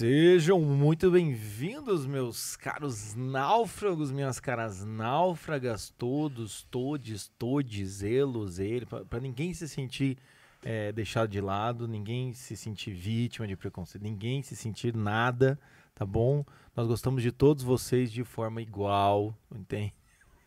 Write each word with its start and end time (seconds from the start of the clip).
Sejam 0.00 0.62
muito 0.62 1.10
bem-vindos, 1.10 2.06
meus 2.06 2.56
caros 2.56 3.14
náufragos, 3.14 4.10
minhas 4.10 4.40
caras 4.40 4.82
náufragas, 4.82 5.90
todos, 5.90 6.62
todes, 6.70 7.30
todes, 7.38 8.02
elos, 8.02 8.58
ele, 8.58 8.86
para 8.86 9.20
ninguém 9.20 9.52
se 9.52 9.68
sentir 9.68 10.16
é, 10.64 10.90
deixado 10.90 11.28
de 11.28 11.38
lado, 11.38 11.86
ninguém 11.86 12.32
se 12.32 12.56
sentir 12.56 12.94
vítima 12.94 13.46
de 13.46 13.54
preconceito, 13.54 14.02
ninguém 14.02 14.42
se 14.42 14.56
sentir 14.56 14.96
nada, 14.96 15.60
tá 15.94 16.06
bom? 16.06 16.46
Nós 16.74 16.86
gostamos 16.86 17.22
de 17.22 17.30
todos 17.30 17.62
vocês 17.62 18.10
de 18.10 18.24
forma 18.24 18.62
igual, 18.62 19.36
entende? 19.54 19.92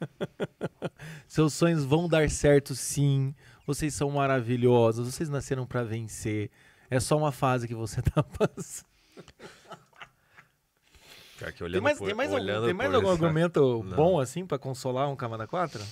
Seus 1.27 1.53
sonhos 1.53 1.85
vão 1.85 2.09
dar 2.09 2.27
certo, 2.27 2.73
sim. 2.73 3.35
Vocês 3.67 3.93
são 3.93 4.09
maravilhosos, 4.09 5.13
vocês 5.13 5.29
nasceram 5.29 5.67
para 5.67 5.83
vencer. 5.83 6.49
É 6.89 6.99
só 6.99 7.15
uma 7.15 7.31
fase 7.31 7.67
que 7.67 7.75
você 7.75 8.01
tá 8.01 8.23
passando. 8.23 8.92
tem 11.71 11.81
mais, 11.81 11.97
por, 11.97 12.05
tem 12.05 12.15
mais, 12.15 12.33
algum, 12.33 12.65
tem 12.65 12.73
mais 12.73 12.93
algum 12.93 13.11
essa... 13.11 13.25
argumento 13.25 13.83
não. 13.83 13.95
bom 13.95 14.19
assim 14.19 14.45
para 14.45 14.57
consolar 14.57 15.09
um 15.09 15.15
Camada 15.15 15.47
4? 15.47 15.83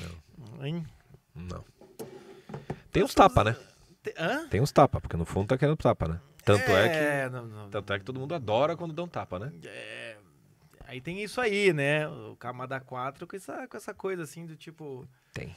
Não. 0.00 0.66
Hein? 0.66 0.86
Não. 1.34 1.64
Tem 2.90 3.04
uns 3.04 3.14
tapa, 3.14 3.44
né? 3.44 3.56
Tem, 4.02 4.14
tem 4.48 4.60
uns 4.60 4.72
tapa, 4.72 5.00
porque 5.00 5.16
no 5.16 5.24
fundo 5.24 5.48
tá 5.48 5.58
querendo 5.58 5.76
tapa, 5.76 6.08
né? 6.08 6.20
Tanto 6.44 6.70
é, 6.70 6.86
é 6.86 7.28
que. 7.28 7.34
Não, 7.34 7.46
não, 7.46 7.70
tanto 7.70 7.92
é 7.92 7.98
que 7.98 8.04
todo 8.04 8.20
mundo 8.20 8.34
adora 8.34 8.76
quando 8.76 8.94
dão 8.94 9.08
tapa, 9.08 9.38
né? 9.38 9.52
É, 9.64 10.16
aí 10.86 11.00
tem 11.00 11.22
isso 11.22 11.40
aí, 11.40 11.72
né? 11.72 12.08
O 12.08 12.36
Camada 12.36 12.80
4 12.80 13.26
com 13.26 13.36
essa, 13.36 13.66
com 13.66 13.76
essa 13.76 13.92
coisa 13.92 14.22
assim 14.22 14.46
do 14.46 14.56
tipo. 14.56 15.06
Tem. 15.34 15.54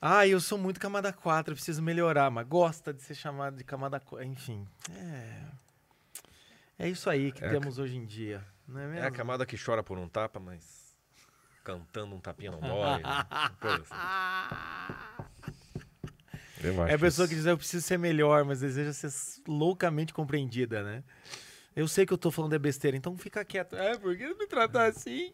Ah, 0.00 0.28
eu 0.28 0.38
sou 0.38 0.56
muito 0.56 0.78
camada 0.78 1.12
4, 1.12 1.56
preciso 1.56 1.82
melhorar, 1.82 2.30
mas 2.30 2.46
gosta 2.46 2.94
de 2.94 3.02
ser 3.02 3.16
chamado 3.16 3.56
de 3.56 3.64
camada 3.64 3.98
4. 3.98 4.24
Enfim. 4.24 4.64
É. 4.92 5.42
É 6.78 6.88
isso 6.88 7.10
aí 7.10 7.32
que 7.32 7.44
é 7.44 7.48
temos 7.48 7.78
a... 7.78 7.82
hoje 7.82 7.96
em 7.96 8.06
dia. 8.06 8.44
Não 8.66 8.80
é, 8.80 8.86
mesmo? 8.86 9.04
é 9.04 9.06
a 9.06 9.10
camada 9.10 9.44
que 9.44 9.56
chora 9.62 9.82
por 9.82 9.98
um 9.98 10.08
tapa, 10.08 10.38
mas 10.38 10.96
cantando 11.64 12.14
um 12.14 12.20
tapinha 12.20 12.50
não 12.50 12.60
dói. 12.60 13.02
né? 13.02 13.26
assim. 13.62 13.88
É 16.88 16.94
a 16.94 16.98
pessoa 16.98 17.28
que 17.28 17.36
diz, 17.36 17.46
eu 17.46 17.56
preciso 17.56 17.86
ser 17.86 17.96
melhor, 17.98 18.44
mas 18.44 18.58
deseja 18.58 18.92
ser 18.92 19.12
loucamente 19.46 20.12
compreendida, 20.12 20.82
né? 20.82 21.04
Eu 21.74 21.86
sei 21.86 22.04
que 22.04 22.12
eu 22.12 22.18
tô 22.18 22.32
falando 22.32 22.52
é 22.54 22.58
besteira, 22.58 22.96
então 22.96 23.16
fica 23.16 23.44
quieto. 23.44 23.76
É, 23.76 23.96
por 23.96 24.16
que 24.16 24.26
me 24.34 24.46
tratar 24.48 24.86
assim? 24.86 25.32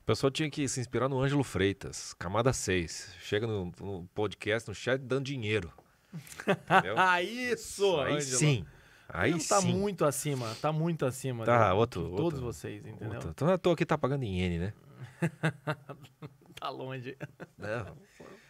O 0.00 0.04
pessoal 0.06 0.30
tinha 0.30 0.48
que 0.48 0.66
se 0.66 0.80
inspirar 0.80 1.06
no 1.06 1.20
Ângelo 1.20 1.44
Freitas, 1.44 2.14
camada 2.14 2.50
6. 2.50 3.16
Chega 3.20 3.46
no, 3.46 3.70
no 3.78 4.08
podcast, 4.14 4.66
no 4.66 4.74
chat, 4.74 4.98
dando 5.02 5.26
dinheiro. 5.26 5.70
ah, 6.96 7.22
isso! 7.22 8.00
Aí 8.00 8.14
Ângelo. 8.14 8.38
sim. 8.38 8.66
Aí 9.08 9.30
Não 9.30 9.38
tá 9.38 9.60
muito 9.62 10.04
acima, 10.04 10.54
tá 10.60 10.70
muito 10.70 11.06
acima. 11.06 11.44
Tá, 11.44 11.70
de, 11.70 11.76
outro. 11.76 12.02
De 12.02 12.08
todos 12.10 12.24
outro, 12.24 12.40
vocês, 12.40 12.84
entendeu? 12.84 13.14
Outro. 13.14 13.30
Então 13.30 13.50
eu 13.50 13.58
tô 13.58 13.70
aqui 13.70 13.86
tá 13.86 13.96
pagando 13.96 14.24
em 14.24 14.38
iene, 14.38 14.58
né? 14.58 14.72
tá 16.54 16.68
longe. 16.68 17.16
Não. 17.56 17.96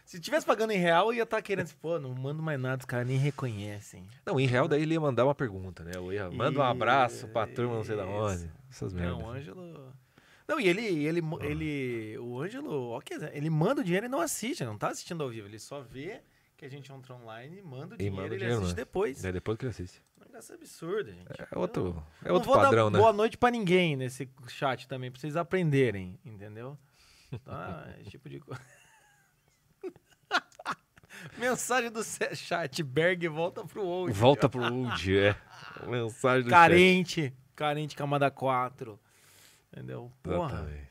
Se 0.04 0.18
tivesse 0.18 0.44
pagando 0.44 0.72
em 0.72 0.78
real, 0.78 1.08
eu 1.08 1.18
ia 1.18 1.22
estar 1.22 1.36
tá 1.36 1.42
querendo, 1.42 1.70
pô, 1.76 1.98
não 1.98 2.14
mando 2.14 2.42
mais 2.42 2.58
nada, 2.58 2.80
os 2.80 2.86
caras 2.86 3.06
nem 3.06 3.18
reconhecem. 3.18 4.06
Não, 4.24 4.40
em 4.40 4.46
real 4.46 4.66
daí 4.66 4.82
ele 4.82 4.94
ia 4.94 5.00
mandar 5.00 5.24
uma 5.24 5.34
pergunta, 5.34 5.84
né? 5.84 5.92
Eu 5.94 6.12
ia, 6.12 6.30
manda 6.30 6.58
um 6.58 6.62
abraço 6.62 7.28
pra 7.28 7.46
turma, 7.46 7.74
não 7.74 7.84
sei 7.84 7.94
da 7.94 8.06
onde. 8.06 8.50
Essas 8.70 8.92
merdas. 8.92 9.18
Não, 9.18 9.26
o 9.26 9.30
Ângelo... 9.30 9.92
Não, 10.48 10.58
e 10.58 10.66
ele, 10.66 10.82
ele, 11.04 11.20
ah. 11.20 11.44
ele, 11.44 12.18
o 12.18 12.40
Ângelo, 12.40 12.88
ó, 12.88 13.02
ele 13.32 13.50
manda 13.50 13.82
o 13.82 13.84
dinheiro 13.84 14.06
e 14.06 14.08
não 14.08 14.20
assiste, 14.20 14.64
não 14.64 14.78
tá 14.78 14.88
assistindo 14.88 15.22
ao 15.22 15.28
vivo, 15.28 15.46
ele 15.46 15.58
só 15.58 15.82
vê 15.82 16.22
que 16.58 16.64
a 16.64 16.68
gente 16.68 16.92
entra 16.92 17.14
online, 17.14 17.62
manda 17.62 17.94
o 17.94 17.98
dinheiro 17.98 18.02
e 18.02 18.10
manda 18.10 18.34
ele 18.34 18.38
dinheiro, 18.38 18.60
assiste 18.62 18.76
né? 18.76 18.82
depois. 18.84 19.24
É 19.24 19.30
depois 19.30 19.56
que 19.56 19.64
ele 19.64 19.70
assiste. 19.70 20.02
Um 20.20 20.24
negócio 20.24 20.54
absurdo, 20.56 21.12
gente. 21.12 21.28
É 21.52 21.56
outro, 21.56 22.04
é 22.24 22.32
outro 22.32 22.52
padrão, 22.52 22.90
né? 22.90 22.98
Boa 22.98 23.12
noite 23.12 23.38
pra 23.38 23.48
ninguém 23.48 23.94
nesse 23.96 24.28
chat 24.48 24.88
também, 24.88 25.08
pra 25.08 25.20
vocês 25.20 25.36
aprenderem, 25.36 26.18
entendeu? 26.24 26.76
Tá, 27.44 27.94
esse 28.00 28.10
tipo 28.10 28.28
de 28.28 28.40
coisa. 28.40 28.60
Mensagem 31.38 31.92
do 31.92 32.02
chat, 32.02 32.82
Berg 32.82 33.28
volta 33.28 33.64
pro 33.64 33.84
old. 33.84 34.12
Volta 34.12 34.48
pro 34.48 34.62
old, 34.62 35.16
é. 35.16 35.36
Mensagem 35.86 36.44
do 36.44 36.50
Carente, 36.50 37.22
chat. 37.22 37.34
carente 37.54 37.94
camada 37.94 38.28
4. 38.32 38.98
Entendeu? 39.72 40.10
Porra. 40.22 40.54
Exatamente. 40.54 40.87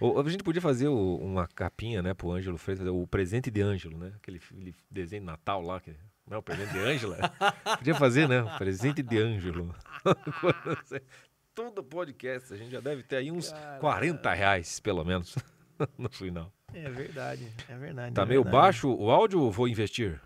A 0.00 0.28
gente 0.28 0.44
podia 0.44 0.62
fazer 0.62 0.86
o, 0.86 1.16
uma 1.16 1.48
capinha, 1.48 2.00
né, 2.00 2.14
pro 2.14 2.30
Ângelo 2.30 2.56
Freitas, 2.56 2.86
o 2.86 3.06
presente 3.06 3.50
de 3.50 3.60
Ângelo, 3.60 3.98
né? 3.98 4.12
Aquele, 4.16 4.38
aquele 4.38 4.74
desenho 4.88 5.22
de 5.22 5.26
Natal 5.26 5.60
lá, 5.60 5.80
que, 5.80 5.92
não 6.28 6.36
é 6.36 6.38
o 6.38 6.42
presente 6.42 6.72
de 6.72 6.78
Ângela? 6.78 7.16
podia 7.78 7.94
fazer, 7.94 8.28
né? 8.28 8.42
O 8.42 8.58
presente 8.58 9.02
de 9.02 9.18
Ângelo. 9.18 9.74
Todo 11.54 11.82
podcast, 11.82 12.54
a 12.54 12.56
gente 12.56 12.70
já 12.70 12.80
deve 12.80 13.02
ter 13.02 13.16
aí 13.16 13.32
uns 13.32 13.50
Cara... 13.50 13.80
40 13.80 14.34
reais, 14.34 14.78
pelo 14.78 15.04
menos, 15.04 15.34
no 15.98 16.08
final. 16.10 16.52
É 16.72 16.88
verdade, 16.88 17.52
é 17.68 17.76
verdade. 17.76 18.14
Tá 18.14 18.22
é 18.22 18.26
meio 18.26 18.44
verdade. 18.44 18.62
baixo 18.62 18.94
o 18.94 19.10
áudio 19.10 19.50
vou 19.50 19.66
investir? 19.66 20.20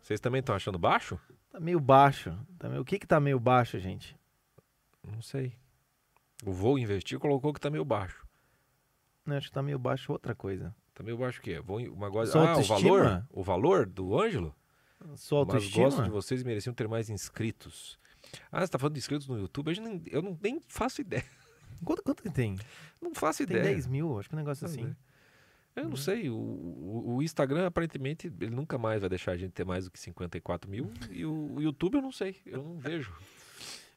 Vocês 0.00 0.20
também 0.20 0.38
estão 0.38 0.54
achando 0.54 0.78
baixo? 0.78 1.20
Tá 1.50 1.60
meio 1.60 1.80
baixo. 1.80 2.34
Tá 2.58 2.68
meio... 2.68 2.80
O 2.80 2.84
que 2.84 2.98
que 2.98 3.06
tá 3.06 3.20
meio 3.20 3.38
baixo, 3.38 3.78
gente? 3.78 4.16
Não 5.06 5.20
sei. 5.20 5.52
O 6.44 6.52
vou 6.52 6.78
investir 6.78 7.18
colocou 7.18 7.52
que 7.52 7.60
tá 7.60 7.68
meio 7.68 7.84
baixo. 7.84 8.24
Não, 9.24 9.36
acho 9.36 9.48
que 9.48 9.54
tá 9.54 9.62
meio 9.62 9.78
baixo 9.78 10.12
outra 10.12 10.34
coisa. 10.34 10.74
Tá 10.94 11.02
meio 11.02 11.16
baixo 11.16 11.40
o 11.40 11.42
quê? 11.42 11.60
Vou, 11.60 11.78
uma 11.80 12.10
coisa... 12.10 12.38
Ah, 12.38 12.58
o 12.58 12.62
valor? 12.62 13.26
O 13.30 13.42
valor 13.42 13.86
do 13.86 14.18
Ângelo? 14.18 14.54
Sua 15.16 15.40
autoestima? 15.40 15.84
Mas 15.84 15.94
gosto 15.94 16.04
de 16.04 16.10
vocês 16.10 16.42
mereciam 16.42 16.74
ter 16.74 16.88
mais 16.88 17.08
inscritos. 17.08 17.98
Ah, 18.50 18.60
você 18.60 18.72
tá 18.72 18.78
falando 18.78 18.94
de 18.94 19.00
inscritos 19.00 19.26
no 19.26 19.38
YouTube? 19.38 19.74
Eu, 19.74 19.82
não, 19.82 20.02
eu 20.06 20.22
não, 20.22 20.38
nem 20.42 20.60
faço 20.68 21.00
ideia. 21.00 21.24
Quanto, 21.84 22.02
quanto 22.02 22.22
que 22.22 22.28
tem? 22.28 22.58
Não 23.00 23.14
faço 23.14 23.38
tem 23.38 23.44
ideia. 23.44 23.64
Tem 23.64 23.74
10 23.74 23.86
mil, 23.86 24.18
acho 24.18 24.28
que 24.28 24.34
é 24.34 24.36
um 24.36 24.40
negócio 24.40 24.66
assim. 24.66 24.94
Eu 25.74 25.84
não 25.84 25.90
uhum. 25.92 25.96
sei, 25.96 26.28
o, 26.28 26.34
o, 26.34 27.14
o, 27.16 27.22
Instagram 27.22 27.66
aparentemente 27.66 28.30
ele 28.40 28.50
nunca 28.50 28.76
mais 28.76 29.00
vai 29.00 29.08
deixar 29.08 29.32
a 29.32 29.36
gente 29.36 29.52
ter 29.52 29.64
mais 29.64 29.84
do 29.84 29.90
que 29.90 29.98
54 29.98 30.70
mil 30.70 30.92
e 31.10 31.24
o, 31.24 31.54
o 31.54 31.62
YouTube 31.62 31.94
eu 31.94 32.02
não 32.02 32.12
sei, 32.12 32.36
eu 32.44 32.62
não 32.62 32.76
vejo. 32.76 33.16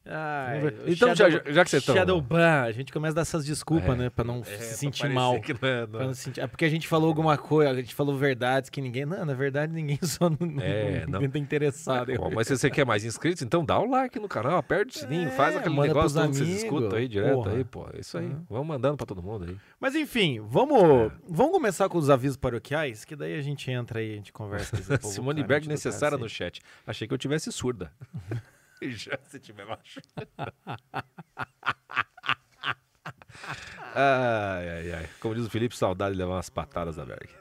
Ah, 0.06 0.52
então, 0.86 1.16
Shadow, 1.16 1.40
já, 1.46 1.52
já, 1.52 1.64
que 1.64 1.70
você 1.70 1.80
tá. 1.80 1.94
Shadowban, 1.94 2.62
a 2.62 2.72
gente 2.72 2.92
começa 2.92 3.12
a 3.12 3.16
dar 3.16 3.20
essas 3.22 3.42
desculpas, 3.42 3.94
é, 3.94 3.96
né? 3.96 4.10
Pra 4.10 4.22
não 4.22 4.40
é, 4.40 4.44
se 4.44 4.76
sentir 4.76 5.08
mal. 5.08 5.32
Não 5.32 5.68
é, 5.68 5.86
não. 5.86 6.00
Não 6.00 6.14
sentir, 6.14 6.40
é 6.40 6.46
porque 6.46 6.66
a 6.66 6.68
gente 6.68 6.86
falou 6.86 7.08
alguma 7.08 7.38
coisa, 7.38 7.70
a 7.70 7.74
gente 7.74 7.94
falou 7.94 8.14
verdades 8.14 8.68
que 8.68 8.82
ninguém. 8.82 9.06
Não, 9.06 9.24
na 9.24 9.32
verdade, 9.32 9.72
ninguém 9.72 9.98
só 10.04 10.28
não, 10.28 10.60
é, 10.60 11.06
não, 11.06 11.26
tá 11.26 11.38
interessado. 11.38 12.12
Bom, 12.16 12.30
mas 12.34 12.46
se 12.46 12.56
você 12.56 12.68
quer 12.68 12.84
mais 12.84 13.02
inscritos, 13.02 13.40
então 13.40 13.64
dá 13.64 13.78
o 13.78 13.88
like 13.88 14.18
no 14.18 14.28
canal, 14.28 14.58
aperta 14.58 14.90
o 14.90 14.98
sininho, 14.98 15.28
é, 15.28 15.30
faz 15.30 15.56
aquele 15.56 15.74
negócio 15.74 16.20
todo 16.20 16.34
vocês 16.34 16.48
escutam 16.50 16.98
aí 16.98 17.08
direto 17.08 17.34
porra. 17.36 17.52
aí, 17.52 17.64
pô. 17.64 17.86
É 17.94 18.00
isso 18.00 18.18
aí. 18.18 18.26
Uhum. 18.26 18.44
Vamos 18.50 18.66
mandando 18.66 18.98
pra 18.98 19.06
todo 19.06 19.22
mundo 19.22 19.46
aí. 19.48 19.56
Mas 19.80 19.94
enfim, 19.94 20.38
vamos, 20.46 20.82
é. 20.82 21.10
vamos 21.26 21.52
começar 21.52 21.88
com 21.88 21.96
os 21.96 22.10
avisos 22.10 22.36
paroquiais, 22.36 23.06
que 23.06 23.16
daí 23.16 23.38
a 23.38 23.42
gente 23.42 23.70
entra 23.70 24.00
aí, 24.00 24.12
a 24.12 24.16
gente 24.16 24.34
conversa. 24.34 24.76
Simone 25.00 25.42
Berg 25.42 25.66
necessária 25.66 26.18
no 26.18 26.28
chat. 26.28 26.60
Achei 26.86 27.08
que 27.08 27.14
eu 27.14 27.18
tivesse 27.18 27.50
surda. 27.50 27.90
Já 28.82 29.18
se 29.28 29.38
tiver 29.38 29.66
macho. 29.66 30.00
ai, 33.94 34.68
ai, 34.68 34.92
ai. 34.92 35.08
Como 35.20 35.34
diz 35.34 35.46
o 35.46 35.50
Felipe, 35.50 35.76
saudade 35.76 36.14
de 36.14 36.18
levar 36.18 36.34
umas 36.34 36.50
patadas 36.50 36.96
da 36.96 37.04
Berg. 37.04 37.30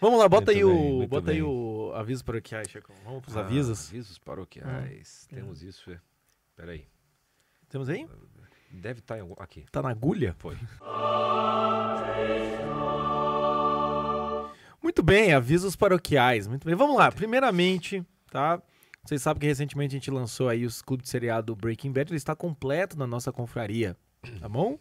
Vamos 0.00 0.18
lá, 0.18 0.28
bota 0.28 0.52
muito 0.52 0.58
aí 0.58 0.64
bem, 0.64 1.04
o 1.04 1.06
bota 1.06 1.26
bem. 1.26 1.36
aí 1.36 1.42
o 1.42 1.92
aviso 1.94 2.24
paroquiais, 2.24 2.68
Chico. 2.68 2.92
Vamos 3.04 3.22
pros 3.22 3.36
ah, 3.36 3.40
avisos. 3.40 3.88
Avisos 3.88 4.18
paroquiais. 4.18 5.28
Hum. 5.30 5.36
Temos 5.36 5.62
isso, 5.62 5.92
é. 5.92 6.00
Peraí. 6.56 6.88
Temos 7.68 7.88
aí? 7.88 8.08
Deve 8.72 8.98
estar 8.98 9.18
tá 9.18 9.44
aqui. 9.44 9.64
Tá 9.70 9.80
na 9.80 9.90
agulha? 9.90 10.34
Foi. 10.38 10.58
Muito 14.82 15.04
bem, 15.04 15.32
avisos 15.32 15.76
paroquiais. 15.76 16.48
Muito 16.48 16.66
bem. 16.66 16.74
Vamos 16.74 16.96
lá. 16.96 17.12
Primeiramente, 17.12 18.04
tá? 18.28 18.60
Vocês 19.04 19.20
sabem 19.20 19.40
que 19.40 19.46
recentemente 19.48 19.96
a 19.96 19.98
gente 19.98 20.10
lançou 20.12 20.48
aí 20.48 20.64
os 20.64 20.80
clubes 20.80 21.02
de 21.04 21.10
seriado 21.10 21.56
Breaking 21.56 21.90
Bad, 21.90 22.10
ele 22.12 22.16
está 22.16 22.36
completo 22.36 22.96
na 22.96 23.04
nossa 23.04 23.32
confraria, 23.32 23.96
tá 24.40 24.48
bom? 24.48 24.78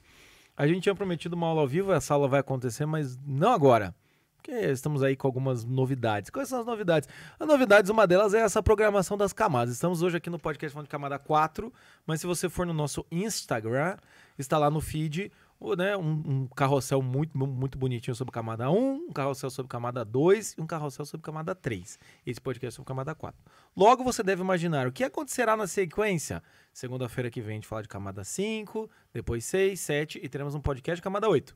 A 0.56 0.68
gente 0.68 0.84
tinha 0.84 0.94
prometido 0.94 1.36
uma 1.36 1.48
aula 1.48 1.62
ao 1.62 1.68
vivo, 1.68 1.92
essa 1.92 2.14
aula 2.14 2.28
vai 2.28 2.40
acontecer, 2.40 2.86
mas 2.86 3.18
não 3.26 3.52
agora. 3.52 3.96
Porque 4.36 4.52
estamos 4.52 5.02
aí 5.02 5.16
com 5.16 5.26
algumas 5.26 5.66
novidades. 5.66 6.30
Quais 6.30 6.50
são 6.50 6.60
as 6.60 6.68
novidades? 6.68 7.10
As 7.40 7.48
novidades, 7.48 7.90
uma 7.90 8.06
delas 8.06 8.36
é 8.36 8.42
essa 8.42 8.62
programação 8.62 9.18
das 9.18 9.34
camadas. 9.34 9.74
Estamos 9.74 10.04
hoje 10.04 10.18
aqui 10.18 10.30
no 10.30 10.38
podcast 10.38 10.72
falando 10.72 10.86
de 10.86 10.92
camada 10.92 11.18
4, 11.18 11.74
mas 12.06 12.22
se 12.22 12.28
você 12.28 12.48
for 12.48 12.68
no 12.68 12.74
nosso 12.74 13.04
Instagram, 13.12 13.98
está 14.38 14.60
lá 14.60 14.70
no 14.70 14.82
feed 14.82 15.32
né, 15.78 15.96
um, 15.96 16.24
um, 16.26 16.48
carrossel 16.48 17.02
muito, 17.02 17.38
muito 17.38 17.78
bonitinho 17.78 18.16
sobre 18.16 18.34
camada 18.34 18.70
1, 18.70 18.76
um 18.76 19.12
carrossel 19.12 19.50
sobre 19.50 19.70
camada 19.70 20.04
2 20.04 20.56
e 20.58 20.62
um 20.62 20.66
carrossel 20.66 21.06
sobre 21.06 21.24
camada 21.24 21.54
3. 21.54 22.00
Esse 22.26 22.42
podcast 22.42 22.74
é 22.74 22.76
sobre 22.76 22.88
camada 22.88 23.14
4. 23.14 23.40
Logo 23.78 24.04
você 24.04 24.24
deve 24.24 24.42
imaginar 24.42 24.88
o 24.88 24.92
que 24.92 25.04
acontecerá 25.04 25.56
na 25.56 25.68
sequência. 25.68 26.42
Segunda-feira 26.74 27.30
que 27.30 27.42
vem 27.42 27.52
a 27.52 27.56
gente 27.56 27.68
fala 27.68 27.84
de 27.84 27.88
camada 27.88 28.24
5, 28.24 28.90
depois 29.14 29.46
6, 29.46 29.80
7 29.80 30.20
e 30.24 30.28
teremos 30.28 30.56
um 30.56 30.62
podcast 30.62 30.96
de 30.96 31.04
camada 31.04 31.30
8. 31.30 31.56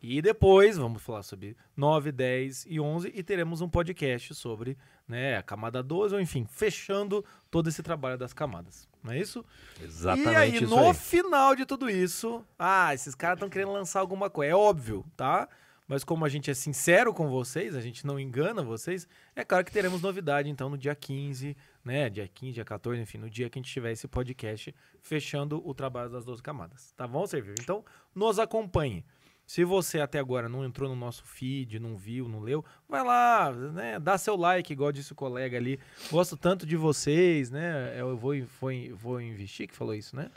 E 0.00 0.22
depois 0.22 0.76
vamos 0.76 1.02
falar 1.02 1.22
sobre 1.22 1.56
9, 1.76 2.12
10 2.12 2.66
e 2.68 2.78
11 2.78 3.12
e 3.14 3.22
teremos 3.22 3.60
um 3.60 3.68
podcast 3.68 4.34
sobre 4.34 4.78
né, 5.08 5.36
a 5.36 5.42
camada 5.42 5.82
12, 5.82 6.14
ou 6.14 6.20
enfim, 6.20 6.46
fechando 6.48 7.24
todo 7.50 7.68
esse 7.68 7.82
trabalho 7.82 8.16
das 8.16 8.32
camadas. 8.32 8.88
Não 9.02 9.12
é 9.12 9.18
isso? 9.18 9.44
Exatamente. 9.82 10.30
E 10.30 10.36
aí, 10.36 10.60
no 10.60 10.88
aí. 10.88 10.94
final 10.94 11.56
de 11.56 11.66
tudo 11.66 11.90
isso, 11.90 12.44
ah, 12.58 12.94
esses 12.94 13.14
caras 13.14 13.36
estão 13.36 13.48
querendo 13.48 13.72
lançar 13.72 14.00
alguma 14.00 14.30
coisa. 14.30 14.52
É 14.52 14.54
óbvio, 14.54 15.04
tá? 15.16 15.48
Mas 15.88 16.04
como 16.04 16.22
a 16.26 16.28
gente 16.28 16.50
é 16.50 16.54
sincero 16.54 17.14
com 17.14 17.30
vocês, 17.30 17.74
a 17.74 17.80
gente 17.80 18.06
não 18.06 18.20
engana 18.20 18.62
vocês, 18.62 19.08
é 19.34 19.42
claro 19.42 19.64
que 19.64 19.72
teremos 19.72 20.02
novidade 20.02 20.50
então 20.50 20.68
no 20.68 20.76
dia 20.76 20.94
15, 20.94 21.56
né? 21.82 22.10
Dia 22.10 22.28
15, 22.28 22.52
dia 22.52 22.64
14, 22.64 23.00
enfim, 23.00 23.16
no 23.16 23.30
dia 23.30 23.48
que 23.48 23.58
a 23.58 23.62
gente 23.62 23.72
tiver 23.72 23.92
esse 23.92 24.06
podcast 24.06 24.74
fechando 25.00 25.66
o 25.66 25.72
trabalho 25.72 26.10
das 26.10 26.26
12 26.26 26.42
camadas. 26.42 26.92
Tá 26.94 27.06
bom, 27.06 27.26
Serviu? 27.26 27.54
Então, 27.58 27.82
nos 28.14 28.38
acompanhe. 28.38 29.02
Se 29.48 29.64
você 29.64 29.98
até 29.98 30.18
agora 30.18 30.46
não 30.46 30.62
entrou 30.62 30.90
no 30.90 30.94
nosso 30.94 31.24
feed, 31.24 31.80
não 31.80 31.96
viu, 31.96 32.28
não 32.28 32.38
leu, 32.38 32.62
vai 32.86 33.02
lá, 33.02 33.50
né? 33.50 33.98
Dá 33.98 34.18
seu 34.18 34.36
like, 34.36 34.70
igual 34.70 34.92
disse 34.92 35.12
o 35.12 35.14
colega 35.14 35.56
ali. 35.56 35.80
Gosto 36.10 36.36
tanto 36.36 36.66
de 36.66 36.76
vocês, 36.76 37.50
né? 37.50 37.98
Eu 37.98 38.14
vou, 38.14 38.34
vou, 38.60 38.70
vou 38.94 39.20
investir, 39.22 39.66
que 39.66 39.74
falou 39.74 39.94
isso, 39.94 40.14
né? 40.14 40.30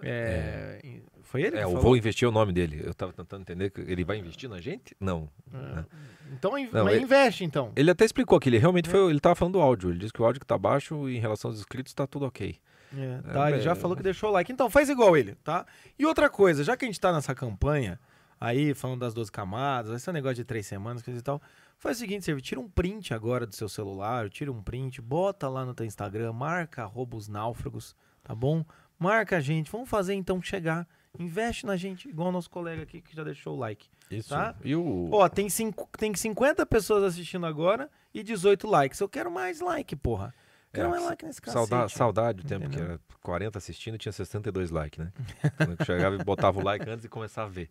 É, 0.00 0.78
é, 0.84 1.00
foi 1.22 1.42
ele? 1.42 1.56
É, 1.56 1.64
eu 1.64 1.76
vou 1.80 1.96
investir 1.96 2.28
o 2.28 2.30
nome 2.30 2.52
dele. 2.52 2.80
Eu 2.84 2.94
tava 2.94 3.12
tentando 3.12 3.42
entender 3.42 3.68
que 3.68 3.80
ele 3.80 4.04
vai 4.04 4.18
investir 4.18 4.48
na 4.48 4.60
gente? 4.60 4.96
Não. 5.00 5.28
É. 5.52 5.84
Então, 6.32 6.52
Não, 6.72 6.88
ele, 6.88 7.02
investe 7.02 7.42
então. 7.42 7.72
Ele 7.74 7.90
até 7.90 8.04
explicou 8.04 8.38
que 8.38 8.48
ele 8.48 8.58
realmente 8.58 8.88
é. 8.88 8.92
foi. 8.92 9.10
Ele 9.10 9.18
tava 9.18 9.34
falando 9.34 9.54
do 9.54 9.60
áudio. 9.60 9.90
Ele 9.90 9.98
disse 9.98 10.12
que 10.12 10.22
o 10.22 10.24
áudio 10.24 10.38
que 10.38 10.46
tá 10.46 10.56
baixo 10.56 11.08
em 11.08 11.18
relação 11.18 11.50
aos 11.50 11.58
inscritos 11.58 11.92
tá 11.92 12.06
tudo 12.06 12.26
ok. 12.26 12.56
É, 12.96 13.32
tá, 13.32 13.50
ele 13.50 13.60
já 13.60 13.74
falou 13.74 13.96
que 13.96 14.04
deixou 14.04 14.30
o 14.30 14.32
like. 14.32 14.52
Então 14.52 14.70
faz 14.70 14.88
igual 14.88 15.16
ele, 15.16 15.34
tá? 15.42 15.66
E 15.98 16.06
outra 16.06 16.30
coisa, 16.30 16.62
já 16.62 16.76
que 16.76 16.84
a 16.84 16.88
gente 16.88 17.00
tá 17.00 17.12
nessa 17.12 17.34
campanha 17.34 17.98
aí, 18.40 18.74
falando 18.74 19.00
das 19.00 19.12
12 19.12 19.30
camadas, 19.30 19.92
esse 19.92 20.10
negócio 20.10 20.36
de 20.36 20.44
três 20.44 20.66
semanas, 20.66 21.02
coisa 21.02 21.20
e 21.20 21.22
tal. 21.22 21.40
Faz 21.78 21.98
o 21.98 22.00
seguinte, 22.00 22.24
você 22.24 22.40
tira 22.40 22.60
um 22.60 22.68
print 22.68 23.12
agora 23.12 23.46
do 23.46 23.54
seu 23.54 23.68
celular, 23.68 24.28
tira 24.30 24.50
um 24.50 24.62
print, 24.62 25.00
bota 25.00 25.48
lá 25.48 25.64
no 25.64 25.74
teu 25.74 25.86
Instagram, 25.86 26.32
marca 26.32 26.82
arroba 26.82 27.16
os 27.16 27.28
náufragos, 27.28 27.94
tá 28.22 28.34
bom? 28.34 28.64
Marca 28.98 29.36
a 29.36 29.40
gente, 29.40 29.70
vamos 29.70 29.88
fazer 29.88 30.14
então 30.14 30.42
chegar. 30.42 30.86
Investe 31.18 31.66
na 31.66 31.76
gente, 31.76 32.08
igual 32.08 32.28
o 32.28 32.32
nosso 32.32 32.50
colega 32.50 32.82
aqui 32.82 33.00
que 33.00 33.16
já 33.16 33.24
deixou 33.24 33.56
o 33.56 33.58
like. 33.58 33.88
Isso. 34.10 34.28
Tá? 34.28 34.54
E 34.62 34.76
o... 34.76 35.08
Ó, 35.12 35.28
tem, 35.28 35.48
cinco, 35.48 35.88
tem 35.96 36.14
50 36.14 36.64
pessoas 36.66 37.02
assistindo 37.02 37.46
agora 37.46 37.90
e 38.12 38.22
18 38.22 38.68
likes. 38.68 39.00
Eu 39.00 39.08
quero 39.08 39.30
mais 39.30 39.60
like, 39.60 39.96
porra. 39.96 40.34
Quero 40.72 40.86
é, 40.86 40.90
mais 40.90 41.04
like 41.04 41.24
nesse 41.24 41.42
cacete. 41.42 41.68
Saudade, 41.68 41.92
saudade 41.92 42.42
do 42.42 42.48
tempo 42.48 42.66
Entendeu? 42.66 42.86
que 42.86 42.92
era 42.92 43.00
40 43.22 43.58
assistindo 43.58 43.98
tinha 43.98 44.12
62 44.12 44.70
likes, 44.70 45.04
né? 45.04 45.12
Quando 45.56 45.84
chegava 45.84 46.14
e 46.14 46.24
botava 46.24 46.60
o 46.60 46.62
like 46.62 46.88
antes 46.88 47.02
de 47.02 47.08
começar 47.08 47.44
a 47.44 47.48
ver. 47.48 47.68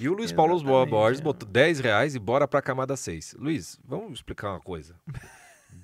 E 0.00 0.08
o 0.08 0.14
Luiz 0.14 0.32
Exatamente, 0.32 0.64
Paulo 0.64 0.86
Borges 0.86 1.20
é. 1.20 1.24
botou 1.24 1.48
10 1.48 1.80
reais 1.80 2.14
e 2.14 2.18
bora 2.18 2.48
pra 2.48 2.62
camada 2.62 2.96
6. 2.96 3.36
Luiz, 3.38 3.78
vamos 3.84 4.14
explicar 4.14 4.50
uma 4.50 4.60
coisa. 4.60 4.94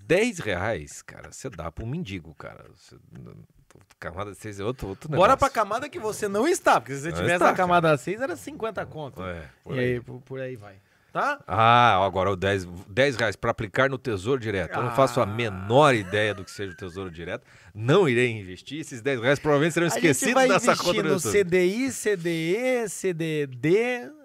10 0.07 0.39
reais, 0.39 1.03
cara, 1.03 1.31
você 1.31 1.51
dá 1.51 1.71
pra 1.71 1.85
um 1.85 1.89
mendigo, 1.89 2.35
cara. 2.35 2.65
Você, 2.75 2.97
camada 4.01 4.33
6 4.35 4.61
é 4.61 4.65
outro, 4.65 4.89
outro 4.89 5.11
negócio. 5.11 5.29
Bora 5.29 5.37
pra 5.37 5.51
camada 5.51 5.89
que 5.89 5.99
você 5.99 6.29
não 6.29 6.49
está, 6.49 6.81
porque 6.81 6.95
se 6.95 7.03
você 7.03 7.13
tivesse 7.13 7.45
na 7.45 7.53
camada 7.53 7.89
cara. 7.89 7.99
6 7.99 8.21
era 8.23 8.37
50 8.37 8.87
conto. 8.87 9.23
É, 9.23 9.51
e 9.67 9.79
aí, 9.79 10.01
por, 10.01 10.21
por 10.23 10.41
aí 10.41 10.57
vai 10.57 10.77
tá? 11.13 11.41
Ah, 11.47 12.05
agora 12.05 12.31
o 12.31 12.37
10, 12.37 12.65
10 12.89 13.17
reais 13.17 13.37
para 13.37 13.51
aplicar 13.51 13.89
no 13.89 13.99
Tesouro 13.99 14.41
Direto. 14.41 14.77
Eu 14.77 14.83
não 14.83 14.95
faço 14.95 15.21
a 15.21 15.25
ah. 15.25 15.27
menor 15.27 15.95
ideia 15.95 16.35
do 16.35 16.45
que 16.45 16.51
seja 16.51 16.73
o 16.73 16.77
Tesouro 16.77 17.11
Direto. 17.11 17.47
Não 17.75 18.09
irei 18.09 18.31
investir. 18.31 18.81
Esses 18.81 19.01
10 19.01 19.21
reais 19.21 19.39
provavelmente 19.39 19.75
serão 19.75 19.87
esquecidos 19.87 20.49
nessa 20.49 20.77
conta 20.77 21.03
no 21.03 21.21
CDI, 21.21 21.91
CDE, 21.93 22.89
CDD, 22.89 23.77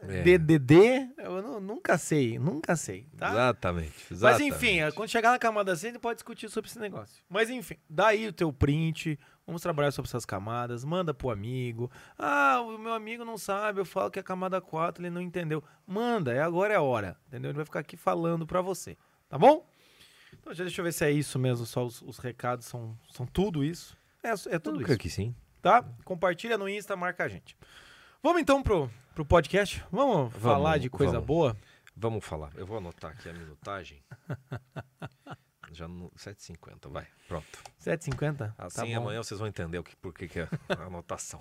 é. 0.07 0.21
DDD. 0.24 1.09
Eu 1.18 1.41
não, 1.41 1.59
nunca 1.59 1.97
sei, 1.97 2.39
nunca 2.39 2.75
sei, 2.75 3.06
tá? 3.18 3.31
Exatamente, 3.31 3.94
exatamente. 4.12 4.51
Mas 4.51 4.57
enfim, 4.57 4.80
quando 4.95 5.09
chegar 5.09 5.31
na 5.31 5.39
camada 5.39 5.75
6, 5.75 5.83
a 5.83 5.94
gente 5.94 6.01
pode 6.01 6.15
discutir 6.15 6.50
sobre 6.50 6.69
esse 6.69 6.80
negócio. 6.80 7.24
Mas 7.30 7.50
enfim, 7.50 7.77
daí 7.89 8.27
o 8.27 8.33
teu 8.33 8.51
print, 8.51 9.19
Vamos 9.45 9.62
trabalhar 9.62 9.92
sobre 9.92 10.07
essas 10.07 10.25
camadas. 10.25 10.86
Manda 10.86 11.13
pro 11.13 11.30
amigo. 11.30 11.92
Ah, 12.18 12.62
o 12.62 12.78
meu 12.78 12.94
amigo 12.94 13.25
não 13.25 13.38
sabe. 13.38 13.80
Eu 13.80 13.86
falo 13.86 14.10
que 14.10 14.19
a 14.19 14.24
camada 14.24 14.62
4 14.62 15.04
ele 15.04 15.10
não 15.10 15.22
entendeu. 15.22 15.63
Manda, 15.86 16.34
é 16.34 16.42
agora 16.42 16.74
é 16.74 16.78
a 16.78 16.81
hora. 16.81 17.18
Entendeu? 17.28 17.51
Ele 17.51 17.57
vai 17.57 17.66
ficar 17.66 17.80
aqui 17.80 17.98
falando 17.98 18.48
para 18.48 18.62
você. 18.62 18.98
Tá 19.28 19.38
bom? 19.38 19.68
Então, 20.34 20.54
deixa 20.54 20.80
eu 20.80 20.86
ver 20.86 20.94
se 20.94 21.06
é 21.06 21.12
isso 21.12 21.38
mesmo. 21.38 21.66
Só 21.66 21.86
os, 21.86 22.01
os 22.01 22.18
recados 22.19 22.66
são, 22.66 22.98
são 23.12 23.25
tudo 23.25 23.63
isso. 23.63 23.98
É, 24.24 24.31
é 24.56 24.60
tudo 24.60 24.81
eu 24.81 24.88
isso. 24.88 24.98
que 24.98 25.10
sim. 25.10 25.36
Tá? 25.62 25.84
Compartilha 26.06 26.57
no 26.57 26.68
Insta, 26.68 26.95
marca 26.95 27.25
a 27.25 27.28
gente. 27.28 27.57
Vamos 28.22 28.42
então 28.42 28.63
pro, 28.63 28.90
pro 29.13 29.25
podcast? 29.25 29.84
Vamos, 29.92 30.31
vamos 30.31 30.34
falar 30.42 30.78
de 30.78 30.90
coisa 30.90 31.13
vamos. 31.13 31.28
boa? 31.28 31.57
Vamos 31.95 32.24
falar. 32.25 32.51
Eu 32.56 32.66
vou 32.66 32.78
anotar 32.78 33.12
aqui 33.12 33.30
a 33.30 33.34
minutagem. 33.34 34.01
Já 35.73 35.87
no 35.87 36.11
7,50, 36.11 36.89
vai. 36.89 37.07
Pronto. 37.27 37.45
7,50? 37.83 38.53
Assim 38.57 38.91
tá 38.91 38.97
amanhã 38.97 39.23
vocês 39.23 39.39
vão 39.39 39.47
entender 39.47 39.77
o 39.79 39.83
que, 39.83 39.95
por 39.95 40.13
que, 40.13 40.27
que 40.27 40.39
é 40.39 40.47
a 40.69 40.83
anotação. 40.85 41.39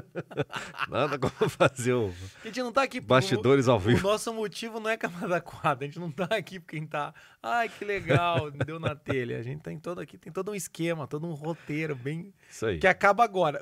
Nada 0.88 1.18
como 1.18 1.48
fazer 1.48 1.94
o. 1.94 2.12
A 2.42 2.46
gente 2.46 2.62
não 2.62 2.72
tá 2.72 2.82
aqui 2.82 3.00
Bastidores 3.00 3.66
ao 3.66 3.80
vivo. 3.80 4.06
O 4.06 4.10
nosso 4.10 4.32
motivo 4.34 4.78
não 4.78 4.90
é 4.90 4.96
camada 4.96 5.40
quadra. 5.40 5.84
A 5.84 5.88
gente 5.88 5.98
não 5.98 6.10
tá 6.10 6.24
aqui 6.24 6.60
porque 6.60 6.76
a 6.76 6.78
gente 6.80 6.90
tá. 6.90 7.14
Ai, 7.42 7.68
que 7.68 7.84
legal, 7.84 8.50
deu 8.66 8.78
na 8.78 8.94
telha. 8.94 9.38
A 9.38 9.42
gente 9.42 9.62
tem 9.62 9.78
todo 9.78 10.00
aqui, 10.00 10.18
tem 10.18 10.32
todo 10.32 10.50
um 10.50 10.54
esquema, 10.54 11.06
todo 11.06 11.26
um 11.26 11.32
roteiro 11.32 11.96
bem. 11.96 12.34
Isso 12.50 12.66
aí. 12.66 12.78
Que 12.78 12.86
acaba 12.86 13.24
agora. 13.24 13.58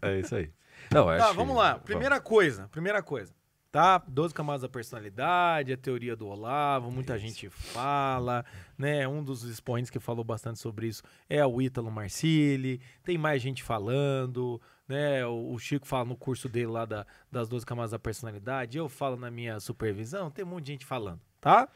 É, 0.00 0.10
é 0.10 0.20
isso 0.20 0.34
aí. 0.36 0.50
Não, 0.90 1.06
tá, 1.06 1.32
vamos 1.32 1.56
lá. 1.56 1.78
Primeira 1.78 2.16
vamos. 2.16 2.28
coisa, 2.28 2.68
primeira 2.68 3.02
coisa 3.02 3.34
tá? 3.74 3.98
12 4.06 4.32
camadas 4.32 4.62
da 4.62 4.68
personalidade, 4.68 5.72
a 5.72 5.76
teoria 5.76 6.14
do 6.14 6.28
Olavo, 6.28 6.92
muita 6.92 7.16
isso. 7.16 7.26
gente 7.26 7.50
fala, 7.50 8.44
né? 8.78 9.08
Um 9.08 9.20
dos 9.20 9.42
expoentes 9.42 9.90
que 9.90 9.98
falou 9.98 10.22
bastante 10.22 10.60
sobre 10.60 10.86
isso 10.86 11.02
é 11.28 11.44
o 11.44 11.60
Ítalo 11.60 11.90
Marcilli, 11.90 12.80
tem 13.02 13.18
mais 13.18 13.42
gente 13.42 13.64
falando, 13.64 14.62
né? 14.86 15.26
O, 15.26 15.58
Chico 15.58 15.88
fala 15.88 16.04
no 16.04 16.16
curso 16.16 16.48
dele 16.48 16.68
lá 16.68 16.84
da, 16.84 17.04
das 17.32 17.48
12 17.48 17.66
camadas 17.66 17.90
da 17.90 17.98
personalidade, 17.98 18.78
eu 18.78 18.88
falo 18.88 19.16
na 19.16 19.28
minha 19.28 19.58
supervisão, 19.58 20.30
tem 20.30 20.44
um 20.44 20.48
monte 20.50 20.66
de 20.66 20.72
gente 20.74 20.86
falando, 20.86 21.20
tá? 21.40 21.68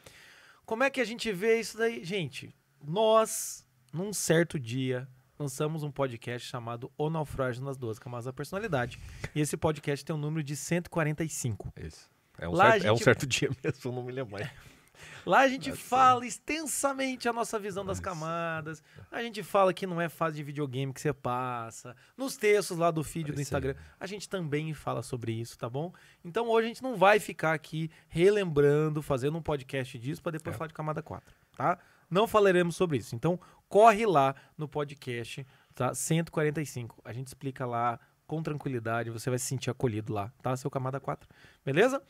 Como 0.65 0.85
é 0.85 0.89
que 0.89 1.01
a 1.01 1.05
gente 1.05 1.29
vê 1.33 1.59
isso 1.59 1.77
daí? 1.77 2.01
Gente, 2.05 2.55
nós, 2.81 3.67
num 3.91 4.13
certo 4.13 4.57
dia, 4.57 5.05
lançamos 5.39 5.83
um 5.83 5.91
podcast 5.91 6.45
chamado 6.45 6.91
O 6.97 7.09
Naufrágio 7.09 7.63
nas 7.63 7.77
12 7.77 7.97
Camadas 8.01 8.25
da 8.25 8.33
Personalidade. 8.33 8.99
E 9.33 9.39
esse 9.39 9.55
podcast 9.55 10.03
tem 10.03 10.13
um 10.13 10.19
número 10.19 10.43
de 10.43 10.53
145. 10.53 11.71
Isso. 11.77 12.09
É 12.37 12.47
um, 12.47 12.55
certo, 12.55 12.73
gente... 12.73 12.87
é 12.87 12.91
um 12.91 12.97
certo 12.97 13.25
dia 13.25 13.49
mesmo, 13.63 13.91
não 13.91 14.03
me 14.03 14.11
lembro 14.11 14.33
mais. 14.33 14.49
Lá 15.25 15.39
a 15.39 15.47
gente 15.47 15.71
fala 15.71 16.25
extensamente 16.25 17.29
a 17.29 17.31
nossa 17.31 17.57
visão 17.57 17.85
das 17.85 18.01
camadas. 18.01 18.83
A 19.09 19.21
gente 19.21 19.41
fala 19.43 19.73
que 19.73 19.87
não 19.87 20.01
é 20.01 20.09
fase 20.09 20.35
de 20.35 20.43
videogame 20.43 20.93
que 20.93 20.99
você 20.99 21.13
passa. 21.13 21.95
Nos 22.17 22.35
textos 22.35 22.77
lá 22.77 22.91
do 22.91 23.01
feed 23.01 23.31
do 23.31 23.39
Instagram, 23.39 23.75
a 23.97 24.05
gente 24.05 24.27
também 24.27 24.73
fala 24.73 25.01
sobre 25.01 25.31
isso, 25.31 25.57
tá 25.57 25.69
bom? 25.69 25.93
Então 26.23 26.49
hoje 26.49 26.65
a 26.65 26.67
gente 26.67 26.83
não 26.83 26.97
vai 26.97 27.17
ficar 27.17 27.53
aqui 27.53 27.89
relembrando, 28.09 29.01
fazendo 29.01 29.37
um 29.37 29.41
podcast 29.41 29.97
disso 29.97 30.21
para 30.21 30.33
depois 30.33 30.53
é. 30.53 30.57
falar 30.57 30.67
de 30.67 30.73
camada 30.73 31.01
4, 31.01 31.33
tá? 31.55 31.79
Não 32.09 32.27
falaremos 32.27 32.75
sobre 32.75 32.97
isso. 32.97 33.15
Então, 33.15 33.39
corre 33.67 34.05
lá 34.05 34.35
no 34.57 34.67
podcast, 34.67 35.45
tá? 35.75 35.93
145. 35.93 37.01
A 37.05 37.13
gente 37.13 37.27
explica 37.27 37.65
lá 37.65 37.99
com 38.29 38.43
tranquilidade, 38.43 39.09
você 39.09 39.29
vai 39.29 39.39
se 39.39 39.45
sentir 39.45 39.71
acolhido 39.71 40.13
lá, 40.13 40.31
tá? 40.41 40.55
Seu 40.55 40.69
camada 40.69 40.99
4. 40.99 41.27
Beleza? 41.65 42.01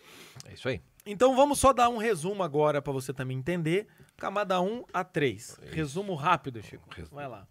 É 0.45 0.53
isso 0.53 0.67
aí. 0.67 0.81
Então 1.05 1.33
vamos 1.33 1.59
só 1.59 1.71
dar 1.71 1.87
um 1.87 1.97
resumo 1.97 2.43
agora 2.43 2.81
para 2.81 2.91
você 2.91 3.13
também 3.13 3.37
entender. 3.37 3.87
Camada 4.17 4.59
1 4.59 4.83
a 4.91 5.03
3. 5.03 5.59
É 5.61 5.75
resumo 5.75 6.15
rápido, 6.15 6.61
Chico. 6.61 6.87
Resumo. 6.93 7.15
Vai 7.15 7.27
lá. 7.27 7.47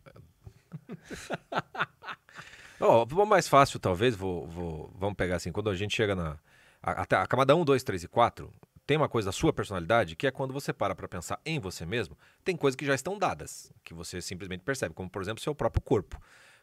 oh, 2.79 3.25
mais 3.25 3.49
fácil, 3.49 3.81
talvez, 3.81 4.15
vou, 4.15 4.47
vou, 4.47 4.93
vamos 4.95 5.17
pegar 5.17 5.37
assim, 5.37 5.51
quando 5.51 5.71
a 5.71 5.75
gente 5.75 5.97
chega 5.97 6.15
na. 6.15 6.39
Até 6.83 7.17
a, 7.17 7.23
a 7.23 7.27
camada 7.27 7.57
1, 7.57 7.65
2, 7.65 7.83
3 7.83 8.05
e 8.05 8.09
4, 8.09 8.53
tem 8.89 8.97
uma 8.97 9.07
coisa 9.09 9.27
da 9.27 9.33
sua 9.33 9.53
personalidade 9.53 10.17
que 10.17 10.27
é 10.27 10.31
quando 10.31 10.51
você 10.51 10.73
para 10.73 10.95
para 10.95 11.07
pensar 11.07 11.39
em 11.45 11.61
você 11.61 11.85
mesmo, 11.85 12.17
tem 12.43 12.57
coisas 12.57 12.75
que 12.75 12.87
já 12.87 12.95
estão 12.95 13.19
dadas, 13.19 13.71
que 13.85 13.93
você 13.93 14.23
simplesmente 14.23 14.63
percebe, 14.63 14.95
como 14.95 15.11
por 15.11 15.21
exemplo 15.21 15.43
seu 15.43 15.55
próprio 15.55 15.83
corpo. 15.83 16.19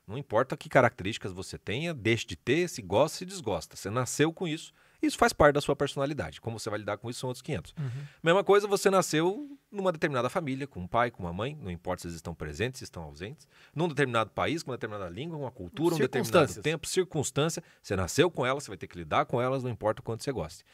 Não 0.08 0.18
importa 0.18 0.58
que 0.58 0.68
características 0.68 1.32
você 1.32 1.56
tenha, 1.56 1.94
deixe 1.94 2.26
de 2.26 2.36
ter, 2.36 2.68
se 2.68 2.82
gosta, 2.82 3.20
se 3.20 3.26
desgosta. 3.28 3.76
Você 3.76 3.92
nasceu 3.92 4.34
com 4.34 4.48
isso, 4.48 4.74
isso 5.04 5.20
faz 5.20 5.34
parte 5.34 5.54
da 5.54 5.62
sua 5.62 5.76
personalidade. 5.76 6.42
Como 6.42 6.60
você 6.60 6.68
vai 6.68 6.80
lidar 6.80 6.98
com 6.98 7.12
isso 7.12 7.20
são 7.20 7.28
outros 7.28 7.44
500. 7.44 7.76
Uhum. 7.78 8.04
Mesma 8.24 8.44
coisa, 8.44 8.68
você 8.68 8.90
nasceu 8.90 9.48
numa 9.72 9.92
determinada 9.92 10.28
família, 10.28 10.66
com 10.66 10.80
um 10.80 10.88
pai, 10.88 11.12
com 11.12 11.22
uma 11.22 11.34
mãe, 11.34 11.56
não 11.62 11.70
importa 11.70 12.02
se 12.02 12.08
eles 12.08 12.16
estão 12.16 12.34
presentes, 12.34 12.80
se 12.80 12.86
estão 12.86 13.04
ausentes, 13.04 13.48
num 13.76 13.88
determinado 13.88 14.32
país, 14.32 14.64
com 14.64 14.72
uma 14.72 14.78
determinada 14.78 15.10
língua, 15.12 15.38
uma 15.38 15.52
cultura, 15.52 15.94
um 15.94 16.00
determinado 16.00 16.60
tempo, 16.60 16.88
circunstância. 16.88 17.64
Você 17.84 17.96
nasceu 17.96 18.32
com 18.32 18.44
elas, 18.44 18.64
você 18.64 18.72
vai 18.72 18.78
ter 18.78 18.88
que 18.88 18.98
lidar 18.98 19.26
com 19.26 19.40
elas, 19.40 19.64
não 19.64 19.70
importa 19.70 20.02
o 20.02 20.04
quanto 20.04 20.24
você 20.24 20.32
goste. 20.32 20.66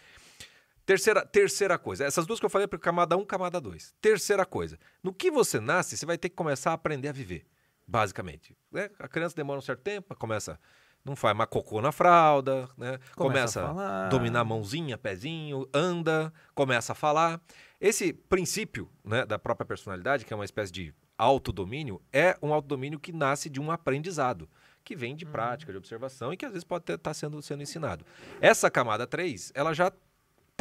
Terceira, 0.85 1.25
terceira 1.25 1.77
coisa, 1.77 2.03
essas 2.03 2.25
duas 2.25 2.39
que 2.39 2.45
eu 2.45 2.49
falei 2.49 2.67
para 2.67 2.79
camada 2.79 3.15
1, 3.15 3.25
camada 3.25 3.61
2. 3.61 3.95
Terceira 4.01 4.45
coisa, 4.45 4.77
no 5.03 5.13
que 5.13 5.29
você 5.29 5.59
nasce, 5.59 5.95
você 5.95 6.05
vai 6.05 6.17
ter 6.17 6.29
que 6.29 6.35
começar 6.35 6.71
a 6.71 6.73
aprender 6.73 7.07
a 7.07 7.11
viver, 7.11 7.45
basicamente. 7.87 8.57
Né? 8.71 8.89
A 8.99 9.07
criança 9.07 9.35
demora 9.35 9.59
um 9.59 9.61
certo 9.61 9.81
tempo, 9.81 10.15
começa 10.15 10.59
Não 11.05 11.15
faz 11.15 11.35
mais 11.35 11.49
cocô 11.49 11.81
na 11.81 11.91
fralda, 11.91 12.67
né? 12.77 12.99
Começa 13.15 13.61
Começa, 13.61 14.05
a 14.05 14.09
dominar 14.09 14.41
a 14.41 14.45
mãozinha, 14.45 14.97
pezinho, 14.97 15.67
anda, 15.73 16.33
começa 16.53 16.93
a 16.93 16.95
falar. 16.95 17.39
Esse 17.79 18.13
princípio 18.13 18.89
né, 19.03 19.25
da 19.25 19.39
própria 19.39 19.65
personalidade, 19.65 20.25
que 20.25 20.33
é 20.33 20.35
uma 20.35 20.45
espécie 20.45 20.71
de 20.71 20.93
autodomínio, 21.17 22.01
é 22.11 22.37
um 22.41 22.53
autodomínio 22.53 22.99
que 22.99 23.11
nasce 23.11 23.49
de 23.49 23.59
um 23.59 23.71
aprendizado, 23.71 24.49
que 24.83 24.95
vem 24.95 25.15
de 25.15 25.25
prática, 25.25 25.71
de 25.71 25.77
observação 25.77 26.33
e 26.33 26.37
que 26.37 26.45
às 26.45 26.51
vezes 26.51 26.63
pode 26.63 26.91
estar 26.91 27.13
sendo, 27.13 27.41
sendo 27.41 27.61
ensinado. 27.61 28.05
Essa 28.39 28.69
camada 28.69 29.05
3, 29.05 29.51
ela 29.53 29.73
já 29.73 29.91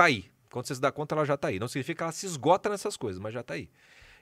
tá 0.01 0.05
aí. 0.07 0.31
Quando 0.51 0.67
você 0.67 0.75
se 0.75 0.81
dá 0.81 0.91
conta, 0.91 1.15
ela 1.15 1.25
já 1.25 1.37
tá 1.37 1.49
aí. 1.49 1.59
Não 1.59 1.69
significa 1.69 1.99
que 1.99 2.03
ela 2.03 2.13
se 2.13 2.27
esgota 2.27 2.71
nessas 2.71 2.97
coisas, 2.97 3.21
mas 3.21 3.35
já 3.35 3.43
tá 3.43 3.55
aí. 3.55 3.71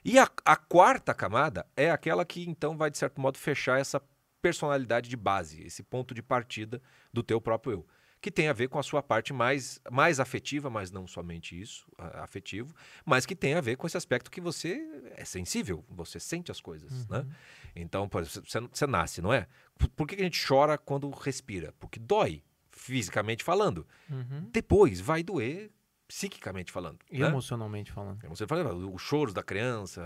E 0.03 0.19
a, 0.19 0.29
a 0.45 0.55
quarta 0.55 1.13
camada 1.13 1.65
é 1.75 1.89
aquela 1.89 2.25
que 2.25 2.47
então 2.47 2.77
vai, 2.77 2.91
de 2.91 2.97
certo 2.97 3.19
modo, 3.19 3.37
fechar 3.37 3.79
essa 3.79 4.01
personalidade 4.41 5.09
de 5.09 5.17
base, 5.17 5.61
esse 5.63 5.81
ponto 5.81 6.13
de 6.13 6.21
partida 6.21 6.81
do 7.11 7.23
teu 7.23 7.39
próprio 7.41 7.73
eu. 7.73 7.87
Que 8.21 8.29
tem 8.29 8.49
a 8.49 8.53
ver 8.53 8.67
com 8.67 8.77
a 8.77 8.83
sua 8.83 9.01
parte 9.01 9.31
mais, 9.31 9.79
mais 9.89 10.19
afetiva, 10.19 10.69
mas 10.69 10.91
não 10.91 11.07
somente 11.07 11.59
isso, 11.59 11.87
afetivo, 11.97 12.75
mas 13.05 13.25
que 13.25 13.33
tem 13.33 13.53
a 13.53 13.61
ver 13.61 13.77
com 13.77 13.87
esse 13.87 13.95
aspecto 13.95 14.29
que 14.29 14.41
você 14.41 14.85
é 15.15 15.23
sensível, 15.23 15.85
você 15.89 16.19
sente 16.19 16.51
as 16.51 16.59
coisas, 16.59 17.07
né? 17.07 17.25
Então, 17.73 18.09
por 18.09 18.21
exemplo, 18.21 18.49
você, 18.49 18.59
você 18.59 18.85
nasce, 18.85 19.21
não 19.21 19.31
é? 19.31 19.47
Por, 19.77 19.87
por 19.89 20.07
que 20.07 20.15
a 20.15 20.23
gente 20.23 20.45
chora 20.45 20.77
quando 20.77 21.09
respira? 21.11 21.73
Porque 21.79 21.97
dói, 21.97 22.43
fisicamente 22.79 23.43
falando. 23.43 23.85
Uhum. 24.09 24.49
Depois 24.51 24.99
vai 25.01 25.21
doer 25.21 25.69
psiquicamente 26.07 26.71
falando. 26.71 26.99
E 27.11 27.19
né? 27.19 27.27
emocionalmente 27.27 27.91
falando. 27.91 28.19
Você 28.29 28.47
fala, 28.47 28.73
os 28.73 29.01
choros 29.01 29.33
da 29.33 29.43
criança, 29.43 30.01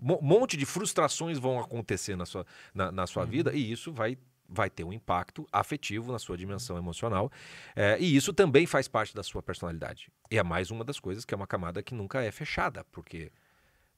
um 0.00 0.18
monte 0.22 0.56
de 0.56 0.66
frustrações 0.66 1.38
vão 1.38 1.60
acontecer 1.60 2.16
na 2.16 2.26
sua, 2.26 2.44
na, 2.74 2.90
na 2.90 3.06
sua 3.06 3.24
vida 3.24 3.52
e 3.54 3.70
isso 3.70 3.92
vai, 3.92 4.18
vai 4.48 4.68
ter 4.68 4.82
um 4.82 4.92
impacto 4.92 5.46
afetivo 5.52 6.10
na 6.10 6.18
sua 6.18 6.36
dimensão 6.36 6.76
emocional. 6.76 7.30
É, 7.76 7.96
e 8.00 8.16
isso 8.16 8.32
também 8.32 8.66
faz 8.66 8.88
parte 8.88 9.14
da 9.14 9.22
sua 9.22 9.42
personalidade. 9.42 10.10
E 10.30 10.38
é 10.38 10.42
mais 10.42 10.70
uma 10.72 10.82
das 10.84 10.98
coisas 10.98 11.24
que 11.24 11.32
é 11.32 11.36
uma 11.36 11.46
camada 11.46 11.80
que 11.82 11.94
nunca 11.94 12.20
é 12.22 12.32
fechada, 12.32 12.84
porque 12.90 13.30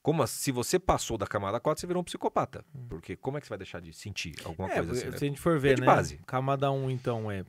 como 0.03 0.25
se 0.27 0.51
você 0.51 0.77
passou 0.77 1.17
da 1.17 1.25
camada 1.25 1.59
4, 1.59 1.81
você 1.81 1.87
virou 1.87 2.01
um 2.01 2.03
psicopata. 2.03 2.63
Porque 2.87 3.15
como 3.15 3.37
é 3.37 3.41
que 3.41 3.47
você 3.47 3.49
vai 3.49 3.57
deixar 3.57 3.81
de 3.81 3.91
sentir 3.91 4.35
alguma 4.45 4.69
É, 4.71 4.75
coisa 4.75 4.91
assim? 4.91 5.05
né? 5.09 5.17
se 5.17 5.25
a 5.25 5.27
gente 5.27 5.41
for 5.41 5.59
ver, 5.59 5.75
de 5.75 5.81
né? 5.81 5.87
base. 5.87 6.17
Camada 6.27 6.71
1, 6.71 6.91
então, 6.91 7.29
é, 7.29 7.39
é, 7.39 7.45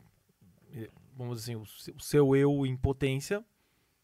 vamos 1.17 1.39
dizer 1.41 1.53
assim, 1.53 1.61
o 1.63 1.67
se- 1.67 1.91
o 1.93 2.01
seu 2.01 2.35
eu 2.37 2.65
em 2.67 2.77
potência, 2.77 3.45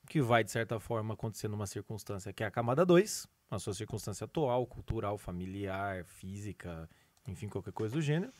que 0.08 0.20
vai, 0.20 0.44
de 0.44 0.50
certa 0.50 0.78
forma, 0.78 1.14
acontecer 1.14 1.48
numa 1.48 1.66
circunstância 1.66 2.32
que 2.32 2.42
é 2.42 2.46
a 2.46 2.50
camada 2.50 2.84
2, 2.84 3.26
a 3.50 3.58
sua 3.58 3.72
circunstância 3.74 4.24
atual, 4.24 4.66
cultural, 4.66 5.16
familiar, 5.16 6.04
física, 6.04 6.88
enfim, 7.26 7.48
qualquer 7.48 7.72
coisa 7.72 7.94
do 7.94 8.02
gênero. 8.02 8.32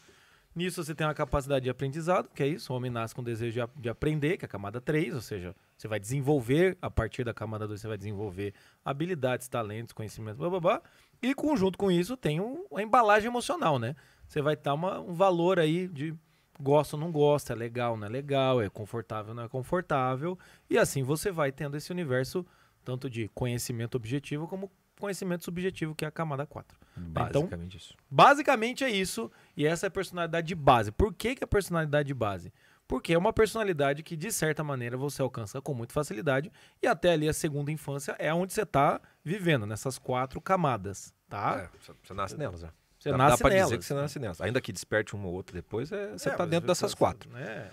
Nisso 0.55 0.85
você 0.85 0.95
tem 0.95 1.05
uma 1.05 1.15
capacidade 1.15 1.65
de 1.65 1.71
aprendizado, 1.71 2.29
que 2.33 2.41
é 2.43 2.47
isso, 2.47 2.73
o 2.73 2.77
homem 2.77 2.89
nasce 2.91 3.13
com 3.15 3.25
desejo 3.25 3.55
de, 3.55 3.61
aprender, 3.89 4.37
que 4.37 4.45
é 4.45 4.47
a 4.47 4.49
camada 4.49 4.81
3, 4.81 5.13
ou 5.15 5.21
seja, 5.21 5.55
você 5.77 5.89
vai 5.89 5.99
desenvolver, 5.99 6.79
a 6.81 6.89
partir 6.89 7.25
da 7.25 7.35
camada 7.35 7.67
2, 7.67 7.81
você 7.81 7.89
vai 7.89 7.97
desenvolver 7.99 8.55
habilidades, 8.85 9.49
talentos, 9.49 9.93
conhecimentos, 9.93 10.39
blá 10.39 10.49
blá 10.49 10.61
blá. 10.61 10.83
E 11.21 11.35
conjunto 11.35 11.77
com 11.77 11.91
isso 11.91 12.17
tem 12.17 12.41
um- 12.41 12.67
a 12.77 12.83
embalagem 12.83 13.27
emocional, 13.29 13.79
né? 13.81 13.97
Você 14.29 14.41
vai 14.41 14.55
uma- 14.75 15.01
um 15.01 15.13
valor 15.13 15.59
aí 15.59 15.89
de 15.89 16.15
gosta 16.61 16.97
ou 16.97 17.01
não 17.01 17.11
gosta, 17.11 17.53
é 17.53 17.57
legal, 17.57 17.97
não 17.97 18.07
é 18.07 18.11
legal, 18.11 18.63
é 18.63 18.69
confortável, 18.69 19.31
ou 19.31 19.35
não 19.35 19.45
é 19.45 19.49
confortável. 19.49 20.39
E 20.69 20.79
assim 20.79 21.03
você 21.03 21.31
vai 21.31 21.53
tendo 21.53 21.77
esse 21.77 21.91
universo 21.91 22.47
tanto 22.85 23.09
de 23.09 23.29
conhecimento 23.35 23.97
objetivo 23.97 24.47
como 24.47 24.71
conhecimento 24.99 25.45
subjetivo, 25.45 25.95
que 25.95 26.05
é 26.05 26.09
a 26.09 26.11
camada 26.11 26.47
4. 26.47 26.79
Então, 26.97 27.13
Basicamente 27.13 27.77
isso. 27.77 27.95
Basicamente 28.11 28.85
é 28.85 28.91
isso, 28.91 29.31
e 29.57 29.67
essa 29.67 29.87
é 29.87 29.89
a 29.89 29.91
personalidade 29.91 30.47
de 30.47 30.55
base. 30.55 30.93
Por 30.93 31.13
que, 31.13 31.35
que 31.35 31.45
é 31.45 31.47
a 31.47 31.49
personalidade 31.49 32.07
de 32.07 32.15
base? 32.15 32.53
Porque 32.87 33.15
é 33.15 33.19
uma 33.19 33.33
personalidade 33.33 34.03
que, 34.03 34.17
de 34.17 34.31
certa 34.31 34.63
maneira, 34.63 34.97
você 34.97 35.23
alcança 35.23 35.61
com 35.61 35.73
muita 35.75 35.95
facilidade, 35.95 36.53
e 36.83 36.87
até 36.87 37.13
ali 37.13 37.29
a 37.29 37.33
segunda 37.33 37.73
infância 37.73 38.15
é 38.19 38.33
onde 38.33 38.53
você 38.53 38.63
está 38.63 39.01
vivendo, 39.25 39.67
nessas 39.67 39.99
quatro 39.99 40.41
camadas, 40.41 41.13
tá? 41.29 41.71
É, 41.73 41.79
você, 42.03 42.15
nasce 42.15 42.37
nelas, 42.37 42.61
já. 42.61 42.73
Você 43.05 43.11
dá, 43.11 43.19
nasce 43.19 43.31
dá 43.39 43.45
pra 43.45 43.51
nelas. 43.55 43.67
dizer 43.69 43.79
que 43.79 43.85
você 43.85 43.95
nasce 43.95 44.19
nelas. 44.19 44.41
Ainda 44.41 44.61
que 44.61 44.73
desperte 44.73 45.15
uma 45.15 45.27
ou 45.29 45.35
outra 45.35 45.55
depois, 45.55 45.93
é, 45.93 46.13
você 46.13 46.29
É, 46.29 46.33
tá 46.33 46.39
mas 46.45 46.51
dentro 46.51 46.67
dessas 46.67 46.95
quatro. 46.95 47.31
né? 47.31 47.71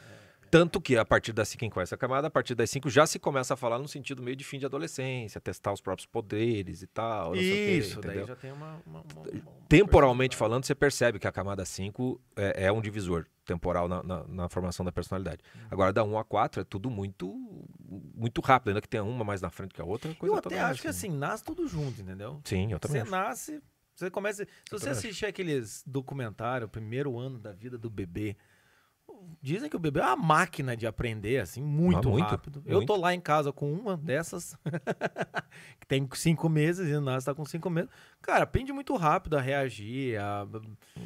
Tanto 0.49 0.81
que 0.81 0.97
a 0.97 1.05
partir 1.05 1.31
das 1.31 1.47
cinco, 1.47 1.59
quem 1.61 1.69
conhece 1.69 1.95
a 1.95 1.97
camada, 1.97 2.27
a 2.27 2.29
partir 2.29 2.53
das 2.55 2.69
cinco 2.69 2.89
já 2.89 3.07
se 3.07 3.17
começa 3.17 3.53
a 3.53 3.57
falar 3.57 3.79
no 3.79 3.87
sentido 3.87 4.21
meio 4.21 4.35
de 4.35 4.43
fim 4.43 4.59
de 4.59 4.65
adolescência, 4.65 5.39
testar 5.39 5.71
os 5.71 5.79
próprios 5.79 6.05
poderes 6.05 6.81
e 6.81 6.87
tal. 6.87 7.33
Isso, 7.37 8.01
daí 8.01 8.09
entendeu? 8.09 8.27
já 8.27 8.35
tem 8.35 8.51
uma. 8.51 8.81
uma- 8.85 8.99
uma- 9.13 9.21
uma- 9.21 9.61
Temporalmente 9.69 10.35
falando, 10.35 10.65
você 10.65 10.75
percebe 10.75 11.19
que 11.19 11.25
a 11.25 11.31
camada 11.31 11.63
5 11.63 12.19
é, 12.35 12.65
é 12.65 12.71
um 12.71 12.81
divisor 12.81 13.25
temporal 13.45 13.87
na, 13.87 14.03
na- 14.03 14.23
na 14.27 14.49
formação 14.49 14.85
da 14.85 14.91
personalidade. 14.91 15.39
Uhum. 15.55 15.61
Agora, 15.71 15.93
da 15.93 16.03
1 16.03 16.17
a 16.19 16.25
4 16.25 16.59
é 16.59 16.63
tudo 16.65 16.89
muito 16.89 17.33
muito 18.13 18.41
rápido, 18.41 18.69
ainda 18.69 18.81
que 18.81 18.87
tenha 18.89 19.03
uma 19.03 19.23
mais 19.23 19.41
na 19.41 19.49
frente 19.49 19.73
que 19.73 19.81
a 19.81 19.85
outra. 19.85 20.13
Coisa 20.15 20.35
Eu 20.35 20.39
até 20.39 20.49
mais 20.57 20.71
acho 20.71 20.81
que 20.81 20.87
assim, 20.89 21.09
nasce 21.09 21.43
tudo 21.43 21.65
junto, 21.67 22.01
entendeu? 22.01 22.41
Sim, 22.43 22.71
eu 22.71 22.79
também 22.79 22.97
Você 22.97 23.01
acho. 23.03 23.11
nasce, 23.11 23.61
você 23.95 24.09
começa. 24.09 24.45
Se 24.45 24.71
você 24.71 24.89
assistir 24.89 25.25
aqueles 25.25 25.83
documentários, 25.85 26.67
o 26.67 26.71
primeiro 26.71 27.17
ano 27.17 27.37
da 27.39 27.51
vida 27.51 27.77
do 27.77 27.89
bebê, 27.89 28.35
dizem 29.41 29.69
que 29.69 29.75
o 29.75 29.79
bebê 29.79 29.99
é 29.99 30.05
uma 30.05 30.15
máquina 30.15 30.75
de 30.75 30.87
aprender, 30.87 31.39
assim, 31.39 31.61
muito, 31.61 32.07
Ah, 32.07 32.11
muito, 32.11 32.27
rápido. 32.29 32.63
Eu 32.65 32.85
tô 32.85 32.93
muito. 32.93 33.01
lá 33.01 33.13
em 33.13 33.19
casa 33.19 33.51
com 33.51 33.71
uma 33.71 33.97
dessas, 33.97 34.55
que 35.79 35.87
tem 35.87 36.07
cinco 36.13 36.49
meses, 36.49 36.89
e 36.89 36.99
nasce 36.99 37.25
tá 37.25 37.33
com 37.33 37.45
cinco 37.45 37.69
meses. 37.69 37.89
Cara, 38.21 38.43
aprende 38.43 38.71
muito 38.71 38.95
rápido 38.95 39.37
a 39.37 39.41
reagir, 39.41 40.19
a... 40.19 40.47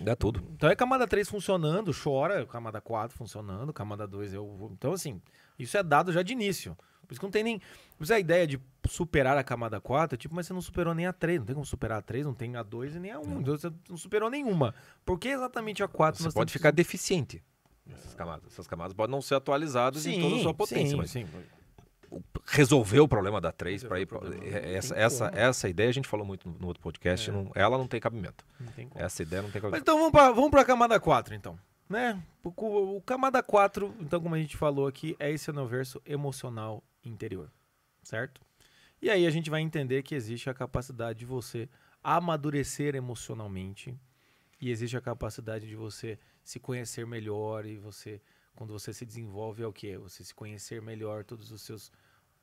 É 0.05 0.15
tudo. 0.15 0.43
Então 0.53 0.69
é 0.69 0.75
camada 0.75 1.07
3 1.07 1.27
funcionando, 1.29 1.91
chora, 1.93 2.45
camada 2.45 2.79
4 2.81 3.17
funcionando, 3.17 3.73
camada 3.73 4.07
2 4.07 4.33
eu. 4.33 4.69
Então, 4.71 4.93
assim, 4.93 5.21
isso 5.57 5.77
é 5.77 5.83
dado 5.83 6.11
já 6.11 6.21
de 6.21 6.33
início. 6.33 6.77
Por 7.05 7.13
isso 7.13 7.19
que 7.19 7.25
não 7.25 7.31
tem 7.31 7.43
nem. 7.43 7.61
Isso 7.99 8.13
a 8.13 8.19
ideia 8.19 8.45
de 8.45 8.59
superar 8.87 9.37
a 9.37 9.43
camada 9.43 9.79
4 9.79 10.15
é 10.15 10.17
tipo, 10.17 10.35
mas 10.35 10.47
você 10.47 10.53
não 10.53 10.61
superou 10.61 10.93
nem 10.93 11.05
a 11.05 11.13
3. 11.13 11.39
Não 11.39 11.45
tem 11.45 11.53
como 11.55 11.65
superar 11.65 11.99
a 11.99 12.01
3, 12.01 12.25
não 12.25 12.33
tem 12.33 12.55
a 12.55 12.63
2 12.63 12.95
e 12.95 12.99
nem 12.99 13.11
a 13.11 13.19
1. 13.19 13.41
Então 13.41 13.57
você 13.57 13.71
não 13.89 13.97
superou 13.97 14.29
nenhuma. 14.29 14.73
Por 15.05 15.17
que 15.19 15.29
exatamente 15.29 15.81
a 15.83 15.87
4 15.87 16.21
Você 16.23 16.31
pode 16.31 16.51
ficar 16.51 16.71
deficiente 16.71 17.41
nessas 17.85 18.13
camadas. 18.13 18.51
Essas 18.51 18.67
camadas 18.67 18.93
podem 18.93 19.11
não 19.11 19.21
ser 19.21 19.35
atualizadas 19.35 20.05
em 20.05 20.19
toda 20.19 20.35
a 20.35 20.39
sua 20.39 20.53
potência, 20.53 20.89
sim, 20.91 20.95
mas 20.97 21.11
sim. 21.11 21.25
resolver 22.47 22.99
o 22.99 23.07
problema 23.07 23.41
da 23.41 23.51
3 23.51 23.83
para 23.83 23.99
ir. 23.99 24.07
é- 24.43 24.61
não 24.61 24.77
essa, 24.77 24.95
essa, 24.95 25.31
essa 25.33 25.69
ideia 25.69 25.89
a 25.89 25.93
gente 25.93 26.07
falou 26.07 26.25
muito 26.25 26.47
no, 26.47 26.57
no 26.59 26.67
outro 26.67 26.81
podcast, 26.81 27.29
É. 27.29 27.33
não- 27.33 27.51
ela 27.55 27.77
não 27.77 27.87
tem 27.87 27.99
cabimento. 27.99 28.45
Não 28.59 28.71
tem. 28.71 28.89
Essa 28.95 29.23
ideia 29.23 29.41
não 29.41 29.49
tem 29.49 29.61
Mas 29.61 29.71
cabimento. 29.71 29.81
então 29.83 29.97
vamos 29.97 30.11
pra, 30.11 30.31
vamos 30.31 30.51
pra 30.51 30.63
camada 30.63 30.99
4, 30.99 31.33
então. 31.35 31.57
Né? 31.89 32.19
O, 32.43 32.49
o- 32.49 32.97
o 32.97 33.01
camada 33.01 33.43
4, 33.43 33.93
então, 33.99 34.21
como 34.21 34.33
a 34.35 34.37
gente 34.39 34.55
falou 34.57 34.87
aqui, 34.87 35.15
é 35.19 35.31
esse 35.31 35.49
universo 35.51 36.01
emocional 36.05 36.81
interior. 37.09 37.51
Certo? 38.03 38.41
E 39.01 39.09
aí 39.09 39.25
a 39.25 39.29
gente 39.29 39.49
vai 39.49 39.61
entender 39.61 40.03
que 40.03 40.15
existe 40.15 40.49
a 40.49 40.53
capacidade 40.53 41.19
de 41.19 41.25
você 41.25 41.69
amadurecer 42.03 42.95
emocionalmente. 42.95 43.95
E 44.61 44.69
existe 44.69 44.95
a 44.95 45.01
capacidade 45.01 45.67
de 45.67 45.75
você 45.75 46.17
se 46.43 46.59
conhecer 46.59 47.05
melhor. 47.05 47.65
E 47.65 47.77
você, 47.77 48.21
quando 48.55 48.71
você 48.71 48.93
se 48.93 49.05
desenvolve, 49.05 49.63
é 49.63 49.67
o 49.67 49.73
quê? 49.73 49.97
Você 49.97 50.23
se 50.23 50.33
conhecer 50.33 50.81
melhor 50.81 51.23
todos 51.23 51.51
os 51.51 51.61
seus 51.61 51.91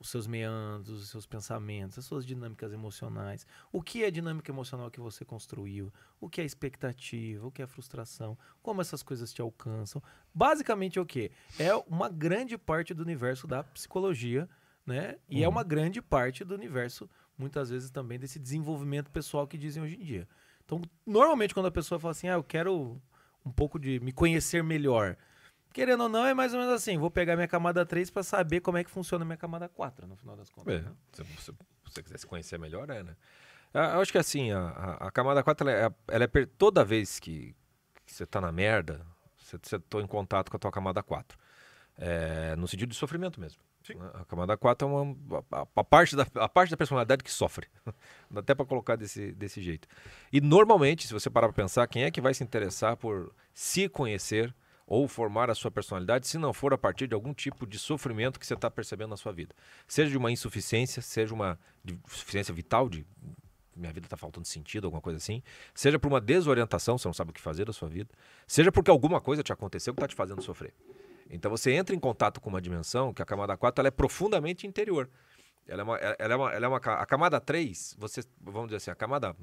os 0.03 0.11
seus 0.11 0.27
meandros, 0.27 1.01
os 1.03 1.09
seus 1.09 1.25
pensamentos, 1.27 1.97
as 1.99 2.05
suas 2.05 2.27
dinâmicas 2.27 2.73
emocionais. 2.73 3.47
O 3.71 3.81
que 3.81 4.03
é 4.05 4.11
dinâmica 4.11 4.51
emocional 4.51 4.91
que 4.91 5.01
você 5.01 5.25
construiu? 5.25 5.93
O 6.21 6.29
que 6.29 6.41
é 6.41 6.45
expectativa? 6.45 7.47
O 7.47 7.51
que 7.51 7.63
é 7.63 7.67
frustração? 7.67 8.37
Como 8.63 8.81
essas 8.81 9.03
coisas 9.03 9.33
te 9.33 9.41
alcançam? 9.41 10.03
Basicamente 10.35 10.99
é 10.99 11.03
o 11.03 11.07
quê? 11.07 11.31
É 11.59 11.75
uma 11.75 12.09
grande 12.09 12.59
parte 12.59 12.93
do 12.93 13.03
universo 13.03 13.47
da 13.47 13.63
psicologia, 13.63 14.49
né? 14.85 15.17
E 15.31 15.43
é 15.43 15.47
Uhum. 15.47 15.53
uma 15.55 15.63
grande 15.63 16.03
parte 16.03 16.45
do 16.45 16.55
universo, 16.55 17.09
muitas 17.39 17.71
vezes 17.71 17.91
também, 17.91 18.19
desse 18.19 18.39
desenvolvimento 18.39 19.11
pessoal 19.11 19.47
que 19.47 19.57
dizem 19.57 19.83
hoje 19.83 19.95
em 19.95 20.05
dia. 20.05 20.29
Então, 20.65 20.83
normalmente 21.07 21.55
quando 21.55 21.67
a 21.67 21.71
pessoa 21.73 21.99
fala 21.99 22.11
assim, 22.13 22.29
ah, 22.29 22.35
eu 22.35 22.43
quero 22.45 23.01
um 23.45 23.53
pouco 23.53 23.79
de 23.79 24.01
me 24.01 24.13
conhecer 24.13 24.63
melhor. 24.65 25.17
Querendo 25.73 26.02
ou 26.05 26.09
não, 26.09 26.25
é 26.26 26.35
mais 26.35 26.52
ou 26.55 26.61
menos 26.61 26.75
assim, 26.75 26.99
vou 26.99 27.11
pegar 27.11 27.35
minha 27.37 27.49
camada 27.49 27.85
3 27.87 28.11
para 28.11 28.23
saber 28.23 28.61
como 28.61 28.79
é 28.79 28.85
que 28.85 28.91
funciona 28.91 29.25
minha 29.25 29.37
camada 29.37 29.69
4, 29.69 30.07
no 30.07 30.17
final 30.17 30.37
das 30.37 30.50
contas. 30.50 30.75
É, 30.75 30.81
né? 30.81 30.93
se, 31.12 31.25
se- 31.43 31.52
você 31.85 32.02
quiser 32.02 32.19
se 32.19 32.26
conhecer 32.26 32.59
melhor, 32.59 32.88
é, 32.91 33.02
né? 33.02 33.17
Ah, 33.75 33.95
Eu 33.95 34.00
acho 34.02 34.12
que 34.12 34.19
assim, 34.19 34.50
a, 34.52 34.61
a- 34.69 35.07
a 35.09 35.11
camada 35.11 35.43
4, 35.43 35.69
ela 35.69 35.87
é, 35.88 36.14
ela 36.14 36.25
é 36.25 36.47
toda 36.59 36.85
vez 36.85 37.19
que, 37.19 37.55
que 38.07 38.12
você 38.14 38.26
tá 38.26 38.41
na 38.41 38.52
merda, 38.52 39.05
você, 39.38 39.59
você 39.62 39.79
tô 39.79 40.00
em 40.00 40.07
contato 40.07 40.50
com 40.50 40.57
a 40.57 40.61
tua 40.61 40.71
camada 40.73 41.02
4. 41.02 41.38
É, 41.99 42.57
no 42.57 42.67
sentido 42.67 42.88
de 42.91 42.97
sofrimento 42.97 43.38
mesmo. 43.41 43.61
né? 43.95 44.11
A 44.14 44.25
camada 44.25 44.57
4 44.57 44.88
é 44.88 44.91
uma, 44.91 45.17
a, 45.52 45.67
a 45.76 45.85
parte 45.85 46.17
da, 46.17 46.26
a 46.37 46.49
parte 46.49 46.71
da 46.71 46.76
personalidade 46.76 47.23
que 47.23 47.31
sofre. 47.31 47.69
Dá 48.31 48.41
até 48.41 48.55
para 48.55 48.64
colocar 48.64 48.97
desse, 48.97 49.33
desse 49.33 49.61
jeito. 49.61 49.87
E 50.33 50.41
normalmente, 50.41 51.07
se 51.07 51.12
você 51.12 51.29
parar 51.29 51.49
para 51.49 51.62
pensar, 51.62 51.87
quem 51.87 52.05
é 52.05 52.11
que 52.11 52.21
vai 52.21 52.33
se 52.33 52.43
interessar 52.43 52.97
por 52.97 53.35
se 53.52 53.88
conhecer 53.88 54.55
ou 54.93 55.09
formar 55.09 55.49
a 55.49 55.55
sua 55.55 55.71
personalidade, 55.71 56.29
se 56.29 56.37
não 56.37 56.53
for 56.53 56.75
a 56.75 56.77
partir 56.77 57.07
de 57.07 57.15
algum 57.15 57.33
tipo 57.33 57.67
de 57.67 57.79
sofrimento 57.79 58.39
que 58.39 58.47
você 58.47 58.53
está 58.53 58.71
percebendo 58.71 59.09
na 59.09 59.17
sua 59.17 59.33
vida? 59.33 59.55
Seja 59.89 60.11
de 60.11 60.19
uma 60.19 60.31
insuficiência, 60.31 61.01
seja 61.01 61.33
uma 61.33 61.59
insuficiência 61.83 62.53
vital, 62.53 62.91
de 62.91 63.07
minha 63.75 63.91
vida 63.91 64.05
está 64.05 64.19
faltando 64.19 64.47
sentido, 64.47 64.85
alguma 64.85 65.01
coisa 65.01 65.17
assim. 65.17 65.43
Seja 65.75 65.99
por 65.99 66.09
uma 66.09 66.21
desorientação, 66.21 66.99
você 66.99 67.09
não 67.09 67.15
sabe 67.15 67.31
o 67.31 67.33
que 67.33 67.41
fazer 67.41 67.65
da 67.65 67.73
sua 67.73 67.89
vida. 67.89 68.11
Seja 68.47 68.71
porque 68.71 68.91
alguma 68.91 69.19
coisa 69.19 69.43
te 69.43 69.51
aconteceu 69.51 69.95
que 69.95 69.99
está 69.99 70.09
te 70.09 70.15
fazendo 70.15 70.43
sofrer. 70.43 70.75
Então 71.31 71.51
você 71.51 71.73
entra 71.73 71.97
em 71.97 71.99
contato 71.99 72.39
com 72.39 72.51
uma 72.51 72.61
dimensão 72.61 73.15
que 73.15 73.23
a 73.23 73.25
camada 73.25 73.57
4 73.57 73.81
ela 73.81 73.89
é 73.89 73.91
profundamente 73.91 74.67
interior. 74.67 75.09
Ela 75.67 75.81
é 75.81 75.85
uma, 75.85 75.97
ela 75.97 76.35
é 76.35 76.37
uma, 76.37 76.53
ela 76.53 76.67
é 76.67 76.69
uma 76.69 76.77
a 76.77 77.07
camada 77.07 77.41
3, 77.41 77.97
você, 77.99 78.23
vamos 78.39 78.67
dizer 78.67 78.77
assim, 78.77 78.91
a 78.91 78.95
camada 78.95 79.35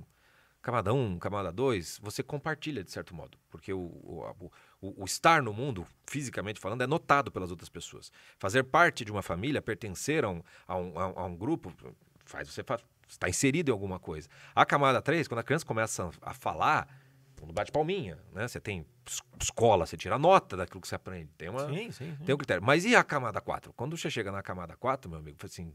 camada 0.62 0.94
1, 0.94 1.20
camada 1.20 1.52
2, 1.52 2.00
você 2.02 2.22
compartilha 2.22 2.84
de 2.84 2.92
certo 2.92 3.16
modo, 3.16 3.38
porque 3.50 3.74
o, 3.74 3.80
o, 3.80 4.52
o, 4.82 5.04
o, 5.04 5.06
estar 5.06 5.42
no 5.42 5.54
mundo, 5.54 5.86
fisicamente 6.08 6.60
falando, 6.60 6.82
é 6.82 6.88
notado 6.88 7.32
pelas 7.32 7.52
outras 7.52 7.70
pessoas. 7.70 8.12
Fazer 8.38 8.64
parte 8.64 9.04
de 9.04 9.12
uma 9.12 9.22
família, 9.22 9.62
pertencer 9.62 10.24
a 10.24 10.30
um, 10.30 10.42
a 10.68 10.76
um, 10.76 11.00
a 11.00 11.26
um 11.26 11.36
grupo, 11.36 11.74
faz 12.26 12.48
você 12.48 12.64
estar 13.08 13.30
inserido 13.30 13.70
em 13.70 13.74
alguma 13.74 14.00
coisa. 14.00 14.30
A 14.56 14.66
camada 14.66 15.02
3, 15.02 15.28
quando 15.28 15.40
a 15.40 15.44
criança 15.44 15.66
começa 15.66 16.10
a 16.22 16.34
falar, 16.34 16.88
não 17.42 17.54
bate 17.54 17.72
palminha, 17.72 18.18
né? 18.34 18.48
Você 18.48 18.60
tem 18.60 18.86
escola, 19.40 19.86
você 19.86 19.98
tira 19.98 20.18
nota 20.18 20.56
daquilo 20.58 20.82
que 20.82 20.88
você 20.88 20.96
aprende. 20.96 21.30
Tem, 21.38 21.50
uma, 21.50 21.68
sim, 21.68 21.92
sim, 21.92 22.16
sim. 22.18 22.26
tem 22.26 22.36
um 22.36 22.38
critério. 22.38 22.64
Mas 22.64 22.86
e 22.86 22.96
a 22.96 23.04
camada 23.04 23.42
4? 23.42 23.74
Quando 23.74 23.98
você 23.98 24.10
chega 24.10 24.32
na 24.32 24.42
camada 24.42 24.76
4, 24.76 25.10
meu 25.10 25.20
amigo, 25.20 25.38
assim, 25.44 25.74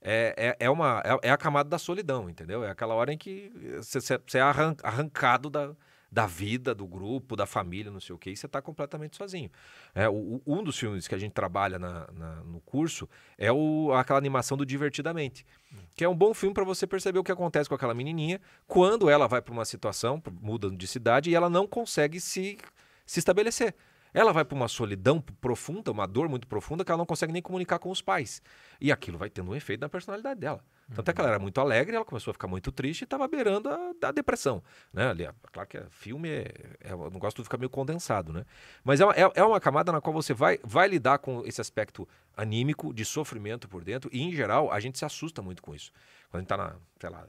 é, 0.00 0.34
é, 0.36 0.66
é, 0.66 0.70
uma, 0.70 1.02
é, 1.04 1.28
é, 1.28 1.30
a 1.30 1.36
camada 1.36 1.68
da 1.68 1.78
solidão, 1.78 2.28
entendeu? 2.28 2.64
É 2.64 2.70
aquela 2.70 2.94
hora 2.94 3.12
em 3.12 3.18
que 3.18 3.52
você 3.76 4.38
é 4.38 4.40
arrancado 4.40 5.50
da, 5.50 5.74
da 6.10 6.26
vida, 6.26 6.74
do 6.74 6.86
grupo, 6.86 7.36
da 7.36 7.46
família, 7.46 7.90
não 7.90 8.00
sei 8.00 8.14
o 8.14 8.18
quê, 8.18 8.30
e 8.30 8.36
você 8.36 8.46
está 8.46 8.62
completamente 8.62 9.16
sozinho. 9.16 9.50
É, 9.94 10.08
o, 10.08 10.40
um 10.46 10.62
dos 10.62 10.78
filmes 10.78 11.06
que 11.06 11.14
a 11.14 11.18
gente 11.18 11.32
trabalha 11.32 11.78
na, 11.78 12.08
na, 12.12 12.34
no 12.44 12.60
curso 12.60 13.08
é 13.36 13.52
o, 13.52 13.92
aquela 13.92 14.18
animação 14.18 14.56
do 14.56 14.64
Divertidamente, 14.64 15.44
que 15.94 16.04
é 16.04 16.08
um 16.08 16.16
bom 16.16 16.32
filme 16.32 16.54
para 16.54 16.64
você 16.64 16.86
perceber 16.86 17.18
o 17.18 17.24
que 17.24 17.32
acontece 17.32 17.68
com 17.68 17.74
aquela 17.74 17.94
menininha 17.94 18.40
quando 18.66 19.10
ela 19.10 19.26
vai 19.26 19.42
para 19.42 19.52
uma 19.52 19.64
situação, 19.64 20.22
muda 20.40 20.70
de 20.70 20.86
cidade, 20.86 21.30
e 21.30 21.34
ela 21.34 21.50
não 21.50 21.66
consegue 21.66 22.20
se, 22.20 22.58
se 23.04 23.18
estabelecer. 23.18 23.74
Ela 24.18 24.32
vai 24.32 24.44
para 24.44 24.56
uma 24.56 24.66
solidão 24.66 25.20
profunda, 25.20 25.92
uma 25.92 26.04
dor 26.04 26.28
muito 26.28 26.44
profunda, 26.44 26.84
que 26.84 26.90
ela 26.90 26.98
não 26.98 27.06
consegue 27.06 27.32
nem 27.32 27.40
comunicar 27.40 27.78
com 27.78 27.88
os 27.88 28.02
pais. 28.02 28.42
E 28.80 28.90
aquilo 28.90 29.16
vai 29.16 29.30
tendo 29.30 29.52
um 29.52 29.54
efeito 29.54 29.80
na 29.80 29.88
personalidade 29.88 30.40
dela. 30.40 30.60
Tanto 30.92 31.08
é 31.08 31.14
que 31.14 31.20
ela 31.20 31.30
era 31.30 31.38
muito 31.38 31.60
alegre, 31.60 31.94
ela 31.94 32.04
começou 32.04 32.32
a 32.32 32.34
ficar 32.34 32.48
muito 32.48 32.72
triste 32.72 33.02
e 33.02 33.04
estava 33.04 33.28
beirando 33.28 33.68
a, 33.68 33.92
a, 34.02 34.10
depressão. 34.10 34.60
Né? 34.92 35.08
Ali, 35.08 35.24
é, 35.24 35.32
claro 35.52 35.68
que 35.68 35.76
é, 35.76 35.86
filme 35.88 36.30
é, 36.30 36.52
é, 36.80 36.94
o 36.96 37.10
negócio 37.10 37.36
tudo 37.36 37.44
fica 37.44 37.56
meio 37.56 37.70
condensado, 37.70 38.32
né? 38.32 38.44
Mas 38.82 39.00
é 39.00 39.04
uma, 39.04 39.14
é, 39.14 39.30
é 39.36 39.44
uma 39.44 39.60
camada 39.60 39.92
na 39.92 40.00
qual 40.00 40.12
você 40.12 40.34
vai, 40.34 40.58
vai 40.64 40.88
lidar 40.88 41.18
com 41.18 41.46
esse 41.46 41.60
aspecto 41.60 42.08
anímico, 42.36 42.92
de 42.92 43.04
sofrimento 43.04 43.68
por 43.68 43.84
dentro, 43.84 44.10
e 44.12 44.20
em 44.20 44.32
geral 44.32 44.72
a 44.72 44.80
gente 44.80 44.98
se 44.98 45.04
assusta 45.04 45.40
muito 45.40 45.62
com 45.62 45.76
isso. 45.76 45.92
Quando 46.28 46.34
a 46.34 46.38
gente 46.38 46.46
está 46.46 46.56
na, 46.56 46.74
sei 46.98 47.10
lá, 47.10 47.24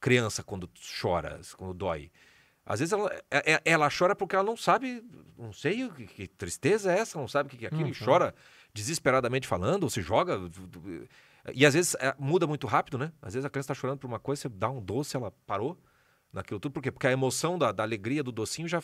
criança 0.00 0.42
quando 0.42 0.70
chora, 1.00 1.40
quando 1.58 1.74
dói. 1.74 2.10
Às 2.64 2.80
vezes 2.80 2.92
ela, 2.92 3.10
é, 3.30 3.54
é, 3.54 3.62
ela 3.64 3.88
chora 3.90 4.14
porque 4.14 4.36
ela 4.36 4.44
não 4.44 4.56
sabe, 4.56 5.04
não 5.36 5.52
sei 5.52 5.88
que, 5.90 6.06
que 6.06 6.28
tristeza 6.28 6.92
é 6.92 6.98
essa, 6.98 7.18
não 7.18 7.26
sabe 7.26 7.48
o 7.48 7.58
que 7.58 7.64
é 7.64 7.68
aquilo, 7.68 7.84
uhum. 7.84 7.90
e 7.90 8.04
chora 8.04 8.34
desesperadamente 8.72 9.48
falando, 9.48 9.84
ou 9.84 9.90
se 9.90 10.00
joga. 10.00 10.38
E 11.54 11.66
às 11.66 11.74
vezes 11.74 11.94
é, 11.96 12.14
muda 12.18 12.46
muito 12.46 12.66
rápido, 12.66 12.96
né? 12.96 13.12
Às 13.20 13.34
vezes 13.34 13.44
a 13.44 13.50
criança 13.50 13.72
está 13.72 13.80
chorando 13.80 13.98
por 13.98 14.06
uma 14.06 14.20
coisa, 14.20 14.42
você 14.42 14.48
dá 14.48 14.70
um 14.70 14.80
doce, 14.80 15.16
ela 15.16 15.32
parou 15.46 15.76
naquilo 16.32 16.60
tudo. 16.60 16.72
Por 16.72 16.82
quê? 16.82 16.90
Porque 16.90 17.06
a 17.06 17.12
emoção 17.12 17.58
da, 17.58 17.72
da 17.72 17.82
alegria 17.82 18.22
do 18.22 18.30
docinho 18.30 18.68
já 18.68 18.80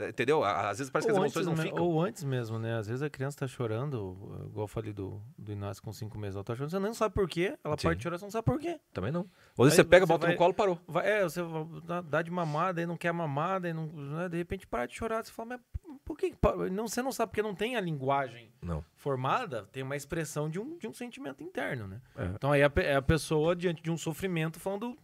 entendeu? 0.00 0.44
Às 0.44 0.78
vezes 0.78 0.90
parece 0.90 1.08
ou 1.08 1.14
que 1.14 1.18
as 1.18 1.24
emoções 1.24 1.46
antes, 1.46 1.58
não 1.58 1.64
ficam. 1.64 1.84
Ou 1.84 2.00
antes 2.00 2.24
mesmo, 2.24 2.58
né? 2.58 2.76
Às 2.76 2.86
vezes 2.86 3.02
a 3.02 3.10
criança 3.10 3.38
tá 3.38 3.46
chorando, 3.46 4.16
igual 4.46 4.64
eu 4.64 4.68
falei 4.68 4.92
do, 4.92 5.22
do 5.38 5.52
Inácio 5.52 5.82
com 5.82 5.92
cinco 5.92 6.18
meses, 6.18 6.36
ela 6.36 6.44
tá 6.44 6.54
chorando, 6.54 6.70
você 6.70 6.78
não 6.78 6.94
sabe 6.94 7.14
por 7.14 7.28
quê, 7.28 7.58
ela 7.64 7.76
Sim. 7.76 7.84
parte 7.84 7.98
de 7.98 8.02
chorar, 8.02 8.18
você 8.18 8.24
não 8.24 8.30
sabe 8.30 8.44
por 8.44 8.58
quê. 8.58 8.78
Também 8.92 9.12
não. 9.12 9.28
Ou 9.56 9.68
você 9.68 9.84
pega, 9.84 10.06
você 10.06 10.12
bota 10.12 10.26
vai, 10.26 10.34
no 10.34 10.38
colo 10.38 10.54
parou. 10.54 10.78
Vai, 10.86 11.08
é, 11.08 11.22
você 11.22 11.40
dá 12.08 12.22
de 12.22 12.30
mamada 12.30 12.80
e 12.82 12.86
não 12.86 12.96
quer 12.96 13.12
mamada, 13.12 13.68
e 13.68 13.72
não, 13.72 13.86
né? 13.86 14.28
de 14.28 14.36
repente 14.36 14.66
para 14.66 14.86
de 14.86 14.94
chorar, 14.94 15.24
você 15.24 15.32
fala, 15.32 15.50
mas 15.50 15.60
por 16.04 16.16
que? 16.16 16.32
Não, 16.70 16.86
você 16.86 17.02
não 17.02 17.10
sabe 17.10 17.30
porque 17.30 17.42
não 17.42 17.54
tem 17.54 17.74
a 17.74 17.80
linguagem 17.80 18.52
não. 18.62 18.84
formada, 18.94 19.64
tem 19.72 19.82
uma 19.82 19.96
expressão 19.96 20.48
de 20.48 20.60
um, 20.60 20.78
de 20.78 20.86
um 20.86 20.94
sentimento 20.94 21.42
interno, 21.42 21.88
né? 21.88 22.00
É. 22.16 22.26
Então 22.26 22.52
aí 22.52 22.62
a, 22.62 22.70
é 22.76 22.94
a 22.94 23.02
pessoa 23.02 23.56
diante 23.56 23.82
de 23.82 23.90
um 23.90 23.96
sofrimento 23.96 24.60
falando! 24.60 24.96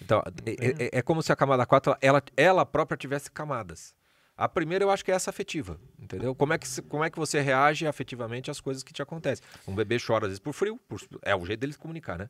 Então, 0.00 0.22
é, 0.44 0.50
é, 0.84 0.98
é, 0.98 1.02
como 1.02 1.22
se 1.22 1.32
a 1.32 1.36
camada 1.36 1.64
4 1.64 1.96
ela, 2.00 2.22
ela 2.36 2.66
própria 2.66 2.96
tivesse 2.96 3.30
camadas. 3.30 3.94
A 4.36 4.48
primeira 4.48 4.84
eu 4.84 4.90
acho 4.90 5.04
que 5.04 5.12
é 5.12 5.14
essa 5.14 5.30
afetiva, 5.30 5.78
entendeu? 5.98 6.34
Como 6.34 6.52
é 6.52 6.58
que, 6.58 6.82
como 6.82 7.04
é 7.04 7.10
que 7.10 7.16
você 7.16 7.40
reage 7.40 7.86
afetivamente 7.86 8.50
às 8.50 8.60
coisas 8.60 8.82
que 8.82 8.92
te 8.92 9.00
acontecem? 9.00 9.44
Um 9.66 9.74
bebê 9.74 9.96
chora 10.04 10.26
às 10.26 10.30
vezes 10.30 10.40
por 10.40 10.52
frio, 10.52 10.76
por, 10.88 11.00
é 11.22 11.36
o 11.36 11.46
jeito 11.46 11.60
dele 11.60 11.72
se 11.72 11.78
comunicar, 11.78 12.18
né? 12.18 12.28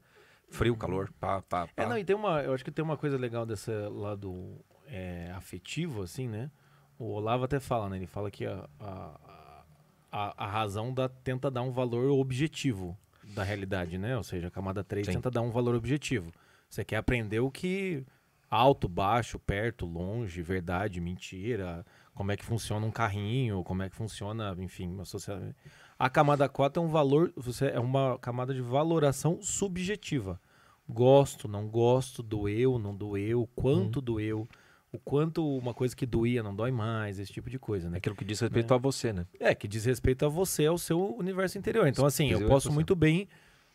Frio, 0.50 0.76
calor, 0.76 1.10
pá, 1.18 1.40
pá, 1.42 1.66
pá. 1.66 1.82
É, 1.82 1.86
não, 1.86 1.96
e 1.96 2.04
tem 2.04 2.14
uma, 2.14 2.42
eu 2.42 2.52
acho 2.52 2.64
que 2.64 2.70
tem 2.70 2.84
uma 2.84 2.96
coisa 2.96 3.16
legal 3.16 3.46
desse 3.46 3.70
lado 3.88 4.62
é, 4.86 5.32
afetivo, 5.34 6.02
assim, 6.02 6.28
né? 6.28 6.50
O 6.98 7.06
Olavo 7.06 7.44
até 7.44 7.58
fala, 7.58 7.88
né? 7.88 7.96
Ele 7.96 8.06
fala 8.06 8.30
que 8.30 8.44
a, 8.46 8.68
a, 8.78 9.64
a, 10.12 10.44
a 10.44 10.46
razão 10.46 10.92
da, 10.92 11.08
tenta 11.08 11.50
dar 11.50 11.62
um 11.62 11.72
valor 11.72 12.10
objetivo 12.10 12.96
da 13.34 13.42
realidade, 13.42 13.98
né? 13.98 14.16
Ou 14.16 14.22
seja, 14.22 14.48
a 14.48 14.50
camada 14.50 14.84
3 14.84 15.06
Sim. 15.06 15.12
tenta 15.14 15.30
dar 15.30 15.42
um 15.42 15.50
valor 15.50 15.74
objetivo. 15.74 16.32
Você 16.74 16.84
quer 16.84 16.96
aprender 16.96 17.38
o 17.38 17.52
que 17.52 18.04
alto, 18.50 18.88
baixo, 18.88 19.38
perto, 19.38 19.86
longe, 19.86 20.42
verdade, 20.42 21.00
mentira, 21.00 21.86
como 22.12 22.32
é 22.32 22.36
que 22.36 22.44
funciona 22.44 22.84
um 22.84 22.90
carrinho, 22.90 23.62
como 23.62 23.84
é 23.84 23.88
que 23.88 23.94
funciona, 23.94 24.56
enfim, 24.58 24.88
uma 24.88 25.04
sociedade. 25.04 25.54
A 25.96 26.10
camada 26.10 26.48
4 26.48 26.82
é 26.82 26.84
um 26.84 26.88
valor, 26.88 27.32
você 27.36 27.66
é 27.66 27.78
uma 27.78 28.18
camada 28.18 28.52
de 28.52 28.60
valoração 28.60 29.40
subjetiva. 29.40 30.40
Gosto, 30.88 31.46
não 31.46 31.68
gosto, 31.68 32.24
doeu, 32.24 32.76
não 32.76 32.94
doeu, 32.94 33.48
quanto 33.54 34.00
hum. 34.00 34.02
doeu 34.02 34.48
o 34.94 34.98
quanto 34.98 35.44
uma 35.56 35.74
coisa 35.74 35.94
que 35.94 36.06
doía 36.06 36.40
não 36.40 36.54
dói 36.54 36.70
mais, 36.70 37.18
esse 37.18 37.32
tipo 37.32 37.50
de 37.50 37.58
coisa, 37.58 37.90
né? 37.90 37.98
Aquilo 37.98 38.14
que 38.14 38.24
diz 38.24 38.38
respeito 38.38 38.70
né? 38.70 38.76
a 38.76 38.78
você, 38.78 39.12
né? 39.12 39.26
É, 39.40 39.52
que 39.52 39.66
diz 39.66 39.84
respeito 39.84 40.24
a 40.24 40.28
você, 40.28 40.66
ao 40.66 40.78
seu 40.78 41.16
universo 41.16 41.58
interior. 41.58 41.88
Então, 41.88 42.06
assim, 42.06 42.30
eu 42.30 42.46
posso 42.46 42.70
muito 42.70 42.94
bem, 42.94 43.28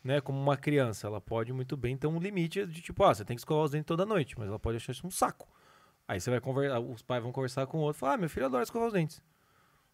né, 0.03 0.21
como 0.21 0.39
uma 0.39 0.55
criança, 0.55 1.07
ela 1.07 1.19
pode 1.19 1.51
muito 1.51 1.75
bem 1.75 1.97
ter 1.97 2.07
um 2.07 2.19
limite 2.19 2.65
de 2.65 2.81
tipo, 2.81 3.03
ah, 3.03 3.13
você 3.13 3.25
tem 3.25 3.35
que 3.35 3.41
escovar 3.41 3.65
os 3.65 3.71
dentes 3.71 3.87
toda 3.87 4.05
noite, 4.05 4.37
mas 4.37 4.47
ela 4.47 4.59
pode 4.59 4.77
achar 4.77 4.91
isso 4.91 5.05
um 5.05 5.11
saco. 5.11 5.47
Aí 6.07 6.19
você 6.19 6.29
vai 6.29 6.39
conversar, 6.39 6.79
os 6.79 7.01
pais 7.01 7.21
vão 7.21 7.31
conversar 7.31 7.67
com 7.67 7.77
o 7.77 7.81
outro, 7.81 7.99
falar, 7.99 8.13
ah, 8.13 8.17
meu 8.17 8.29
filho 8.29 8.45
adora 8.45 8.63
escovar 8.63 8.87
os 8.87 8.93
dentes. 8.93 9.21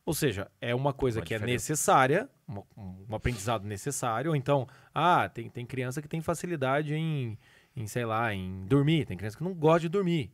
Ou 0.06 0.13
seja, 0.13 0.50
é 0.62 0.74
uma 0.76 0.94
coisa 0.94 1.20
uma 1.20 1.26
que 1.26 1.34
é 1.34 1.38
diferença. 1.38 1.52
é 1.52 1.56
necessária, 1.56 2.30
um, 2.48 2.62
um, 3.10 3.15
aprendizado 3.15 3.65
necessário, 3.65 4.32
ou 4.32 4.36
então, 4.36 4.68
ah, 4.94 5.28
tem, 5.28 5.50
tem 5.50 5.65
criança 5.65 6.02
que 6.02 6.08
tem 6.08 6.22
facilidade 6.22 6.94
em, 6.94 7.38
em, 7.76 7.88
sei 7.88 8.06
lá, 8.06 8.32
em 8.32 8.65
dormir, 8.68 9.06
tem 9.06 9.18
criança 9.18 9.36
que 9.36 9.44
não 9.44 9.54
gosta 9.54 9.82
de 9.82 9.89
dormir. 9.89 10.32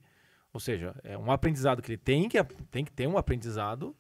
Ou 0.53 0.59
seja, 0.59 0.93
é 1.03 1.17
um 1.17 1.31
aprendizado 1.31 1.81
que 1.81 1.89
ele 1.89 1.97
tem 1.97 2.27
que, 2.27 2.43
tem 2.69 2.83
que 2.83 2.91
ter 2.91 3.07
um 3.07 3.17
aprendizado, 3.17 3.95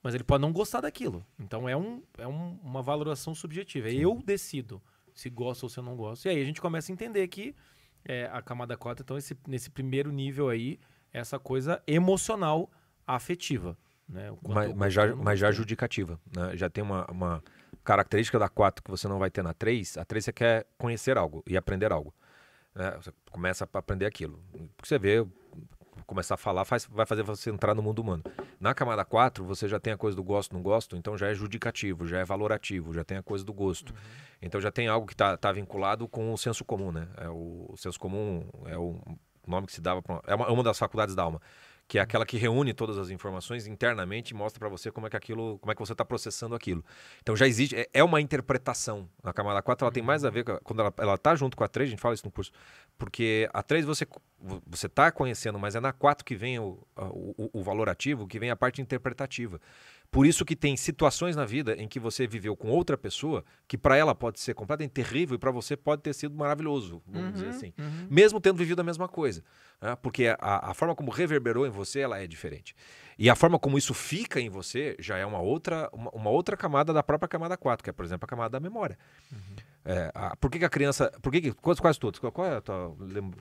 mas 0.00 0.14
ele 0.14 0.22
pode 0.22 0.40
não 0.40 0.52
gostar 0.52 0.80
daquilo. 0.80 1.26
Então 1.38 1.68
é, 1.68 1.76
um, 1.76 2.00
é 2.16 2.28
um, 2.28 2.58
uma 2.62 2.80
valoração 2.80 3.34
subjetiva. 3.34 3.90
Sim. 3.90 3.96
Eu 3.96 4.22
decido 4.24 4.80
se 5.16 5.30
gosto 5.30 5.64
ou 5.64 5.68
se 5.68 5.78
eu 5.78 5.82
não 5.82 5.96
gosto. 5.96 6.26
E 6.26 6.28
aí 6.28 6.40
a 6.40 6.44
gente 6.44 6.60
começa 6.60 6.92
a 6.92 6.94
entender 6.94 7.26
que 7.26 7.56
é, 8.04 8.30
a 8.32 8.40
camada 8.40 8.76
4, 8.76 9.02
então, 9.02 9.16
esse, 9.16 9.36
nesse 9.48 9.70
primeiro 9.70 10.12
nível 10.12 10.48
aí, 10.48 10.78
essa 11.12 11.38
coisa 11.38 11.82
emocional 11.86 12.70
afetiva. 13.06 13.76
Né? 14.06 14.30
Mas, 14.46 14.74
mas, 14.74 14.94
já, 14.94 15.16
mas 15.16 15.40
já 15.40 15.50
judicativa. 15.50 16.20
Né? 16.36 16.56
Já 16.56 16.68
tem 16.68 16.84
uma, 16.84 17.06
uma 17.10 17.42
característica 17.82 18.38
da 18.38 18.48
4 18.48 18.84
que 18.84 18.90
você 18.90 19.08
não 19.08 19.18
vai 19.18 19.30
ter 19.30 19.42
na 19.42 19.54
3. 19.54 19.96
A 19.96 20.04
3 20.04 20.26
você 20.26 20.32
quer 20.32 20.66
conhecer 20.78 21.16
algo 21.16 21.42
e 21.46 21.56
aprender 21.56 21.90
algo. 21.90 22.14
Né? 22.74 22.90
Você 23.00 23.10
começa 23.32 23.68
a 23.72 23.78
aprender 23.78 24.06
aquilo. 24.06 24.38
Porque 24.76 24.86
você 24.86 24.98
vê 24.98 25.26
começar 26.04 26.34
a 26.34 26.38
falar 26.38 26.64
faz, 26.64 26.86
vai 26.86 27.06
fazer 27.06 27.22
você 27.22 27.50
entrar 27.50 27.74
no 27.74 27.82
mundo 27.82 28.00
humano. 28.00 28.22
Na 28.60 28.74
camada 28.74 29.04
4, 29.04 29.44
você 29.44 29.68
já 29.68 29.78
tem 29.78 29.92
a 29.92 29.96
coisa 29.96 30.16
do 30.16 30.22
gosto, 30.22 30.54
não 30.54 30.62
gosto, 30.62 30.96
então 30.96 31.16
já 31.16 31.28
é 31.28 31.34
judicativo, 31.34 32.06
já 32.06 32.18
é 32.18 32.24
valorativo, 32.24 32.92
já 32.92 33.04
tem 33.04 33.18
a 33.18 33.22
coisa 33.22 33.44
do 33.44 33.52
gosto. 33.52 33.90
Uhum. 33.90 33.98
Então 34.42 34.60
já 34.60 34.70
tem 34.70 34.88
algo 34.88 35.06
que 35.06 35.14
está 35.14 35.36
tá 35.36 35.52
vinculado 35.52 36.06
com 36.08 36.32
o 36.32 36.38
senso 36.38 36.64
comum, 36.64 36.92
né? 36.92 37.08
É 37.16 37.28
o, 37.28 37.66
o 37.70 37.76
senso 37.76 37.98
comum 37.98 38.48
é 38.66 38.76
o 38.76 39.00
nome 39.46 39.66
que 39.66 39.72
se 39.72 39.80
dava. 39.80 40.02
É 40.26 40.34
uma, 40.34 40.46
é 40.46 40.50
uma 40.50 40.62
das 40.62 40.78
faculdades 40.78 41.14
da 41.14 41.22
alma 41.22 41.40
que 41.88 41.98
é 41.98 42.02
aquela 42.02 42.26
que 42.26 42.36
reúne 42.36 42.74
todas 42.74 42.98
as 42.98 43.10
informações 43.10 43.66
internamente 43.66 44.32
e 44.32 44.36
mostra 44.36 44.58
para 44.58 44.68
você 44.68 44.90
como 44.90 45.06
é 45.06 45.10
que 45.10 45.16
aquilo, 45.16 45.58
como 45.58 45.70
é 45.70 45.74
que 45.74 45.80
você 45.80 45.92
está 45.92 46.04
processando 46.04 46.54
aquilo. 46.54 46.84
Então 47.22 47.36
já 47.36 47.46
existe, 47.46 47.76
é, 47.76 47.88
é 47.94 48.04
uma 48.04 48.20
interpretação. 48.20 49.08
A 49.22 49.32
camada 49.32 49.62
4 49.62 49.84
ela 49.84 49.92
tem 49.92 50.02
mais 50.02 50.24
a 50.24 50.30
ver 50.30 50.44
com, 50.44 50.58
quando 50.58 50.80
ela, 50.80 50.94
ela 50.98 51.18
tá 51.18 51.34
junto 51.34 51.56
com 51.56 51.62
a 51.62 51.68
3, 51.68 51.88
a 51.88 51.90
gente 51.90 52.00
fala 52.00 52.14
isso 52.14 52.24
no 52.24 52.32
curso, 52.32 52.50
porque 52.98 53.48
a 53.52 53.62
3 53.62 53.84
você 53.84 54.06
você 54.66 54.86
está 54.86 55.10
conhecendo, 55.10 55.58
mas 55.58 55.74
é 55.74 55.80
na 55.80 55.92
4 55.92 56.24
que 56.24 56.34
vem 56.34 56.58
o, 56.58 56.78
o, 56.96 57.50
o 57.60 57.62
valor 57.62 57.88
ativo, 57.88 58.26
que 58.26 58.38
vem 58.38 58.50
a 58.50 58.56
parte 58.56 58.82
interpretativa. 58.82 59.60
Por 60.10 60.26
isso 60.26 60.44
que 60.44 60.56
tem 60.56 60.76
situações 60.76 61.36
na 61.36 61.44
vida 61.44 61.74
em 61.74 61.88
que 61.88 62.00
você 62.00 62.26
viveu 62.26 62.56
com 62.56 62.68
outra 62.68 62.96
pessoa 62.96 63.44
que 63.66 63.76
para 63.76 63.96
ela 63.96 64.14
pode 64.14 64.40
ser 64.40 64.54
completamente 64.54 64.92
terrível 64.92 65.36
e 65.36 65.38
para 65.38 65.50
você 65.50 65.76
pode 65.76 66.02
ter 66.02 66.14
sido 66.14 66.34
maravilhoso, 66.34 67.02
vamos 67.06 67.28
uhum, 67.28 67.32
dizer 67.32 67.48
assim. 67.48 67.72
Uhum. 67.78 68.06
Mesmo 68.10 68.40
tendo 68.40 68.56
vivido 68.56 68.80
a 68.80 68.84
mesma 68.84 69.08
coisa. 69.08 69.42
Né? 69.80 69.96
Porque 69.96 70.34
a, 70.38 70.70
a, 70.70 70.74
forma 70.74 70.94
como 70.94 71.10
reverberou 71.10 71.66
em 71.66 71.70
você, 71.70 72.00
ela 72.00 72.18
é 72.18 72.26
diferente. 72.26 72.74
E 73.18 73.28
a 73.30 73.34
forma 73.34 73.58
como 73.58 73.78
isso 73.78 73.94
fica 73.94 74.40
em 74.40 74.48
você 74.48 74.96
já 74.98 75.16
é 75.16 75.26
uma 75.26 75.40
outra, 75.40 75.88
uma, 75.92 76.10
uma 76.10 76.30
outra 76.30 76.56
camada 76.56 76.92
da 76.92 77.02
própria 77.02 77.28
camada 77.28 77.56
4, 77.56 77.84
que 77.84 77.90
é, 77.90 77.92
por 77.92 78.04
exemplo, 78.04 78.24
a 78.24 78.28
camada 78.28 78.50
da 78.50 78.60
memória. 78.60 78.98
Uhum. 79.32 79.56
É, 79.84 80.10
a- 80.14 80.36
por 80.36 80.50
que, 80.50 80.58
que 80.58 80.64
a 80.64 80.70
criança. 80.70 81.10
Por 81.22 81.30
que 81.30 81.40
que, 81.40 81.52
quais, 81.52 81.78
quais 81.78 81.98
todos? 81.98 82.18
Qual, 82.18 82.32
qual 82.32 82.46
é 82.46 82.56
a 82.56 82.60
tua 82.60 82.96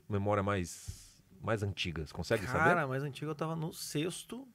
memória 0.07 0.43
mais, 0.43 1.19
mais 1.41 1.63
antiga? 1.63 2.05
Você 2.05 2.13
consegue 2.13 2.45
saber? 2.45 2.59
Cara, 2.59 2.87
mais 2.87 3.03
antigo 3.03 3.31
eu 3.31 3.35
tava 3.35 3.55
no 3.55 3.73
sexto. 3.73 4.47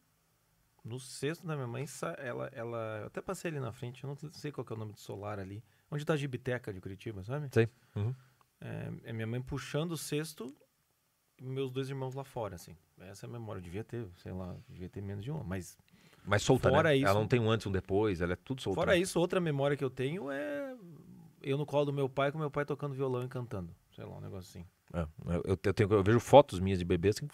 No 0.84 0.98
sexto 0.98 1.46
da 1.46 1.54
minha 1.54 1.66
mãe, 1.66 1.84
ela, 2.18 2.50
ela. 2.52 2.98
Eu 3.02 3.06
até 3.06 3.20
passei 3.20 3.50
ali 3.50 3.60
na 3.60 3.72
frente, 3.72 4.02
eu 4.02 4.08
não 4.08 4.32
sei 4.32 4.50
qual 4.50 4.66
é 4.68 4.72
o 4.72 4.76
nome 4.76 4.92
do 4.92 4.98
solar 5.00 5.38
ali. 5.38 5.62
Onde 5.90 6.04
tá 6.04 6.14
a 6.14 6.16
Gibiteca 6.16 6.72
de 6.72 6.80
Curitiba, 6.80 7.22
sabe? 7.22 7.48
Sei. 7.52 7.68
Uhum. 7.96 8.14
É, 8.60 8.92
é 9.04 9.12
minha 9.12 9.26
mãe 9.26 9.40
puxando 9.42 9.92
o 9.92 9.96
cesto 9.96 10.54
e 11.38 11.44
meus 11.44 11.70
dois 11.70 11.88
irmãos 11.88 12.14
lá 12.14 12.24
fora, 12.24 12.54
assim. 12.54 12.76
Essa 12.98 13.26
é 13.26 13.28
a 13.28 13.32
memória. 13.32 13.58
Eu 13.58 13.64
devia 13.64 13.84
ter, 13.84 14.06
sei 14.16 14.32
lá, 14.32 14.56
devia 14.68 14.88
ter 14.88 15.02
menos 15.02 15.24
de 15.24 15.30
uma. 15.30 15.42
Mas 15.42 15.76
Mas 16.24 16.42
solta, 16.42 16.68
Fora 16.70 16.90
né? 16.90 16.96
isso- 16.96 17.06
Ela 17.06 17.18
não 17.20 17.26
tem 17.28 17.40
um 17.40 17.50
antes 17.50 17.66
e 17.66 17.68
um 17.68 17.72
depois, 17.72 18.20
ela 18.20 18.34
é 18.34 18.36
tudo 18.36 18.60
solta. 18.62 18.80
fora 18.80 18.92
né? 18.92 18.98
isso, 18.98 19.18
outra 19.18 19.40
memória 19.40 19.76
que 19.76 19.84
eu 19.84 19.90
tenho 19.90 20.30
é 20.30 20.76
eu 21.42 21.56
no 21.56 21.64
colo 21.66 21.86
do 21.86 21.92
meu 21.92 22.08
pai 22.08 22.30
com 22.30 22.38
meu 22.38 22.50
pai 22.50 22.64
tocando 22.64 22.94
violão 22.94 23.24
e 23.24 23.28
cantando. 23.28 23.74
Sei 23.94 24.04
lá, 24.04 24.16
um 24.16 24.20
negócio 24.20 24.60
assim. 24.60 24.66
É, 24.92 25.06
eu, 25.34 25.58
eu, 25.64 25.74
tenho, 25.74 25.92
eu 25.92 26.02
vejo 26.02 26.20
fotos 26.20 26.60
minhas 26.60 26.78
de 26.78 26.84
bebês 26.84 27.18
que. 27.18 27.26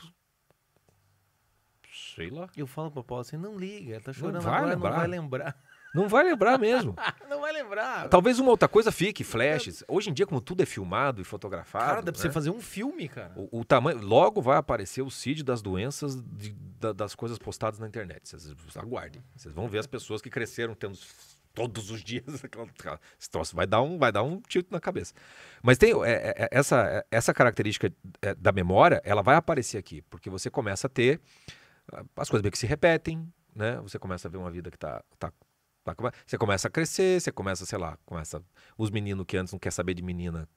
Sei 2.14 2.30
lá. 2.30 2.48
Eu 2.56 2.66
falo 2.66 2.90
pra 2.90 3.02
Paula 3.02 3.22
assim, 3.22 3.36
não 3.36 3.56
liga, 3.58 3.92
ela 3.94 4.00
tá 4.02 4.12
chorando 4.12 4.42
vai 4.42 4.54
agora, 4.54 4.66
lembrar. 4.74 4.90
não 4.90 4.96
vai 4.98 5.08
lembrar. 5.08 5.56
Não 5.94 6.08
vai 6.08 6.24
lembrar 6.24 6.58
mesmo. 6.58 6.94
não 7.30 7.40
vai 7.40 7.52
lembrar. 7.52 8.08
Talvez 8.08 8.38
uma 8.38 8.50
outra 8.50 8.68
coisa 8.68 8.92
fique, 8.92 9.24
flashes. 9.24 9.82
Hoje 9.88 10.10
em 10.10 10.12
dia, 10.12 10.26
como 10.26 10.40
tudo 10.42 10.62
é 10.62 10.66
filmado 10.66 11.22
e 11.22 11.24
fotografado. 11.24 11.84
Cara, 11.86 12.02
dá 12.02 12.12
pra 12.12 12.20
você 12.20 12.26
né? 12.28 12.34
fazer 12.34 12.50
um 12.50 12.60
filme, 12.60 13.08
cara. 13.08 13.32
O, 13.34 13.60
o 13.60 13.64
tamanho. 13.64 14.00
Logo 14.02 14.42
vai 14.42 14.58
aparecer 14.58 15.00
o 15.00 15.10
CID 15.10 15.42
das 15.42 15.62
doenças 15.62 16.16
de- 16.22 16.52
da- 16.78 16.92
das 16.92 17.14
coisas 17.14 17.38
postadas 17.38 17.78
na 17.78 17.86
internet. 17.88 18.28
Vocês 18.28 18.54
aguardem. 18.76 19.22
Vocês 19.34 19.54
vão 19.54 19.68
ver 19.68 19.78
as 19.78 19.86
pessoas 19.86 20.20
que 20.20 20.28
cresceram 20.28 20.74
tendo 20.74 20.98
todos 21.54 21.90
os 21.90 22.02
dias. 22.04 22.24
Esse 23.18 23.30
troço 23.30 23.56
vai 23.56 23.66
dar 23.66 23.80
um, 23.80 23.96
vai 23.96 24.12
dar 24.12 24.22
um 24.22 24.38
tilt 24.42 24.66
na 24.70 24.78
cabeça. 24.80 25.14
Mas 25.62 25.78
tem 25.78 25.92
é, 26.04 26.10
é, 26.10 26.34
é, 26.44 26.48
essa, 26.50 26.82
é, 26.86 27.06
essa 27.10 27.32
característica 27.32 27.90
é, 28.20 28.34
da 28.34 28.52
memória, 28.52 29.00
ela 29.02 29.22
vai 29.22 29.36
aparecer 29.36 29.78
aqui, 29.78 30.02
porque 30.02 30.28
você 30.28 30.50
começa 30.50 30.88
a 30.88 30.90
ter 30.90 31.20
as 32.16 32.28
coisas 32.28 32.42
meio 32.42 32.52
que 32.52 32.58
se 32.58 32.66
repetem, 32.66 33.32
né? 33.54 33.80
Você 33.80 33.98
começa 33.98 34.28
a 34.28 34.30
ver 34.30 34.38
uma 34.38 34.50
vida 34.50 34.70
que 34.70 34.78
tá, 34.78 35.02
tá, 35.18 35.32
tá 35.84 35.94
você 36.26 36.36
começa 36.36 36.68
a 36.68 36.70
crescer, 36.70 37.20
você 37.20 37.32
começa, 37.32 37.64
sei 37.64 37.78
lá, 37.78 37.98
começa 38.04 38.42
os 38.76 38.90
meninos 38.90 39.24
que 39.26 39.36
antes 39.36 39.52
não 39.52 39.58
quer 39.58 39.70
saber 39.70 39.94
de 39.94 40.02
menina, 40.02 40.48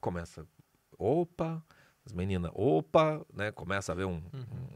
começa, 0.00 0.46
opa, 0.98 1.62
as 2.06 2.12
meninas, 2.12 2.50
opa, 2.54 3.24
né? 3.32 3.50
Começa 3.50 3.92
a 3.92 3.94
ver 3.94 4.04
um, 4.04 4.22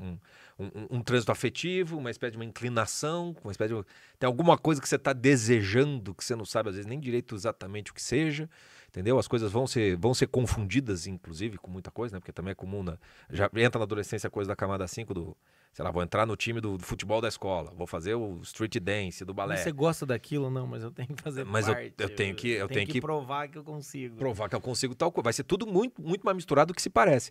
um, 0.00 0.18
um, 0.58 0.64
um- 0.64 0.96
um 0.98 1.02
trânsito 1.02 1.30
afetivo, 1.30 1.98
uma 1.98 2.10
espécie 2.10 2.32
de 2.32 2.38
uma 2.38 2.44
inclinação, 2.44 3.36
uma 3.44 3.50
espécie 3.50 3.74
de, 3.74 3.84
tem 4.18 4.26
alguma 4.26 4.56
coisa 4.56 4.80
que 4.80 4.88
você 4.88 4.96
está 4.96 5.12
desejando 5.12 6.14
que 6.14 6.24
você 6.24 6.34
não 6.34 6.46
sabe 6.46 6.70
às 6.70 6.76
vezes 6.76 6.86
nem 6.88 6.98
direito 6.98 7.34
exatamente 7.34 7.90
o 7.90 7.94
que 7.94 8.00
seja, 8.02 8.48
entendeu? 8.88 9.18
As 9.18 9.28
coisas 9.28 9.52
vão 9.52 9.66
ser, 9.66 9.94
vão 9.98 10.14
ser 10.14 10.26
confundidas, 10.28 11.06
inclusive, 11.06 11.58
com 11.58 11.70
muita 11.70 11.90
coisa, 11.90 12.16
né? 12.16 12.20
Porque 12.20 12.32
também 12.32 12.52
é 12.52 12.54
comum, 12.54 12.82
na, 12.82 12.96
já 13.30 13.50
entra 13.56 13.78
na 13.78 13.84
adolescência 13.84 14.26
a 14.26 14.30
coisa 14.30 14.48
da 14.48 14.56
camada 14.56 14.88
5 14.88 15.12
do, 15.12 15.36
sei 15.72 15.84
lá, 15.84 15.90
vou 15.90 16.02
entrar 16.02 16.26
no 16.26 16.34
time 16.36 16.60
do, 16.60 16.76
do 16.76 16.84
futebol 16.84 17.20
da 17.20 17.28
escola, 17.28 17.72
vou 17.76 17.86
fazer 17.86 18.14
o 18.14 18.40
street 18.42 18.76
dance, 18.78 19.24
do 19.24 19.32
balé. 19.32 19.54
Mas 19.54 19.60
Você 19.60 19.72
gosta 19.72 20.04
daquilo? 20.04 20.50
Não, 20.50 20.66
mas 20.66 20.82
eu 20.82 20.90
tenho 20.90 21.08
que 21.14 21.22
fazer 21.22 21.44
Mas 21.44 21.68
eu- 21.68 21.74
parte. 21.74 21.94
eu 21.98 22.14
tenho 22.14 22.34
que- 22.34 22.48
eu 22.50 22.68
tenho 22.68 22.86
que- 22.86 23.00
provar 23.00 23.48
que 23.48 23.56
eu 23.58 23.64
consigo. 23.64 24.16
provar 24.16 24.48
que 24.48 24.56
eu 24.56 24.60
consigo 24.60 24.94
tal 24.94 25.12
coisa. 25.12 25.24
Vai 25.24 25.32
ser 25.32 25.44
tudo 25.44 25.66
muito, 25.66 26.00
muito 26.02 26.22
mais 26.24 26.34
misturado 26.36 26.72
do 26.72 26.76
que 26.76 26.82
se 26.82 26.90
parece. 26.90 27.30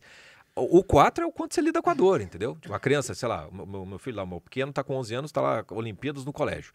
O 0.56 0.84
4 0.84 1.24
é 1.24 1.28
o 1.28 1.32
quanto 1.32 1.54
você 1.54 1.62
lida 1.62 1.82
com 1.84 1.90
a 1.90 1.94
dor, 1.94 2.20
entendeu? 2.20 2.56
Tipo, 2.60 2.74
a 2.74 2.80
criança, 2.80 3.14
sei 3.14 3.28
lá, 3.30 3.48
meu, 3.52 3.86
meu 3.86 4.00
filho 4.00 4.18
lá, 4.18 4.24
o 4.24 4.28
meu 4.28 4.42
pequeno 4.42 4.74
tá 4.74 4.84
com 4.84 4.96
11 4.96 5.14
anos, 5.14 5.32
tá 5.32 5.40
lá, 5.40 5.64
Olimpíadas 5.70 6.26
no 6.26 6.34
colégio. 6.34 6.74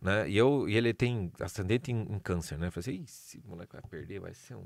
Né? 0.00 0.30
E, 0.30 0.36
eu, 0.38 0.68
e 0.68 0.76
ele 0.76 0.94
tem 0.94 1.30
ascendente 1.40 1.90
em, 1.92 2.00
em 2.02 2.18
câncer, 2.20 2.56
né? 2.56 2.68
Eu 2.68 2.72
falei 2.72 2.80
assim, 2.96 3.02
"Ih, 3.02 3.04
esse 3.04 3.42
moleque 3.46 3.72
vai 3.74 3.82
perder, 3.82 4.20
vai 4.20 4.32
ser 4.32 4.54
um 4.54 4.64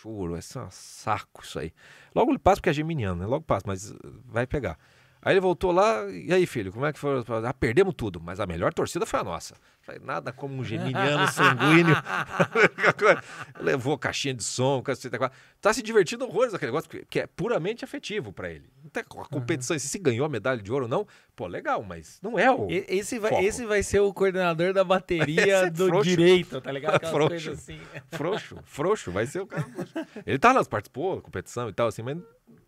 choro, 0.00 0.32
vai 0.32 0.40
ser 0.40 0.60
um 0.60 0.70
saco 0.70 1.42
isso 1.42 1.58
aí. 1.58 1.72
Logo 2.14 2.30
ele 2.30 2.38
passa 2.38 2.56
porque 2.58 2.70
é 2.70 2.72
geminiano, 2.72 3.20
né? 3.20 3.26
Logo 3.26 3.44
passa, 3.44 3.64
mas 3.66 3.92
vai 4.24 4.46
pegar. 4.46 4.78
Aí 5.22 5.34
ele 5.34 5.40
voltou 5.40 5.70
lá, 5.70 6.08
e 6.10 6.32
aí, 6.32 6.46
filho, 6.46 6.72
como 6.72 6.86
é 6.86 6.92
que 6.92 6.98
foi? 6.98 7.22
Ah, 7.46 7.52
perdemos 7.52 7.94
tudo, 7.94 8.20
mas 8.20 8.40
a 8.40 8.46
melhor 8.46 8.72
torcida 8.72 9.04
foi 9.04 9.20
a 9.20 9.24
nossa. 9.24 9.54
Falei, 9.90 10.00
nada 10.04 10.32
como 10.32 10.54
um 10.54 10.64
geminiano 10.64 11.26
sanguíneo. 11.32 11.96
Levou 13.60 13.98
caixinha 13.98 14.32
de 14.34 14.44
som, 14.44 14.80
cacete, 14.82 15.16
tá 15.60 15.72
se 15.72 15.82
divertindo 15.82 16.24
horrores 16.24 16.54
aquele 16.54 16.70
negócio, 16.70 16.88
que 17.08 17.18
é 17.20 17.26
puramente 17.26 17.84
afetivo 17.84 18.32
pra 18.32 18.48
ele. 18.50 18.68
Tem 18.92 19.02
a 19.02 19.04
competição, 19.04 19.76
se 19.78 19.98
ganhou 19.98 20.24
a 20.24 20.28
medalha 20.28 20.62
de 20.62 20.72
ouro 20.72 20.84
ou 20.84 20.88
não, 20.88 21.06
pô, 21.34 21.46
legal, 21.46 21.82
mas 21.82 22.18
não 22.22 22.38
é 22.38 22.50
o. 22.50 22.68
Esse 22.70 23.18
vai, 23.18 23.30
Foco. 23.30 23.42
esse 23.42 23.66
vai 23.66 23.82
ser 23.82 24.00
o 24.00 24.12
coordenador 24.14 24.72
da 24.72 24.84
bateria 24.84 25.56
é 25.66 25.70
do 25.70 25.88
frouxo. 25.88 26.08
direito, 26.08 26.60
tá 26.60 26.70
ligado? 26.70 26.94
Aquelas 26.96 27.12
Frouxo. 27.14 27.30
coisas 27.30 27.58
assim. 27.58 27.80
Frouxo, 28.12 28.58
frouxo, 28.64 29.10
vai 29.10 29.26
ser 29.26 29.40
o 29.40 29.46
cara 29.46 29.64
frouxo. 29.64 29.92
Ele 30.24 30.38
tá 30.38 30.52
lá, 30.52 30.64
participou 30.64 31.16
da 31.16 31.22
competição 31.22 31.68
e 31.68 31.72
tal, 31.72 31.88
assim, 31.88 32.02
mas 32.02 32.16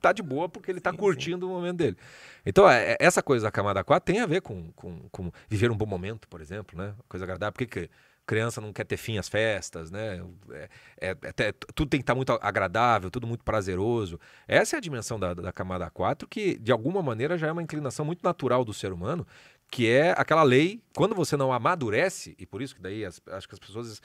tá 0.01 0.13
de 0.13 0.23
boa 0.23 0.49
porque 0.49 0.71
ele 0.71 0.81
tá 0.81 0.91
Sim, 0.91 0.97
curtindo 0.97 1.47
o 1.47 1.51
momento 1.51 1.77
dele. 1.77 1.97
Então, 2.45 2.69
é- 2.69 2.93
é- 2.93 2.97
essa 2.99 3.23
coisa 3.23 3.45
da 3.45 3.53
camada 3.53 3.85
4 3.85 4.05
tem 4.13 4.21
a 4.21 4.27
ver 4.27 4.41
com, 4.43 4.73
com, 4.73 5.09
com 5.11 5.31
viver 5.49 5.71
um 5.71 5.77
bom 5.77 5.87
momento, 5.87 6.27
por 6.29 6.41
exemplo, 6.41 6.77
né? 6.77 6.93
Coisa 7.13 7.27
agradável. 7.27 7.53
Por 7.53 7.59
que, 7.59 7.67
que 7.67 7.91
criança 8.25 8.59
não 8.59 8.73
quer 8.73 8.85
ter 8.85 8.97
fim 8.97 9.19
às 9.19 9.29
festas, 9.29 9.91
né? 9.91 10.25
É, 10.51 10.69
é- 10.99 11.11
até- 11.11 11.53
tudo 11.75 11.91
tem 11.91 12.01
que 12.01 12.03
estar 12.03 12.15
muito 12.15 12.33
agradável, 12.41 13.11
tudo 13.11 13.27
muito 13.27 13.45
prazeroso. 13.45 14.19
Essa 14.49 14.77
é 14.77 14.79
a 14.79 14.81
dimensão 14.81 15.21
da, 15.21 15.35
da 15.35 15.53
camada 15.53 15.91
4, 15.91 16.27
que 16.27 16.59
de 16.59 16.73
alguma 16.73 17.03
maneira 17.03 17.37
já 17.37 17.49
é 17.49 17.53
uma 17.53 17.63
inclinação 17.63 18.03
muito 18.07 18.23
natural 18.23 18.65
do 18.65 18.73
ser 18.73 18.93
humano, 18.93 19.27
que 19.71 19.91
é 19.91 20.13
aquela 20.17 20.43
lei, 20.43 20.83
quando 20.95 21.15
você 21.15 21.37
não 21.37 21.53
amadurece, 21.53 22.35
e 22.39 22.47
por 22.47 22.63
isso 22.63 22.75
que 22.75 22.81
daí 22.81 23.05
as- 23.05 23.21
acho 23.29 23.47
que 23.47 23.55
as 23.55 23.59
pessoas 23.59 24.01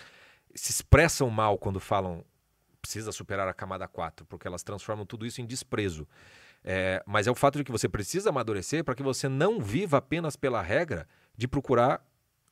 se 0.53 0.71
expressam 0.71 1.29
mal 1.29 1.57
quando 1.57 1.79
falam 1.79 2.25
precisa 2.81 3.13
superar 3.13 3.47
a 3.47 3.53
camada 3.53 3.87
4, 3.87 4.25
porque 4.25 4.45
elas 4.47 4.63
transformam 4.63 5.05
tudo 5.05 5.25
isso 5.25 5.39
em 5.41 5.45
desprezo. 5.45 6.05
É, 6.63 7.01
mas 7.05 7.27
é 7.27 7.31
o 7.31 7.35
fato 7.35 7.57
de 7.57 7.63
que 7.63 7.71
você 7.71 7.87
precisa 7.87 8.29
amadurecer 8.29 8.83
para 8.83 8.93
que 8.95 9.03
você 9.03 9.29
não 9.29 9.61
viva 9.61 9.97
apenas 9.97 10.35
pela 10.35 10.61
regra 10.61 11.07
de 11.37 11.47
procurar 11.47 12.01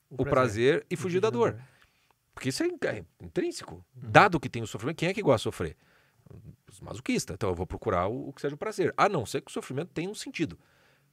o, 0.10 0.24
prazer, 0.24 0.86
e 0.89 0.96
fugir 0.96 1.20
da 1.20 1.30
dor. 1.30 1.60
Porque 2.34 2.50
isso 2.50 2.63
é, 2.63 2.68
é 2.68 3.06
intrínseco. 3.22 3.84
Dado 3.94 4.39
que 4.39 4.50
tem 4.50 4.62
o 4.62 4.68
sofrimento, 4.68 4.98
quem 4.98 5.10
é 5.10 5.13
que 5.13 5.22
gosta 5.22 5.38
de 5.38 5.44
sofrer? 5.44 5.78
Os 6.70 6.82
masoquistas. 6.82 7.34
Então 7.34 7.50
eu 7.50 7.56
vou 7.56 7.65
procurar 7.65 8.08
o, 8.08 8.30
o 8.30 8.34
que 8.34 8.41
seja 8.41 8.56
o 8.56 8.58
prazer. 8.58 8.94
A 8.98 9.08
não 9.08 9.26
ser 9.26 9.41
que 9.41 9.50
o 9.50 9.54
sofrimento 9.54 9.91
tenha 9.94 10.10
um 10.10 10.15
sentido. 10.15 10.60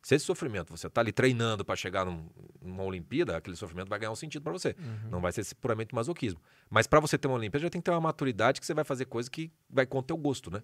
Se 0.03 0.17
esse 0.17 0.25
sofrimento 0.25 0.77
você 0.77 0.89
está 0.89 1.01
ali 1.01 1.13
treinando 1.13 1.65
para 1.65 1.77
chegar 1.77 2.05
num- 2.05 2.29
numa 2.61 2.83
Olimpíada, 2.83 3.37
aquele 3.37 3.55
sofrimento 3.57 3.89
vai 3.89 3.99
ganhar 4.01 4.11
um 4.11 4.17
sentido 4.17 4.43
para 4.43 4.53
você. 4.53 4.75
Não 5.09 5.21
vai 5.21 5.31
ser 5.31 5.47
puramente 5.55 5.95
masoquismo. 5.95 6.41
Mas 6.69 6.89
para 6.89 6.99
você 6.99 7.17
ter 7.17 7.29
uma 7.29 7.37
Olimpíada, 7.37 7.63
já 7.63 7.71
tem 7.71 7.81
que 7.81 7.85
ter 7.85 7.93
uma 7.93 8.01
maturidade 8.01 8.59
que 8.61 8.67
você 8.67 8.75
vai 8.75 8.83
fazer 8.85 9.05
coisa 9.05 9.31
que 9.31 9.53
vai 9.71 9.87
com 9.87 9.99
o 9.99 10.03
teu 10.03 10.17
gosto, 10.17 10.51
né? 10.51 10.61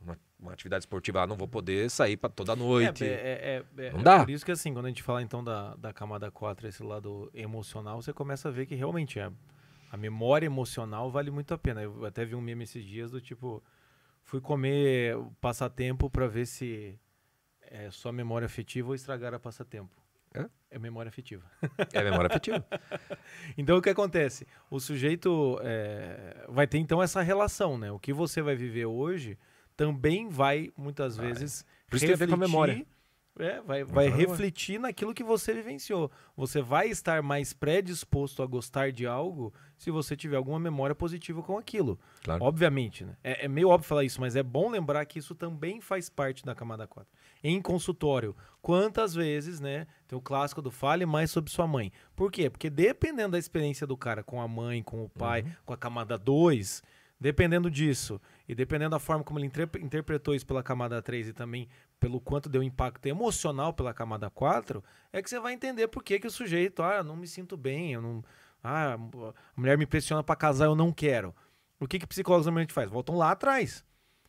Uma, 0.00 0.16
uma 0.38 0.52
atividade 0.52 0.82
esportiva, 0.82 1.22
ah, 1.22 1.26
não 1.26 1.34
vou 1.36 1.48
poder 1.48 1.90
sair 1.90 2.16
para 2.16 2.30
toda 2.30 2.54
noite. 2.54 3.04
É, 3.04 3.08
é, 3.08 3.64
é, 3.76 3.86
é, 3.86 3.92
Não 3.92 4.00
é 4.00 4.02
dá. 4.04 4.20
por 4.20 4.30
isso 4.30 4.44
que 4.44 4.52
assim, 4.52 4.72
quando 4.72 4.84
a 4.86 4.88
gente 4.88 5.02
fala 5.02 5.20
então 5.20 5.42
da, 5.42 5.74
da 5.74 5.92
camada 5.92 6.30
4, 6.30 6.68
esse 6.68 6.82
lado 6.84 7.28
emocional, 7.34 8.00
você 8.00 8.12
começa 8.12 8.48
a 8.48 8.52
ver 8.52 8.66
que 8.66 8.76
realmente 8.76 9.18
é, 9.18 9.32
a 9.90 9.96
memória 9.96 10.46
emocional 10.46 11.10
vale 11.10 11.32
muito 11.32 11.52
a 11.52 11.58
pena. 11.58 11.82
Eu 11.82 12.04
até 12.04 12.24
vi 12.24 12.36
um 12.36 12.40
meme 12.40 12.62
esses 12.62 12.84
dias 12.84 13.10
do 13.10 13.20
tipo, 13.20 13.60
fui 14.22 14.40
comer 14.40 15.16
o 15.16 15.32
passatempo 15.40 16.08
pra 16.08 16.28
ver 16.28 16.46
se 16.46 16.96
é 17.70 17.90
só 17.90 18.12
memória 18.12 18.46
afetiva 18.46 18.88
ou 18.88 18.94
estragar 18.94 19.34
a 19.34 19.38
passatempo. 19.38 19.94
É? 20.34 20.48
É 20.72 20.78
memória 20.78 21.08
afetiva. 21.08 21.44
É 21.92 22.02
memória 22.02 22.28
afetiva. 22.28 22.64
Então 23.56 23.78
o 23.78 23.82
que 23.82 23.88
acontece? 23.88 24.46
O 24.70 24.78
sujeito 24.78 25.58
é, 25.62 26.44
vai 26.48 26.66
ter 26.66 26.78
então 26.78 27.02
essa 27.02 27.22
relação, 27.22 27.78
né? 27.78 27.90
O 27.90 27.98
que 27.98 28.12
você 28.12 28.42
vai 28.42 28.54
viver 28.54 28.86
hoje 28.86 29.38
também 29.76 30.28
vai 30.28 30.70
muitas 30.76 31.16
Vai. 31.16 31.28
vezes 31.28 31.64
Por 31.88 31.96
isso 31.96 32.06
tem 32.06 32.14
a 32.14 32.18
ver 32.18 32.28
com 32.28 32.34
a 32.34 32.38
memória. 32.38 32.86
É, 33.38 33.60
vai, 33.60 33.84
vai 33.84 34.06
memória. 34.06 34.28
refletir 34.28 34.80
naquilo 34.80 35.12
que 35.12 35.22
você 35.22 35.52
vivenciou. 35.52 36.10
Você 36.34 36.62
vai 36.62 36.88
estar 36.88 37.22
mais 37.22 37.52
predisposto 37.52 38.42
a 38.42 38.46
gostar 38.46 38.90
de 38.92 39.06
algo 39.06 39.52
se 39.76 39.90
você 39.90 40.16
tiver 40.16 40.36
alguma 40.36 40.58
memória 40.58 40.94
positiva 40.94 41.42
com 41.42 41.58
aquilo. 41.58 41.98
Claro. 42.24 42.42
Obviamente, 42.42 43.04
né? 43.04 43.14
É, 43.22 43.44
é 43.44 43.48
meio 43.48 43.68
óbvio 43.68 43.86
falar 43.86 44.04
isso, 44.04 44.20
mas 44.20 44.36
é 44.36 44.42
bom 44.42 44.70
lembrar 44.70 45.04
que 45.04 45.18
isso 45.18 45.34
também 45.34 45.82
faz 45.82 46.08
parte 46.08 46.44
da 46.44 46.54
camada 46.54 46.86
4. 46.86 47.06
Em 47.42 47.60
consultório, 47.60 48.34
quantas 48.62 49.14
vezes, 49.14 49.60
né? 49.60 49.86
Tem 50.08 50.18
o 50.18 50.22
clássico 50.22 50.60
do 50.62 50.70
fale 50.70 51.06
mais 51.06 51.30
sobre 51.30 51.50
sua 51.50 51.66
mãe. 51.66 51.92
Por 52.14 52.30
quê? 52.32 52.48
Porque 52.50 52.68
dependendo 52.70 53.32
da 53.32 53.38
experiência 53.38 53.86
do 53.86 53.96
cara 53.96 54.22
com 54.22 54.40
a 54.40 54.48
mãe, 54.48 54.82
com 54.82 55.04
o 55.04 55.08
pai, 55.08 55.42
Uhum. 55.42 55.50
com 55.66 55.72
a 55.74 55.76
camada 55.76 56.16
2, 56.18 56.82
dependendo 57.20 57.70
disso, 57.70 58.20
e 58.48 58.54
dependendo 58.54 58.90
da 58.90 58.98
forma 58.98 59.24
como 59.24 59.38
ele 59.38 59.46
interp- 59.46 59.76
interpretou 59.76 60.34
isso 60.34 60.46
pela 60.46 60.62
camada 60.62 61.00
3 61.00 61.28
e 61.28 61.32
também 61.32 61.68
pelo 61.98 62.20
quanto 62.20 62.48
deu 62.48 62.62
impacto 62.62 63.06
emocional 63.06 63.72
pela 63.72 63.94
camada 63.94 64.28
4, 64.28 64.82
é 65.12 65.22
que 65.22 65.30
você 65.30 65.38
vai 65.40 65.52
entender 65.54 65.88
por 65.88 66.02
que, 66.02 66.18
que 66.20 66.26
o 66.26 66.30
sujeito, 66.30 66.82
ah, 66.82 67.02
não 67.02 67.16
me 67.16 67.26
sinto 67.26 67.56
bem, 67.56 67.92
eu 67.94 68.02
não. 68.02 68.22
Ah, 68.62 68.94
a 68.94 69.60
mulher 69.60 69.78
me 69.78 69.86
pressiona 69.86 70.22
pra 70.22 70.34
casar, 70.36 70.66
eu 70.66 70.74
não 70.74 70.92
quero. 70.92 71.34
O 71.78 71.86
que, 71.86 71.98
que 71.98 72.06
psicólogos 72.06 72.46
normalmente 72.46 72.72
faz? 72.72 72.90
Voltam 72.90 73.16
lá 73.16 73.30
atrás. 73.30 73.84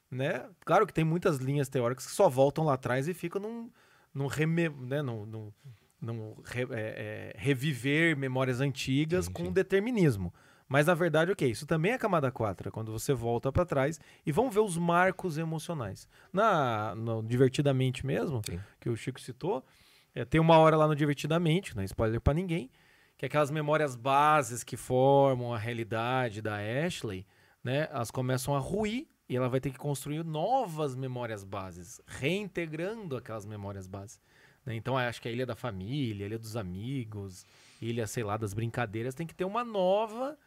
Né? 0.09 0.45
Claro 0.65 0.87
que 0.87 0.93
tem 0.93 1.03
muitas 1.03 1.37
linhas 1.37 1.67
teóricas 1.67 2.05
que 2.05 2.11
só 2.11 2.29
voltam 2.29 2.63
lá 2.63 2.73
atrás 2.75 3.07
e 3.07 3.13
ficam 3.13 3.41
num, 3.41 3.69
num, 4.13 4.27
reme, 4.27 4.69
né? 4.69 5.01
num, 5.01 5.25
num- 5.25 5.53
num 6.01 6.35
re- 6.45 6.67
é, 6.71 7.33
é, 7.35 7.35
reviver 7.37 8.15
memórias 8.15 8.61
antigas 8.61 9.25
Sim, 9.25 9.33
com 9.33 9.45
sim. 9.45 9.51
determinismo. 9.51 10.33
Mas 10.69 10.85
na 10.87 10.93
verdade, 10.93 11.31
ok, 11.31 11.49
isso 11.49 11.65
também 11.65 11.93
é 11.93 11.97
camada 11.97 12.29
4, 12.29 12.67
é 12.67 12.71
quando 12.71 12.91
você 12.91 13.13
volta 13.13 13.51
para 13.51 13.65
trás 13.65 13.99
e 14.25 14.31
vamos 14.33 14.53
ver 14.53 14.59
os 14.59 14.77
marcos 14.77 15.37
emocionais. 15.37 16.07
Na, 16.31 16.93
no 16.95 17.23
Divertidamente 17.23 18.05
mesmo, 18.05 18.41
Sim. 18.45 18.59
que 18.79 18.89
o 18.89 18.95
Chico 18.95 19.19
citou, 19.19 19.65
é, 20.13 20.25
tem 20.25 20.41
uma 20.41 20.57
hora 20.57 20.75
lá 20.75 20.85
no 20.87 20.95
Divertidamente, 20.95 21.73
não 21.75 21.81
é 21.83 21.85
spoiler 21.85 22.19
para 22.19 22.33
ninguém, 22.33 22.69
que 23.17 23.25
é 23.25 23.27
aquelas 23.27 23.49
memórias 23.49 23.95
bases 23.95 24.61
que 24.63 24.75
formam 24.75 25.53
a 25.53 25.57
realidade 25.57 26.41
da 26.41 26.57
Ashley, 26.85 27.25
né, 27.63 27.87
elas 27.89 28.11
começam 28.11 28.53
a 28.55 28.59
ruir 28.59 29.07
e 29.29 29.35
ela 29.35 29.49
vai 29.49 29.59
ter 29.59 29.71
que 29.71 29.77
construir 29.77 30.23
novas 30.23 30.95
memórias 30.95 31.43
bases, 31.43 32.01
reintegrando 32.07 33.17
aquelas 33.17 33.45
memórias 33.45 33.87
bases. 33.87 34.19
né? 34.65 34.75
Então 34.75 34.97
acho 34.97 35.21
que 35.21 35.27
a 35.27 35.31
ilha 35.31 35.45
da 35.45 35.55
família, 35.55 36.25
a 36.25 36.27
ilha 36.27 36.39
dos 36.39 36.55
amigos, 36.55 37.45
ilha, 37.81 38.07
sei 38.07 38.23
lá, 38.23 38.37
das 38.37 38.53
brincadeiras, 38.53 39.15
tem 39.15 39.27
que 39.27 39.35
ter 39.35 39.45
uma 39.45 39.63
nova, 39.63 40.37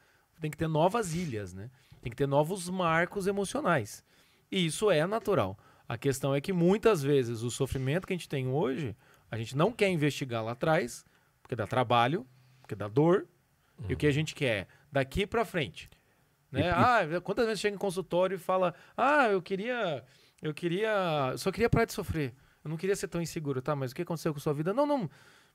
tem 0.40 0.50
que 0.50 0.56
ter 0.56 0.68
novas 0.68 1.14
ilhas, 1.14 1.52
né? 1.52 1.70
Tem 2.00 2.10
que 2.10 2.16
ter 2.16 2.26
novos 2.26 2.68
marcos 2.70 3.26
emocionais. 3.26 4.02
E 4.50 4.64
isso 4.64 4.90
é 4.90 5.06
natural. 5.06 5.58
A 5.86 5.98
questão 5.98 6.34
é 6.34 6.40
que 6.40 6.52
muitas 6.52 7.02
vezes 7.02 7.42
o 7.42 7.50
sofrimento 7.50 8.06
que 8.06 8.12
a 8.12 8.16
gente 8.16 8.28
tem 8.28 8.48
hoje, 8.48 8.96
a 9.30 9.36
gente 9.36 9.56
não 9.56 9.70
quer 9.72 9.90
investigar 9.90 10.42
lá 10.42 10.52
atrás, 10.52 11.04
porque 11.42 11.54
dá 11.54 11.66
trabalho, 11.66 12.26
porque 12.60 12.74
dá 12.74 12.88
dor, 12.88 13.26
e 13.88 13.94
o 13.94 13.96
que 13.96 14.06
a 14.06 14.10
gente 14.10 14.34
quer? 14.34 14.68
Daqui 14.92 15.26
pra 15.26 15.44
frente. 15.44 15.88
Né? 16.52 16.62
E- 16.62 16.68
Ah, 16.68 17.20
quantas 17.22 17.46
vezes 17.46 17.60
chega 17.60 17.74
em 17.74 17.78
consultório 17.78 18.34
e 18.34 18.38
fala: 18.38 18.74
Ah, 18.96 19.28
eu 19.28 19.40
queria. 19.42 20.04
Eu 20.42 20.52
queria. 20.54 21.28
Eu 21.32 21.38
só 21.38 21.50
queria 21.52 21.68
parar 21.70 21.84
de 21.84 21.92
sofrer. 21.92 22.34
Eu 22.64 22.68
não 22.68 22.76
queria 22.76 22.94
ser 22.96 23.08
tão 23.08 23.20
inseguro, 23.22 23.62
tá? 23.62 23.74
Mas 23.76 23.92
o 23.92 23.94
que 23.94 24.02
aconteceu 24.02 24.32
com 24.32 24.38
a 24.38 24.42
sua 24.42 24.52
vida? 24.54 24.72
Não, 24.74 24.84
não. 24.86 25.08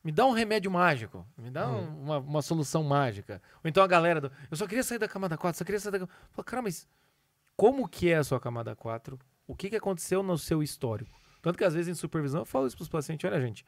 Me 0.03 0.11
dá 0.11 0.25
um 0.25 0.31
remédio 0.31 0.69
mágico. 0.71 1.25
Me 1.37 1.49
dá 1.49 1.67
um- 1.67 2.01
uma, 2.03 2.17
uma 2.19 2.41
solução 2.41 2.83
mágica. 2.83 3.41
Ou 3.63 3.67
então 3.69 3.83
a 3.83 3.87
galera. 3.87 4.21
Do, 4.21 4.31
eu 4.51 4.57
só 4.57 4.65
queria 4.67 4.83
sair 4.83 4.99
da 4.99 5.07
camada 5.07 5.37
4, 5.37 5.57
só 5.57 5.65
queria 5.65 5.79
sair 5.79 5.91
da 5.91 5.99
camada. 5.99 6.17
Fala, 6.31 6.43
cara, 6.45 6.61
mas 6.61 6.87
como 7.55 7.87
que 7.87 8.09
é 8.09 8.15
a 8.17 8.23
sua 8.23 8.39
camada 8.39 8.75
4? 8.75 9.19
O 9.47 9.55
que, 9.55 9.69
que 9.69 9.75
aconteceu 9.75 10.21
no 10.23 10.37
seu 10.37 10.61
histórico? 10.63 11.11
Tanto 11.41 11.57
que 11.57 11.63
às 11.63 11.73
vezes 11.73 11.87
em 11.89 11.99
supervisão 11.99 12.41
eu 12.41 12.45
falo 12.45 12.67
isso 12.67 12.75
pros 12.75 12.89
pacientes: 12.89 13.29
olha, 13.29 13.41
gente. 13.41 13.65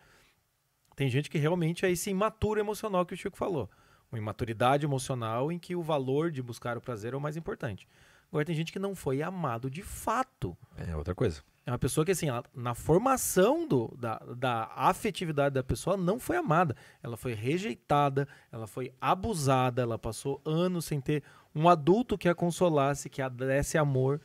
Tem 0.96 1.10
gente 1.10 1.30
que 1.30 1.38
realmente 1.38 1.86
é 1.86 1.92
esse 1.92 2.10
imaturo 2.10 2.60
emocional 2.60 3.06
que 3.06 3.14
o 3.14 3.18
Chico 3.18 3.38
falou. 3.38 3.70
Uma 4.12 4.18
imaturidade 4.20 4.86
emocional 4.86 5.52
em 5.52 5.60
que 5.60 5.76
o 5.76 5.82
valor 5.82 6.32
de 6.32 6.42
buscar 6.42 6.78
o 6.78 6.82
prazer 6.82 7.14
é 7.14 7.18
o 7.18 7.22
mais 7.22 7.36
importante. 7.38 7.88
Agora 8.30 8.46
tem 8.46 8.56
gente 8.56 8.72
que 8.72 8.80
não 8.80 8.96
foi 8.96 9.22
amado 9.22 9.70
de 9.70 9.82
fato. 9.82 10.56
É 10.78 10.96
outra 10.96 11.14
coisa. 11.16 11.42
É 11.66 11.72
uma 11.72 11.78
pessoa 11.80 12.06
que, 12.06 12.12
assim, 12.12 12.30
ela- 12.30 12.44
na 12.56 12.74
formação 12.74 13.68
do, 13.68 13.94
da, 13.98 14.18
da 14.38 14.72
afetividade 14.76 15.54
da 15.56 15.64
pessoa, 15.64 15.98
não 15.98 16.18
foi 16.20 16.38
amada. 16.38 16.76
Ela 17.04 17.18
foi 17.18 17.34
rejeitada, 17.34 18.26
ela 18.52 18.68
foi 18.68 18.94
abusada, 19.02 19.82
ela 19.82 19.98
passou 20.00 20.42
anos 20.46 20.86
sem 20.86 21.02
ter 21.02 21.24
um 21.54 21.68
adulto 21.68 22.18
que 22.18 22.30
a 22.30 22.36
consolasse, 22.36 23.10
que 23.10 23.22
a 23.22 23.28
desse 23.28 23.78
amor. 23.78 24.22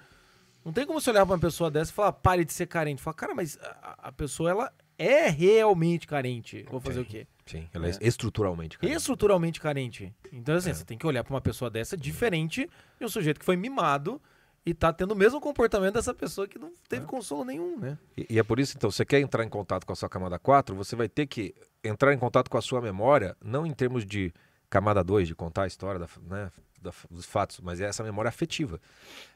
Não 0.65 0.73
tem 0.73 0.87
como 0.87 1.01
você 1.01 1.11
olhar 1.11 1.27
pra 1.27 1.35
uma 1.35 1.41
pessoa 1.41 1.69
dessa 1.71 1.91
e 1.91 1.95
falar, 1.95 2.13
pare 2.13 2.45
de 2.45 2.53
ser 2.53 2.67
carente. 2.67 3.03
Fala, 3.03 3.15
cara, 3.15 3.35
mas 3.35 3.59
a, 3.61 3.97
a 4.09 4.13
pessoa, 4.13 4.49
ela 4.51 4.73
é 4.97 5.29
realmente 5.29 6.07
carente. 6.07 6.65
Vou 6.71 6.79
fazer 6.81 7.01
o 7.01 7.05
quê? 7.05 7.27
Sim, 7.47 7.69
ela 7.73 7.87
é, 7.87 7.91
É. 7.91 7.99
estruturalmente. 8.01 8.79
cara. 8.79 8.93
estruturalmente 8.93 9.61
carente. 9.61 10.15
Então, 10.33 10.55
assim, 10.55 10.73
você 10.73 10.85
tem 10.85 10.97
que 10.97 11.07
olhar 11.07 11.25
pra 11.25 11.35
uma 11.35 11.41
pessoa 11.41 11.71
dessa 11.71 11.97
diferente 11.97 12.69
de 12.99 13.05
um 13.05 13.09
sujeito 13.09 13.39
que 13.41 13.45
foi 13.45 13.57
mimado 13.57 14.21
e 14.65 14.73
tá 14.73 14.93
tendo 14.93 15.11
o 15.13 15.17
mesmo 15.17 15.41
comportamento 15.41 15.95
dessa 15.95 16.15
pessoa 16.15 16.47
que 16.47 16.57
não 16.59 16.73
teve 16.89 17.05
consolo 17.05 17.45
nenhum, 17.45 17.77
né? 17.79 17.99
E, 18.17 18.27
e 18.31 18.39
é 18.39 18.43
por 18.45 18.61
isso, 18.61 18.75
então, 18.77 18.91
você 18.91 19.05
quer 19.05 19.19
entrar 19.21 19.43
em 19.45 19.49
contato 19.49 19.85
com 19.85 19.93
a 19.93 19.97
sua 19.97 20.09
camada 20.09 20.39
4, 20.39 20.75
você 20.77 20.95
vai 20.95 21.09
ter 21.09 21.27
que 21.27 21.53
entrar 21.83 22.15
em 22.15 22.19
contato 22.19 22.49
com 22.49 22.57
a 22.57 22.63
sua 22.63 22.81
memória, 22.81 23.37
não 23.45 23.67
em 23.67 23.73
termos 23.75 24.07
de 24.07 24.33
camada 24.71 25.03
2, 25.03 25.27
de 25.27 25.35
contar 25.35 25.65
a 25.65 25.67
história 25.67 25.99
da, 25.99 26.09
né, 26.23 26.51
da- 26.81 26.93
dos 27.11 27.27
fatos, 27.27 27.61
mas 27.61 27.81
é 27.81 27.87
essa 27.87 28.05
memória 28.05 28.29
afetiva. 28.29 28.81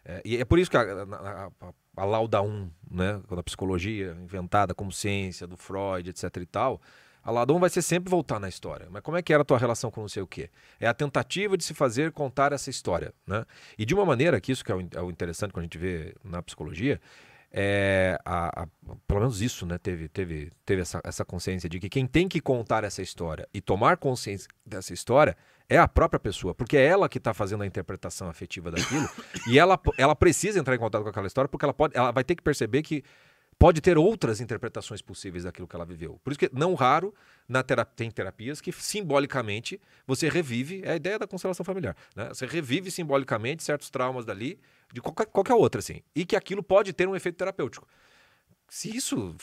É, 0.05 0.23
e 0.25 0.37
é 0.37 0.45
por 0.45 0.61
isso 0.61 0.71
que 0.71 0.77
a, 0.77 0.83
a, 0.83 1.47
a- 1.61 1.73
a 1.97 2.05
lauda 2.05 2.41
1, 2.41 2.71
né, 2.89 3.21
quando 3.27 3.41
a 3.41 3.43
psicologia 3.43 4.17
inventada 4.23 4.75
como 4.77 4.93
ciência, 4.93 5.45
do 5.47 5.57
Freud, 5.57 6.09
etc 6.09 6.37
e 6.37 6.47
tal, 6.47 6.81
a 7.27 7.31
lauda 7.33 7.53
1 7.53 7.59
vai 7.59 7.69
ser 7.71 7.83
sempre 7.83 8.09
voltar 8.11 8.39
na 8.39 8.49
história. 8.49 8.87
Mas 8.91 9.03
como 9.03 9.17
é 9.17 9.23
que 9.23 9.33
era 9.33 9.43
a 9.43 9.45
tua 9.45 9.59
relação 9.59 9.91
com 9.91 10.01
não 10.03 10.09
sei 10.09 10.23
o 10.23 10.27
quê? 10.27 10.49
É 10.79 10.87
a 10.87 10.95
tentativa 10.95 11.57
de 11.57 11.65
se 11.65 11.75
fazer 11.75 12.13
contar 12.13 12.53
essa 12.53 12.71
história, 12.71 13.13
né? 13.27 13.45
E 13.77 13.85
de 13.85 13.95
uma 13.95 14.05
maneira 14.07 14.41
que 14.41 14.53
isso 14.53 14.65
que 14.65 14.73
é 14.73 14.77
é 14.95 15.01
o 15.03 15.11
interessante 15.11 15.53
quando 15.53 15.63
a 15.63 15.67
gente 15.67 15.79
vê 15.79 16.15
na 16.25 16.41
psicologia, 16.43 17.01
é, 17.53 18.19
a- 18.25 18.63
a- 18.63 18.67
pelo 19.07 19.21
menos 19.21 19.41
isso, 19.41 19.65
né? 19.67 19.79
Teve, 19.79 20.09
teve, 20.09 20.53
teve 20.65 20.83
essa, 20.83 21.01
essa 21.05 21.25
consciência 21.25 21.69
de 21.69 21.81
que 21.81 21.89
quem 21.89 22.07
tem 22.07 22.29
que 22.29 22.41
contar 22.41 22.85
essa 22.85 23.01
história 23.03 23.49
e 23.55 23.61
tomar 23.61 23.97
consciência 23.97 24.49
dessa 24.65 24.93
história 24.93 25.37
é 25.69 25.79
a 25.79 25.89
própria 25.89 26.21
pessoa, 26.21 26.55
porque 26.55 26.77
é 26.77 26.85
ela 26.87 27.09
que 27.09 27.19
está 27.19 27.35
fazendo 27.35 27.63
a 27.63 27.67
interpretação 27.67 28.29
afetiva 28.29 28.71
daquilo 28.71 29.09
e 29.49 29.59
ela, 29.59 29.81
ela 29.99 30.15
precisa 30.15 30.59
entrar 30.61 30.75
em 30.77 30.79
contato 30.79 31.03
com 31.03 31.09
aquela 31.09 31.27
história 31.27 31.49
porque 31.49 31.65
ela, 31.65 31.75
pode, 31.75 31.97
ela 31.97 32.13
vai 32.13 32.23
ter 32.23 32.37
que 32.37 32.43
perceber 32.43 32.83
que 32.83 33.03
pode 33.59 33.81
ter 33.81 33.97
outras 33.97 34.41
interpretações 34.41 35.01
possíveis 35.01 35.45
daquilo 35.45 35.67
que 35.67 35.75
ela 35.75 35.85
viveu. 35.87 36.21
Por 36.23 36.31
isso 36.31 36.39
que, 36.39 36.51
não 36.53 36.75
raro, 36.75 37.15
na 37.49 37.63
tera- 37.63 37.85
tem 37.85 38.11
terapias 38.11 38.61
que 38.61 38.71
simbolicamente 38.73 39.81
você 40.07 40.29
revive, 40.29 40.83
é 40.85 40.93
a 40.93 40.97
ideia 40.97 41.19
da 41.19 41.27
constelação 41.27 41.65
familiar, 41.65 41.97
né? 42.15 42.29
Você 42.29 42.47
revive 42.47 42.91
simbolicamente 42.91 43.63
certos 43.63 43.89
traumas 43.89 44.25
dali, 44.25 44.59
de 44.93 45.01
qualquer, 45.01 45.27
qualquer 45.27 45.55
outra, 45.55 45.79
assim. 45.79 46.03
E 46.15 46.25
que 46.25 46.37
aquilo 46.37 46.63
pode 46.63 46.93
ter 46.93 47.09
um 47.09 47.17
efeito 47.17 47.37
terapêutico. 47.37 47.89
Se 48.69 48.95
isso 48.95 49.35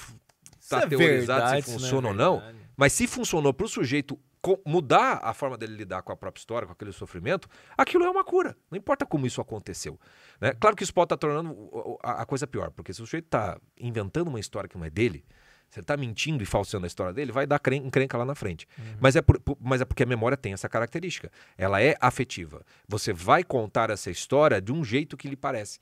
está 0.59 0.79
é 0.79 0.87
teorizado, 0.87 1.39
verdade, 1.41 1.63
se 1.65 1.69
é 1.69 1.73
funciona 1.73 2.07
ou 2.09 2.13
não, 2.13 2.43
mas 2.77 2.93
se 2.93 3.07
funcionou 3.07 3.53
para 3.53 3.65
o 3.65 3.69
sujeito 3.69 4.19
mudar 4.65 5.19
a 5.23 5.33
forma 5.33 5.57
dele 5.57 5.75
lidar 5.75 6.01
com 6.01 6.11
a 6.11 6.17
própria 6.17 6.39
história, 6.41 6.65
com 6.67 6.73
aquele 6.73 6.91
sofrimento, 6.91 7.47
aquilo 7.77 8.03
é 8.03 8.09
uma 8.09 8.23
cura. 8.23 8.55
Não 8.69 8.77
importa 8.77 9.05
como 9.05 9.25
isso 9.25 9.39
aconteceu. 9.39 9.99
né? 10.41 10.53
Claro 10.59 10.75
que 10.75 10.83
isso 10.83 10.93
pode 10.93 11.05
estar 11.05 11.17
tornando 11.17 11.51
o- 11.51 11.93
o- 11.93 11.99
a 12.03 12.25
coisa 12.25 12.45
pior, 12.45 12.69
porque 12.71 12.93
se 12.93 13.01
o 13.01 13.05
sujeito 13.05 13.25
está 13.25 13.57
inventando 13.79 14.27
uma 14.27 14.39
história 14.39 14.67
que 14.67 14.77
não 14.77 14.83
é 14.85 14.89
dele, 14.89 15.23
se 15.69 15.79
ele 15.79 15.83
está 15.85 15.95
mentindo 15.97 16.43
e 16.43 16.45
falseando 16.45 16.85
a 16.85 16.87
história 16.87 17.13
dele, 17.13 17.31
vai 17.31 17.47
dar 17.47 17.57
cren- 17.59 17.85
encrenca 17.85 18.17
lá 18.17 18.25
na 18.25 18.35
frente. 18.35 18.67
Mas, 18.99 19.15
é 19.15 19.21
por- 19.21 19.39
por- 19.39 19.57
mas 19.61 19.79
é 19.81 19.85
porque 19.85 20.03
a 20.03 20.05
memória 20.05 20.35
tem 20.37 20.51
essa 20.53 20.67
característica. 20.69 21.31
Ela 21.57 21.81
é 21.81 21.95
afetiva. 22.01 22.63
Você 22.87 23.11
vai 23.13 23.43
contar 23.43 23.89
essa 23.89 24.11
história 24.11 24.61
de 24.61 24.71
um 24.73 24.83
jeito 24.83 25.15
que 25.17 25.27
lhe 25.29 25.35
parece. 25.37 25.79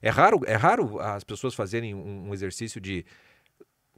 É 0.00 0.10
raro, 0.10 0.40
é 0.46 0.54
raro 0.54 1.00
as 1.00 1.24
pessoas 1.24 1.54
fazerem 1.54 1.94
um, 1.94 2.28
um 2.28 2.34
exercício 2.34 2.80
de 2.80 3.04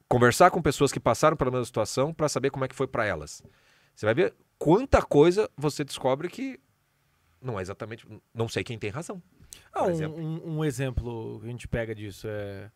conversar 0.09 0.51
com 0.51 0.63
pessoas 0.63 0.93
que 0.93 1.01
passaram 1.01 1.37
pela 1.37 1.51
mesma 1.51 1.65
situação 1.65 2.13
para 2.13 2.29
saber 2.29 2.51
como 2.51 2.65
é 2.65 2.69
que 2.69 2.75
foi 2.75 2.87
para 2.87 3.05
elas. 3.05 3.43
Você 3.95 4.07
vai 4.07 4.15
ver 4.15 4.35
quanta 4.59 5.03
coisa 5.03 5.49
você 5.57 5.85
descobre 5.85 6.29
que 6.29 6.59
não 7.41 7.59
é 7.59 7.63
exatamente. 7.63 8.07
Não 8.33 8.49
sei 8.49 8.65
quem 8.65 8.79
tem 8.79 8.91
razão. 8.91 9.23
Ah, 9.73 9.85
um, 9.85 9.91
exemplo. 9.91 10.19
um- 10.23 10.57
um 10.59 10.65
exemplo 10.65 11.39
que 11.41 11.47
a 11.47 11.51
gente 11.51 11.69
pega 11.69 11.95
disso 11.95 12.27
é. 12.29 12.71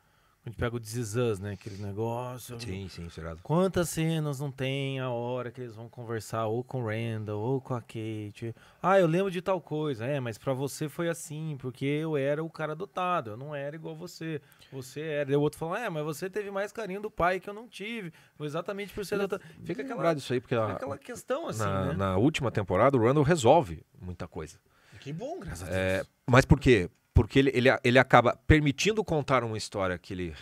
A 0.49 0.51
gente 0.51 0.57
pega 0.59 0.75
o 0.77 0.81
Us, 0.81 1.39
né? 1.39 1.53
Aquele 1.53 1.77
negócio. 1.83 2.59
Sim, 2.59 2.89
sim, 2.89 3.07
serado. 3.11 3.39
Quantas 3.43 3.91
cenas 3.91 4.41
não 4.41 4.51
tem 4.51 4.99
a 4.99 5.11
hora 5.11 5.51
que 5.51 5.61
eles 5.61 5.75
vão 5.75 5.91
conversar 5.91 6.47
ou 6.47 6.65
com 6.65 6.83
o 6.83 6.87
Randall 6.87 7.39
ou 7.39 7.61
com 7.61 7.75
a 7.75 7.83
Kate? 7.83 8.55
Ah, 8.83 8.99
eu 8.99 9.07
lembro 9.07 9.31
de 9.31 9.43
tal 9.43 9.61
coisa. 9.61 10.07
É, 10.07 10.19
mas 10.21 10.39
pra 10.39 10.55
você 10.55 10.89
foi 10.89 11.11
assim, 11.11 11.59
porque 11.61 11.85
eu 11.85 12.17
era 12.17 12.43
o 12.43 12.49
cara 12.49 12.73
adotado, 12.73 13.33
eu 13.33 13.37
não 13.37 13.55
era 13.55 13.77
igual 13.77 13.95
você. 13.95 14.41
Você 14.73 15.03
era. 15.03 15.31
E 15.31 15.37
o 15.37 15.41
outro 15.43 15.59
falou, 15.59 15.77
é, 15.77 15.91
mas 15.91 16.03
você 16.03 16.31
teve 16.31 16.51
mais 16.51 16.73
carinho 16.73 17.03
do 17.03 17.11
pai 17.11 17.41
que 17.41 17.51
eu 17.51 17.55
não 17.55 17.69
tive. 17.69 18.11
Foi 18.35 18.47
exatamente 18.47 18.95
por 18.95 19.05
ser 19.05 19.17
adotado. 19.17 19.43
Fica 19.63 19.83
aquela, 19.83 19.97
Lembrado 19.97 20.17
disso 20.17 20.33
aí, 20.33 20.41
porque 20.41 20.55
fica 20.55 20.67
a- 20.67 20.73
aquela 20.73 20.97
questão 20.97 21.47
assim, 21.47 21.59
na, 21.61 21.85
né? 21.89 21.93
na 21.93 22.17
última 22.17 22.51
temporada 22.51 22.97
o 22.97 23.01
Randall 23.03 23.23
resolve 23.23 23.85
muita 24.01 24.27
coisa. 24.27 24.59
Que 24.99 25.13
bom, 25.13 25.39
graças 25.39 25.63
a 25.69 25.71
Deus. 25.71 25.77
É, 25.77 26.05
mas 26.27 26.47
por 26.47 26.59
quê? 26.59 26.89
Porque 27.19 27.41
ele, 27.41 27.51
ele, 27.53 27.69
ele 27.83 27.99
acaba 27.99 28.37
permitindo 28.47 29.03
contar 29.03 29.43
uma 29.43 29.59
história 29.59 29.99
que 29.99 30.15
ele 30.15 30.37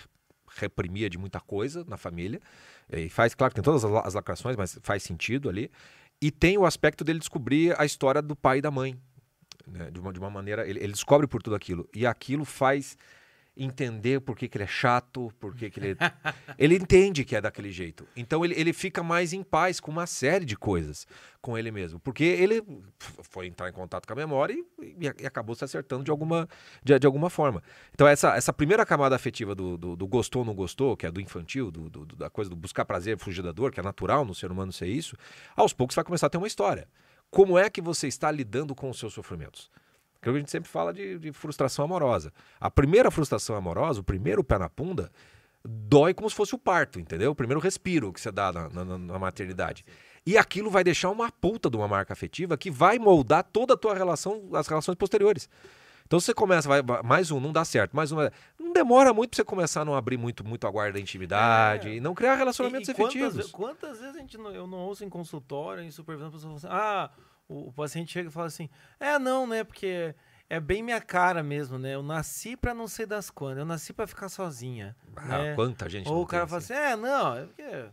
reprimia 0.59 1.09
de 1.09 1.17
muita 1.17 1.41
coisa 1.41 1.83
na 1.89 1.97
família. 1.97 2.39
E 2.93 3.09
faz, 3.09 3.35
claro, 3.35 3.55
tem 3.55 3.65
todas 3.65 3.83
as 3.83 4.13
lacrações, 4.13 4.57
mas 4.59 4.79
faz 4.83 5.03
sentido 5.03 5.49
ali. 5.49 5.71
E 6.21 6.31
tem 6.31 6.59
o 6.59 6.67
aspecto 6.67 7.03
dele 7.03 7.19
descobrir 7.19 7.75
a 7.81 7.87
história 7.87 8.21
do 8.21 8.37
pai 8.37 8.59
e 8.59 8.61
da 8.61 8.71
mãe. 8.71 8.95
né? 9.67 9.91
De, 9.91 9.99
uma, 9.99 10.13
de 10.13 10.19
uma 10.19 10.29
maneira. 10.29 10.69
Ele, 10.69 10.79
ele 10.79 10.93
descobre 10.93 11.27
por 11.27 11.43
tudo 11.43 11.57
aquilo. 11.57 11.89
E 11.95 12.07
aquilo 12.07 12.45
faz 12.45 12.95
entender 13.57 14.21
por 14.21 14.37
que, 14.37 14.49
que 14.49 14.57
ele 14.59 14.65
é 14.65 14.69
chato, 14.69 15.33
por 15.41 15.55
que, 15.55 15.71
que 15.71 15.81
ele. 15.81 15.97
ele 16.59 16.75
entende 16.77 17.25
que 17.25 17.35
é 17.35 17.41
daquele 17.41 17.71
jeito. 17.73 18.07
Então 18.15 18.45
ele, 18.45 18.55
ele 18.55 18.73
fica 18.73 19.03
mais 19.03 19.33
em 19.33 19.43
paz 19.43 19.81
com 19.81 19.91
uma 19.91 20.07
série 20.07 20.45
de 20.45 20.57
coisas 20.57 21.07
com 21.41 21.57
ele 21.57 21.71
mesmo. 21.71 21.99
Porque 22.01 22.25
ele 22.25 22.63
foi 22.99 23.47
entrar 23.47 23.69
em 23.69 23.73
contato 23.73 24.07
com 24.07 24.13
a 24.13 24.17
memória 24.17 24.53
e, 24.83 24.97
e 25.21 25.27
acabou 25.27 25.55
se 25.55 25.65
acertando 25.65 26.05
de 26.05 26.11
alguma, 26.11 26.49
de, 26.85 26.99
de 26.99 27.07
alguma 27.07 27.31
forma. 27.31 27.63
Então, 27.93 28.07
essa, 28.07 28.37
essa 28.37 28.53
primeira 28.53 28.85
camada 28.85 29.17
afetiva 29.17 29.55
do, 29.55 29.79
do, 29.79 29.97
do 29.97 30.07
gostou 30.07 30.41
ou 30.43 30.47
não 30.47 30.55
gostou, 30.55 30.97
que 30.97 31.07
é 31.07 31.11
do 31.11 31.21
infantil, 31.21 31.71
do, 31.71 31.89
do- 31.89 32.05
da 32.17 32.29
coisa 32.29 32.51
do 32.51 32.57
buscar 32.57 32.85
prazer, 32.85 33.17
fugir 33.19 33.43
da 33.43 33.53
dor, 33.53 33.73
que 33.73 33.81
é 33.81 33.83
natural 33.83 34.25
no 34.25 34.35
ser 34.35 34.51
humano 34.53 34.73
ser 34.73 34.87
isso, 34.89 35.17
aos 35.55 35.73
poucos 35.73 35.95
vai 35.97 36.05
começar 36.05 36.27
a 36.27 36.31
ter 36.31 36.39
uma 36.39 36.47
história. 36.47 36.87
Como 37.31 37.59
é 37.59 37.71
que 37.71 37.81
você 37.81 38.07
está 38.07 38.31
lidando 38.31 38.75
com 38.75 38.91
os 38.91 38.99
seus 38.99 39.13
sofrimentos? 39.15 39.71
Que 40.21 40.29
a 40.29 40.33
gente 40.33 40.51
sempre 40.51 40.69
fala 40.69 40.93
de, 40.93 41.19
de 41.19 41.33
frustração 41.33 41.85
amorosa. 41.85 42.33
A 42.61 42.71
primeira 42.71 43.11
frustração 43.11 43.55
amorosa, 43.57 44.01
o 44.01 44.05
primeiro 44.05 44.43
pé 44.43 44.59
na 44.59 44.69
bunda, 44.69 45.11
dói 45.65 46.15
como 46.15 46.29
se 46.31 46.37
fosse 46.37 46.55
o 46.55 46.59
parto, 46.59 46.99
entendeu? 46.99 47.31
O 47.31 47.35
primeiro 47.35 47.61
respiro 47.61 48.13
que 48.13 48.21
você 48.21 48.31
dá 48.33 48.53
na, 48.53 48.69
na- 48.69 48.99
na 48.99 49.19
maternidade. 49.19 49.85
E 50.25 50.37
aquilo 50.37 50.71
vai 50.71 50.83
deixar 50.83 51.11
uma 51.11 51.31
puta 51.31 51.71
de 51.71 51.77
uma 51.77 51.87
marca 51.87 52.13
afetiva 52.13 52.57
que 52.57 52.71
vai 52.71 52.99
moldar 52.99 53.45
toda 53.45 53.75
a 53.75 53.77
tua 53.77 53.95
relação, 53.95 54.49
as 54.55 54.67
relações 54.67 54.97
posteriores. 54.97 55.49
Então 56.05 56.21
você 56.21 56.33
começa, 56.33 56.69
vai, 56.69 56.83
vai- 56.83 57.03
mais 57.03 57.31
um, 57.33 57.41
não 57.41 57.53
dá 57.53 57.65
certo, 57.65 57.95
mais 57.97 58.11
um. 58.13 58.17
Não 58.59 58.73
demora 58.73 59.13
muito 59.13 59.31
pra 59.31 59.37
você 59.37 59.45
começar 59.45 59.81
a 59.81 59.85
não 59.85 59.95
abrir 59.95 60.17
muito, 60.17 60.45
muito 60.45 60.65
a 60.67 60.71
guarda 60.71 60.95
da 60.95 61.01
intimidade 61.01 61.89
É. 61.89 61.95
e 61.97 62.01
não 62.01 62.15
criar 62.15 62.35
relacionamentos 62.37 62.89
E- 62.89 62.93
e 62.93 62.95
quantas, 62.95 63.15
efetivos. 63.17 63.47
ve- 63.47 63.53
quantas 63.53 63.99
vezes 64.01 64.15
a 64.17 64.19
gente 64.21 64.39
não, 64.39 64.51
eu 64.53 64.67
não 64.69 64.79
ouço 64.79 65.05
em 65.05 65.09
consultório, 65.09 65.83
em 65.83 65.91
supervisão, 65.91 66.29
a 66.29 66.33
pessoa 66.33 66.59
fala 66.61 66.75
assim, 66.75 66.81
ah, 66.81 67.11
o, 67.49 67.69
o 67.69 67.73
paciente 67.73 68.13
chega 68.13 68.29
e 68.29 68.33
fala 68.33 68.47
assim, 68.47 68.69
é, 69.01 69.19
não, 69.19 69.47
né, 69.47 69.63
porque 69.65 70.15
é 70.49 70.61
bem 70.61 70.83
minha 70.83 71.01
cara 71.01 71.43
mesmo, 71.43 71.79
né, 71.79 71.95
eu 71.95 72.03
nasci 72.03 72.57
pra 72.57 72.73
não 72.75 72.87
sei 72.89 73.07
das 73.07 73.31
quantas, 73.31 73.59
eu 73.59 73.65
nasci 73.65 73.93
pra 73.93 74.07
ficar 74.07 74.29
sozinha, 74.29 74.97
Ah, 75.17 75.27
né? 75.39 75.55
quanta 75.55 75.89
gente. 75.89 76.09
Ou 76.09 76.15
não 76.17 76.23
o 76.23 76.27
cara 76.27 76.47
fala 76.47 76.59
assim, 76.59 76.73
é, 76.75 76.97
não, 76.97 77.37
é 77.37 77.45
porque... 77.47 77.91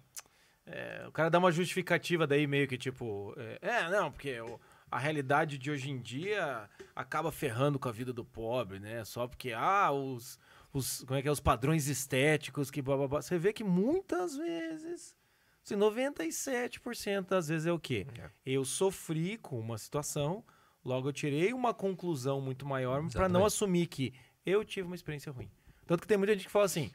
é, 0.65 1.05
o 1.07 1.11
cara 1.11 1.29
dá 1.29 1.39
uma 1.39 1.51
justificativa 1.51 2.25
daí 2.27 2.47
meio 2.47 2.67
que 2.67 2.77
tipo, 2.77 3.33
é, 3.37 3.59
é, 3.61 3.89
não, 3.89 4.11
porque 4.11 4.39
o- 4.41 4.59
a 4.91 4.99
realidade 4.99 5.57
de 5.57 5.71
hoje 5.71 5.89
em 5.89 5.99
dia 5.99 6.69
acaba 6.95 7.31
ferrando 7.31 7.79
com 7.79 7.89
a 7.89 7.91
vida 7.91 8.13
do 8.13 8.23
pobre, 8.23 8.79
né? 8.79 9.03
Só 9.03 9.27
porque, 9.27 9.51
ah, 9.51 9.91
os, 9.91 10.37
os 10.71 11.03
como 11.05 11.17
é 11.17 11.21
que 11.23 11.27
é, 11.27 11.31
os 11.31 11.39
padrões 11.39 11.87
estéticos 11.87 12.69
que 12.69 12.79
blá, 12.79 12.95
blá, 12.95 13.07
blá. 13.07 13.21
Você 13.23 13.39
vê 13.39 13.51
que 13.51 13.63
muitas 13.63 14.37
vezes, 14.37 15.17
assim, 15.63 15.75
97% 15.75 17.27
das 17.27 17.47
vezes 17.47 17.67
é 17.67 17.71
o 17.71 17.79
quê? 17.79 18.05
É. 18.19 18.29
Eu 18.45 18.65
sofri 18.65 19.37
com 19.37 19.59
uma 19.59 19.77
situação, 19.77 20.43
logo 20.83 21.09
eu 21.09 21.13
tirei 21.13 21.53
uma 21.53 21.73
conclusão 21.73 22.41
muito 22.41 22.65
maior 22.65 23.07
para 23.09 23.29
não 23.29 23.45
assumir 23.45 23.87
que 23.87 24.13
eu 24.45 24.63
tive 24.63 24.87
uma 24.87 24.95
experiência 24.95 25.31
ruim. 25.31 25.49
Tanto 25.85 26.01
que 26.01 26.07
tem 26.07 26.17
muita 26.17 26.33
gente 26.33 26.45
que 26.45 26.51
fala 26.51 26.65
assim, 26.65 26.91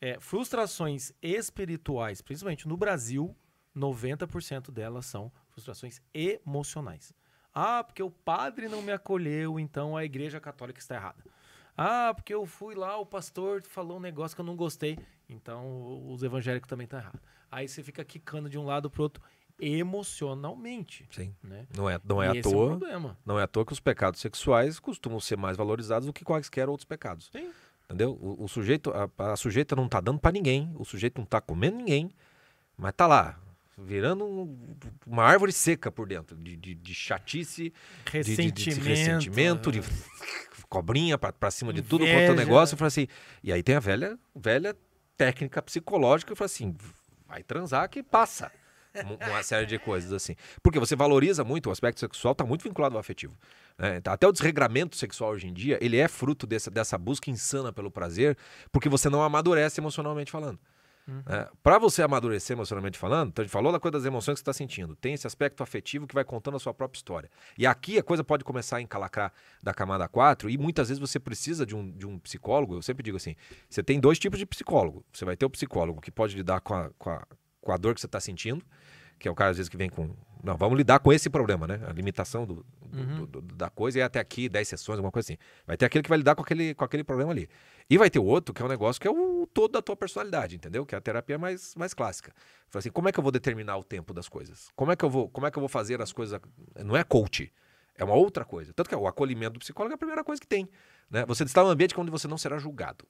é, 0.00 0.18
frustrações 0.20 1.12
espirituais, 1.22 2.20
principalmente 2.20 2.68
no 2.68 2.76
Brasil, 2.76 3.36
90% 3.76 4.70
delas 4.70 5.06
são 5.06 5.32
frustrações 5.50 6.00
emocionais. 6.12 7.12
Ah, 7.54 7.82
porque 7.82 8.02
o 8.02 8.10
padre 8.10 8.68
não 8.68 8.82
me 8.82 8.92
acolheu, 8.92 9.58
então 9.58 9.96
a 9.96 10.04
igreja 10.04 10.40
católica 10.40 10.78
está 10.78 10.94
errada. 10.94 11.24
Ah, 11.76 12.12
porque 12.14 12.34
eu 12.34 12.44
fui 12.44 12.74
lá, 12.74 12.96
o 12.98 13.06
pastor 13.06 13.62
falou 13.62 13.98
um 13.98 14.00
negócio 14.00 14.36
que 14.36 14.40
eu 14.40 14.44
não 14.46 14.56
gostei, 14.56 14.98
então 15.28 16.06
os 16.08 16.22
evangélicos 16.22 16.68
também 16.68 16.84
estão 16.84 16.98
errados. 16.98 17.20
Aí 17.50 17.66
você 17.68 17.82
fica 17.82 18.04
quicando 18.04 18.48
de 18.48 18.58
um 18.58 18.64
lado 18.64 18.90
pro 18.90 19.02
outro 19.04 19.22
emocionalmente, 19.60 21.06
Sim. 21.10 21.34
né? 21.42 21.66
Não 21.76 21.88
é, 21.90 22.00
não 22.04 22.22
é 22.22 22.26
E 22.26 22.30
à 22.30 22.34
é 22.36 22.42
toa. 22.42 22.68
problema. 22.78 23.18
Não 23.24 23.38
é 23.38 23.42
à 23.42 23.46
toa 23.46 23.64
que 23.66 23.72
os 23.72 23.80
pecados 23.80 24.20
sexuais 24.20 24.78
costumam 24.78 25.18
ser 25.20 25.36
mais 25.36 25.56
valorizados 25.56 26.06
do 26.06 26.12
que 26.12 26.24
quaisquer 26.24 26.68
outros 26.68 26.84
pecados. 26.84 27.28
Sim. 27.32 27.50
Entendeu? 27.84 28.12
O, 28.20 28.44
o 28.44 28.48
sujeito, 28.48 28.92
a, 28.92 29.32
a 29.32 29.36
sujeita 29.36 29.74
não 29.74 29.88
tá 29.88 30.00
dando 30.00 30.18
pra 30.20 30.30
ninguém, 30.30 30.70
o 30.76 30.84
sujeito 30.84 31.18
não 31.18 31.24
tá 31.24 31.40
comendo 31.40 31.76
ninguém, 31.78 32.10
mas 32.76 32.92
tá 32.94 33.06
lá, 33.06 33.40
virando 33.76 34.24
um- 34.26 34.76
uma 35.06 35.24
árvore 35.24 35.52
seca 35.52 35.90
por 35.90 36.06
dentro, 36.06 36.36
de, 36.36 36.54
de, 36.56 36.74
de 36.74 36.94
chatice, 36.94 37.72
de- 38.12 38.22
de, 38.22 38.24
de, 38.52 38.70
Ressentimento. 38.70 38.84
ressentimento, 38.84 39.72
de 39.72 39.78
é. 39.80 39.82
cobrinha 40.68 41.16
pra 41.16 41.50
cima 41.50 41.72
de 41.72 41.80
tudo 41.80 42.04
quanto 42.04 42.32
é 42.32 42.34
negócio. 42.34 42.74
Eu 42.74 42.78
falo 42.78 42.88
assim, 42.88 43.08
e 43.42 43.50
aí 43.52 43.62
tem 43.62 43.74
a 43.76 43.80
velha, 43.80 44.18
velha 44.36 44.76
técnica 45.16 45.62
psicológica, 45.62 46.30
eu 46.30 46.36
falo 46.36 46.46
assim, 46.46 46.76
vai 47.28 47.42
transar 47.42 47.88
que 47.88 48.02
passa. 48.02 48.50
Um- 48.96 49.30
Uma 49.30 49.42
série 49.42 49.66
de 49.66 49.78
coisas 49.78 50.12
assim. 50.12 50.34
Porque 50.62 50.78
você 50.80 50.96
valoriza 50.96 51.44
muito, 51.44 51.68
o 51.68 51.72
aspecto 51.72 52.00
sexual 52.00 52.32
está 52.32 52.44
muito 52.44 52.62
vinculado 52.64 52.96
ao 52.96 53.00
afetivo. 53.00 53.36
né? 53.76 54.00
Até 54.06 54.26
o 54.26 54.32
desregramento 54.32 54.96
sexual 54.96 55.30
hoje 55.32 55.46
em 55.46 55.52
dia, 55.52 55.78
ele 55.80 55.98
é 55.98 56.08
fruto 56.08 56.46
dessa, 56.46 56.68
dessa 56.70 56.96
busca 56.98 57.30
insana 57.30 57.72
pelo 57.72 57.90
prazer, 57.90 58.36
porque 58.72 58.88
você 58.88 59.08
não 59.08 59.22
amadurece 59.22 59.80
emocionalmente 59.80 60.32
falando. 60.32 60.58
Uhum. 61.08 61.22
Para 61.62 61.78
você 61.78 62.02
amadurecer 62.02 62.54
emocionalmente 62.54 62.98
falando, 62.98 63.30
então 63.30 63.42
a 63.42 63.46
gente 63.46 63.52
falou 63.52 63.72
da 63.72 63.80
coisa 63.80 63.92
das 63.92 64.04
emoções 64.04 64.34
que 64.34 64.40
você 64.40 64.42
está 64.42 64.52
sentindo. 64.52 64.94
Tem 64.94 65.14
esse 65.14 65.26
aspecto 65.26 65.62
afetivo 65.62 66.06
que 66.06 66.14
vai 66.14 66.22
contando 66.22 66.56
a 66.56 66.60
sua 66.60 66.74
própria 66.74 66.98
história. 66.98 67.30
E 67.56 67.66
aqui 67.66 67.98
a 67.98 68.02
coisa 68.02 68.22
pode 68.22 68.44
começar 68.44 68.76
a 68.76 68.82
encalacrar 68.82 69.32
da 69.62 69.72
camada 69.72 70.06
4 70.06 70.50
e 70.50 70.58
muitas 70.58 70.88
vezes 70.88 71.00
você 71.00 71.18
precisa 71.18 71.64
de 71.64 71.74
um, 71.74 71.90
de 71.90 72.06
um 72.06 72.18
psicólogo. 72.18 72.74
Eu 72.74 72.82
sempre 72.82 73.02
digo 73.02 73.16
assim: 73.16 73.34
você 73.70 73.82
tem 73.82 73.98
dois 73.98 74.18
tipos 74.18 74.38
de 74.38 74.44
psicólogo. 74.44 75.02
Você 75.10 75.24
vai 75.24 75.34
ter 75.34 75.46
o 75.46 75.50
psicólogo 75.50 76.00
que 76.00 76.10
pode 76.10 76.36
lidar 76.36 76.60
com 76.60 76.74
a, 76.74 76.90
com 76.98 77.08
a, 77.08 77.26
com 77.62 77.72
a 77.72 77.76
dor 77.78 77.94
que 77.94 78.00
você 78.02 78.06
está 78.06 78.20
sentindo, 78.20 78.62
que 79.18 79.26
é 79.26 79.30
o 79.30 79.34
cara 79.34 79.50
às 79.50 79.56
vezes 79.56 79.70
que 79.70 79.78
vem 79.78 79.88
com. 79.88 80.14
Não, 80.42 80.56
vamos 80.56 80.76
lidar 80.78 80.98
com 81.00 81.12
esse 81.12 81.28
problema, 81.28 81.66
né? 81.66 81.80
A 81.88 81.92
limitação 81.92 82.46
do, 82.46 82.64
do- 82.86 82.98
Uhum. 82.98 83.26
do- 83.26 83.42
da 83.42 83.68
coisa 83.68 83.98
e 83.98 84.02
até 84.02 84.20
aqui 84.20 84.48
10 84.48 84.68
sessões, 84.68 84.96
alguma 84.98 85.10
coisa 85.10 85.26
assim. 85.32 85.38
Vai 85.66 85.76
ter 85.76 85.84
aquele 85.86 86.02
que 86.02 86.08
vai 86.08 86.18
lidar 86.18 86.34
com 86.34 86.42
aquele, 86.42 86.74
com 86.74 86.84
aquele 86.84 87.02
problema 87.04 87.32
ali. 87.32 87.48
E 87.90 87.98
vai 87.98 88.08
ter 88.08 88.18
o 88.18 88.24
outro, 88.24 88.54
que 88.54 88.62
é 88.62 88.64
um 88.64 88.68
negócio 88.68 89.00
que 89.00 89.08
é 89.08 89.10
o 89.10 89.46
todo 89.52 89.72
da 89.72 89.82
tua 89.82 89.96
personalidade, 89.96 90.56
entendeu? 90.56 90.86
Que 90.86 90.94
é 90.94 90.98
a 90.98 91.00
terapia 91.00 91.38
mais, 91.38 91.74
mais 91.74 91.92
clássica. 91.92 92.32
Fala 92.68 92.80
assim, 92.80 92.90
como 92.90 93.08
é 93.08 93.12
que 93.12 93.18
eu 93.18 93.22
vou 93.22 93.32
determinar 93.32 93.76
o 93.76 93.84
tempo 93.84 94.14
das 94.14 94.28
coisas? 94.28 94.68
Como 94.76 94.92
é 94.92 94.96
que 94.96 95.04
eu 95.04 95.10
vou, 95.10 95.28
como 95.28 95.46
é 95.46 95.50
que 95.50 95.58
eu 95.58 95.60
vou 95.60 95.68
fazer 95.68 96.00
as 96.00 96.12
coisas? 96.12 96.40
Não 96.84 96.96
é 96.96 97.02
coach, 97.02 97.52
é 97.96 98.04
uma 98.04 98.14
outra 98.14 98.44
coisa. 98.44 98.72
Tanto 98.72 98.88
que 98.88 98.94
o 98.94 99.06
acolhimento 99.08 99.54
do 99.54 99.58
psicólogo 99.58 99.92
é 99.92 99.96
a 99.96 99.98
primeira 99.98 100.22
coisa 100.22 100.40
que 100.40 100.46
tem. 100.46 100.68
Né? 101.10 101.24
Você 101.26 101.42
está 101.44 101.62
num 101.62 101.70
ambiente 101.70 101.98
onde 101.98 102.10
você 102.10 102.28
não 102.28 102.38
será 102.38 102.58
julgado 102.58 103.04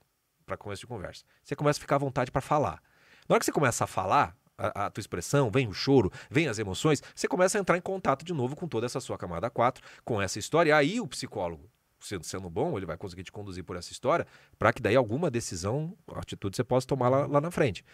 para 0.47 0.57
começo 0.57 0.81
de 0.81 0.87
conversa. 0.87 1.25
Você 1.45 1.55
começa 1.55 1.79
a 1.79 1.83
ficar 1.83 1.97
à 1.97 1.99
vontade 1.99 2.31
para 2.31 2.41
falar. 2.41 2.83
Na 3.29 3.35
hora 3.35 3.39
que 3.41 3.45
você 3.45 3.53
começa 3.53 3.85
a 3.85 3.87
falar, 3.87 4.35
a, 4.59 4.87
a 4.87 4.91
tua 4.91 5.01
expressão, 5.01 5.51
vem 5.51 5.69
o 5.69 5.73
choro, 5.73 6.13
vem 6.29 6.49
as 6.49 6.59
emoções, 6.59 7.03
você 7.15 7.29
começa 7.29 7.57
a 7.57 7.61
entrar 7.61 7.79
em 7.79 7.81
contato 7.81 8.25
de 8.25 8.35
novo 8.35 8.57
com 8.57 8.67
toda 8.67 8.85
essa 8.85 9.01
sua 9.01 9.17
camada 9.17 9.49
4, 9.49 9.83
com 10.05 10.21
essa 10.21 10.39
história. 10.39 10.77
Aí 10.77 11.01
o 11.01 11.07
psicólogo, 11.07 11.71
sendo, 12.01 12.25
sendo 12.25 12.51
bom, 12.51 12.77
ele 12.77 12.87
vai 12.87 12.97
conseguir 12.97 13.23
te 13.23 13.33
conduzir 13.33 13.65
por 13.65 13.77
essa 13.77 13.93
história, 13.93 14.27
para 14.59 14.73
que 14.73 14.83
daí 14.83 14.97
alguma 14.97 15.31
decisão, 15.31 15.97
atitude 16.15 16.57
você 16.57 16.65
possa 16.65 16.87
tomar 16.87 17.09
lá, 17.09 17.27
lá 17.27 17.41
na 17.41 17.51
frente. 17.51 17.85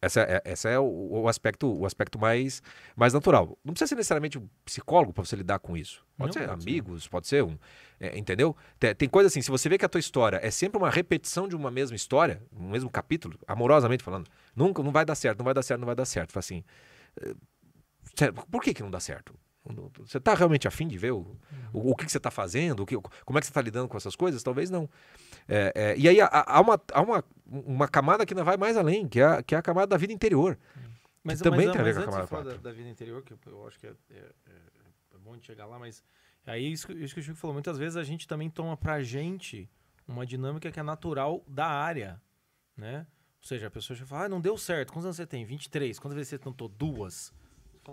Essa 0.00 0.20
é, 0.20 0.42
essa 0.44 0.68
é 0.68 0.78
o, 0.78 0.84
o 1.22 1.28
aspecto, 1.28 1.66
o 1.76 1.84
aspecto 1.84 2.18
mais, 2.18 2.62
mais 2.96 3.12
natural. 3.12 3.58
Não 3.64 3.72
precisa 3.74 3.88
ser 3.88 3.94
necessariamente 3.96 4.38
um 4.38 4.48
psicólogo 4.64 5.12
para 5.12 5.24
você 5.24 5.34
lidar 5.34 5.58
com 5.58 5.76
isso. 5.76 6.04
Pode 6.16 6.36
Não, 6.36 6.42
ser 6.42 6.48
pode 6.48 6.62
ser. 6.62 6.70
amigos, 6.70 7.08
pode 7.08 7.26
ser 7.26 7.42
um. 7.42 7.58
é, 7.98 8.16
entendeu? 8.16 8.56
Tem, 8.78 8.94
tem 8.94 9.08
coisa 9.08 9.26
assim, 9.26 9.42
se 9.42 9.50
você 9.50 9.68
vê 9.68 9.76
que 9.76 9.84
a 9.84 9.88
tua 9.88 9.98
história 9.98 10.38
é 10.42 10.50
sempre 10.50 10.78
uma 10.78 10.88
repetição 10.90 11.48
de 11.48 11.56
uma 11.56 11.70
mesma 11.70 11.96
história, 11.96 12.40
um 12.52 12.70
mesmo 12.70 12.88
capítulo, 12.88 13.36
amorosamente 13.46 14.04
falando, 14.04 14.28
nunca, 14.54 14.82
não 14.82 14.92
vai 14.92 15.04
dar 15.04 15.16
certo, 15.16 15.38
não 15.38 15.44
vai 15.44 15.54
dar 15.54 15.62
certo, 15.62 15.80
não 15.80 15.86
vai 15.86 15.96
dar 15.96 16.04
certo. 16.04 16.32
Fala 16.32 16.40
assim, 16.40 16.62
eh, 17.20 17.34
por 18.50 18.62
que, 18.62 18.72
que 18.74 18.82
não 18.82 18.90
dá 18.90 19.00
certo? 19.00 19.34
Você 20.06 20.18
está 20.18 20.34
realmente 20.34 20.66
afim 20.68 20.86
de 20.88 20.96
ver 20.98 21.12
o, 21.12 21.36
o, 21.72 21.90
o 21.92 21.96
que, 21.96 22.04
que 22.06 22.12
você 22.12 22.18
está 22.18 22.30
fazendo? 22.30 22.80
O 22.82 22.86
que, 22.86 22.96
como 22.96 23.38
é 23.38 23.40
que 23.40 23.46
você 23.46 23.50
está 23.50 23.60
lidando 23.62 23.88
com 23.88 23.96
essas 23.96 24.16
coisas? 24.16 24.42
Talvez 24.42 24.70
não. 24.70 24.88
É, 25.46 25.72
é, 25.74 25.96
e 25.98 26.08
aí 26.08 26.20
há, 26.20 26.28
há 26.46 26.60
uma, 26.60 26.80
há 26.92 27.00
uma, 27.02 27.24
uma 27.46 27.88
camada 27.88 28.24
que 28.26 28.32
ainda 28.34 28.44
vai 28.44 28.56
mais 28.56 28.76
além, 28.76 29.06
que 29.08 29.20
é, 29.20 29.24
a- 29.24 29.42
que 29.42 29.54
é 29.54 29.58
a 29.58 29.62
camada 29.62 29.86
da 29.86 29.96
vida 29.96 30.12
interior. 30.12 30.58
Mas, 31.22 31.40
também 31.40 31.66
mas, 31.66 31.72
tem 31.72 31.80
a 31.80 31.84
ver 31.84 31.94
com 31.94 32.00
a 32.00 32.26
camada 32.26 32.50
da, 32.50 32.56
da 32.56 32.72
vida 32.72 32.88
interior, 32.88 33.22
que 33.22 33.34
eu, 33.46 33.66
acho 33.66 33.78
que 33.78 33.86
é, 33.86 33.90
é- 34.10 34.14
é- 34.16 35.14
é 35.14 35.18
bom 35.18 35.36
de 35.36 35.44
chegar 35.44 35.66
lá, 35.66 35.78
mas 35.78 36.02
aí 36.46 36.72
isso, 36.72 36.86
que- 36.86 36.92
isso 36.94 37.12
que 37.14 37.20
o 37.20 37.22
Chico 37.22 37.36
falou, 37.36 37.52
muitas 37.54 37.76
vezes 37.76 37.96
a 37.96 38.04
gente 38.04 38.26
também 38.26 38.48
toma 38.48 38.76
pra 38.76 39.02
gente 39.02 39.68
uma 40.06 40.24
dinâmica 40.24 40.70
que 40.72 40.80
é 40.80 40.82
natural 40.82 41.44
da 41.46 41.66
área, 41.66 42.20
né? 42.76 43.06
Ou 43.42 43.46
seja, 43.46 43.66
a 43.66 43.70
pessoa 43.70 43.96
já 43.96 44.04
fala, 44.06 44.24
ah, 44.24 44.28
não 44.28 44.40
deu 44.40 44.56
certo. 44.58 44.92
Quantos 44.92 45.04
anos 45.04 45.16
você 45.16 45.26
tem? 45.26 45.44
23. 45.44 45.98
Quantas 45.98 46.16
vezes 46.16 46.28
você 46.30 46.38
tentou? 46.38 46.68
Duas. 46.68 47.32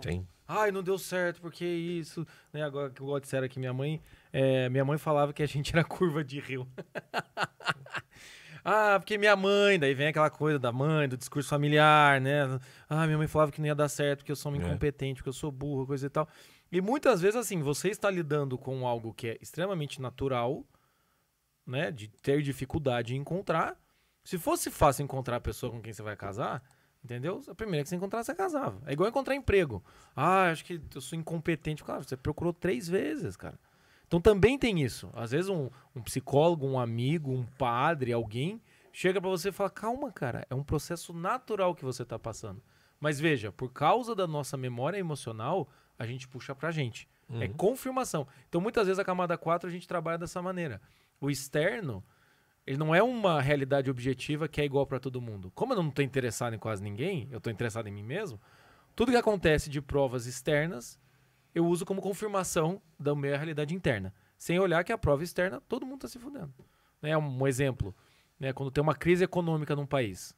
Sim. 0.02 0.26
Ai, 0.48 0.70
não 0.70 0.82
deu 0.82 0.96
certo, 0.98 1.40
porque 1.40 1.64
isso. 1.64 2.26
Né, 2.52 2.62
agora 2.62 2.90
que 2.90 3.02
igual 3.02 3.18
disseram 3.20 3.46
aqui, 3.46 3.58
minha 3.58 3.72
mãe. 3.72 4.00
é, 4.32 4.68
minha 4.68 4.84
mãe 4.84 4.96
falava 4.98 5.32
que 5.32 5.42
a 5.42 5.46
gente 5.46 5.72
era 5.74 5.82
curva 5.84 6.22
de 6.22 6.38
rio. 6.40 6.68
ah, 8.64 8.96
porque 8.98 9.18
minha 9.18 9.36
mãe, 9.36 9.78
daí 9.78 9.94
vem 9.94 10.08
aquela 10.08 10.30
coisa 10.30 10.58
da 10.58 10.72
mãe, 10.72 11.08
do 11.08 11.16
discurso 11.16 11.48
familiar, 11.48 12.20
né? 12.20 12.58
Ah, 12.88 13.06
minha 13.06 13.18
mãe 13.18 13.26
falava 13.28 13.52
que 13.52 13.60
não 13.60 13.66
ia 13.66 13.74
dar 13.74 13.88
certo, 13.88 14.18
porque 14.20 14.32
eu 14.32 14.36
sou 14.36 14.52
uma 14.52 14.62
É. 14.62 14.66
incompetente, 14.66 15.16
porque 15.20 15.28
eu 15.28 15.32
sou 15.32 15.50
burro, 15.50 15.86
coisa 15.86 16.06
e 16.06 16.10
tal. 16.10 16.28
E 16.70 16.80
muitas 16.80 17.20
vezes, 17.20 17.36
assim, 17.36 17.60
você 17.62 17.88
está 17.90 18.10
lidando 18.10 18.58
com 18.58 18.86
algo 18.86 19.14
que 19.14 19.28
é 19.28 19.38
extremamente 19.40 20.00
natural, 20.00 20.64
né? 21.66 21.90
De 21.90 22.08
ter 22.08 22.42
dificuldade 22.42 23.14
em 23.14 23.18
encontrar. 23.18 23.76
Se 24.24 24.36
fosse 24.38 24.70
fácil 24.70 25.04
encontrar 25.04 25.36
a 25.36 25.40
pessoa 25.40 25.70
com 25.70 25.80
quem 25.80 25.92
você 25.92 26.02
vai 26.02 26.16
casar, 26.16 26.60
entendeu? 27.06 27.40
A 27.48 27.54
primeira 27.54 27.82
que 27.84 27.88
você 27.88 27.96
encontrar, 27.96 28.22
você 28.24 28.34
casava. 28.34 28.82
É 28.84 28.92
igual 28.92 29.08
encontrar 29.08 29.34
emprego. 29.34 29.82
Ah, 30.14 30.50
acho 30.50 30.64
que 30.64 30.80
eu 30.94 31.00
sou 31.00 31.16
incompetente. 31.18 31.82
Claro, 31.84 32.02
você 32.04 32.16
procurou 32.16 32.52
três 32.52 32.88
vezes, 32.88 33.36
cara. 33.36 33.58
Então 34.06 34.20
também 34.20 34.58
tem 34.58 34.82
isso. 34.82 35.08
Às 35.14 35.30
vezes 35.30 35.48
um, 35.48 35.70
um 35.94 36.02
psicólogo, 36.02 36.66
um 36.66 36.78
amigo, 36.78 37.32
um 37.32 37.44
padre, 37.58 38.12
alguém 38.12 38.60
chega 38.92 39.20
pra 39.20 39.30
você 39.30 39.48
e 39.48 39.52
fala: 39.52 39.70
calma, 39.70 40.10
cara, 40.12 40.46
é 40.50 40.54
um 40.54 40.62
processo 40.62 41.12
natural 41.12 41.74
que 41.74 41.84
você 41.84 42.04
tá 42.04 42.18
passando. 42.18 42.60
Mas 43.00 43.20
veja, 43.20 43.52
por 43.52 43.72
causa 43.72 44.14
da 44.14 44.26
nossa 44.26 44.56
memória 44.56 44.98
emocional, 44.98 45.68
a 45.98 46.04
gente 46.06 46.26
puxa 46.26 46.54
pra 46.54 46.70
gente. 46.70 47.08
É 47.40 47.46
Uhum. 47.46 47.52
confirmação. 47.54 48.26
Então 48.48 48.60
muitas 48.60 48.86
vezes 48.86 48.98
a 49.00 49.04
camada 49.04 49.36
4 49.36 49.68
a 49.68 49.72
gente 49.72 49.88
trabalha 49.88 50.18
dessa 50.18 50.40
maneira. 50.40 50.80
O 51.20 51.28
externo, 51.30 52.04
ele 52.66 52.76
não 52.76 52.94
é 52.94 53.02
uma 53.02 53.40
realidade 53.40 53.90
objetiva 53.90 54.48
que 54.48 54.60
é 54.60 54.64
igual 54.64 54.86
pra 54.86 54.98
todo 54.98 55.20
mundo. 55.20 55.52
Como 55.54 55.72
eu 55.72 55.82
não 55.82 55.90
tô 55.90 56.02
interessado 56.02 56.54
em 56.54 56.58
quase 56.58 56.82
ninguém, 56.82 57.28
eu 57.30 57.40
tô 57.40 57.48
interessado 57.48 57.86
em 57.86 57.92
mim 57.92 58.02
mesmo, 58.02 58.40
tudo 58.94 59.12
que 59.12 59.16
acontece 59.16 59.70
de 59.70 59.80
provas 59.80 60.26
externas, 60.26 60.98
eu 61.54 61.64
uso 61.66 61.86
como 61.86 62.02
confirmação 62.02 62.82
da 62.98 63.14
minha 63.14 63.36
realidade 63.36 63.74
interna. 63.74 64.12
Sem 64.36 64.58
olhar 64.58 64.82
que 64.84 64.92
a 64.92 64.98
prova 64.98 65.22
externa, 65.22 65.60
todo 65.68 65.86
mundo 65.86 66.00
tá 66.00 66.08
se 66.08 66.18
fudendo. 66.18 66.52
Né? 67.00 67.16
Um 67.16 67.46
exemplo, 67.46 67.94
né? 68.38 68.52
quando 68.52 68.70
tem 68.70 68.82
uma 68.82 68.94
crise 68.94 69.24
econômica 69.24 69.76
num 69.76 69.86
país, 69.86 70.34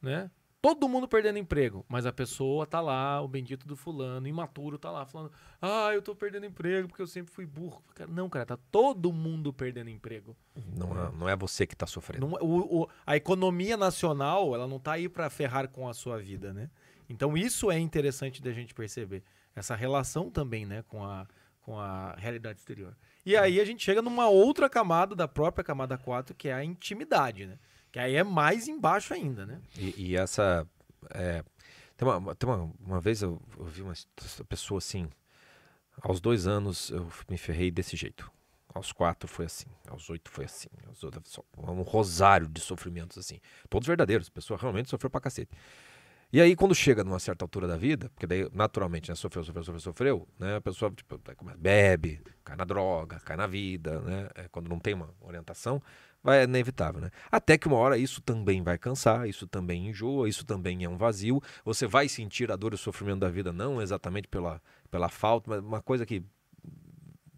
né? 0.00 0.30
Todo 0.62 0.88
mundo 0.88 1.08
perdendo 1.08 1.38
emprego, 1.38 1.84
mas 1.88 2.06
a 2.06 2.12
pessoa 2.12 2.64
tá 2.64 2.80
lá, 2.80 3.20
o 3.20 3.26
bendito 3.26 3.66
do 3.66 3.76
fulano, 3.76 4.26
imaturo, 4.28 4.78
tá 4.78 4.90
lá 4.90 5.04
falando: 5.04 5.32
"Ah, 5.60 5.90
eu 5.92 6.00
tô 6.00 6.14
perdendo 6.14 6.46
emprego 6.46 6.86
porque 6.88 7.02
eu 7.02 7.06
sempre 7.06 7.34
fui 7.34 7.44
burro". 7.44 7.82
Não, 8.08 8.30
cara, 8.30 8.46
tá 8.46 8.56
todo 8.70 9.12
mundo 9.12 9.52
perdendo 9.52 9.90
emprego. 9.90 10.36
Não, 10.76 10.92
é, 10.92 11.10
não 11.18 11.28
é 11.28 11.34
você 11.36 11.66
que 11.66 11.74
está 11.74 11.86
sofrendo. 11.86 12.26
Não- 12.28 12.38
o- 12.40 12.82
o- 12.82 12.88
a 13.04 13.16
economia 13.16 13.76
nacional, 13.76 14.54
ela 14.54 14.66
não 14.68 14.78
tá 14.78 14.92
aí 14.92 15.08
para 15.08 15.28
ferrar 15.28 15.68
com 15.68 15.88
a 15.88 15.92
sua 15.92 16.18
vida, 16.18 16.52
né? 16.54 16.70
Então 17.08 17.36
isso 17.36 17.70
é 17.70 17.78
interessante 17.78 18.40
da 18.40 18.52
gente 18.52 18.72
perceber. 18.72 19.22
Essa 19.54 19.74
relação 19.74 20.30
também, 20.30 20.64
né, 20.64 20.82
com 20.88 21.04
a, 21.04 21.26
com 21.60 21.78
a 21.78 22.14
realidade 22.16 22.60
exterior. 22.60 22.96
E 23.26 23.36
aí 23.36 23.60
a 23.60 23.64
gente 23.64 23.84
chega 23.84 24.00
numa 24.00 24.28
outra 24.28 24.68
camada 24.70 25.14
da 25.14 25.28
própria 25.28 25.62
camada 25.62 25.98
4, 25.98 26.34
que 26.34 26.48
é 26.48 26.54
a 26.54 26.64
intimidade, 26.64 27.46
né? 27.46 27.58
Que 27.92 27.98
aí 27.98 28.16
é 28.16 28.24
mais 28.24 28.68
embaixo 28.68 29.12
ainda, 29.12 29.44
né? 29.44 29.60
E, 29.76 29.94
e 29.98 30.16
essa. 30.16 30.66
é, 31.10 31.44
tem 31.94 32.08
uma, 32.08 32.34
tem 32.34 32.48
uma, 32.48 32.72
uma 32.80 33.00
vez 33.00 33.20
eu, 33.22 33.40
eu 33.58 33.64
vi 33.66 33.82
uma 33.82 33.92
pessoa 34.48 34.78
assim. 34.78 35.08
Aos 36.00 36.18
dois 36.20 36.46
anos 36.46 36.88
eu 36.88 37.06
me 37.28 37.36
ferrei 37.36 37.70
desse 37.70 37.94
jeito. 37.94 38.32
Aos 38.74 38.90
quatro 38.92 39.28
foi 39.28 39.44
assim. 39.44 39.66
Aos 39.86 40.08
oito 40.08 40.30
foi 40.30 40.46
assim. 40.46 40.68
Aos 40.88 41.04
outros, 41.04 41.38
um 41.58 41.82
rosário 41.82 42.48
de 42.48 42.60
sofrimentos 42.62 43.18
assim. 43.18 43.38
Todos 43.68 43.86
verdadeiros. 43.86 44.28
A 44.28 44.30
pessoa 44.30 44.58
realmente 44.58 44.88
sofreu 44.88 45.10
pra 45.10 45.20
cacete. 45.20 45.54
E 46.32 46.40
aí, 46.40 46.56
quando 46.56 46.74
chega 46.74 47.04
numa 47.04 47.18
certa 47.18 47.44
altura 47.44 47.68
da 47.68 47.76
vida, 47.76 48.08
porque 48.08 48.26
daí, 48.26 48.48
naturalmente, 48.54 49.10
né, 49.10 49.14
sofreu, 49.14 49.44
sofreu, 49.44 49.64
sofreu, 49.64 49.80
sofreu, 49.80 50.28
né, 50.38 50.56
a 50.56 50.60
pessoa 50.62 50.90
tipo, 50.90 51.20
bebe, 51.58 52.22
cai 52.42 52.56
na 52.56 52.64
droga, 52.64 53.20
cai 53.20 53.36
na 53.36 53.46
vida, 53.46 54.00
né, 54.00 54.30
é, 54.36 54.48
quando 54.48 54.70
não 54.70 54.78
tem 54.78 54.94
uma 54.94 55.10
orientação, 55.20 55.82
vai, 56.22 56.40
é 56.40 56.44
inevitável, 56.44 57.00
né? 57.00 57.10
Até 57.30 57.56
que 57.58 57.66
uma 57.66 57.76
hora 57.76 57.98
isso 57.98 58.20
também 58.20 58.62
vai 58.62 58.78
cansar, 58.78 59.28
isso 59.28 59.46
também 59.46 59.88
enjoa, 59.88 60.28
isso 60.28 60.44
também 60.44 60.84
é 60.84 60.88
um 60.88 60.96
vazio, 60.96 61.40
você 61.64 61.86
vai 61.86 62.08
sentir 62.08 62.50
a 62.52 62.56
dor 62.56 62.72
e 62.72 62.74
o 62.76 62.78
sofrimento 62.78 63.20
da 63.20 63.28
vida, 63.28 63.52
não 63.52 63.80
exatamente 63.82 64.28
pela, 64.28 64.60
pela 64.90 65.08
falta, 65.08 65.50
mas 65.50 65.60
uma 65.60 65.82
coisa 65.82 66.06
que 66.06 66.22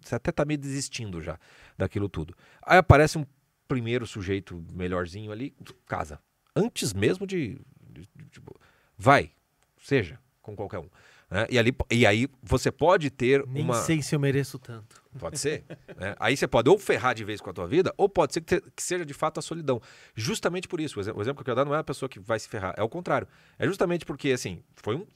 você 0.03 0.15
até 0.17 0.31
tá 0.31 0.45
meio 0.45 0.59
desistindo 0.59 1.23
já 1.23 1.39
daquilo 1.79 2.09
tudo. 2.09 2.35
Aí 2.63 2.77
aparece 2.79 3.17
um 3.17 3.25
primeiro 3.67 4.07
sujeito 4.07 4.63
melhorzinho 4.73 5.33
ali, 5.33 5.55
casa. 5.87 6.19
Antes 6.55 6.93
mesmo 6.93 7.27
de, 7.27 7.59
de- 7.91 8.09
de- 8.15 8.27
tipo, 8.31 8.55
vai, 8.99 9.31
seja, 9.79 10.19
com 10.43 10.55
qualquer 10.55 10.79
um. 10.79 10.89
né? 11.31 11.47
E, 11.51 11.59
ali, 11.59 11.75
e 11.91 12.07
aí 12.07 12.29
você 12.43 12.71
pode 12.71 13.09
ter 13.11 13.47
Nem 13.47 13.65
uma. 13.65 13.75
sei 13.75 14.03
se 14.03 14.15
eu 14.15 14.21
mereço 14.21 14.59
tanto. 14.59 15.03
Pode 15.19 15.39
ser. 15.39 15.65
né? 15.97 16.15
Aí 16.19 16.37
você 16.37 16.47
pode 16.49 16.69
ou 16.69 16.79
ferrar 16.79 17.15
de 17.15 17.25
vez 17.25 17.41
com 17.41 17.49
a 17.51 17.53
tua 17.53 17.67
vida, 17.67 17.93
ou 17.97 18.09
pode 18.09 18.35
ser 18.35 18.41
que, 18.41 18.61
te- 18.61 18.71
que 18.75 18.83
seja 18.83 19.05
de 19.07 19.15
fato 19.15 19.39
a 19.39 19.43
solidão. 19.43 19.81
Justamente 20.15 20.67
por 20.69 20.81
isso. 20.81 20.99
O 20.99 21.03
exemplo, 21.03 21.19
o 21.21 21.23
exemplo 21.23 21.37
que 21.45 21.51
eu 21.51 21.55
quero 21.55 21.65
dar 21.65 21.69
não 21.71 21.75
é 21.75 21.79
a 21.79 21.85
pessoa 21.85 22.09
que 22.09 22.19
vai 22.19 22.39
se 22.39 22.49
ferrar, 22.49 22.75
é 22.77 22.83
o 22.83 22.89
contrário. 22.89 23.29
É 23.59 23.67
justamente 23.67 24.05
porque, 24.05 24.31
assim, 24.33 24.63
foi 24.77 24.97
um. 24.97 25.07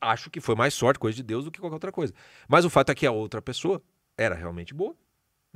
Acho 0.00 0.28
que 0.30 0.40
foi 0.40 0.54
mais 0.54 0.74
sorte, 0.74 0.98
coisa 0.98 1.16
de 1.16 1.22
Deus, 1.22 1.44
do 1.46 1.50
que 1.50 1.58
qualquer 1.58 1.74
outra 1.74 1.90
coisa. 1.92 2.12
Mas 2.48 2.64
o 2.64 2.70
fato 2.70 2.90
é 2.90 2.94
que 2.94 3.06
a 3.06 3.10
outra 3.12 3.40
pessoa 3.40 3.82
era 4.16 4.34
realmente 4.34 4.74
boa. 4.74 4.94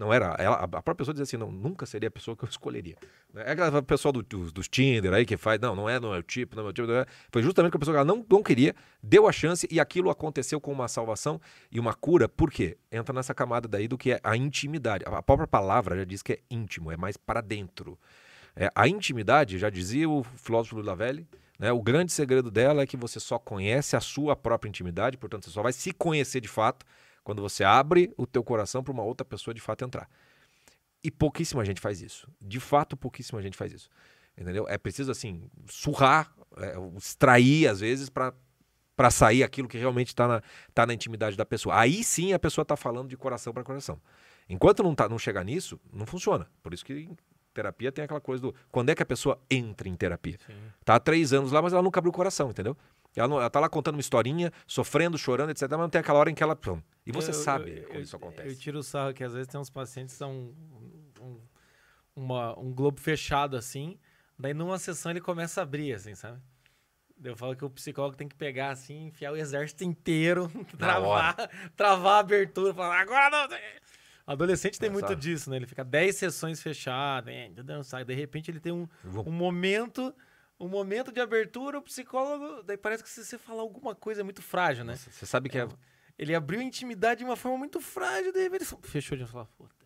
Não 0.01 0.15
era. 0.15 0.35
Ela, 0.39 0.57
a 0.57 0.67
própria 0.67 0.95
pessoa 0.95 1.13
diz 1.13 1.21
assim: 1.21 1.37
não, 1.37 1.53
nunca 1.53 1.85
seria 1.85 2.09
a 2.09 2.11
pessoa 2.11 2.35
que 2.35 2.43
eu 2.43 2.49
escolheria. 2.49 2.97
É 3.35 3.53
aquela 3.53 3.83
pessoa 3.83 4.11
do, 4.11 4.23
dos, 4.23 4.51
dos 4.51 4.67
Tinder 4.67 5.13
aí 5.13 5.27
que 5.27 5.37
faz, 5.37 5.61
não, 5.61 5.77
não 5.77 5.91
é, 5.91 6.01
não 6.01 6.15
é 6.15 6.19
o 6.19 6.23
tipo, 6.23 6.57
não 6.57 6.65
é 6.65 6.71
o 6.71 6.73
tipo. 6.73 6.91
É. 6.91 7.05
Foi 7.31 7.43
justamente 7.43 7.73
que 7.73 7.77
a 7.77 7.81
pessoa 7.81 7.95
que 7.95 7.99
ela 7.99 8.07
não, 8.07 8.25
não 8.27 8.43
queria, 8.43 8.75
deu 9.03 9.29
a 9.29 9.33
chance 9.33 9.69
e 9.71 9.79
aquilo 9.79 10.09
aconteceu 10.09 10.59
com 10.59 10.73
uma 10.73 10.89
salvação 10.89 11.39
e 11.71 11.79
uma 11.79 11.93
cura. 11.93 12.31
Por 12.31 12.51
quê? 12.51 12.79
Entra 12.91 13.15
nessa 13.15 13.35
camada 13.35 13.69
daí 13.69 13.87
do 13.87 13.99
que 13.99 14.13
é 14.13 14.21
a 14.25 14.35
intimidade. 14.35 15.05
A 15.07 15.23
própria 15.23 15.47
palavra 15.47 15.99
já 15.99 16.05
diz 16.05 16.23
que 16.23 16.33
é 16.33 16.39
íntimo, 16.51 16.91
é 16.91 16.97
mais 16.97 17.19
para 17.19 17.43
dentro. 17.43 17.99
É, 18.57 18.71
a 18.75 18.89
intimidade, 18.89 19.59
já 19.59 19.69
dizia 19.69 20.09
o 20.09 20.25
filósofo 20.25 20.77
Lula 20.77 20.97
Velli, 20.97 21.29
né, 21.59 21.71
o 21.71 21.83
grande 21.83 22.11
segredo 22.11 22.51
dela 22.51 22.83
é 22.83 22.87
que 22.87 22.97
você 22.97 23.21
só 23.21 23.39
conhece 23.39 23.97
a 23.97 24.01
sua 24.01 24.35
própria 24.35 24.71
intimidade, 24.71 25.19
portanto, 25.19 25.45
você 25.45 25.51
só 25.51 25.63
vai 25.63 25.75
se 25.75 25.93
conhecer 25.93 26.41
de 26.41 26.49
fato 26.49 26.87
quando 27.23 27.43
você 27.43 27.64
abre 27.64 28.12
o 28.16 28.27
teu 28.27 28.43
coração 28.43 28.83
para 28.83 28.93
uma 28.93 29.03
outra 29.03 29.25
pessoa 29.25 29.55
de 29.55 29.61
fato 29.61 29.85
entrar. 29.85 30.09
E 31.03 31.11
pouquíssima 31.11 31.64
gente 31.64 31.81
faz 31.81 32.03
isso. 32.03 32.29
De 32.41 32.61
fato, 32.61 32.97
pouquíssima 32.97 33.41
gente 33.41 33.57
faz 33.57 33.73
isso. 33.73 33.89
Entendeu? 34.37 34.66
É 34.68 34.79
preciso, 34.79 35.11
assim, 35.11 35.51
surrar, 35.68 36.35
é, 36.57 36.75
extrair, 36.97 37.68
às 37.68 37.81
vezes, 37.81 38.09
para 38.09 38.35
para 39.01 39.11
sair 39.11 39.43
aquilo 39.43 39.66
que 39.66 39.79
realmente 39.79 40.09
está 40.09 40.29
na, 40.29 40.43
tá 40.75 40.85
na 40.85 40.93
intimidade 40.93 41.35
da 41.35 41.47
pessoa. 41.47 41.75
Aí 41.75 42.05
sim 42.05 42.35
a 42.35 42.39
pessoa 42.39 42.64
está 42.64 42.77
falando 42.77 43.09
de 43.09 43.16
coração 43.16 43.51
para 43.51 43.64
coração. 43.64 43.99
Enquanto 44.47 44.83
não, 44.83 44.95
tá, 44.95 45.09
não 45.09 45.18
chegar 45.18 45.43
nisso, 45.43 45.81
não 45.91 46.05
funciona. 46.05 46.47
Por 46.62 46.75
isso 46.75 46.85
que 46.85 46.93
em 46.93 47.16
terapia 47.55 47.91
tem 47.91 48.05
aquela 48.05 48.21
coisa 48.21 48.43
do 48.43 48.55
quando 48.71 48.91
é 48.91 48.95
que 48.95 49.03
a 49.03 49.07
pessoa 49.07 49.41
entra 49.51 49.89
em 49.89 49.95
terapia. 49.95 50.37
Tá 50.85 50.97
há 50.97 51.01
três 51.01 51.33
anos 51.33 51.51
lá, 51.51 51.62
mas 51.62 51.73
ela 51.73 51.81
nunca 51.81 51.99
abriu 51.99 52.11
o 52.11 52.14
coração, 52.14 52.51
entendeu? 52.51 52.77
Ela, 53.17 53.27
não, 53.29 53.39
ela 53.39 53.51
tá 53.51 53.59
lá 53.61 53.69
contando 53.69 53.95
uma 53.97 54.01
historinha, 54.01 54.53
sofrendo, 54.67 55.19
chorando, 55.19 55.51
etc. 55.51 55.63
Mas 55.71 55.79
não 55.81 55.89
tem 55.91 56.01
aquela 56.01 56.19
hora 56.19 56.31
em 56.31 56.35
que 56.35 56.43
ela. 56.43 56.55
pum. 56.55 56.81
E 57.05 57.11
você 57.13 57.31
Eu- 57.31 57.35
sabe 57.35 57.79
eu- 57.79 57.85
quando 57.85 57.97
eu- 57.97 58.03
isso 58.03 58.17
acontece. 58.17 58.49
Eu 58.49 58.57
tiro 58.57 58.79
o 58.79 58.83
sarro 58.83 59.13
que 59.13 59.25
às 59.25 59.33
vezes 59.33 59.49
tem 59.49 59.61
uns 59.61 59.71
pacientes 59.71 60.15
que 60.15 60.19
são 60.19 60.31
um, 60.33 61.13
um- 61.21 61.41
uma- 62.15 62.59
um 62.59 62.73
globo 62.73 63.01
fechado 63.01 63.57
assim, 63.57 63.99
daí 64.39 64.55
numa 64.55 64.79
sessão 64.79 65.11
ele 65.11 65.21
começa 65.21 65.61
a 65.61 65.63
abrir, 65.65 65.93
assim, 65.93 66.15
sabe? 66.15 66.39
Eu 67.23 67.37
falo 67.37 67.55
que 67.57 67.65
o 67.65 67.69
psicólogo 67.71 68.17
tem 68.17 68.29
que 68.29 68.35
pegar 68.37 68.71
assim, 68.71 69.07
enfiar 69.09 69.33
o 69.33 69.37
exército 69.37 69.85
inteiro, 69.85 70.49
travar, 70.79 71.37
travar 71.77 72.15
a 72.15 72.19
abertura, 72.21 72.73
falar, 72.73 73.01
agora 73.01 73.29
não. 73.49 73.59
Adolescente 74.27 74.79
tem 74.79 74.89
É, 74.89 74.93
muito 74.93 75.09
sabe? 75.09 75.21
disso, 75.21 75.51
né? 75.51 75.57
Ele 75.57 75.67
fica 75.67 75.85
10 75.85 76.17
sessões 76.17 76.63
fechadas? 76.63 77.35
Sabe? 77.85 78.05
de 78.05 78.15
repente 78.15 78.51
ele 78.51 78.61
tem 78.61 78.73
um, 78.73 78.89
Vou- 79.03 79.29
um 79.29 79.33
momento, 79.33 80.15
um 80.61 80.69
momento 80.69 81.11
de 81.11 81.21
abertura, 81.21 81.79
o 81.79 81.83
psicólogo, 81.83 82.63
daí 82.63 82.77
parece 82.77 83.03
que 83.03 83.09
se 83.09 83.25
você 83.25 83.39
falar 83.39 83.63
alguma 83.63 83.95
coisa 83.95 84.21
é 84.21 84.25
muito 84.25 84.43
frágil, 84.43 84.85
né? 84.85 84.95
Você 84.95 85.25
sabe 85.25 85.49
que 85.49 85.59
é. 85.59 85.67
Ele 86.19 86.35
abriu 86.35 86.61
a 86.61 86.63
intimidade 86.63 87.21
de 87.21 87.25
uma 87.25 87.37
forma 87.37 87.57
muito 87.57 87.81
frágil, 87.81 88.31
daí 88.31 88.45
ele 88.45 88.65
fechou 88.83 89.17
de 89.17 89.25
falar, 89.25 89.47
puta 89.47 89.81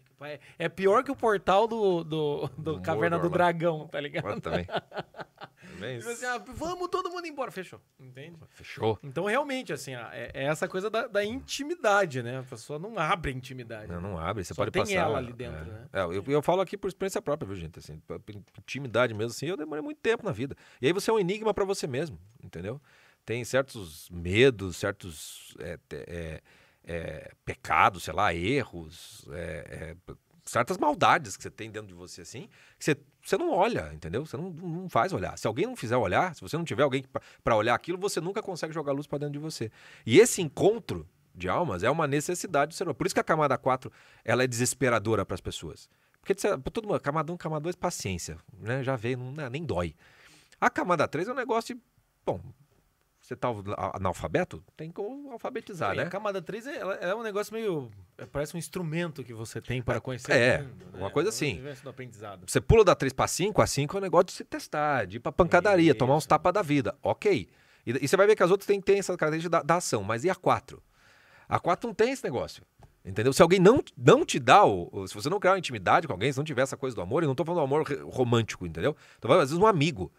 É 0.58 0.68
pior 0.68 1.02
que 1.04 1.10
o 1.10 1.16
portal 1.16 1.66
do, 1.66 2.04
do, 2.04 2.48
do 2.56 2.80
Caverna 2.80 3.18
do. 3.18 3.28
Dragão, 3.28 3.86
tá 3.88 4.00
ligado? 4.00 4.22
Pode 4.22 4.40
também. 4.40 4.66
Também 5.74 5.98
Tipo 5.98 6.10
assim, 6.10 6.26
ah, 6.26 6.38
vamos 6.38 6.88
todo 6.88 7.10
mundo 7.10 7.26
embora, 7.26 7.50
fechou. 7.50 7.80
Entende? 7.98 8.36
Fechou. 8.50 8.98
Então, 9.02 9.24
realmente, 9.24 9.72
assim, 9.72 9.94
ah, 9.94 10.10
é, 10.12 10.30
é 10.34 10.44
essa 10.44 10.68
coisa 10.68 10.88
da, 10.88 11.06
da 11.06 11.24
intimidade, 11.24 12.22
né? 12.22 12.38
A 12.38 12.42
pessoa 12.42 12.78
não 12.78 12.98
abre 12.98 13.30
a 13.30 13.34
intimidade. 13.34 13.90
Não, 13.90 14.00
não 14.00 14.18
abre, 14.18 14.44
você 14.44 14.54
Só 14.54 14.62
pode 14.62 14.70
tem 14.70 14.82
passar. 14.82 14.94
ela 14.94 15.18
ali 15.18 15.32
dentro, 15.32 15.60
é. 15.60 15.64
né? 15.64 15.86
É, 15.92 16.00
eu, 16.02 16.24
eu 16.26 16.42
falo 16.42 16.60
aqui 16.60 16.76
por 16.76 16.88
experiência 16.88 17.20
própria, 17.20 17.46
viu, 17.46 17.56
gente? 17.56 17.78
Assim, 17.78 18.00
intimidade 18.58 19.14
mesmo, 19.14 19.30
assim, 19.30 19.46
eu 19.46 19.56
demorei 19.56 19.82
muito 19.82 19.98
tempo 20.00 20.24
na 20.24 20.32
vida. 20.32 20.56
E 20.80 20.86
aí 20.86 20.92
você 20.92 21.10
é 21.10 21.14
um 21.14 21.18
enigma 21.18 21.52
para 21.52 21.64
você 21.64 21.86
mesmo, 21.86 22.18
entendeu? 22.42 22.80
Tem 23.24 23.42
certos 23.44 24.08
medos, 24.10 24.76
certos 24.76 25.56
é, 26.84 27.32
pecados, 27.44 28.04
sei 28.04 28.14
lá, 28.14 28.34
erros, 28.34 29.26
é, 29.32 29.96
é, 30.08 30.14
certas 30.44 30.76
maldades 30.76 31.36
que 31.36 31.42
você 31.42 31.50
tem 31.50 31.70
dentro 31.70 31.88
de 31.88 31.94
você, 31.94 32.20
assim, 32.20 32.48
que 32.78 32.84
você, 32.84 32.96
você 33.22 33.36
não 33.38 33.50
olha, 33.50 33.90
entendeu? 33.92 34.26
Você 34.26 34.36
não, 34.36 34.50
não 34.50 34.88
faz 34.88 35.12
olhar. 35.12 35.36
Se 35.38 35.46
alguém 35.46 35.66
não 35.66 35.76
fizer 35.76 35.96
olhar, 35.96 36.34
se 36.34 36.40
você 36.40 36.56
não 36.56 36.64
tiver 36.64 36.82
alguém 36.82 37.04
para 37.42 37.56
olhar 37.56 37.74
aquilo, 37.74 37.98
você 37.98 38.20
nunca 38.20 38.42
consegue 38.42 38.72
jogar 38.72 38.92
luz 38.92 39.06
para 39.06 39.18
dentro 39.18 39.32
de 39.32 39.38
você. 39.38 39.70
E 40.04 40.18
esse 40.18 40.42
encontro 40.42 41.08
de 41.34 41.48
almas 41.48 41.82
é 41.82 41.90
uma 41.90 42.06
necessidade 42.06 42.70
do 42.70 42.74
ser 42.74 42.84
humano. 42.84 42.94
Por 42.94 43.06
isso 43.06 43.14
que 43.14 43.20
a 43.20 43.24
camada 43.24 43.56
4 43.56 43.90
ela 44.24 44.44
é 44.44 44.46
desesperadora 44.46 45.24
para 45.24 45.34
as 45.34 45.40
pessoas. 45.40 45.88
Porque 46.20 46.34
todo 46.34 46.88
mundo, 46.88 47.00
camada 47.00 47.32
1, 47.32 47.36
camada 47.36 47.64
2, 47.64 47.76
paciência, 47.76 48.38
né? 48.58 48.82
Já 48.82 48.96
veio, 48.96 49.18
não, 49.18 49.50
nem 49.50 49.64
dói. 49.64 49.94
A 50.60 50.70
camada 50.70 51.06
3 51.06 51.28
é 51.28 51.32
um 51.32 51.34
negócio 51.34 51.74
de, 51.74 51.80
bom, 52.24 52.40
você 53.26 53.34
tá 53.34 53.48
analfabeto, 53.94 54.62
tem 54.76 54.90
como 54.90 55.32
alfabetizar, 55.32 55.96
E 55.96 56.00
A 56.00 56.04
né? 56.04 56.10
camada 56.10 56.42
3 56.42 56.66
é, 56.66 56.80
é 57.08 57.14
um 57.14 57.22
negócio 57.22 57.54
meio. 57.54 57.90
é, 58.18 58.26
Parece 58.26 58.54
um 58.54 58.58
instrumento 58.58 59.24
que 59.24 59.32
você 59.32 59.60
tem 59.62 59.80
para 59.80 59.98
conhecer 60.00 60.30
É, 60.32 60.58
o 60.60 60.64
mundo. 60.64 60.86
uma 60.98 61.10
coisa 61.10 61.28
É 61.28 61.30
o 61.30 61.34
assim. 61.34 61.52
universo 61.52 61.82
do 61.84 61.88
aprendizado. 61.90 62.44
Você 62.46 62.60
pula 62.60 62.84
da 62.84 62.94
3 62.94 63.12
para 63.14 63.26
5, 63.26 63.62
a 63.62 63.66
5 63.66 63.96
é 63.96 63.98
um 63.98 64.02
negócio 64.02 64.26
de 64.26 64.32
se 64.32 64.44
testar, 64.44 65.06
de 65.06 65.16
ir 65.16 65.20
pra 65.20 65.32
pancadaria, 65.32 65.94
tomar 65.94 66.14
uns 66.16 66.24
Isso. 66.24 66.28
tapas 66.28 66.52
da 66.52 66.60
vida. 66.60 66.94
Ok. 67.02 67.48
E, 67.86 68.04
e 68.04 68.06
você 68.08 68.14
vai 68.16 68.26
ver 68.26 68.36
que 68.36 68.42
as 68.42 68.50
outras 68.50 68.66
têm, 68.66 68.78
têm 68.80 68.98
essa 68.98 69.16
característica 69.16 69.50
da, 69.50 69.62
da 69.62 69.76
ação, 69.76 70.02
mas 70.02 70.22
e 70.24 70.28
a 70.30 70.34
4? 70.34 70.82
A 71.48 71.58
4 71.58 71.86
não 71.88 71.94
tem 71.94 72.10
esse 72.12 72.22
negócio. 72.24 72.62
Entendeu? 73.06 73.32
Se 73.32 73.42
alguém 73.42 73.58
não, 73.58 73.82
não 73.96 74.24
te 74.24 74.38
dá, 74.38 74.64
o, 74.64 75.06
se 75.06 75.14
você 75.14 75.28
não 75.30 75.38
criar 75.38 75.52
uma 75.52 75.58
intimidade 75.58 76.06
com 76.06 76.12
alguém, 76.14 76.30
se 76.32 76.38
não 76.38 76.44
tiver 76.44 76.62
essa 76.62 76.76
coisa 76.76 76.94
do 76.96 77.02
amor, 77.02 77.22
e 77.22 77.26
não 77.26 77.34
tô 77.34 77.44
falando 77.44 77.60
do 77.60 77.64
amor 77.64 77.84
romântico, 78.10 78.66
entendeu? 78.66 78.94
Tô 79.20 79.28
falando, 79.28 79.42
às 79.44 79.50
vezes, 79.50 79.62
um 79.62 79.66
amigo. 79.66 80.10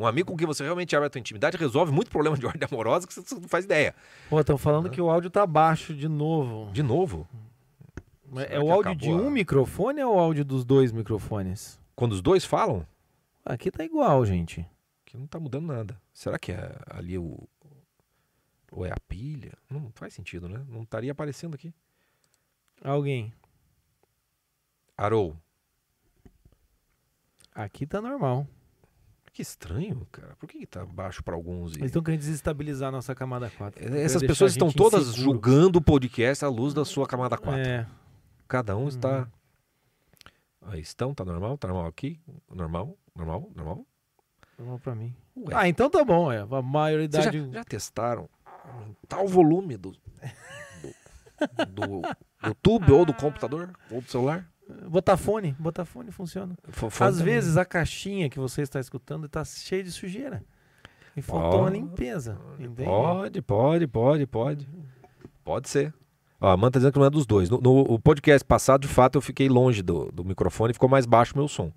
Um 0.00 0.06
amigo 0.06 0.30
com 0.32 0.36
quem 0.38 0.46
você 0.46 0.64
realmente 0.64 0.96
abre 0.96 1.08
a 1.08 1.10
tua 1.10 1.18
intimidade 1.18 1.58
resolve 1.58 1.92
muito 1.92 2.10
problema 2.10 2.34
de 2.36 2.46
ordem 2.46 2.66
amorosa 2.70 3.06
que 3.06 3.12
você 3.12 3.34
não 3.34 3.42
faz 3.48 3.66
ideia. 3.66 3.94
Pô, 4.30 4.40
estão 4.40 4.56
falando 4.56 4.88
que 4.88 4.98
o 5.00 5.10
áudio 5.10 5.28
tá 5.28 5.46
baixo 5.46 5.92
de 5.94 6.08
novo. 6.08 6.72
De 6.72 6.82
novo, 6.82 7.28
Mas 8.26 8.50
É 8.50 8.58
o 8.58 8.72
áudio 8.72 8.94
de 8.96 9.10
um 9.10 9.28
a- 9.28 9.30
microfone 9.30 10.02
ou 10.02 10.16
o 10.16 10.18
áudio 10.18 10.42
dos 10.44 10.64
dois 10.64 10.90
microfones? 10.90 11.78
quando 11.94 12.12
os 12.12 12.22
dois 12.22 12.44
falam, 12.46 12.86
Aqui 13.44 13.70
tá 13.70 13.84
igual, 13.84 14.24
gente. 14.24 14.66
que 15.04 15.18
não 15.18 15.26
tá 15.26 15.38
mudando 15.38 15.66
nada. 15.66 16.00
Será 16.14 16.38
que 16.38 16.52
é 16.52 16.74
ali 16.88 17.18
o. 17.18 17.46
Ou 18.72 18.86
é 18.86 18.90
a 18.90 18.96
pilha? 19.08 19.52
Não 19.68 19.90
faz 19.94 20.14
sentido, 20.14 20.48
né? 20.48 20.64
Não 20.68 20.82
estaria 20.84 21.10
aparecendo 21.12 21.54
aqui. 21.56 21.74
Alguém. 22.82 23.34
Arou. 24.96 25.36
Aqui 27.54 27.86
tá 27.86 28.00
normal. 28.00 28.46
Que 29.32 29.42
estranho, 29.42 30.06
cara. 30.10 30.34
Por 30.36 30.48
que, 30.48 30.58
que 30.58 30.66
tá 30.66 30.84
baixo 30.84 31.22
pra 31.22 31.34
alguns? 31.34 31.72
E... 31.72 31.78
Eles 31.78 31.86
estão 31.86 32.02
querendo 32.02 32.20
desestabilizar 32.20 32.88
a 32.88 32.92
nossa 32.92 33.14
camada 33.14 33.48
4. 33.50 33.94
É, 33.94 34.02
Essas 34.02 34.22
pessoas 34.22 34.52
estão 34.52 34.70
todas 34.72 35.08
inseguro. 35.08 35.22
julgando 35.22 35.78
o 35.78 35.82
podcast 35.82 36.44
à 36.44 36.48
luz 36.48 36.74
da 36.74 36.84
sua 36.84 37.06
camada 37.06 37.38
4. 37.38 37.60
É, 37.60 37.86
Cada 38.48 38.76
um 38.76 38.88
está. 38.88 39.20
Uhum. 39.20 39.26
Aí 40.62 40.80
estão, 40.80 41.14
tá 41.14 41.24
normal? 41.24 41.56
Tá 41.56 41.68
normal 41.68 41.86
aqui? 41.86 42.20
Normal? 42.52 42.96
Normal? 43.14 43.50
Normal? 43.54 43.86
normal 44.58 44.78
pra 44.78 44.94
mim. 44.94 45.14
Ué. 45.36 45.54
Ah, 45.54 45.68
então 45.68 45.88
tá 45.88 46.04
bom, 46.04 46.30
é. 46.30 46.40
A 46.40 46.62
maioridade. 46.62 47.38
já, 47.46 47.52
já 47.52 47.64
testaram 47.64 48.28
o 49.22 49.26
volume 49.26 49.76
do, 49.76 49.92
do, 49.92 49.98
do 51.68 52.02
YouTube 52.44 52.92
ou 52.92 53.04
do 53.04 53.14
computador 53.14 53.72
ou 53.90 54.00
do 54.00 54.10
celular? 54.10 54.48
Botar 54.88 55.16
fone, 55.16 55.52
botar 55.58 55.84
fone 55.84 56.10
funciona. 56.10 56.54
Fo- 56.68 56.90
fone 56.90 57.10
Às 57.10 57.18
também. 57.18 57.34
vezes 57.34 57.56
a 57.56 57.64
caixinha 57.64 58.28
que 58.30 58.38
você 58.38 58.62
está 58.62 58.78
escutando 58.80 59.26
está 59.26 59.44
cheia 59.44 59.82
de 59.82 59.90
sujeira. 59.92 60.44
E 61.16 61.22
faltou 61.22 61.60
uma 61.60 61.70
Pode, 61.70 61.76
limpeza. 61.76 62.38
Entende? 62.58 62.84
Pode, 62.84 63.42
pode, 63.42 63.86
pode, 63.86 64.26
pode. 64.26 64.68
Pode 65.44 65.68
ser. 65.68 65.92
Ó, 66.40 66.48
a 66.48 66.52
Amanda 66.52 66.72
tá 66.72 66.78
dizendo 66.78 66.92
que 66.92 66.98
não 66.98 67.06
é 67.06 67.10
dos 67.10 67.26
dois. 67.26 67.50
No, 67.50 67.60
no- 67.60 67.80
o 67.82 67.98
podcast 67.98 68.44
passado, 68.44 68.82
de 68.82 68.88
fato, 68.88 69.16
eu 69.16 69.20
fiquei 69.20 69.48
longe 69.48 69.82
do, 69.82 70.10
do 70.12 70.24
microfone 70.24 70.70
e 70.70 70.74
ficou 70.74 70.88
mais 70.88 71.06
baixo 71.06 71.34
o 71.34 71.38
meu 71.38 71.48
som. 71.48 71.72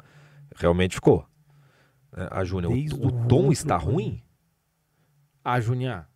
Realmente 0.55 0.95
ficou. 0.95 1.25
É, 2.15 2.27
A 2.31 2.43
Júnior, 2.43 2.71
o, 2.71 3.07
o 3.07 3.27
tom 3.27 3.51
está 3.51 3.75
ruim? 3.75 4.21
Ah, 5.43 5.59
Juninha. 5.59 6.07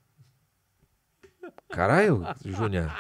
Caralho, 1.70 2.24
Júnior. 2.46 2.92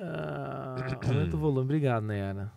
Ah, 0.00 0.76
aumenta 1.08 1.36
o 1.36 1.38
volume. 1.38 1.60
Obrigado, 1.62 2.02
Nayara. 2.04 2.50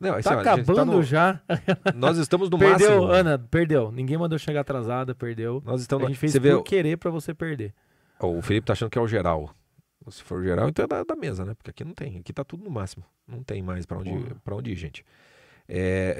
Não, 0.00 0.14
assim, 0.14 0.28
Tá 0.28 0.36
ó, 0.36 0.38
a 0.40 0.44
gente 0.44 0.70
acabando 0.70 0.92
no- 0.92 1.02
já. 1.02 1.40
Nós 1.96 2.18
estamos 2.18 2.48
no 2.48 2.58
perdeu, 2.58 2.90
máximo. 3.02 3.12
Ana, 3.12 3.38
perdeu. 3.38 3.90
Ninguém 3.90 4.16
mandou 4.16 4.38
chegar 4.38 4.60
atrasada, 4.60 5.14
perdeu. 5.14 5.60
Nós 5.66 5.80
A 5.80 5.82
estamos. 5.82 6.06
gente 6.06 6.18
fez 6.18 6.30
Você 6.32 6.38
vê, 6.38 6.52
por 6.54 6.62
querer 6.62 6.96
pra 6.96 7.10
você 7.10 7.34
perder. 7.34 7.74
Ó, 8.20 8.28
o 8.28 8.40
Felipe 8.42 8.66
tá 8.66 8.72
achando 8.74 8.90
que 8.90 8.98
é 8.98 9.02
o 9.02 9.08
geral. 9.08 9.50
Se 10.10 10.22
for 10.22 10.38
o 10.40 10.44
geral, 10.44 10.68
então 10.68 10.84
é 10.84 10.88
da, 10.88 11.02
da 11.04 11.14
mesa, 11.16 11.44
né? 11.44 11.52
Porque 11.54 11.70
aqui 11.70 11.84
não 11.84 11.92
tem. 11.92 12.16
Aqui 12.18 12.32
tá 12.32 12.42
tudo 12.44 12.64
no 12.64 12.70
máximo. 12.70 13.04
Não 13.26 13.42
tem 13.42 13.60
mais 13.60 13.84
pra 13.84 13.98
onde, 13.98 14.08
Porra. 14.10 14.36
pra 14.42 14.54
onde 14.56 14.70
ir, 14.70 14.76
gente. 14.76 15.04
É, 15.68 16.16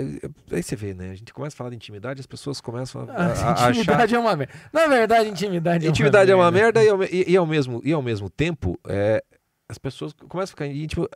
aí 0.52 0.62
você 0.62 0.76
vê, 0.76 0.92
né? 0.92 1.10
A 1.10 1.14
gente 1.14 1.32
começa 1.32 1.54
a 1.54 1.56
falar 1.56 1.70
de 1.70 1.76
intimidade, 1.76 2.20
as 2.20 2.26
pessoas 2.26 2.60
começam 2.60 3.08
a, 3.08 3.12
a- 3.14 3.26
a 3.28 3.32
achar. 3.32 3.70
intimidade 3.70 4.14
é 4.14 4.18
uma 4.18 4.36
merda. 4.36 4.52
Na 4.72 4.86
verdade, 4.88 5.30
intimidade 5.30 5.86
é 5.86 5.88
uma 5.88 5.90
Intimidade 5.90 6.30
é 6.30 6.34
uma 6.34 6.50
merda 6.50 6.84
e 6.84 6.88
ao, 6.90 7.02
e, 7.04 7.24
e 7.30 7.36
ao 7.36 7.46
mesmo, 7.46 7.80
e 7.82 7.92
ao 7.92 8.02
mesmo 8.02 8.28
tempo, 8.28 8.78
é, 8.86 9.24
as 9.68 9.78
pessoas 9.78 10.12
começam 10.12 10.44
a 10.44 10.46
ficar. 10.46 10.66
E, 10.66 10.86
tipo, 10.86 11.08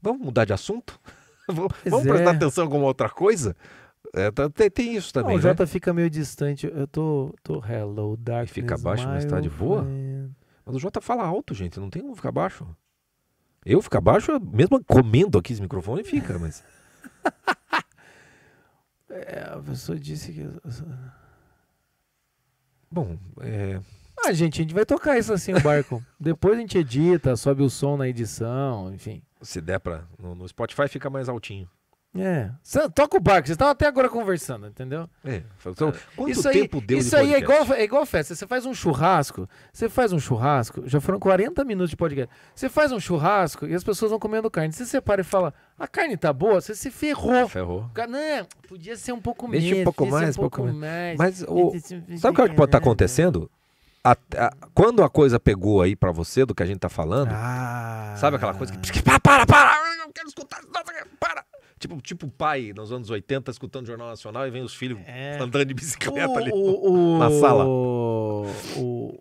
vamos 0.00 0.22
mudar 0.22 0.44
de 0.44 0.52
assunto? 0.52 0.98
vamos 1.48 1.72
vamos 1.84 2.06
é. 2.06 2.08
prestar 2.08 2.30
atenção 2.30 2.64
em 2.64 2.66
alguma 2.66 2.86
outra 2.86 3.08
coisa? 3.08 3.56
É, 4.14 4.30
tá- 4.30 4.48
tem, 4.48 4.70
tem 4.70 4.96
isso 4.96 5.12
Não, 5.14 5.22
também, 5.22 5.36
o 5.36 5.38
né? 5.38 5.42
Jota 5.42 5.66
fica 5.66 5.92
meio 5.92 6.10
distante. 6.10 6.66
Eu 6.66 6.86
tô, 6.86 7.34
tô 7.42 7.62
hello, 7.64 8.16
darkness, 8.16 8.50
fica 8.52 8.78
baixo, 8.78 9.06
mas 9.06 9.24
tá 9.24 9.40
de 9.40 9.50
boa? 9.50 9.86
Mas 10.64 10.76
o 10.76 10.78
Jota 10.78 11.00
fala 11.00 11.24
alto, 11.24 11.54
gente. 11.54 11.78
Não 11.78 11.90
tem 11.90 12.02
como 12.02 12.14
ficar 12.14 12.32
baixo. 12.32 12.66
Eu 13.64 13.82
ficar 13.82 14.00
baixo, 14.00 14.32
mesmo 14.40 14.82
comendo 14.84 15.38
aqui 15.38 15.52
esse 15.52 15.60
microfone, 15.60 16.04
fica, 16.04 16.38
mas. 16.38 16.64
É, 19.12 19.50
a 19.52 19.58
pessoa 19.58 19.98
disse 19.98 20.32
que... 20.32 20.48
Bom, 22.88 23.18
é, 23.40 23.80
Ah, 24.24 24.32
gente, 24.32 24.60
a 24.60 24.62
gente 24.62 24.74
vai 24.74 24.84
tocar 24.84 25.18
isso 25.18 25.32
assim, 25.32 25.52
o 25.54 25.60
barco. 25.60 26.02
Depois 26.20 26.56
a 26.56 26.60
gente 26.60 26.76
edita, 26.78 27.36
sobe 27.36 27.62
o 27.62 27.70
som 27.70 27.96
na 27.96 28.08
edição, 28.08 28.92
enfim. 28.92 29.22
se 29.40 29.60
der 29.60 29.80
pra. 29.80 30.04
No, 30.18 30.34
no 30.34 30.46
Spotify 30.48 30.88
fica 30.88 31.08
mais 31.08 31.28
altinho. 31.28 31.68
É. 32.12 32.50
Cê- 32.60 32.88
Toca 32.90 33.16
o 33.16 33.20
barco, 33.20 33.46
vocês 33.46 33.54
estavam 33.54 33.70
até 33.70 33.86
agora 33.86 34.08
conversando, 34.08 34.66
entendeu? 34.66 35.08
É. 35.24 35.44
Então, 35.64 35.92
quanto 36.16 36.30
isso 36.32 36.48
aí, 36.48 36.62
tempo 36.62 36.80
deu 36.80 36.98
de 36.98 37.04
isso 37.04 37.16
aí 37.16 37.32
é 37.32 37.38
igual, 37.38 37.64
é 37.72 37.84
igual 37.84 38.04
festa. 38.04 38.34
Você 38.34 38.48
faz 38.48 38.66
um 38.66 38.74
churrasco, 38.74 39.48
você 39.72 39.88
faz 39.88 40.12
um 40.12 40.18
churrasco, 40.18 40.82
já 40.88 41.00
foram 41.00 41.20
40 41.20 41.64
minutos 41.64 41.90
de 41.90 41.96
podcast. 41.96 42.34
Você 42.52 42.68
faz 42.68 42.90
um 42.90 42.98
churrasco 42.98 43.64
e 43.64 43.74
as 43.74 43.84
pessoas 43.84 44.10
vão 44.10 44.18
comendo 44.18 44.50
carne. 44.50 44.72
Você 44.72 44.84
separa 44.86 45.20
e 45.20 45.24
fala, 45.24 45.54
a 45.78 45.86
carne 45.86 46.16
tá 46.16 46.32
boa, 46.32 46.60
você 46.60 46.74
se 46.74 46.90
ferrou. 46.90 47.48
Ferrou. 47.48 47.88
Não, 48.08 48.46
podia 48.68 48.96
ser 48.96 49.12
um 49.12 49.20
pouco 49.20 49.48
Deixa 49.48 49.68
um 49.68 49.70
menos. 49.70 49.84
pouco 49.84 49.98
podia 50.04 50.18
ser 50.18 50.24
mais, 50.24 50.36
um 50.36 50.40
pouco 50.40 50.56
pouco 50.62 50.72
mais. 50.76 51.16
Mas 51.16 51.42
o, 51.42 51.70
Sabe 52.18 52.40
o 52.40 52.42
que, 52.42 52.48
que 52.48 52.56
pode 52.56 52.68
estar 52.70 52.78
acontecendo? 52.78 53.48
A- 54.02 54.16
a- 54.36 54.56
quando 54.74 55.02
a 55.02 55.10
coisa 55.10 55.38
pegou 55.38 55.82
aí 55.82 55.94
pra 55.94 56.10
você 56.10 56.44
do 56.46 56.54
que 56.54 56.62
a 56.62 56.66
gente 56.66 56.78
tá 56.78 56.88
falando, 56.88 57.30
Ah. 57.32 58.14
sabe 58.16 58.36
aquela 58.36 58.54
coisa 58.54 58.72
que. 58.76 59.02
Para, 59.02 59.20
para, 59.20 59.44
para! 59.46 59.76
Eu 59.92 59.98
não 60.06 60.12
quero 60.12 60.28
escutar 60.28 60.60
para! 61.18 61.44
Tipo, 61.78 61.98
tipo 62.02 62.26
o 62.26 62.30
pai 62.30 62.72
nos 62.76 62.92
anos 62.92 63.08
80 63.08 63.50
escutando 63.50 63.84
o 63.84 63.86
Jornal 63.86 64.08
Nacional 64.08 64.46
e 64.46 64.50
vem 64.50 64.62
os 64.62 64.74
filhos 64.74 64.98
É. 65.06 65.38
andando 65.40 65.64
de 65.64 65.72
bicicleta 65.72 66.38
ali. 66.38 66.50
o, 66.52 66.92
o, 67.16 67.18
na 67.18 67.30
sala. 67.30 67.64
O, 67.66 68.46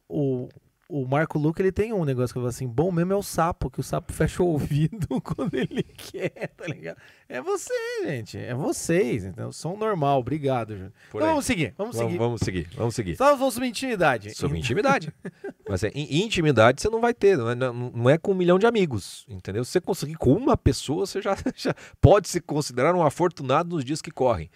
o, 0.10 0.50
o 0.92 1.06
Marco 1.08 1.38
Luca, 1.38 1.62
ele 1.62 1.72
tem 1.72 1.94
um 1.94 2.04
negócio 2.04 2.34
que 2.34 2.40
eu 2.40 2.42
falo 2.42 2.50
assim, 2.50 2.68
bom 2.68 2.92
mesmo 2.92 3.14
é 3.14 3.16
o 3.16 3.22
sapo, 3.22 3.70
que 3.70 3.80
o 3.80 3.84
sapo 3.84 4.12
fecha 4.14 4.42
o 4.42 4.48
ouvido 4.48 5.08
quando 5.22 5.54
ele 5.54 5.84
quer, 5.84 6.50
tá 6.58 6.66
ligado? 6.66 6.98
É 7.30 7.40
você, 7.40 7.72
gente, 8.06 8.38
é 8.40 8.56
vocês, 8.56 9.24
então, 9.24 9.52
som 9.52 9.78
normal, 9.78 10.20
obrigado, 10.20 10.74
Júnior. 10.74 10.92
Então 11.10 11.22
vamos 11.28 11.46
seguir, 11.46 11.74
vamos 11.78 11.96
Vamos, 11.96 12.10
seguir. 12.12 12.18
vamos 12.18 12.42
seguir, 12.42 12.68
vamos 12.76 12.96
seguir. 12.96 13.16
Só 13.18 13.36
vamos 13.36 13.54
sobre 13.54 13.70
intimidade. 13.70 14.34
Sobre 14.36 14.58
intimidade. 14.58 15.14
Mas 15.70 15.84
é, 15.84 15.92
in- 15.94 16.24
intimidade 16.26 16.82
você 16.82 16.90
não 16.90 17.00
vai 17.00 17.14
ter, 17.14 17.38
não 17.38 17.50
é, 17.52 17.56
não 17.56 18.10
é 18.10 18.18
com 18.18 18.32
um 18.32 18.36
milhão 18.36 18.58
de 18.58 18.66
amigos, 18.66 19.28
entendeu? 19.30 19.64
Se 19.64 19.72
você 19.74 19.80
conseguir 19.82 20.16
com 20.16 20.34
uma 20.34 20.58
pessoa, 20.58 21.06
você 21.06 21.22
já, 21.22 21.38
já 21.56 21.76
pode 22.02 22.28
se 22.28 22.42
considerar 22.42 22.96
um 22.96 23.04
afortunado 23.04 23.76
nos 23.76 23.86
dias 23.86 24.02
que 24.02 24.10
correm. 24.10 24.50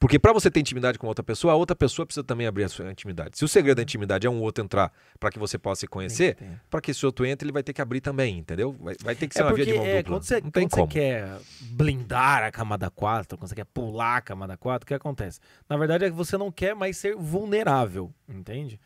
Porque 0.00 0.18
para 0.18 0.32
você 0.32 0.50
ter 0.50 0.60
intimidade 0.60 0.98
com 0.98 1.06
outra 1.06 1.22
pessoa, 1.22 1.52
a 1.52 1.56
outra 1.56 1.76
pessoa 1.76 2.06
precisa 2.06 2.24
também 2.24 2.46
abrir 2.46 2.64
a 2.64 2.70
sua 2.70 2.90
intimidade. 2.90 3.36
Se 3.36 3.44
o 3.44 3.48
segredo 3.48 3.76
da 3.76 3.82
intimidade 3.82 4.26
é 4.26 4.30
um 4.30 4.40
outro 4.40 4.64
entrar 4.64 4.90
para 5.20 5.30
que 5.30 5.38
você 5.38 5.58
possa 5.58 5.80
se 5.80 5.86
conhecer, 5.86 6.38
para 6.70 6.80
que 6.80 6.90
esse 6.90 7.04
outro 7.04 7.26
entre, 7.26 7.46
ele 7.46 7.52
vai 7.52 7.62
ter 7.62 7.74
que 7.74 7.82
abrir 7.82 8.00
também, 8.00 8.38
entendeu? 8.38 8.74
Vai, 8.80 8.96
vai 9.04 9.14
ter 9.14 9.28
que 9.28 9.34
ser 9.34 9.42
É 9.42 9.44
uma 9.44 9.52
via 9.52 9.66
de 9.66 9.74
mão 9.74 9.84
é, 9.84 9.98
dupla. 9.98 10.16
quando 10.16 10.22
você, 10.24 10.40
não 10.40 10.50
tem 10.50 10.62
quando 10.66 10.70
você 10.70 10.76
como. 10.76 10.88
quer 10.88 11.38
blindar 11.60 12.44
a 12.44 12.50
camada 12.50 12.90
4, 12.90 13.36
quando 13.36 13.46
você 13.50 13.54
quer 13.54 13.66
pular 13.66 14.16
a 14.16 14.20
camada 14.22 14.56
4, 14.56 14.84
o 14.84 14.86
que 14.86 14.94
acontece? 14.94 15.38
Na 15.68 15.76
verdade 15.76 16.06
é 16.06 16.08
que 16.10 16.16
você 16.16 16.38
não 16.38 16.50
quer 16.50 16.74
mais 16.74 16.96
ser 16.96 17.14
vulnerável, 17.14 18.10
entende? 18.26 18.80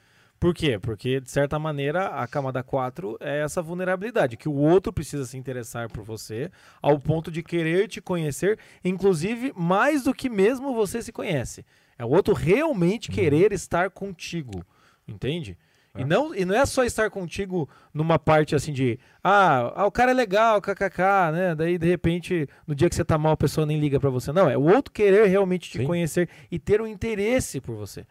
Por 0.45 0.53
quê? 0.53 0.79
Porque, 0.79 1.21
de 1.21 1.31
certa 1.31 1.59
maneira, 1.59 2.09
a 2.09 2.27
camada 2.27 2.63
4 2.63 3.17
é 3.19 3.41
essa 3.41 3.63
vulnerabilidade, 3.63 4.37
que 4.37 4.47
o 4.47 4.53
outro 4.53 4.93
precisa 4.93 5.25
se 5.25 5.39
interessar 5.39 5.89
por 5.89 6.05
você, 6.05 6.51
ao 6.83 6.99
ponto 6.99 7.31
de 7.31 7.43
querer 7.43 7.89
te 7.89 7.99
conhecer, 7.99 8.59
inclusive 8.85 9.55
mais 9.57 10.03
do 10.03 10.13
que 10.13 10.29
mesmo 10.29 10.75
você 10.75 11.01
se 11.01 11.11
conhece. 11.13 11.65
É 11.99 12.05
o 12.05 12.11
outro 12.11 12.35
realmente 12.35 13.09
Uhum. 13.09 13.15
querer 13.15 13.53
estar 13.55 13.89
contigo, 13.89 14.63
entende? 15.09 15.57
E, 15.97 16.03
É. 16.03 16.05
não, 16.05 16.35
e 16.35 16.45
não 16.45 16.55
é 16.55 16.67
só 16.67 16.85
estar 16.85 17.09
contigo 17.09 17.67
numa 17.95 18.19
parte 18.19 18.55
assim 18.55 18.73
de 18.75 18.99
ah, 19.23 19.73
ah, 19.75 19.87
o 19.87 19.91
cara 19.91 20.11
é 20.11 20.15
legal, 20.15 20.61
kkk, 20.61 21.33
né? 21.33 21.55
Daí 21.55 21.79
de 21.79 21.89
repente, 21.89 22.47
no 22.67 22.75
dia 22.75 22.91
que 22.91 22.95
você 22.95 23.03
tá 23.03 23.17
mal, 23.17 23.33
a 23.33 23.37
pessoa 23.39 23.65
nem 23.65 23.81
liga 23.81 23.99
pra 23.99 24.11
você. 24.11 24.31
Não, 24.31 24.51
é 24.51 24.59
o 24.59 24.63
outro 24.65 24.93
querer 24.93 25.25
realmente 25.27 25.71
te 25.71 25.79
Sim. 25.79 25.87
conhecer 25.87 26.29
e 26.51 26.59
ter 26.59 26.83
um 26.83 26.87
interesse 26.87 27.63
por 27.63 27.75
você. 27.77 28.05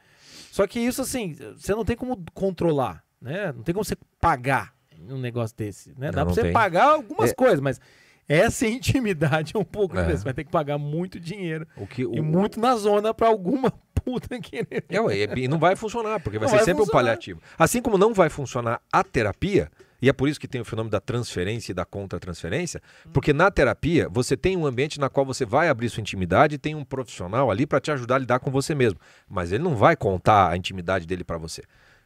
Só 0.54 0.68
que 0.68 0.80
isso 0.80 1.02
assim, 1.02 1.34
você 1.58 1.74
não 1.74 1.84
tem 1.84 1.96
como 1.96 2.24
controlar, 2.32 3.04
né? 3.20 3.52
Não 3.52 3.64
tem 3.64 3.74
como 3.74 3.84
você 3.84 3.96
pagar 4.22 4.72
um 5.10 5.18
negócio 5.18 5.58
desse, 5.58 5.90
né? 5.98 6.12
Não, 6.12 6.12
Dá 6.12 6.26
pra 6.26 6.34
você 6.36 6.44
tem. 6.44 6.54
pagar 6.54 6.84
algumas 6.92 7.32
É. 7.32 7.34
coisa, 7.34 7.60
mas 7.60 7.82
essa 8.30 8.68
intimidade 8.70 9.54
é 9.56 9.60
um 9.60 9.64
pouco 9.64 9.98
É. 9.98 10.06
desse. 10.06 10.24
Vai 10.24 10.32
ter 10.32 10.44
que 10.44 10.52
pagar 10.52 10.78
muito 10.78 11.20
dinheiro 11.20 11.68
O 11.76 11.88
que, 11.88 12.04
e 12.04 12.06
o, 12.20 12.24
muito 12.24 12.60
na 12.60 12.76
zona 12.76 13.16
pra 13.16 13.30
alguma 13.30 13.72
puta 14.06 14.40
querer. 14.40 14.86
É, 14.90 15.02
ué, 15.02 15.16
e 15.36 15.48
não 15.48 15.58
vai 15.58 15.76
funcionar, 15.76 16.20
porque 16.20 16.38
vai 16.38 16.46
Não 16.46 16.52
ser 16.52 16.58
vai 16.58 16.66
sempre 16.66 16.84
um 16.84 16.86
funcionar. 16.86 17.04
paliativo. 17.04 17.42
Assim 17.58 17.82
como 17.82 17.98
não 17.98 18.14
vai 18.14 18.30
funcionar 18.30 18.80
a 18.92 19.04
terapia, 19.04 19.72
e 20.04 20.10
é 20.10 20.14
por 20.14 20.28
isso 20.28 20.38
que 20.40 20.48
tem 20.48 20.60
o 20.60 20.66
fenômeno 20.66 20.92
da 20.92 21.00
transferência 21.00 21.72
e 21.72 21.74
da 21.74 21.86
contra-transferência, 21.86 22.82
porque 23.14 23.32
na 23.32 23.50
terapia 23.50 24.10
você 24.10 24.36
tem 24.36 24.58
um 24.58 24.66
ambiente 24.66 25.00
na 25.00 25.10
qual 25.10 25.26
você 25.26 25.46
vai 25.46 25.70
abrir 25.70 25.90
sua 25.90 26.02
intimidade 26.02 26.56
e 26.56 26.58
tem 26.58 26.76
um 26.76 26.84
profissional 26.84 27.50
ali 27.50 27.66
para 27.66 27.80
te 27.80 27.90
ajudar 27.92 28.16
a 28.16 28.20
lidar 28.20 28.40
com 28.40 28.52
você 28.52 28.76
mesmo. 28.76 29.00
Mas 29.30 29.52
ele 29.54 29.64
não 29.64 29.76
vai 29.76 29.96
contar 29.96 30.50
a 30.52 30.58
intimidade 30.58 31.08
dele 31.08 31.24
para 31.24 31.38
você. 31.38 31.64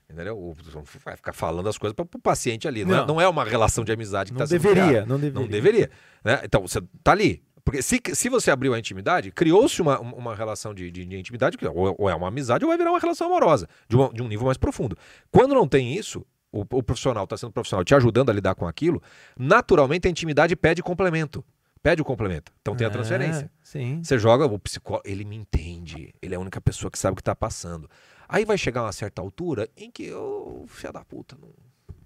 Entendeu? 0.10 0.56
Vai 1.04 1.16
ficar 1.18 1.34
falando 1.34 1.68
as 1.68 1.78
coisas 1.78 1.93
para 1.93 2.04
o 2.06 2.22
paciente 2.22 2.68
ali. 2.68 2.86
Não, 2.86 2.93
é, 2.93 2.98
Não. 3.00 3.08
não 3.08 3.22
é 3.22 3.28
uma 3.28 3.43
relação 3.43 3.84
de 3.84 3.91
amizade 3.91 4.32
que 4.32 4.36
está 4.36 4.48
sendo 4.48 4.62
deveria, 4.62 5.06
não 5.06 5.18
deveria. 5.20 5.41
Não 5.41 5.48
deveria. 5.48 5.91
né? 6.24 6.39
Então, 6.43 6.62
você 6.62 6.80
tá 7.04 7.12
ali. 7.12 7.41
Porque 7.66 7.82
se, 7.82 8.00
se 8.14 8.30
você 8.30 8.50
abriu 8.50 8.74
a 8.74 8.80
intimidade, 8.80 9.30
criou-se 9.32 9.82
uma, 9.82 10.00
uma 10.00 10.34
relação 10.34 10.74
de, 10.74 10.89
de- 10.89 11.04
de 11.06 11.18
intimidade, 11.18 11.58
que 11.58 11.68
ou, 11.68 11.93
ou 11.98 12.10
é 12.10 12.16
uma 12.16 12.30
amizade 12.30 12.64
ou 12.64 12.70
vai 12.70 12.78
virar 12.78 12.91
uma 12.91 13.00
relação 13.00 13.28
amorosa, 13.28 13.68
de, 13.89 13.98
uma- 13.98 14.10
de 14.14 14.22
um 14.24 14.28
nível 14.30 14.45
mais 14.45 14.58
profundo. 14.58 14.98
Quando 15.30 15.54
não 15.54 15.68
tem 15.68 15.93
isso, 15.98 16.26
o, 16.52 16.62
o 16.62 16.84
profissional 16.84 17.24
está 17.26 17.38
sendo 17.38 17.52
profissional 17.52 17.84
te 17.84 17.93
ajudando 17.95 18.30
a 18.30 18.34
lidar 18.34 18.56
com 18.56 18.68
aquilo, 18.68 19.02
naturalmente 19.38 20.08
a 20.08 20.12
intimidade 20.12 20.56
pede 20.56 20.82
complemento. 20.84 21.43
Pede 21.84 22.02
o 22.02 22.06
complemento. 22.06 22.52
Então 22.62 22.76
tem 22.76 22.86
a 22.86 22.89
Ah, 22.89 22.91
transferência. 22.91 23.52
Sim. 23.62 24.02
Você 24.04 24.18
joga, 24.18 24.45
o 24.45 24.60
psicólogo, 24.60 25.08
ele 25.08 25.24
me 25.24 25.36
entende. 25.38 26.14
Ele 26.22 26.34
é 26.34 26.38
a 26.38 26.39
única 26.39 26.60
pessoa 26.60 26.89
que 26.91 26.98
sabe 26.98 27.14
o 27.14 27.16
que 27.16 27.22
está 27.22 27.36
passando. 27.36 27.89
Aí 28.28 28.43
vai 28.43 28.58
chegar 28.58 28.84
uma 28.84 28.91
certa 28.91 29.22
altura 29.22 29.70
em 29.78 29.89
que, 29.89 30.12
ô, 30.12 30.66
filha 30.68 30.91
da 30.91 31.06
puta, 31.06 31.38
não, 31.39 31.50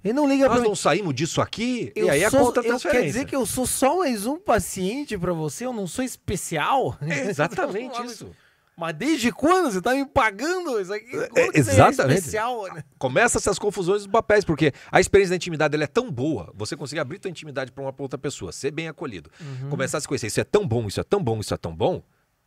E 0.03 0.13
não 0.13 0.27
liga 0.27 0.45
nós 0.45 0.53
pra 0.55 0.61
mim. 0.61 0.67
não 0.67 0.75
saímos 0.75 1.15
disso 1.15 1.41
aqui, 1.41 1.91
Eu 1.95 2.07
e 2.07 2.09
aí 2.11 2.23
é 2.23 2.29
sou- 2.29 2.39
a 2.39 2.43
eu, 2.43 2.51
transferência. 2.51 2.91
Quer 2.91 3.05
dizer 3.05 3.25
que 3.25 3.35
eu 3.35 3.45
sou 3.45 3.65
só 3.65 3.99
mais 3.99 4.25
um 4.27 4.37
paciente 4.37 5.17
pra 5.17 5.33
você? 5.33 5.65
Eu 5.65 5.73
não 5.73 5.87
sou 5.87 6.03
especial? 6.03 6.95
É 7.01 7.29
exatamente 7.31 8.03
isso. 8.05 8.29
Mas 8.81 8.95
desde 8.95 9.31
quando 9.31 9.71
você 9.71 9.79
tá 9.79 9.93
me 9.93 10.03
pagando 10.07 10.81
isso 10.81 10.91
aqui? 10.91 11.15
É, 11.35 11.41
aí 11.43 11.51
exatamente. 11.53 12.15
É 12.15 12.17
especial, 12.17 12.63
né? 12.73 12.83
Começa 12.97 13.37
essas 13.37 13.59
confusões 13.59 14.01
dos 14.01 14.11
papéis, 14.11 14.43
porque 14.43 14.73
a 14.91 14.99
experiência 14.99 15.29
da 15.33 15.35
intimidade 15.35 15.79
é 15.79 15.85
tão 15.85 16.11
boa, 16.11 16.51
você 16.55 16.75
conseguir 16.75 16.99
abrir 16.99 17.19
tua 17.19 17.29
intimidade 17.29 17.71
para 17.71 17.83
uma 17.83 17.93
outra 17.95 18.17
pessoa, 18.17 18.51
ser 18.51 18.71
bem 18.71 18.87
acolhido, 18.87 19.29
começar 19.69 19.99
a 19.99 20.01
se 20.01 20.07
conhecer, 20.07 20.25
isso 20.25 20.41
é 20.41 20.43
tão 20.43 20.67
bom, 20.67 20.87
isso 20.87 20.99
é 20.99 21.03
tão 21.03 21.23
bom, 21.23 21.39
isso 21.39 21.53
é 21.53 21.57
tão 21.57 21.75
bom, 21.75 22.01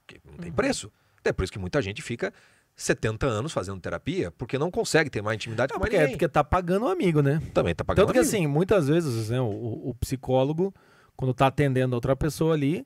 que 0.09 0.21
não 0.29 0.37
tem 0.37 0.51
preço. 0.51 0.91
É 1.25 1.33
por 1.33 1.45
isso 1.45 1.53
que 1.53 1.59
muita 1.59 1.81
gente 1.81 2.03
fica 2.03 2.33
70 2.75 3.27
anos 3.27 3.53
fazendo 3.53 3.81
terapia, 3.81 4.33
porque 4.33 4.59
não 4.59 4.73
consegue 4.73 5.09
ter 5.09 5.23
mais 5.23 5.37
intimidade 5.37 5.73
Não, 5.73 5.79
com 5.81 5.87
é 5.87 5.91
ninguém. 5.91 6.09
porque 6.11 6.27
tá 6.29 6.43
pagando 6.43 6.87
um 6.87 6.89
amigo, 6.89 7.23
né? 7.23 7.41
Também 7.55 7.77
tá 7.77 7.85
pagando 7.85 8.07
Tanto 8.07 8.13
que 8.13 8.19
amigo. 8.19 8.35
assim, 8.37 8.49
muitas 8.49 8.89
vezes, 8.89 9.31
né, 9.31 9.41
o, 9.41 9.91
o 9.91 9.95
psicólogo, 10.01 10.75
quando 11.17 11.33
tá 11.33 11.47
atendendo 11.47 11.95
outra 11.95 12.17
pessoa 12.17 12.55
ali, 12.55 12.85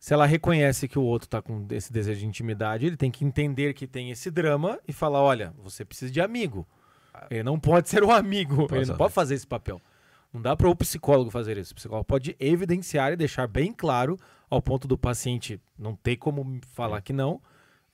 se 0.00 0.14
ela 0.14 0.24
reconhece 0.24 0.88
que 0.88 0.98
o 0.98 1.02
outro 1.02 1.28
tá 1.28 1.42
com 1.42 1.66
esse 1.70 1.92
desejo 1.92 2.20
de 2.20 2.26
intimidade, 2.26 2.86
ele 2.86 2.96
tem 2.96 3.10
que 3.10 3.22
entender 3.22 3.74
que 3.74 3.86
tem 3.86 4.10
esse 4.10 4.30
drama 4.30 4.80
e 4.88 4.94
falar, 4.94 5.20
olha, 5.20 5.52
você 5.58 5.84
precisa 5.84 6.10
de 6.10 6.22
amigo. 6.22 6.66
Ele 7.30 7.42
não 7.42 7.60
pode 7.60 7.90
ser 7.90 8.02
um 8.02 8.10
amigo, 8.10 8.66
ele 8.72 8.86
não 8.86 8.96
pode 8.96 9.12
fazer 9.12 9.34
esse 9.34 9.46
papel. 9.46 9.78
Não 10.32 10.40
dá 10.40 10.56
para 10.56 10.70
o 10.70 10.74
psicólogo 10.74 11.30
fazer 11.30 11.58
isso. 11.58 11.72
O 11.72 11.74
psicólogo 11.74 12.06
pode 12.06 12.34
evidenciar 12.40 13.12
e 13.12 13.16
deixar 13.16 13.46
bem 13.46 13.74
claro 13.74 14.18
ao 14.48 14.62
ponto 14.62 14.88
do 14.88 14.96
paciente 14.96 15.60
não 15.78 15.94
ter 15.94 16.16
como 16.16 16.58
falar 16.72 17.02
que 17.02 17.12
não. 17.12 17.38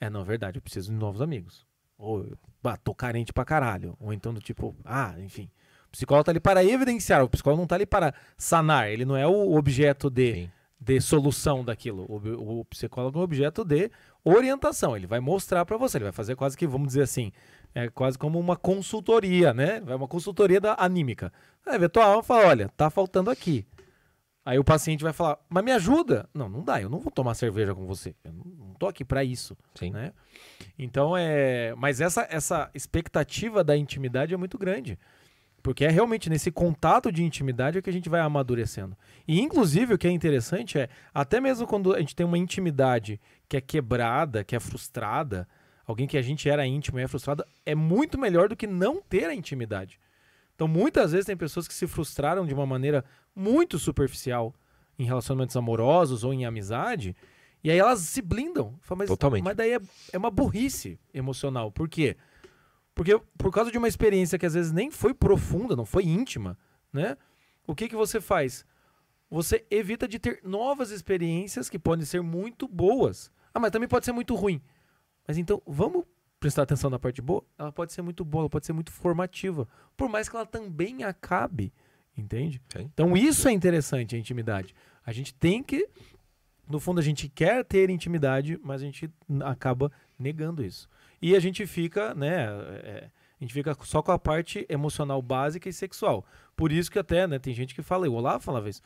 É, 0.00 0.08
não, 0.08 0.20
é 0.20 0.24
verdade, 0.24 0.58
eu 0.58 0.62
preciso 0.62 0.92
de 0.92 0.96
novos 0.96 1.20
amigos. 1.20 1.66
Ou, 1.98 2.24
bah, 2.62 2.76
tô 2.76 2.94
carente 2.94 3.32
pra 3.32 3.44
caralho. 3.44 3.96
Ou 3.98 4.12
então 4.12 4.32
do 4.32 4.40
tipo, 4.40 4.76
ah, 4.84 5.16
enfim. 5.18 5.50
O 5.88 5.90
psicólogo 5.90 6.24
tá 6.24 6.30
ali 6.30 6.40
para 6.40 6.64
evidenciar, 6.64 7.24
o 7.24 7.28
psicólogo 7.28 7.62
não 7.62 7.66
tá 7.66 7.74
ali 7.74 7.86
para 7.86 8.14
sanar, 8.36 8.90
ele 8.90 9.04
não 9.04 9.16
é 9.16 9.26
o 9.26 9.56
objeto 9.56 10.08
de, 10.08 10.34
Sim. 10.34 10.50
De 10.78 11.00
solução 11.00 11.64
daquilo. 11.64 12.04
O, 12.08 12.60
o 12.60 12.64
psicólogo 12.66 13.18
é 13.18 13.20
o 13.20 13.24
objeto 13.24 13.64
de 13.64 13.90
orientação, 14.24 14.96
ele 14.96 15.06
vai 15.06 15.20
mostrar 15.20 15.64
para 15.64 15.76
você, 15.76 15.98
ele 15.98 16.04
vai 16.04 16.12
fazer 16.12 16.36
quase 16.36 16.56
que, 16.56 16.66
vamos 16.66 16.88
dizer 16.88 17.02
assim, 17.02 17.32
é 17.74 17.88
quase 17.88 18.18
como 18.18 18.38
uma 18.38 18.56
consultoria, 18.56 19.52
né? 19.52 19.82
É 19.86 19.94
uma 19.94 20.08
consultoria 20.08 20.60
da 20.60 20.76
anímica. 20.78 21.32
Aí 21.66 21.78
vê 21.78 21.88
tua 21.88 22.04
alma 22.04 22.20
e 22.20 22.24
fala, 22.24 22.46
olha, 22.46 22.68
tá 22.76 22.90
faltando 22.90 23.30
aqui. 23.30 23.66
Aí 24.46 24.58
o 24.60 24.64
paciente 24.64 25.02
vai 25.02 25.12
falar, 25.12 25.38
mas 25.48 25.64
me 25.64 25.72
ajuda. 25.72 26.28
Não, 26.32 26.48
não 26.48 26.62
dá, 26.62 26.80
eu 26.80 26.88
não 26.88 27.00
vou 27.00 27.10
tomar 27.10 27.34
cerveja 27.34 27.74
com 27.74 27.84
você. 27.84 28.14
Eu 28.22 28.32
não, 28.32 28.44
não 28.44 28.74
tô 28.74 28.86
aqui 28.86 29.04
para 29.04 29.24
isso 29.24 29.56
Sim. 29.74 29.90
né? 29.90 30.12
Então 30.78 31.16
é, 31.16 31.74
mas 31.76 32.00
essa 32.00 32.26
essa 32.30 32.70
expectativa 32.72 33.64
da 33.64 33.76
intimidade 33.76 34.32
é 34.32 34.36
muito 34.36 34.56
grande. 34.56 34.98
Porque 35.66 35.84
é 35.84 35.90
realmente 35.90 36.30
nesse 36.30 36.52
contato 36.52 37.10
de 37.10 37.24
intimidade 37.24 37.76
é 37.76 37.82
que 37.82 37.90
a 37.90 37.92
gente 37.92 38.08
vai 38.08 38.20
amadurecendo. 38.20 38.96
E 39.26 39.40
inclusive 39.40 39.94
o 39.94 39.98
que 39.98 40.06
é 40.06 40.10
interessante 40.12 40.78
é, 40.78 40.88
até 41.12 41.40
mesmo 41.40 41.66
quando 41.66 41.92
a 41.92 41.98
gente 41.98 42.14
tem 42.14 42.24
uma 42.24 42.38
intimidade 42.38 43.20
que 43.48 43.56
é 43.56 43.60
quebrada, 43.60 44.44
que 44.44 44.54
é 44.54 44.60
frustrada, 44.60 45.48
alguém 45.84 46.06
que 46.06 46.16
a 46.16 46.22
gente 46.22 46.48
era 46.48 46.64
íntimo 46.64 47.00
e 47.00 47.02
é 47.02 47.08
frustrada, 47.08 47.44
é 47.66 47.74
muito 47.74 48.16
melhor 48.16 48.48
do 48.48 48.54
que 48.54 48.64
não 48.64 49.02
ter 49.02 49.24
a 49.24 49.34
intimidade. 49.34 49.98
Então 50.54 50.68
muitas 50.68 51.10
vezes 51.10 51.26
tem 51.26 51.36
pessoas 51.36 51.66
que 51.66 51.74
se 51.74 51.88
frustraram 51.88 52.46
de 52.46 52.54
uma 52.54 52.64
maneira 52.64 53.04
muito 53.34 53.76
superficial 53.76 54.54
em 54.96 55.04
relacionamentos 55.04 55.56
amorosos 55.56 56.22
ou 56.22 56.32
em 56.32 56.46
amizade, 56.46 57.16
e 57.64 57.72
aí 57.72 57.78
elas 57.78 57.98
se 57.98 58.22
blindam. 58.22 58.78
Mas, 58.96 59.08
Totalmente. 59.08 59.42
mas 59.42 59.56
daí 59.56 59.72
é, 59.72 59.80
é 60.12 60.16
uma 60.16 60.30
burrice 60.30 60.96
emocional. 61.12 61.72
Por 61.72 61.88
quê? 61.88 62.16
Porque 62.35 62.35
por 63.36 63.52
causa 63.52 63.70
de 63.70 63.76
uma 63.76 63.88
experiência 63.88 64.38
que 64.38 64.46
às 64.46 64.54
vezes 64.54 64.72
nem 64.72 64.90
foi 64.90 65.12
profunda, 65.12 65.76
não 65.76 65.84
foi 65.84 66.04
íntima, 66.04 66.58
né? 66.92 67.16
O 67.66 67.74
que, 67.74 67.88
que 67.88 67.96
você 67.96 68.20
faz? 68.20 68.64
Você 69.28 69.66
evita 69.70 70.08
de 70.08 70.18
ter 70.18 70.40
novas 70.42 70.90
experiências 70.90 71.68
que 71.68 71.78
podem 71.78 72.06
ser 72.06 72.22
muito 72.22 72.66
boas. 72.66 73.30
Ah, 73.52 73.60
mas 73.60 73.70
também 73.70 73.88
pode 73.88 74.04
ser 74.04 74.12
muito 74.12 74.34
ruim. 74.34 74.62
Mas 75.26 75.36
então, 75.36 75.60
vamos 75.66 76.04
prestar 76.38 76.62
atenção 76.62 76.88
na 76.88 76.98
parte 76.98 77.20
boa? 77.20 77.44
Ela 77.58 77.72
pode 77.72 77.92
ser 77.92 78.02
muito 78.02 78.24
boa, 78.24 78.42
ela 78.42 78.50
pode 78.50 78.64
ser 78.64 78.72
muito 78.72 78.92
formativa. 78.92 79.68
Por 79.96 80.08
mais 80.08 80.28
que 80.28 80.36
ela 80.36 80.46
também 80.46 81.02
acabe, 81.04 81.72
entende? 82.16 82.62
Sim. 82.72 82.88
Então 82.92 83.16
isso 83.16 83.48
é 83.48 83.52
interessante, 83.52 84.14
a 84.14 84.18
intimidade. 84.18 84.74
A 85.04 85.12
gente 85.12 85.34
tem 85.34 85.62
que, 85.62 85.88
no 86.68 86.78
fundo, 86.78 87.00
a 87.00 87.02
gente 87.02 87.28
quer 87.28 87.64
ter 87.64 87.90
intimidade, 87.90 88.58
mas 88.62 88.80
a 88.80 88.84
gente 88.84 89.10
acaba 89.44 89.90
negando 90.18 90.64
isso. 90.64 90.88
E 91.26 91.34
a 91.34 91.40
gente 91.40 91.66
fica, 91.66 92.14
né? 92.14 92.44
é, 92.84 93.10
a 93.40 93.44
gente 93.44 93.52
fica 93.52 93.76
só 93.82 94.00
com 94.00 94.12
a 94.12 94.18
parte 94.18 94.64
emocional 94.68 95.20
básica 95.20 95.68
e 95.68 95.72
sexual. 95.72 96.24
Por 96.54 96.70
isso 96.70 96.88
que 96.88 97.00
até, 97.00 97.26
né, 97.26 97.36
tem 97.36 97.52
gente 97.52 97.74
que 97.74 97.82
fala, 97.82 98.08
o 98.08 98.14
Olavo 98.14 98.44
falava 98.44 98.68
isso. 98.68 98.80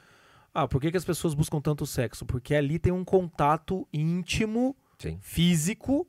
Ah, 0.55 0.67
por 0.67 0.81
que, 0.81 0.91
que 0.91 0.97
as 0.97 1.05
pessoas 1.05 1.35
buscam 1.35 1.61
tanto 1.61 1.85
sexo? 1.85 2.25
Porque 2.25 2.55
ali 2.55 2.79
tem 2.79 2.95
um 2.95 3.05
contato 3.05 3.87
íntimo, 3.93 4.75
Sim. 4.99 5.19
físico, 5.21 6.09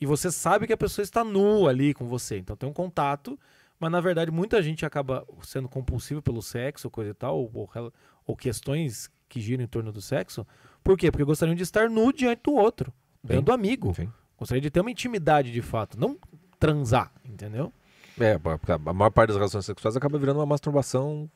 e 0.00 0.06
você 0.06 0.32
sabe 0.32 0.66
que 0.66 0.72
a 0.72 0.76
pessoa 0.76 1.02
está 1.02 1.22
nua 1.22 1.68
ali 1.68 1.92
com 1.92 2.06
você. 2.06 2.38
Então 2.38 2.56
tem 2.56 2.66
um 2.66 2.72
contato, 2.72 3.38
mas 3.78 3.92
na 3.92 4.00
verdade 4.00 4.30
muita 4.30 4.62
gente 4.62 4.86
acaba 4.86 5.26
sendo 5.42 5.68
compulsiva 5.68 6.22
pelo 6.22 6.40
sexo, 6.40 6.88
coisa 6.88 7.10
e 7.10 7.14
tal, 7.14 7.36
ou, 7.36 7.50
ou 7.54 7.92
ou 8.26 8.34
questões 8.34 9.10
que 9.28 9.38
giram 9.38 9.64
em 9.64 9.68
torno 9.68 9.92
do 9.92 10.00
sexo. 10.00 10.46
Por 10.82 10.96
quê? 10.96 11.10
Porque 11.10 11.24
gostariam 11.24 11.54
de 11.54 11.62
estar 11.62 11.90
nu 11.90 12.10
diante 12.10 12.44
do 12.44 12.54
outro, 12.54 12.90
Sim. 13.26 13.42
do 13.42 13.52
amigo. 13.52 13.94
Sim. 13.94 14.10
Gostaria 14.38 14.60
de 14.60 14.70
ter 14.70 14.80
uma 14.80 14.90
intimidade 14.90 15.50
de 15.50 15.60
fato, 15.62 15.98
não 15.98 16.16
transar, 16.58 17.12
entendeu? 17.24 17.72
É, 18.18 18.38
porque 18.38 18.72
a 18.72 18.78
maior 18.78 19.10
parte 19.10 19.28
das 19.28 19.36
relações 19.36 19.64
sexuais 19.64 19.96
acaba 19.96 20.18
virando 20.18 20.38
uma 20.40 20.46
masturbação 20.46 21.30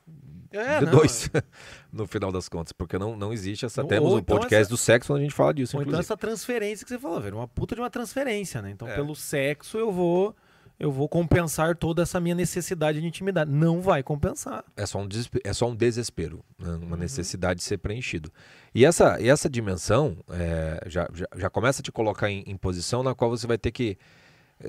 É, 0.51 0.81
de 0.81 0.87
não, 0.87 0.93
dois, 0.93 1.31
no 1.93 2.07
final 2.07 2.31
das 2.33 2.49
contas, 2.49 2.73
porque 2.73 2.99
não, 2.99 3.17
não 3.17 3.33
existe 3.33 3.65
essa. 3.65 3.83
Ou- 3.83 3.89
Temos 3.89 4.11
ou 4.11 4.17
um 4.17 4.19
então 4.19 4.37
podcast 4.37 4.63
essa- 4.63 4.71
do 4.71 4.77
sexo 4.77 5.13
onde 5.13 5.23
a 5.23 5.25
gente 5.25 5.35
fala 5.35 5.55
disso, 5.55 5.77
Ou 5.77 5.83
então 5.83 5.91
inclusive. 5.93 6.05
essa 6.07 6.17
transferência 6.17 6.85
que 6.85 6.91
você 6.91 6.99
falou, 6.99 7.21
velho, 7.21 7.37
uma 7.37 7.49
puta 7.49 7.75
de 7.75 7.81
uma 7.81 7.91
transferência, 7.91 8.61
né? 8.61 8.71
Então 8.71 8.87
É. 8.89 8.95
pelo 8.95 9.15
sexo 9.15 9.79
eu 9.79 9.91
vou 9.93 10.35
eu 10.79 10.91
vou 10.91 11.09
compensar 11.09 11.77
toda 11.77 12.03
essa 12.03 12.19
minha 12.19 12.35
necessidade 12.35 13.01
de 13.01 13.07
intimidade. 13.07 13.51
Não 13.51 13.81
vai 13.81 14.03
compensar. 14.03 14.65
É 14.77 14.85
só 14.85 14.99
um, 14.99 15.07
desespe- 15.07 15.41
é 15.45 15.53
só 15.53 15.69
um 15.69 15.77
desespero, 15.77 16.45
né? 16.59 16.71
Uhum. 16.71 16.79
uma 16.87 16.97
necessidade 16.97 17.59
de 17.59 17.65
ser 17.65 17.79
preenchido. 17.79 18.33
E 18.75 18.85
essa, 18.85 19.21
e 19.21 19.29
essa 19.29 19.49
dimensão 19.49 20.17
é, 20.29 20.83
já, 20.87 21.09
já, 21.15 21.27
já 21.37 21.51
começa 21.51 21.81
a 21.81 21.85
te 21.85 21.93
colocar 21.93 22.31
em, 22.31 22.43
em 22.47 22.57
posição 22.57 23.03
na 23.03 23.15
qual 23.15 23.31
você 23.31 23.47
vai 23.47 23.59
ter 23.59 23.71
que. 23.71 23.97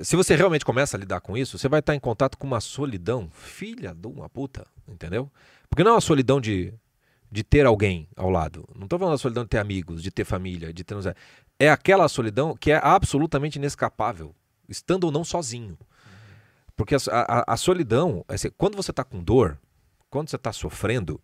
Se 0.02 0.16
você 0.16 0.34
realmente 0.34 0.64
começa 0.64 0.96
a 0.96 1.00
lidar 1.00 1.20
com 1.20 1.36
isso, 1.36 1.56
você 1.56 1.68
vai 1.68 1.80
estar 1.80 1.94
em 1.94 2.00
contato 2.00 2.36
com 2.36 2.46
uma 2.46 2.60
solidão, 2.60 3.28
filha 3.30 3.94
de 3.94 4.08
uma 4.08 4.28
puta, 4.28 4.66
entendeu? 4.88 5.30
Porque 5.70 5.84
não 5.84 5.92
é 5.92 5.94
uma 5.94 6.00
solidão 6.00 6.40
de, 6.40 6.74
de 7.30 7.44
ter 7.44 7.64
alguém 7.64 8.08
ao 8.16 8.28
lado. 8.28 8.68
Não 8.74 8.84
estou 8.84 8.98
falando 8.98 9.14
da 9.14 9.18
solidão 9.18 9.44
de 9.44 9.50
ter 9.50 9.58
amigos, 9.58 10.02
de 10.02 10.10
ter 10.10 10.24
família, 10.24 10.72
de 10.72 10.82
ter. 10.82 10.96
É 11.60 11.70
aquela 11.70 12.08
solidão 12.08 12.56
que 12.56 12.72
é 12.72 12.80
absolutamente 12.82 13.56
inescapável, 13.58 14.34
estando 14.68 15.04
ou 15.04 15.12
não 15.12 15.22
sozinho. 15.22 15.78
Porque 16.76 16.94
a, 16.94 16.98
a- 17.10 17.44
a 17.54 17.56
solidão, 17.56 18.24
assim, 18.28 18.50
quando 18.56 18.76
você 18.76 18.90
está 18.90 19.04
com 19.04 19.22
dor, 19.22 19.58
quando 20.10 20.28
você 20.28 20.36
está 20.36 20.52
sofrendo, 20.52 21.20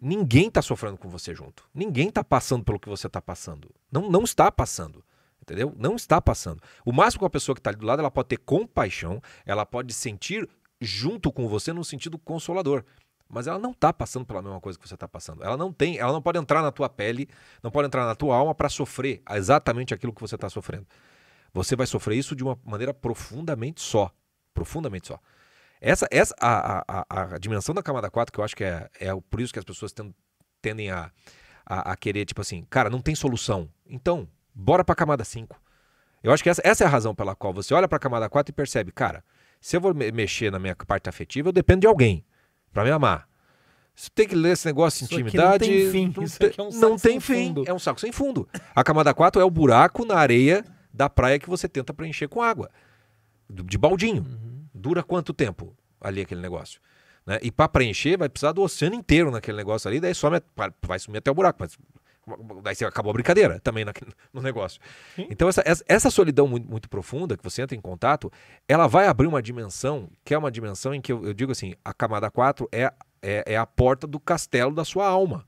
ninguém 0.00 0.48
está 0.48 0.62
sofrendo 0.62 0.96
com 0.98 1.08
você 1.08 1.34
junto. 1.34 1.64
Ninguém 1.74 2.08
está 2.08 2.24
passando 2.24 2.64
pelo 2.64 2.78
que 2.80 2.88
você 2.88 3.06
está 3.06 3.20
passando. 3.20 3.70
Não, 3.90 4.10
não 4.10 4.22
está 4.24 4.50
passando. 4.50 5.04
Entendeu? 5.42 5.74
Não 5.78 5.96
está 5.96 6.20
passando. 6.20 6.62
O 6.84 6.92
máximo 6.92 7.20
que 7.20 7.26
a 7.26 7.30
pessoa 7.30 7.54
que 7.54 7.60
está 7.60 7.70
ali 7.70 7.78
do 7.78 7.86
lado, 7.86 8.00
ela 8.00 8.10
pode 8.10 8.28
ter 8.28 8.36
compaixão, 8.36 9.22
ela 9.46 9.64
pode 9.64 9.94
sentir 9.94 10.48
junto 10.80 11.32
com 11.32 11.48
você 11.48 11.72
no 11.72 11.84
sentido 11.84 12.18
consolador. 12.18 12.84
Mas 13.30 13.46
ela 13.46 13.58
não 13.58 13.70
está 13.70 13.92
passando 13.92 14.24
pela 14.26 14.42
mesma 14.42 14.60
coisa 14.60 14.78
que 14.78 14.86
você 14.88 14.94
está 14.94 15.08
passando. 15.08 15.42
Ela 15.42 15.56
não 15.56 15.72
tem, 15.72 15.98
ela 15.98 16.12
não 16.12 16.20
pode 16.22 16.38
entrar 16.38 16.62
na 16.62 16.70
tua 16.72 16.88
pele, 16.88 17.28
não 17.62 17.70
pode 17.70 17.86
entrar 17.86 18.04
na 18.06 18.14
tua 18.14 18.36
alma 18.36 18.54
para 18.54 18.68
sofrer 18.68 19.22
exatamente 19.30 19.94
aquilo 19.94 20.12
que 20.12 20.20
você 20.20 20.34
está 20.34 20.48
sofrendo. 20.48 20.86
Você 21.52 21.74
vai 21.76 21.86
sofrer 21.86 22.16
isso 22.16 22.36
de 22.36 22.42
uma 22.42 22.58
maneira 22.64 22.92
profundamente 22.92 23.80
só. 23.80 24.10
Profundamente 24.58 25.06
só. 25.08 25.18
Essa, 25.80 26.08
essa 26.10 26.34
a, 26.40 26.78
a, 26.80 27.06
a, 27.08 27.34
a 27.34 27.38
dimensão 27.38 27.72
da 27.74 27.82
camada 27.82 28.10
4, 28.10 28.32
que 28.32 28.40
eu 28.40 28.44
acho 28.44 28.56
que 28.56 28.64
é, 28.64 28.88
é 28.98 29.10
por 29.30 29.40
isso 29.40 29.52
que 29.52 29.58
as 29.58 29.64
pessoas 29.64 29.92
ten- 29.92 30.12
tendem 30.60 30.90
a, 30.90 31.10
a, 31.64 31.92
a 31.92 31.96
querer, 31.96 32.24
tipo 32.24 32.40
assim, 32.40 32.66
cara, 32.68 32.90
não 32.90 33.00
tem 33.00 33.14
solução. 33.14 33.68
Então, 33.86 34.26
bora 34.52 34.82
pra 34.84 34.94
camada 34.96 35.22
5. 35.24 35.56
Eu 36.22 36.32
acho 36.32 36.42
que 36.42 36.50
essa, 36.50 36.60
essa 36.64 36.82
é 36.82 36.86
a 36.86 36.90
razão 36.90 37.14
pela 37.14 37.36
qual 37.36 37.52
você 37.54 37.72
olha 37.74 37.86
pra 37.86 37.98
camada 38.00 38.28
4 38.28 38.50
e 38.50 38.52
percebe, 38.52 38.90
cara, 38.90 39.22
se 39.60 39.76
eu 39.76 39.80
vou 39.80 39.94
me- 39.94 40.10
mexer 40.10 40.50
na 40.50 40.58
minha 40.58 40.74
parte 40.74 41.08
afetiva, 41.08 41.48
eu 41.48 41.52
dependo 41.52 41.82
de 41.82 41.86
alguém 41.86 42.24
pra 42.72 42.82
me 42.82 42.90
amar. 42.90 43.28
Você 43.94 44.08
tem 44.14 44.26
que 44.26 44.34
ler 44.34 44.52
esse 44.54 44.66
negócio 44.66 44.98
de 45.00 45.04
Isso 45.04 45.14
aqui 45.14 45.36
não 45.36 45.54
intimidade. 45.54 45.64
tem 45.64 45.90
fim. 45.92 46.12
Não, 46.16 46.22
Isso 46.24 46.44
aqui 46.44 46.60
é 46.60 46.62
um 46.64 46.70
não 46.70 46.96
tem 46.96 47.20
fim. 47.20 47.46
fundo. 47.48 47.64
É 47.68 47.72
um 47.74 47.78
saco 47.78 48.00
sem 48.00 48.10
fundo. 48.12 48.48
A 48.74 48.82
camada 48.82 49.12
4 49.14 49.40
é 49.40 49.44
o 49.44 49.50
buraco 49.50 50.04
na 50.04 50.16
areia 50.16 50.64
da 50.92 51.08
praia 51.08 51.38
que 51.38 51.48
você 51.48 51.68
tenta 51.68 51.92
preencher 51.94 52.26
com 52.28 52.40
água. 52.42 52.68
De 53.48 53.76
baldinho. 53.78 54.22
Uhum. 54.22 54.47
Dura 54.78 55.02
quanto 55.02 55.32
tempo 55.34 55.74
ali 56.00 56.22
aquele 56.22 56.40
negócio? 56.40 56.80
Né? 57.26 57.38
E 57.42 57.50
para 57.50 57.68
preencher, 57.68 58.16
vai 58.16 58.28
precisar 58.28 58.52
do 58.52 58.62
oceano 58.62 58.94
inteiro 58.94 59.30
naquele 59.30 59.56
negócio 59.56 59.88
ali, 59.88 60.00
daí 60.00 60.14
some, 60.14 60.36
a- 60.36 60.72
vai 60.86 60.98
sumir 60.98 61.18
até 61.18 61.30
o 61.30 61.34
buraco. 61.34 61.58
Mas 61.60 61.76
daí 62.62 62.74
você 62.74 62.84
acabou 62.84 63.10
a 63.10 63.12
brincadeira 63.12 63.60
também 63.60 63.84
naquele- 63.84 64.12
no 64.32 64.40
negócio. 64.40 64.80
Sim. 65.16 65.26
Então, 65.30 65.48
essa, 65.48 65.62
essa, 65.86 66.10
solidão 66.10 66.46
muito, 66.46 66.68
muito 66.70 66.88
profunda 66.88 67.36
que 67.36 67.44
você 67.44 67.62
entra 67.62 67.76
em 67.76 67.80
contato, 67.80 68.30
ela 68.66 68.86
vai 68.86 69.06
abrir 69.06 69.26
uma 69.26 69.42
dimensão, 69.42 70.08
que 70.24 70.32
é 70.32 70.38
uma 70.38 70.50
dimensão 70.50 70.94
em 70.94 71.00
que 71.00 71.12
eu, 71.12 71.24
eu 71.24 71.34
digo 71.34 71.52
assim: 71.52 71.74
a 71.84 71.92
camada 71.92 72.30
4 72.30 72.68
é, 72.72 72.92
é, 73.20 73.44
é 73.46 73.56
a 73.56 73.66
porta 73.66 74.06
do 74.06 74.18
castelo 74.20 74.74
da 74.74 74.84
sua 74.84 75.06
alma. 75.06 75.44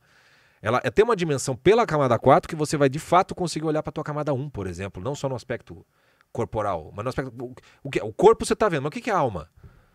Ela 0.62 0.80
é, 0.84 0.90
tem 0.90 1.02
uma 1.04 1.16
dimensão 1.16 1.56
pela 1.56 1.86
camada 1.86 2.18
4 2.18 2.46
que 2.46 2.54
você 2.54 2.76
vai 2.76 2.90
de 2.90 2.98
fato 2.98 3.34
conseguir 3.34 3.64
olhar 3.66 3.82
para 3.82 3.92
tua 3.92 4.04
camada 4.04 4.34
1, 4.34 4.50
por 4.50 4.66
exemplo, 4.66 5.02
não 5.02 5.14
só 5.14 5.28
no 5.28 5.34
aspecto 5.34 5.86
corporal, 6.32 6.90
mas 6.94 7.04
no 7.04 7.08
aspecto 7.08 7.54
o, 7.82 7.90
que, 7.90 8.00
o 8.00 8.12
corpo 8.12 8.44
você 8.44 8.54
tá 8.54 8.68
vendo, 8.68 8.82
mas 8.82 8.88
o 8.88 8.92
que, 8.92 9.00
que 9.00 9.10
é 9.10 9.12
alma? 9.14 9.50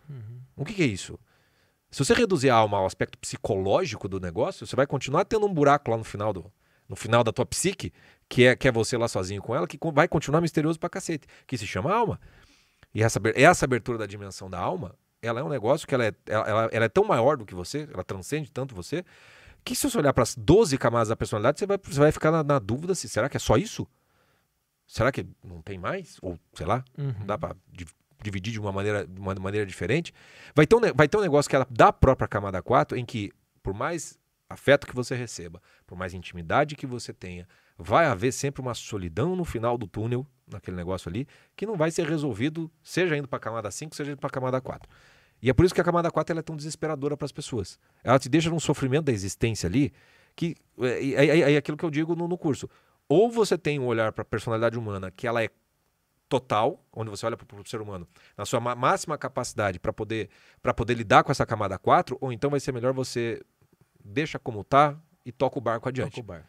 Uhum. 0.08 0.40
O 0.56 0.64
que, 0.64 0.74
que 0.74 0.82
é 0.82 0.86
isso? 0.86 1.18
Se 1.90 2.04
você 2.04 2.14
reduzir 2.14 2.50
a 2.50 2.54
alma 2.56 2.78
ao 2.78 2.86
aspecto 2.86 3.16
psicológico 3.18 4.08
do 4.08 4.20
negócio, 4.20 4.66
você 4.66 4.76
vai 4.76 4.86
continuar 4.86 5.24
tendo 5.24 5.46
um 5.46 5.52
buraco 5.52 5.90
lá 5.90 5.96
no 5.96 6.04
final 6.04 6.32
do 6.32 6.52
no 6.88 6.94
final 6.94 7.24
da 7.24 7.32
tua 7.32 7.44
psique, 7.44 7.92
que 8.28 8.44
é, 8.44 8.54
que 8.54 8.68
é 8.68 8.70
você 8.70 8.96
lá 8.96 9.08
sozinho 9.08 9.42
com 9.42 9.54
ela, 9.56 9.66
que 9.66 9.76
vai 9.92 10.06
continuar 10.06 10.40
misterioso 10.40 10.78
pra 10.78 10.88
cacete, 10.88 11.26
que 11.44 11.58
se 11.58 11.66
chama 11.66 11.92
alma. 11.92 12.20
E 12.94 13.02
essa, 13.02 13.20
essa 13.34 13.64
abertura 13.64 13.98
da 13.98 14.06
dimensão 14.06 14.48
da 14.48 14.60
alma, 14.60 14.94
ela 15.20 15.40
é 15.40 15.42
um 15.42 15.48
negócio 15.48 15.84
que 15.84 15.92
ela 15.94 16.04
é, 16.06 16.14
ela- 16.26 16.68
ela 16.70 16.84
é 16.84 16.88
tão 16.88 17.02
maior 17.04 17.36
do 17.36 17.44
que 17.44 17.54
você, 17.56 17.88
ela 17.92 18.04
transcende 18.04 18.52
tanto 18.52 18.72
você, 18.72 19.04
que 19.64 19.74
se 19.74 19.90
você 19.90 19.98
olhar 19.98 20.12
para 20.12 20.22
as 20.22 20.36
12 20.36 20.78
camadas 20.78 21.08
da 21.08 21.16
personalidade, 21.16 21.58
você 21.58 21.66
vai, 21.66 21.76
você 21.82 21.98
vai 21.98 22.12
ficar 22.12 22.30
na, 22.30 22.44
na 22.44 22.58
dúvida 22.60 22.94
se 22.94 23.08
será 23.08 23.28
que 23.28 23.36
é 23.36 23.40
só 23.40 23.56
isso? 23.56 23.84
Será 24.86 25.10
que 25.10 25.26
não 25.42 25.60
tem 25.62 25.78
mais? 25.78 26.16
Ou, 26.22 26.38
sei 26.54 26.66
lá, 26.66 26.84
Uhum. 26.96 27.14
não 27.20 27.26
dá 27.26 27.36
para 27.36 27.56
dividir 28.22 28.52
de 28.52 28.60
uma 28.60 28.72
maneira, 28.72 29.06
de 29.06 29.20
uma 29.20 29.34
maneira 29.34 29.66
diferente. 29.66 30.12
Vai 30.54 30.66
ter, 30.66 30.76
um, 30.76 30.80
vai 30.94 31.08
ter 31.08 31.16
um 31.16 31.20
negócio 31.20 31.48
que 31.48 31.56
ela 31.56 31.66
da 31.70 31.92
própria 31.92 32.26
camada 32.28 32.62
4, 32.62 32.96
em 32.96 33.04
que, 33.04 33.30
por 33.62 33.74
mais 33.74 34.18
afeto 34.48 34.86
que 34.86 34.94
você 34.94 35.14
receba, 35.14 35.60
por 35.86 35.98
mais 35.98 36.14
intimidade 36.14 36.76
que 36.76 36.86
você 36.86 37.12
tenha, 37.12 37.48
vai 37.76 38.06
haver 38.06 38.32
sempre 38.32 38.62
uma 38.62 38.74
solidão 38.74 39.34
no 39.36 39.44
final 39.44 39.76
do 39.76 39.86
túnel, 39.86 40.26
naquele 40.46 40.76
negócio 40.76 41.08
ali, 41.08 41.26
que 41.56 41.66
não 41.66 41.76
vai 41.76 41.90
ser 41.90 42.06
resolvido, 42.08 42.70
seja 42.82 43.16
indo 43.16 43.26
para 43.28 43.36
a 43.38 43.40
camada 43.40 43.70
5, 43.70 43.94
seja 43.94 44.12
indo 44.12 44.18
para 44.18 44.28
a 44.28 44.30
camada 44.30 44.60
4. 44.60 44.88
E 45.42 45.50
é 45.50 45.52
por 45.52 45.64
isso 45.66 45.74
que 45.74 45.80
a 45.80 45.84
camada 45.84 46.10
4 46.10 46.32
ela 46.32 46.40
é 46.40 46.42
tão 46.42 46.56
desesperadora 46.56 47.16
para 47.16 47.26
as 47.26 47.32
pessoas. 47.32 47.78
Ela 48.02 48.18
te 48.18 48.28
deixa 48.28 48.48
num 48.48 48.60
sofrimento 48.60 49.04
da 49.06 49.12
existência 49.12 49.66
ali, 49.66 49.92
que 50.34 50.54
é, 50.80 50.86
é, 51.04 51.26
é- 51.40 51.52
é 51.52 51.56
aquilo 51.56 51.76
que 51.76 51.84
eu 51.84 51.90
digo 51.90 52.14
no, 52.14 52.26
no 52.28 52.38
curso. 52.38 52.70
Ou 53.08 53.30
você 53.30 53.56
tem 53.56 53.78
um 53.78 53.86
olhar 53.86 54.12
para 54.12 54.22
a 54.22 54.24
personalidade 54.24 54.78
humana 54.78 55.10
que 55.10 55.26
ela 55.26 55.42
é 55.42 55.48
total, 56.28 56.84
onde 56.92 57.08
você 57.10 57.24
olha 57.24 57.36
para 57.36 57.60
o 57.60 57.66
ser 57.68 57.80
humano 57.80 58.06
na 58.36 58.44
sua 58.44 58.58
ma- 58.58 58.74
máxima 58.74 59.16
capacidade 59.16 59.78
para 59.78 59.92
poder, 59.92 60.28
pra 60.60 60.74
poder 60.74 60.94
lidar 60.94 61.22
com 61.22 61.30
essa 61.30 61.46
camada 61.46 61.78
4, 61.78 62.18
ou 62.20 62.32
então 62.32 62.50
vai 62.50 62.58
ser 62.58 62.72
melhor 62.72 62.92
você 62.92 63.40
deixa 64.04 64.38
como 64.38 64.64
tá 64.64 64.98
e 65.24 65.30
toca 65.30 65.58
o 65.58 65.60
barco 65.60 65.88
adiante. 65.88 66.16
Toca 66.16 66.20
o 66.20 66.24
bar. 66.24 66.48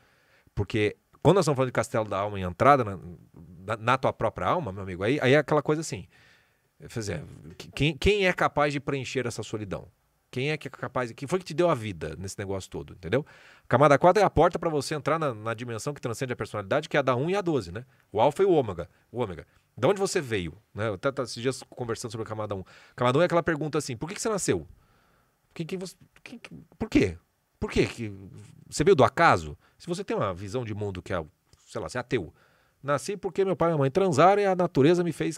Porque 0.55 0.97
quando 1.21 1.35
nós 1.35 1.43
estamos 1.43 1.55
falando 1.57 1.69
de 1.69 1.73
castelo 1.73 2.09
da 2.09 2.17
alma 2.19 2.39
e 2.39 2.43
entrada 2.43 2.83
na, 2.83 2.97
na- 3.65 3.77
na 3.77 3.97
tua 3.97 4.11
própria 4.11 4.47
alma, 4.47 4.71
meu 4.71 4.81
amigo, 4.81 5.03
aí, 5.03 5.19
aí 5.21 5.33
é 5.33 5.37
aquela 5.37 5.61
coisa 5.61 5.81
assim. 5.81 6.07
quer 6.79 6.87
dizer, 6.87 7.23
quem, 7.75 7.95
quem 7.95 8.25
é 8.27 8.33
capaz 8.33 8.73
de 8.73 8.79
preencher 8.79 9.27
essa 9.27 9.43
solidão? 9.43 9.87
Quem 10.29 10.51
é 10.51 10.57
que 10.57 10.67
é 10.67 10.71
capaz? 10.71 11.11
Quem 11.13 11.27
foi 11.27 11.39
que 11.39 11.45
te 11.45 11.53
deu 11.53 11.69
a 11.69 11.73
vida 11.75 12.15
nesse 12.17 12.37
negócio 12.37 12.69
todo, 12.69 12.93
entendeu? 12.93 13.25
Camada 13.67 13.97
4 13.97 14.21
é 14.21 14.25
a 14.25 14.29
porta 14.29 14.59
para 14.59 14.69
você 14.69 14.93
entrar 14.93 15.17
na, 15.17 15.33
na 15.33 15.53
dimensão 15.53 15.93
que 15.93 16.01
transcende 16.01 16.33
a 16.33 16.35
personalidade, 16.35 16.89
que 16.89 16.97
é 16.97 16.99
a 16.99 17.03
da 17.03 17.15
1 17.15 17.29
e 17.29 17.35
a 17.35 17.41
12, 17.41 17.71
né? 17.71 17.85
O 18.11 18.19
alfa 18.19 18.43
e 18.43 18.45
o 18.45 18.51
ômega. 18.51 18.89
O 19.11 19.21
ômega. 19.21 19.47
Da 19.77 19.87
onde 19.87 19.99
você 19.99 20.19
veio? 20.19 20.57
Né? 20.73 20.89
Eu 20.89 20.95
até 20.95 21.09
esses 21.23 21.41
dias 21.41 21.63
conversando 21.69 22.11
sobre 22.11 22.25
a 22.25 22.27
camada 22.27 22.55
1. 22.55 22.63
Camada 22.95 23.19
1 23.19 23.21
é 23.21 23.25
aquela 23.25 23.43
pergunta 23.43 23.77
assim: 23.77 23.95
por 23.95 24.09
que, 24.09 24.15
que 24.15 24.21
você 24.21 24.27
nasceu? 24.29 24.67
Quem, 25.53 25.65
quem 25.65 25.79
você, 25.79 25.95
quem- 26.23 26.39
por 26.77 26.89
quê? 26.89 27.17
Por 27.59 27.71
quê? 27.71 27.85
Que, 27.87 28.11
você 28.69 28.83
veio 28.83 28.95
do 28.95 29.03
acaso? 29.03 29.57
Se 29.77 29.87
você 29.87 30.03
tem 30.03 30.15
uma 30.15 30.33
visão 30.33 30.63
de 30.65 30.73
mundo 30.73 31.01
que 31.01 31.13
é, 31.13 31.25
sei 31.67 31.81
lá, 31.81 31.87
você 31.89 31.97
é 31.97 32.01
ateu. 32.01 32.33
Nasci 32.83 33.15
porque 33.17 33.43
meu 33.45 33.55
pai 33.55 33.69
e 33.69 33.71
minha 33.71 33.79
mãe 33.79 33.89
transaram 33.91 34.41
e 34.41 34.45
a 34.45 34.55
natureza 34.55 35.03
me 35.03 35.11
fez. 35.11 35.37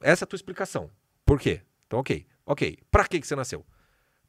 Essa 0.00 0.24
é 0.24 0.26
a 0.26 0.26
tua 0.26 0.36
explicação. 0.36 0.90
Por 1.24 1.38
quê? 1.40 1.62
Então, 1.86 2.00
ok. 2.00 2.26
Ok. 2.44 2.78
Pra 2.90 3.06
que, 3.06 3.20
que 3.20 3.26
você 3.26 3.36
nasceu? 3.36 3.64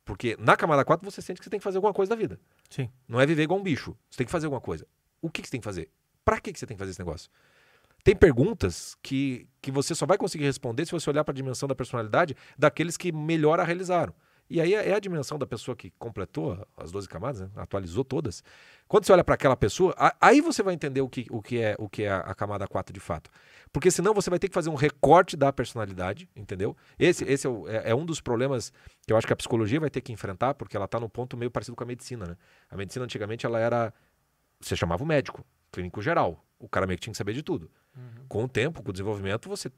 Porque 0.06 0.36
na 0.38 0.58
camada 0.58 0.84
4 0.84 1.10
você 1.10 1.22
sente 1.22 1.40
que 1.40 1.46
você 1.46 1.50
tem 1.50 1.60
que 1.60 1.64
fazer 1.64 1.78
alguma 1.78 1.94
coisa 1.94 2.10
da 2.10 2.16
vida. 2.16 2.40
Sim. 2.70 2.90
Não 3.08 3.20
é 3.20 3.26
viver 3.26 3.44
igual 3.44 3.60
um 3.60 3.64
bicho. 3.64 3.96
Você 4.10 4.18
tem 4.18 4.26
que 4.26 4.32
fazer 4.32 4.48
alguma 4.48 4.62
coisa. 4.62 4.86
O 5.22 5.30
que, 5.30 5.42
que 5.42 5.48
você 5.48 5.52
tem 5.52 5.62
que 5.62 5.66
fazer? 5.66 5.90
Pra 6.26 6.40
que, 6.40 6.52
que 6.52 6.60
você 6.60 6.66
tem 6.66 6.76
que 6.76 6.80
fazer 6.80 6.92
esse 6.92 7.00
negócio? 7.00 7.30
Tem 8.04 8.16
perguntas 8.16 8.98
que, 9.02 9.48
que 9.62 9.72
você 9.72 9.96
só 9.96 10.06
vai 10.06 10.18
conseguir 10.18 10.44
responder 10.44 10.86
se 10.86 10.92
você 10.92 11.10
olhar 11.10 11.24
para 11.24 11.32
a 11.32 11.36
dimensão 11.36 11.68
da 11.70 11.76
personalidade 11.76 12.36
daqueles 12.58 12.98
que 12.98 13.14
melhor 13.14 13.60
a 13.62 13.64
realizaram. 13.64 14.14
E 14.54 14.62
aí 14.62 14.76
é 14.76 14.90
é 14.90 14.94
a 14.94 15.00
dimensão 15.00 15.40
da 15.40 15.48
pessoa 15.48 15.76
que 15.76 15.90
completou 15.98 16.64
as 16.78 16.92
12 16.92 17.10
camadas, 17.10 17.42
né? 17.42 17.50
atualizou 17.56 18.04
todas. 18.04 18.44
Quando 18.88 19.06
você 19.06 19.12
olha 19.12 19.24
para 19.24 19.34
aquela 19.34 19.58
pessoa, 19.58 19.96
aí 20.22 20.42
você 20.42 20.62
vai 20.62 20.76
entender 20.76 21.02
o 21.02 21.10
que, 21.10 21.26
o 21.32 21.42
que 21.42 21.58
é, 21.60 21.76
o 21.80 21.90
que 21.90 22.04
é 22.04 22.12
a 22.12 22.36
camada 22.36 22.68
4 22.68 22.94
de 22.94 23.00
fato. 23.00 23.32
Porque 23.72 23.90
senão 23.90 24.14
você 24.14 24.30
vai 24.30 24.38
ter 24.38 24.48
que 24.50 24.54
fazer 24.54 24.70
um 24.70 24.76
recorte 24.76 25.36
da 25.36 25.52
personalidade, 25.52 26.30
entendeu? 26.36 26.78
Esse, 27.00 27.24
esse 27.26 27.48
é, 27.48 27.50
o- 27.50 27.68
é- 27.68 27.90
é 27.90 27.96
um 27.96 28.06
dos 28.06 28.22
problemas 28.22 28.72
que 29.08 29.12
eu 29.12 29.18
acho 29.18 29.26
que 29.26 29.34
a 29.34 29.36
psicologia 29.36 29.80
vai 29.80 29.90
ter 29.90 30.02
que 30.02 30.12
enfrentar, 30.14 30.54
porque 30.54 30.76
ela 30.78 30.86
está 30.86 31.00
num 31.00 31.10
ponto 31.10 31.36
meio 31.36 31.50
parecido 31.50 31.76
com 31.76 31.84
a 31.84 31.88
medicina, 31.88 32.26
né? 32.28 32.38
A 32.70 32.78
medicina 32.78 33.04
antigamente 33.06 33.48
ela 33.48 33.60
era. 33.60 33.92
Você 34.60 34.76
chamava 34.76 35.04
o 35.04 35.08
médico, 35.08 35.44
clínico 35.72 36.00
geral. 36.02 36.46
O 36.60 36.70
cara 36.70 36.86
meio 36.86 36.98
que 37.00 37.04
tinha 37.04 37.12
que 37.14 37.18
saber 37.18 37.34
de 37.34 37.42
tudo. 37.42 37.72
Com 38.30 38.44
o 38.44 38.48
tempo, 38.48 38.84
com 38.84 38.90
o 38.90 38.94
desenvolvimento, 38.94 39.50
você 39.50 39.72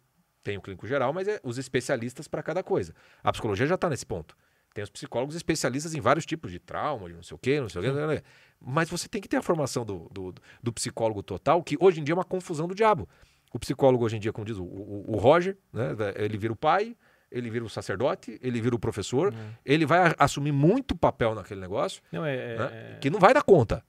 tem 0.43 0.57
o 0.57 0.61
clínico 0.61 0.85
geral, 0.85 1.13
mas 1.13 1.27
é 1.29 1.39
os 1.43 1.57
especialistas 1.57 2.27
para 2.27 2.43
cada 2.43 2.61
coisa. 2.61 2.93
A 3.23 3.31
psicologia 3.31 3.65
já 3.65 3.75
está 3.75 3.89
nesse 3.89 4.05
ponto. 4.05 4.35
Tem 4.75 4.83
os 4.83 4.89
psicólogos 4.89 5.37
especialistas 5.37 5.95
em 5.95 6.01
vários 6.01 6.25
tipos 6.25 6.51
de 6.51 6.59
trauma, 6.59 7.07
de 7.07 7.15
não 7.15 7.23
sei 7.23 7.33
o 7.33 7.37
quê, 7.37 7.61
não 7.61 7.69
sei 7.69 7.79
o 7.79 7.81
quê. 7.81 7.89
não 7.91 7.95
sei 7.95 8.17
o 8.17 8.21
quê. 8.21 8.27
Mas 8.59 8.89
você 8.89 9.07
tem 9.07 9.21
que 9.21 9.27
ter 9.29 9.37
a 9.37 9.41
formação 9.41 9.85
do, 9.85 10.09
do, 10.11 10.35
do 10.61 10.73
psicólogo 10.73 11.23
total, 11.23 11.63
que 11.63 11.77
hoje 11.79 12.01
em 12.01 12.03
dia 12.03 12.11
é 12.11 12.17
uma 12.17 12.25
confusão 12.25 12.67
do 12.67 12.75
diabo. 12.75 13.07
O 13.53 13.57
psicólogo 13.57 14.03
hoje 14.03 14.17
em 14.17 14.19
dia, 14.19 14.33
como 14.33 14.43
diz 14.45 14.57
o, 14.57 14.65
o, 14.65 15.13
o 15.13 15.15
Roger, 15.15 15.57
né, 15.71 15.95
ele 16.17 16.37
vira 16.37 16.51
o 16.51 16.57
pai, 16.57 16.93
ele 17.31 17.49
vira 17.49 17.63
o 17.63 17.69
sacerdote, 17.69 18.37
ele 18.41 18.59
vira 18.59 18.75
o 18.75 18.79
professor, 18.79 19.33
ele 19.63 19.85
vai 19.85 20.13
assumir 20.19 20.51
muito 20.51 20.93
papel 20.93 21.33
naquele 21.33 21.61
negócio, 21.61 22.03
Não, 22.11 22.25
é, 22.25 22.35
é- 22.35 22.57
né, 22.57 22.69
é- 22.95 22.99
que 22.99 23.09
não 23.09 23.17
vai 23.19 23.33
dar 23.33 23.43
conta. 23.43 23.81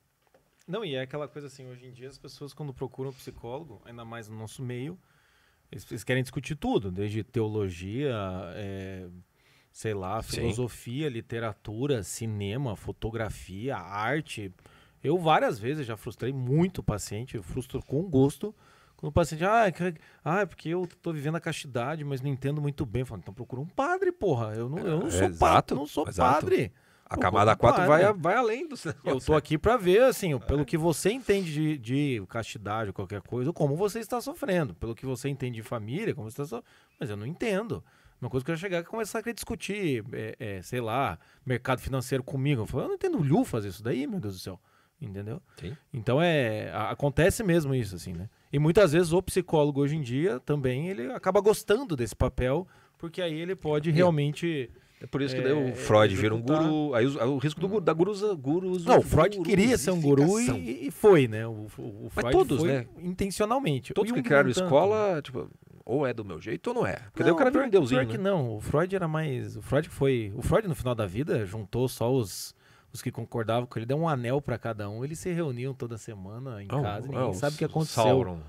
Não, 0.68 0.84
e 0.84 0.95
é 0.95 1.01
aquela 1.01 1.26
coisa 1.26 1.49
assim, 1.49 1.66
hoje 1.66 1.84
em 1.84 1.91
dia 1.91 2.09
as 2.09 2.16
pessoas 2.16 2.55
quando 2.55 2.72
procuram 2.72 3.11
um 3.11 3.12
psicólogo, 3.12 3.82
ainda 3.84 4.05
mais 4.05 4.28
no 4.28 4.39
nosso 4.39 4.62
meio, 4.62 4.97
eles, 5.72 5.84
eles 5.91 6.05
querem 6.05 6.22
discutir 6.22 6.55
tudo, 6.55 6.93
desde 6.93 7.24
teologia, 7.24 8.14
é, 8.55 9.09
sei 9.77 9.93
lá, 9.93 10.22
Sim. 10.22 10.37
filosofia, 10.37 11.07
literatura, 11.07 12.03
cinema, 12.03 12.74
fotografia, 12.74 13.77
arte. 13.77 14.51
Eu 15.05 15.18
várias 15.18 15.59
vezes 15.59 15.87
já 15.87 15.99
frustrei 15.99 16.33
muito 16.33 16.79
o 16.79 16.83
paciente, 16.83 17.37
eu 17.37 17.43
frustro 17.43 17.83
com 17.83 18.03
gosto, 18.09 18.55
quando 18.97 19.11
o 19.11 19.12
paciente, 19.12 19.45
ah, 19.45 19.68
é 19.68 19.95
ah, 20.24 20.41
é 20.41 20.47
porque 20.47 20.70
eu 20.70 20.89
tô 21.03 21.12
vivendo 21.12 21.37
a 21.37 21.41
castidade, 21.41 22.03
mas 22.05 22.22
não 22.22 22.31
entendo 22.31 22.62
muito 22.62 22.87
bem. 22.87 23.05
Falo, 23.05 23.20
então 23.20 23.35
procura 23.35 23.61
um 23.61 23.66
padre, 23.66 24.11
porra. 24.11 24.55
Eu 24.55 24.66
não, 24.70 24.79
eu 24.79 25.01
não 25.01 25.09
É, 25.09 25.11
sou 25.11 25.24
exato, 25.24 25.39
padre, 25.39 25.74
não 25.74 25.87
sou 25.87 26.09
exato. 26.09 26.41
padre. 26.47 26.72
A 27.05 27.18
camada 27.18 27.55
como 27.55 27.74
4 27.74 27.87
vai, 27.87 28.12
vai 28.14 28.35
além 28.35 28.66
do 28.66 28.77
Eu 29.05 29.20
tô 29.20 29.35
aqui 29.35 29.59
pra 29.59 29.77
ver, 29.77 30.05
assim, 30.05 30.37
pelo 30.39 30.64
que 30.64 30.79
você 30.79 31.11
entende 31.12 31.53
de, 31.53 31.79
de 31.79 32.27
castidade 32.31 32.89
ou 32.89 32.95
qualquer 32.95 33.20
coisa, 33.20 33.53
como 33.53 33.77
você 33.77 33.99
está 34.01 34.22
sofrendo. 34.22 34.74
Pelo 34.74 34.95
que 34.95 35.05
você 35.05 35.29
entende 35.29 35.57
de 35.57 35.62
família, 35.62 36.14
como 36.14 36.31
você 36.31 36.41
está 36.41 36.57
sofrendo. 36.57 36.66
Mas 36.99 37.11
eu 37.11 37.16
não 37.18 37.27
entendo. 37.27 37.85
Uma 38.21 38.31
coisa 38.31 38.45
que 38.45 38.51
eu 38.51 38.55
ia 38.55 38.59
chegar 38.59 38.79
é 38.79 38.83
começar 38.83 39.19
a 39.19 39.23
querer 39.23 39.35
discutir, 39.35 40.05
é, 40.12 40.37
é, 40.39 40.62
sei 40.62 40.81
lá, 40.81 41.19
mercado 41.45 41.81
financeiro 41.81 42.23
comigo. 42.25 42.62
Eu 42.62 42.67
falo, 42.67 42.85
eu 42.85 42.89
não 42.89 42.95
entendo 42.95 43.19
o 43.19 43.23
Liu 43.23 43.45
fazer 43.45 43.69
isso 43.69 43.83
daí, 43.83 44.07
meu 44.07 44.19
Deus 44.21 44.35
do 44.35 44.41
céu. 44.41 44.61
Entendeu? 44.99 45.43
Sim. 45.61 45.77
Então 45.93 46.23
é. 46.23 46.71
a- 46.73 46.91
Acontece 46.91 47.43
mesmo 47.45 47.75
isso, 47.75 47.95
assim, 47.97 48.14
né? 48.14 48.31
E 48.51 48.59
muitas 48.59 48.93
vezes 48.93 49.12
o 49.12 49.23
psicólogo 49.23 49.81
hoje 49.83 49.95
em 49.95 50.01
dia 50.01 50.41
também 50.41 50.89
ele 50.89 51.12
acaba 51.12 51.39
gostando 51.43 51.95
desse 51.95 52.17
papel, 52.17 52.67
porque 52.97 53.21
aí 53.21 53.35
ele 53.39 53.55
pode 53.55 53.91
realmente. 53.91 54.71
É 54.73 54.86
por 55.05 55.21
isso 55.21 55.35
que 55.35 55.41
É, 55.43 55.45
daí 55.45 55.53
o 55.53 55.75
Freud 55.75 56.15
vira 56.17 56.35
um 56.35 56.41
guru. 56.41 56.95
Aí 56.95 57.07
o, 57.07 57.21
aí 57.23 57.29
o 57.29 57.37
risco 57.37 57.61
do 57.61 57.69
guru, 57.69 57.81
da 57.83 57.93
guruza, 57.93 58.35
gurus, 58.35 58.85
Não, 58.87 58.99
o 58.99 59.03
Freud 59.03 59.41
queria 59.43 59.77
ser 59.77 59.91
um 59.91 60.01
guru 60.01 60.41
e, 60.41 60.87
e 60.87 60.91
foi, 60.91 61.29
né? 61.29 61.47
O, 61.47 61.67
o, 61.77 61.83
o 61.83 62.11
Mas 62.15 62.25
Freud 62.25 62.33
todos, 62.33 62.59
foi 62.61 62.69
né? 62.73 62.87
intencionalmente. 63.03 63.93
Todos 63.93 64.11
que 64.11 64.23
criaram 64.23 64.49
não 64.49 64.55
tanto. 64.55 64.65
escola, 64.65 65.21
tipo, 65.23 65.51
ou 65.85 66.07
é 66.07 66.15
do 66.15 66.25
meu 66.25 66.41
jeito 66.41 66.69
ou 66.69 66.75
não 66.75 66.87
é. 66.87 66.95
Porque 66.97 67.23
daí 67.23 67.29
Não, 67.29 67.35
o 67.35 67.39
cara 67.39 67.51
vira 67.51 67.65
um 67.67 67.69
deusinho, 67.71 68.01
pior 68.01 68.11
que 68.11 68.19
né? 68.19 68.25
não. 68.31 68.57
O 68.57 68.61
Freud 68.61 68.97
era 68.97 69.07
mais. 69.07 69.57
O 69.57 69.63
Freud 69.63 69.89
foi. 69.89 70.33
O 70.35 70.41
Freud, 70.43 70.67
no 70.67 70.75
final 70.75 70.95
da 70.95 71.07
vida, 71.07 71.45
juntou 71.45 71.87
só 71.89 72.11
os, 72.13 72.55
os 72.93 73.03
que 73.03 73.13
concordavam 73.13 73.67
com 73.67 73.79
ele, 73.79 73.87
deu 73.87 73.99
um 73.99 74.09
anel 74.09 74.41
pra 74.41 74.57
cada 74.59 74.89
um. 74.89 75.05
Eles 75.05 75.19
se 75.19 75.31
reuniam 75.31 75.75
toda 75.75 75.99
semana 75.99 76.63
em 76.63 76.67
Ah, 76.71 76.81
casa 76.83 77.07
e 77.07 77.11
ah, 77.11 77.13
ninguém 77.19 77.31
o 77.31 77.35
sabe 77.35 77.55
o 77.55 77.59
que 77.59 77.65
aconteceu. 77.67 78.03
Sauron. 78.03 78.41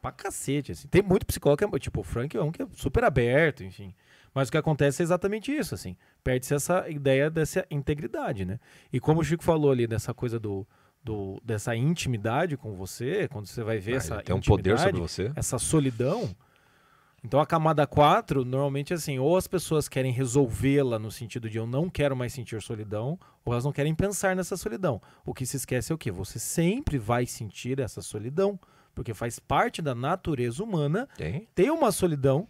Pra 0.00 0.10
cacete, 0.10 0.72
assim. 0.72 0.88
Tem 0.88 1.00
muito 1.02 1.24
psicólogo 1.24 1.58
que 1.58 1.76
é. 1.76 1.78
Tipo, 1.78 2.00
o 2.00 2.02
Frank 2.02 2.36
é 2.36 2.42
um 2.42 2.50
que 2.50 2.62
é 2.62 2.66
super 2.72 3.04
aberto, 3.04 3.62
enfim. 3.62 3.94
Mas 4.34 4.48
o 4.48 4.52
que 4.52 4.56
acontece 4.58 5.02
é 5.02 5.04
exatamente 5.04 5.52
isso, 5.52 5.74
assim. 5.74 5.96
Perde-se 6.24 6.54
essa 6.54 6.88
ideia 6.88 7.28
dessa 7.30 7.66
integridade, 7.70 8.44
né? 8.44 8.58
E 8.92 8.98
como 8.98 9.20
o 9.20 9.24
Chico 9.24 9.44
falou 9.44 9.70
ali, 9.70 9.86
dessa 9.86 10.14
coisa 10.14 10.38
do. 10.40 10.66
do 11.04 11.40
dessa 11.44 11.74
intimidade 11.76 12.56
com 12.56 12.74
você, 12.74 13.28
quando 13.28 13.46
você 13.46 13.62
vai 13.62 13.78
ver 13.78 13.94
Ah, 13.94 13.96
essa 13.96 14.22
tem 14.22 14.34
um 14.34 14.40
poder 14.40 14.78
sobre 14.78 15.00
você. 15.00 15.32
essa 15.36 15.58
solidão. 15.58 16.34
Então 17.24 17.38
a 17.38 17.46
camada 17.46 17.86
4, 17.86 18.44
normalmente 18.44 18.92
assim, 18.92 19.18
ou 19.18 19.36
as 19.36 19.46
pessoas 19.46 19.88
querem 19.88 20.10
resolvê-la 20.12 20.98
no 20.98 21.08
sentido 21.10 21.48
de 21.48 21.56
eu 21.56 21.66
não 21.68 21.88
quero 21.88 22.16
mais 22.16 22.32
sentir 22.32 22.60
solidão, 22.60 23.16
ou 23.44 23.52
elas 23.52 23.64
não 23.64 23.70
querem 23.72 23.94
pensar 23.94 24.34
nessa 24.34 24.56
solidão. 24.56 25.00
O 25.24 25.32
que 25.32 25.46
se 25.46 25.56
esquece 25.56 25.92
é 25.92 25.94
o 25.94 25.98
quê? 25.98 26.10
Você 26.10 26.40
sempre 26.40 26.98
vai 26.98 27.24
sentir 27.26 27.78
essa 27.78 28.02
solidão, 28.02 28.58
porque 28.92 29.14
faz 29.14 29.38
parte 29.38 29.80
da 29.80 29.94
natureza 29.94 30.64
humana 30.64 31.08
Tem. 31.16 31.46
ter 31.54 31.70
uma 31.70 31.92
solidão 31.92 32.48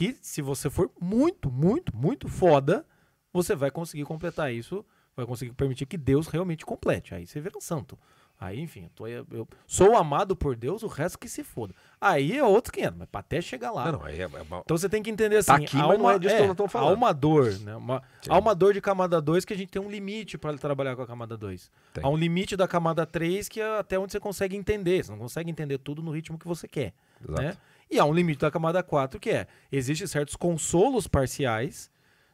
que 0.00 0.16
se 0.22 0.40
você 0.40 0.70
for 0.70 0.90
muito, 0.98 1.50
muito, 1.50 1.94
muito 1.94 2.26
foda, 2.26 2.86
você 3.30 3.54
vai 3.54 3.70
conseguir 3.70 4.04
completar 4.04 4.50
isso, 4.50 4.82
vai 5.14 5.26
conseguir 5.26 5.52
permitir 5.52 5.84
que 5.84 5.98
Deus 5.98 6.26
realmente 6.26 6.64
complete. 6.64 7.14
Aí 7.14 7.26
você 7.26 7.38
vira 7.38 7.58
um 7.58 7.60
santo. 7.60 7.98
Aí, 8.40 8.58
enfim, 8.58 8.84
eu, 8.84 8.90
tô, 8.94 9.06
eu, 9.06 9.26
eu 9.30 9.48
sou 9.66 9.94
amado 9.94 10.34
por 10.34 10.56
Deus, 10.56 10.82
o 10.82 10.86
resto 10.86 11.18
que 11.18 11.28
se 11.28 11.44
foda. 11.44 11.74
Aí 12.00 12.38
é 12.38 12.42
outro 12.42 12.72
que 12.72 12.80
entra, 12.80 12.94
mas 13.00 13.08
pra 13.12 13.20
até 13.20 13.42
chegar 13.42 13.70
lá. 13.70 13.92
Não, 13.92 14.06
é, 14.06 14.20
é 14.20 14.26
uma- 14.26 14.60
Então 14.64 14.78
você 14.78 14.88
tem 14.88 15.02
que 15.02 15.10
entender 15.10 15.36
assim, 15.36 15.48
Tá 15.48 15.56
aqui, 15.56 15.76
há 15.76 15.80
não 15.82 15.96
uma, 15.96 16.12
é 16.14 16.48
há 16.78 16.86
uma 16.86 17.12
dor, 17.12 17.58
né? 17.60 17.76
Uma, 17.76 18.02
há 18.26 18.38
uma 18.38 18.54
dor 18.54 18.72
de 18.72 18.80
camada 18.80 19.20
2 19.20 19.44
que 19.44 19.52
a 19.52 19.56
gente 19.56 19.68
tem 19.68 19.82
um 19.82 19.90
limite 19.90 20.38
para 20.38 20.56
trabalhar 20.56 20.96
com 20.96 21.02
a 21.02 21.06
camada 21.06 21.36
2. 21.36 21.70
Tem. 21.92 22.02
Há 22.02 22.08
um 22.08 22.16
limite 22.16 22.56
da 22.56 22.66
camada 22.66 23.04
3 23.04 23.46
que 23.46 23.60
é 23.60 23.78
até 23.78 23.98
onde 23.98 24.12
você 24.12 24.18
consegue 24.18 24.56
entender. 24.56 25.04
Você 25.04 25.12
não 25.12 25.18
consegue 25.18 25.50
entender 25.50 25.76
tudo 25.76 26.02
no 26.02 26.10
ritmo 26.10 26.38
que 26.38 26.48
você 26.48 26.66
quer. 26.66 26.94
Exato. 27.22 27.42
Né? 27.42 27.54
E 27.90 27.98
há 27.98 28.04
um 28.04 28.12
limite 28.12 28.40
da 28.40 28.50
camada 28.50 28.82
4 28.82 29.18
que 29.18 29.30
é, 29.30 29.46
existem 29.72 30.06
certos 30.06 30.36
consolos 30.36 31.06
parciais, 31.06 31.90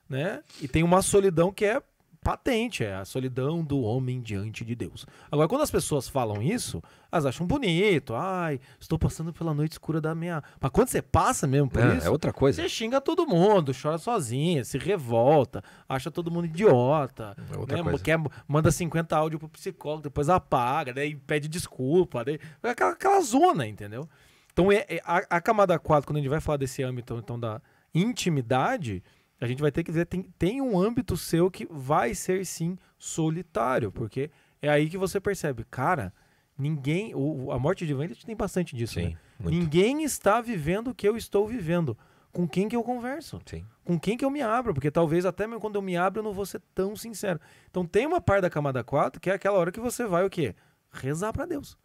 né? 0.08 0.42
E 0.60 0.68
tem 0.68 0.82
uma 0.82 1.00
solidão 1.02 1.50
que 1.52 1.64
é 1.64 1.82
patente, 2.22 2.82
é 2.82 2.92
a 2.92 3.04
solidão 3.04 3.62
do 3.62 3.80
homem 3.82 4.20
diante 4.20 4.64
de 4.64 4.74
Deus. 4.74 5.06
Agora, 5.30 5.46
quando 5.46 5.62
as 5.62 5.70
pessoas 5.70 6.08
falam 6.08 6.42
isso, 6.42 6.82
elas 7.10 7.24
acham 7.24 7.46
bonito. 7.46 8.14
Ai, 8.16 8.58
estou 8.80 8.98
passando 8.98 9.32
pela 9.32 9.54
noite 9.54 9.72
escura 9.72 10.00
da 10.00 10.12
minha... 10.12 10.42
Mas 10.60 10.72
quando 10.72 10.88
você 10.88 11.00
passa 11.00 11.46
mesmo 11.46 11.70
por 11.70 11.80
É, 11.80 11.96
isso... 11.98 12.06
é 12.08 12.10
outra 12.10 12.32
coisa. 12.32 12.60
Você 12.60 12.68
xinga 12.68 13.00
todo 13.00 13.24
mundo, 13.28 13.70
chora 13.80 13.96
sozinha, 13.96 14.64
se 14.64 14.76
revolta, 14.76 15.62
acha 15.88 16.10
todo 16.10 16.28
mundo 16.28 16.46
idiota, 16.46 17.36
É 17.54 17.56
outra 17.56 17.76
né? 17.76 17.82
coisa. 17.84 18.02
Quer, 18.02 18.18
manda 18.48 18.72
50 18.72 19.16
áudios 19.16 19.38
pro 19.38 19.48
psicólogo, 19.48 20.02
depois 20.02 20.28
apaga, 20.28 20.92
daí 20.92 21.14
pede 21.14 21.46
desculpa, 21.46 22.24
daí, 22.24 22.40
é 22.60 22.70
aquela, 22.70 22.90
aquela 22.90 23.20
zona, 23.20 23.68
entendeu? 23.68 24.08
Então 24.56 24.72
é, 24.72 24.86
é- 24.88 25.02
a, 25.04 25.36
a 25.36 25.40
camada 25.40 25.78
4, 25.78 26.06
quando 26.08 26.16
a 26.16 26.20
gente 26.20 26.30
vai 26.30 26.40
falar 26.40 26.56
desse 26.56 26.82
âmbito 26.82 27.14
então, 27.18 27.38
da 27.38 27.60
intimidade, 27.94 29.04
a 29.38 29.46
gente 29.46 29.60
vai 29.60 29.70
ter 29.70 29.84
que 29.84 29.92
ver, 29.92 30.06
tem, 30.06 30.22
tem 30.38 30.62
um 30.62 30.78
âmbito 30.78 31.14
seu 31.14 31.50
que 31.50 31.66
vai 31.70 32.14
ser 32.14 32.46
sim 32.46 32.78
solitário, 32.98 33.92
porque 33.92 34.30
é 34.62 34.70
aí 34.70 34.88
que 34.88 34.96
você 34.96 35.20
percebe, 35.20 35.62
cara, 35.70 36.10
ninguém, 36.56 37.14
o, 37.14 37.52
a 37.52 37.58
morte 37.58 37.86
de 37.86 37.92
Van 37.92 38.08
tem 38.08 38.34
bastante 38.34 38.74
disso, 38.74 38.98
né? 38.98 39.10
Sim, 39.10 39.16
muito. 39.38 39.54
Ninguém 39.54 40.02
está 40.04 40.40
vivendo 40.40 40.88
o 40.88 40.94
que 40.94 41.06
eu 41.06 41.18
estou 41.18 41.46
vivendo. 41.46 41.96
Com 42.32 42.48
quem 42.48 42.66
que 42.66 42.76
eu 42.76 42.82
converso? 42.82 43.38
Sim. 43.44 43.62
Com 43.84 44.00
quem 44.00 44.16
que 44.16 44.24
eu 44.24 44.30
me 44.30 44.40
abro? 44.40 44.72
Porque 44.72 44.90
talvez 44.90 45.26
até 45.26 45.46
mesmo 45.46 45.60
quando 45.60 45.76
eu 45.76 45.82
me 45.82 45.98
abro 45.98 46.20
eu 46.20 46.24
não 46.24 46.32
vou 46.32 46.46
ser 46.46 46.62
tão 46.74 46.96
sincero. 46.96 47.38
Então 47.70 47.84
tem 47.84 48.06
uma 48.06 48.22
parte 48.22 48.42
da 48.42 48.50
camada 48.50 48.82
4 48.82 49.20
que 49.20 49.28
é 49.28 49.34
aquela 49.34 49.58
hora 49.58 49.70
que 49.70 49.80
você 49.80 50.06
vai 50.06 50.24
o 50.24 50.30
quê? 50.30 50.54
Rezar 50.90 51.32
para 51.32 51.44
Deus. 51.44 51.76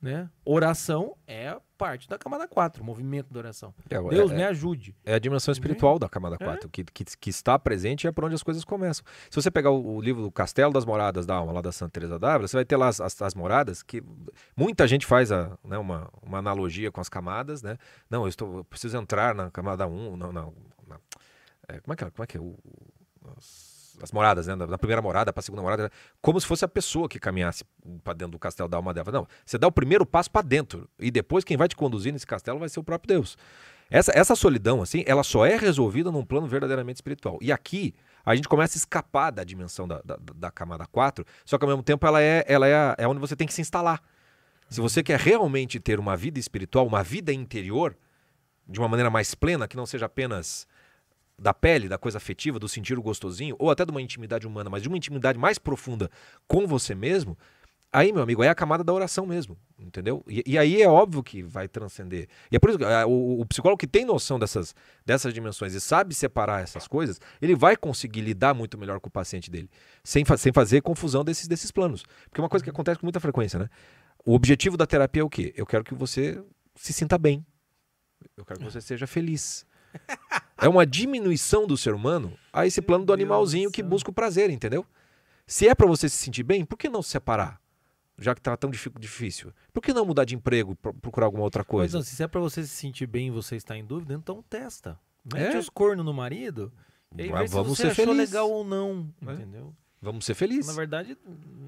Né? 0.00 0.28
Oração 0.44 1.16
é 1.26 1.56
parte 1.76 2.08
da 2.08 2.18
camada 2.18 2.48
4, 2.48 2.82
o 2.82 2.84
movimento 2.86 3.32
da 3.32 3.38
oração. 3.40 3.74
É, 3.90 4.00
Deus 4.00 4.30
é- 4.30 4.34
me 4.34 4.44
ajude. 4.44 4.94
É 5.04 5.14
a 5.14 5.18
dimensão 5.18 5.52
espiritual 5.52 5.98
da 5.98 6.08
camada 6.08 6.36
4, 6.38 6.68
que, 6.68 6.84
que, 6.84 7.04
que 7.04 7.30
está 7.30 7.58
presente 7.58 8.04
e 8.04 8.08
é 8.08 8.12
por 8.12 8.24
onde 8.24 8.34
as 8.34 8.42
coisas 8.42 8.64
começam. 8.64 9.04
Se 9.30 9.40
você 9.40 9.50
pegar 9.50 9.70
o, 9.70 9.96
o 9.96 10.00
livro 10.00 10.22
do 10.22 10.30
Castelo 10.30 10.72
das 10.72 10.84
Moradas 10.84 11.26
da 11.26 11.34
Alma, 11.34 11.52
lá 11.52 11.60
da 11.60 11.72
Santa 11.72 11.92
Teresa 11.92 12.18
d'Ávila, 12.18 12.48
você 12.48 12.56
vai 12.56 12.64
ter 12.64 12.76
lá 12.76 12.88
as, 12.88 13.00
as, 13.00 13.20
as 13.22 13.34
moradas, 13.34 13.82
que 13.82 14.02
muita 14.56 14.86
gente 14.88 15.04
faz 15.06 15.30
a, 15.30 15.56
né, 15.64 15.76
uma, 15.78 16.08
uma 16.22 16.38
analogia 16.38 16.90
com 16.90 17.00
as 17.00 17.08
camadas, 17.08 17.62
né? 17.62 17.76
Não, 18.08 18.22
eu, 18.22 18.28
estou, 18.28 18.58
eu 18.58 18.64
preciso 18.64 18.96
entrar 18.96 19.34
na 19.34 19.50
camada 19.50 19.86
1, 19.86 20.16
não, 20.16 20.32
não, 20.32 20.54
na- 20.86 20.98
é, 21.68 21.80
como 21.80 21.92
é 21.92 21.96
que 21.96 22.04
é, 22.04 22.10
como 22.10 22.22
é, 22.24 22.26
que 22.26 22.36
é 22.36 22.40
o, 22.40 22.56
as, 23.36 23.75
as 24.02 24.12
moradas, 24.12 24.46
né? 24.46 24.54
Da 24.56 24.78
primeira 24.78 25.00
morada 25.02 25.32
para 25.32 25.40
a 25.40 25.42
segunda 25.42 25.62
morada, 25.62 25.90
como 26.20 26.40
se 26.40 26.46
fosse 26.46 26.64
a 26.64 26.68
pessoa 26.68 27.08
que 27.08 27.18
caminhasse 27.18 27.64
para 28.04 28.14
dentro 28.14 28.32
do 28.32 28.38
castelo 28.38 28.68
da 28.68 28.76
alma 28.76 28.92
dela. 28.92 29.10
Não, 29.12 29.26
você 29.44 29.56
dá 29.58 29.66
o 29.66 29.72
primeiro 29.72 30.04
passo 30.04 30.30
para 30.30 30.46
dentro 30.46 30.88
e 30.98 31.10
depois 31.10 31.44
quem 31.44 31.56
vai 31.56 31.68
te 31.68 31.76
conduzir 31.76 32.12
nesse 32.12 32.26
castelo 32.26 32.58
vai 32.58 32.68
ser 32.68 32.80
o 32.80 32.84
próprio 32.84 33.08
Deus. 33.16 33.36
Essa, 33.90 34.12
essa 34.14 34.34
solidão, 34.34 34.82
assim, 34.82 35.04
ela 35.06 35.22
só 35.22 35.46
é 35.46 35.56
resolvida 35.56 36.10
num 36.10 36.24
plano 36.24 36.46
verdadeiramente 36.46 36.96
espiritual. 36.96 37.38
E 37.40 37.52
aqui 37.52 37.94
a 38.24 38.34
gente 38.34 38.48
começa 38.48 38.76
a 38.76 38.80
escapar 38.80 39.30
da 39.30 39.44
dimensão 39.44 39.86
da, 39.86 40.02
da, 40.04 40.18
da 40.34 40.50
camada 40.50 40.84
4, 40.86 41.24
só 41.44 41.56
que 41.56 41.64
ao 41.64 41.68
mesmo 41.68 41.82
tempo 41.84 42.04
ela 42.06 42.20
é, 42.20 42.44
ela 42.48 42.66
é, 42.66 42.74
a- 42.74 42.96
é 42.98 43.06
onde 43.06 43.20
você 43.20 43.36
tem 43.36 43.46
que 43.46 43.54
se 43.54 43.60
instalar. 43.60 44.02
Se 44.68 44.80
você 44.80 45.02
quer 45.02 45.20
realmente 45.20 45.78
ter 45.78 46.00
uma 46.00 46.16
vida 46.16 46.40
espiritual, 46.40 46.84
uma 46.84 47.04
vida 47.04 47.32
interior, 47.32 47.96
de 48.68 48.80
uma 48.80 48.88
maneira 48.88 49.08
mais 49.08 49.32
plena, 49.36 49.68
que 49.68 49.76
não 49.76 49.86
seja 49.86 50.06
apenas 50.06 50.66
da 51.38 51.52
pele, 51.52 51.88
da 51.88 51.98
coisa 51.98 52.18
afetiva, 52.18 52.58
do 52.58 52.68
sentir 52.68 52.98
o 52.98 53.02
gostosinho, 53.02 53.56
ou 53.58 53.70
até 53.70 53.84
de 53.84 53.90
uma 53.90 54.00
intimidade 54.02 54.46
humana, 54.46 54.70
mas 54.70 54.82
de 54.82 54.88
uma 54.88 54.96
intimidade 54.96 55.38
mais 55.38 55.58
profunda 55.58 56.10
com 56.48 56.66
você 56.66 56.94
mesmo, 56.94 57.36
aí, 57.92 58.12
meu 58.12 58.22
amigo, 58.22 58.42
é 58.42 58.48
a 58.48 58.54
camada 58.54 58.82
da 58.82 58.92
oração 58.92 59.24
mesmo, 59.26 59.56
entendeu? 59.78 60.22
E, 60.28 60.42
e 60.46 60.58
aí 60.58 60.82
é 60.82 60.88
óbvio 60.88 61.22
que 61.22 61.42
vai 61.42 61.68
transcender. 61.68 62.28
E 62.50 62.56
é 62.56 62.58
por 62.58 62.70
isso 62.70 62.78
que 62.78 62.84
ah, 62.84 63.06
o, 63.06 63.40
o 63.40 63.46
psicólogo 63.46 63.78
que 63.78 63.86
tem 63.86 64.04
noção 64.04 64.38
dessas, 64.38 64.74
dessas 65.04 65.32
dimensões 65.32 65.72
e 65.74 65.80
sabe 65.80 66.14
separar 66.14 66.62
essas 66.62 66.86
coisas, 66.88 67.20
ele 67.40 67.54
vai 67.54 67.76
conseguir 67.76 68.20
lidar 68.22 68.54
muito 68.54 68.76
melhor 68.78 68.98
com 69.00 69.08
o 69.08 69.12
paciente 69.12 69.50
dele, 69.50 69.70
sem, 70.04 70.24
fa- 70.24 70.36
sem 70.36 70.52
fazer 70.52 70.82
confusão 70.82 71.24
desses, 71.24 71.46
desses 71.48 71.70
planos. 71.70 72.02
Porque 72.28 72.40
é 72.40 72.42
uma 72.42 72.50
coisa 72.50 72.64
que 72.64 72.70
acontece 72.70 72.98
com 72.98 73.06
muita 73.06 73.20
frequência, 73.20 73.58
né? 73.58 73.68
O 74.24 74.34
objetivo 74.34 74.76
da 74.76 74.86
terapia 74.86 75.22
é 75.22 75.24
o 75.24 75.30
quê? 75.30 75.54
Eu 75.56 75.64
quero 75.64 75.84
que 75.84 75.94
você 75.94 76.42
se 76.74 76.92
sinta 76.92 77.16
bem. 77.16 77.46
Eu 78.36 78.44
quero 78.44 78.58
que 78.58 78.64
você 78.64 78.80
seja 78.80 79.06
feliz. 79.06 79.64
É 80.58 80.68
uma 80.68 80.86
diminuição 80.86 81.66
do 81.66 81.76
ser 81.76 81.92
humano 81.94 82.32
a 82.52 82.66
esse 82.66 82.80
plano 82.80 83.04
do 83.04 83.12
animalzinho 83.12 83.70
que 83.70 83.82
busca 83.82 84.10
o 84.10 84.14
prazer, 84.14 84.48
entendeu? 84.50 84.86
Se 85.46 85.68
é 85.68 85.74
pra 85.74 85.86
você 85.86 86.08
se 86.08 86.16
sentir 86.16 86.42
bem, 86.42 86.64
por 86.64 86.76
que 86.76 86.88
não 86.88 87.02
se 87.02 87.10
separar? 87.10 87.60
Já 88.18 88.34
que 88.34 88.40
tá 88.40 88.56
tão 88.56 88.70
difícil. 88.70 89.52
Por 89.72 89.82
que 89.82 89.92
não 89.92 90.06
mudar 90.06 90.24
de 90.24 90.34
emprego, 90.34 90.74
pro- 90.74 90.94
procurar 90.94 91.26
alguma 91.26 91.44
outra 91.44 91.60
Mas 91.62 91.68
coisa? 91.70 91.98
não, 91.98 92.02
se 92.04 92.22
é 92.22 92.26
pra 92.26 92.40
você 92.40 92.62
se 92.62 92.70
sentir 92.70 93.06
bem 93.06 93.28
e 93.28 93.30
você 93.30 93.56
está 93.56 93.76
em 93.76 93.84
dúvida, 93.84 94.14
então 94.14 94.42
testa. 94.48 94.98
Mete 95.30 95.56
É. 95.56 95.58
os 95.58 95.68
cornos 95.68 96.04
no 96.04 96.14
marido 96.14 96.72
e 97.14 97.22
aí 97.22 97.30
vê 97.32 97.46
se 97.48 97.52
vamos 97.54 97.76
você 97.76 97.82
ser 97.82 97.88
achou 97.90 98.06
felizes. 98.06 98.30
legal 98.30 98.50
ou 98.50 98.64
não, 98.64 99.12
É. 99.26 99.32
entendeu? 99.34 99.74
Vamos 100.00 100.24
ser 100.24 100.34
felizes. 100.34 100.66
Na 100.66 100.72
verdade, 100.74 101.16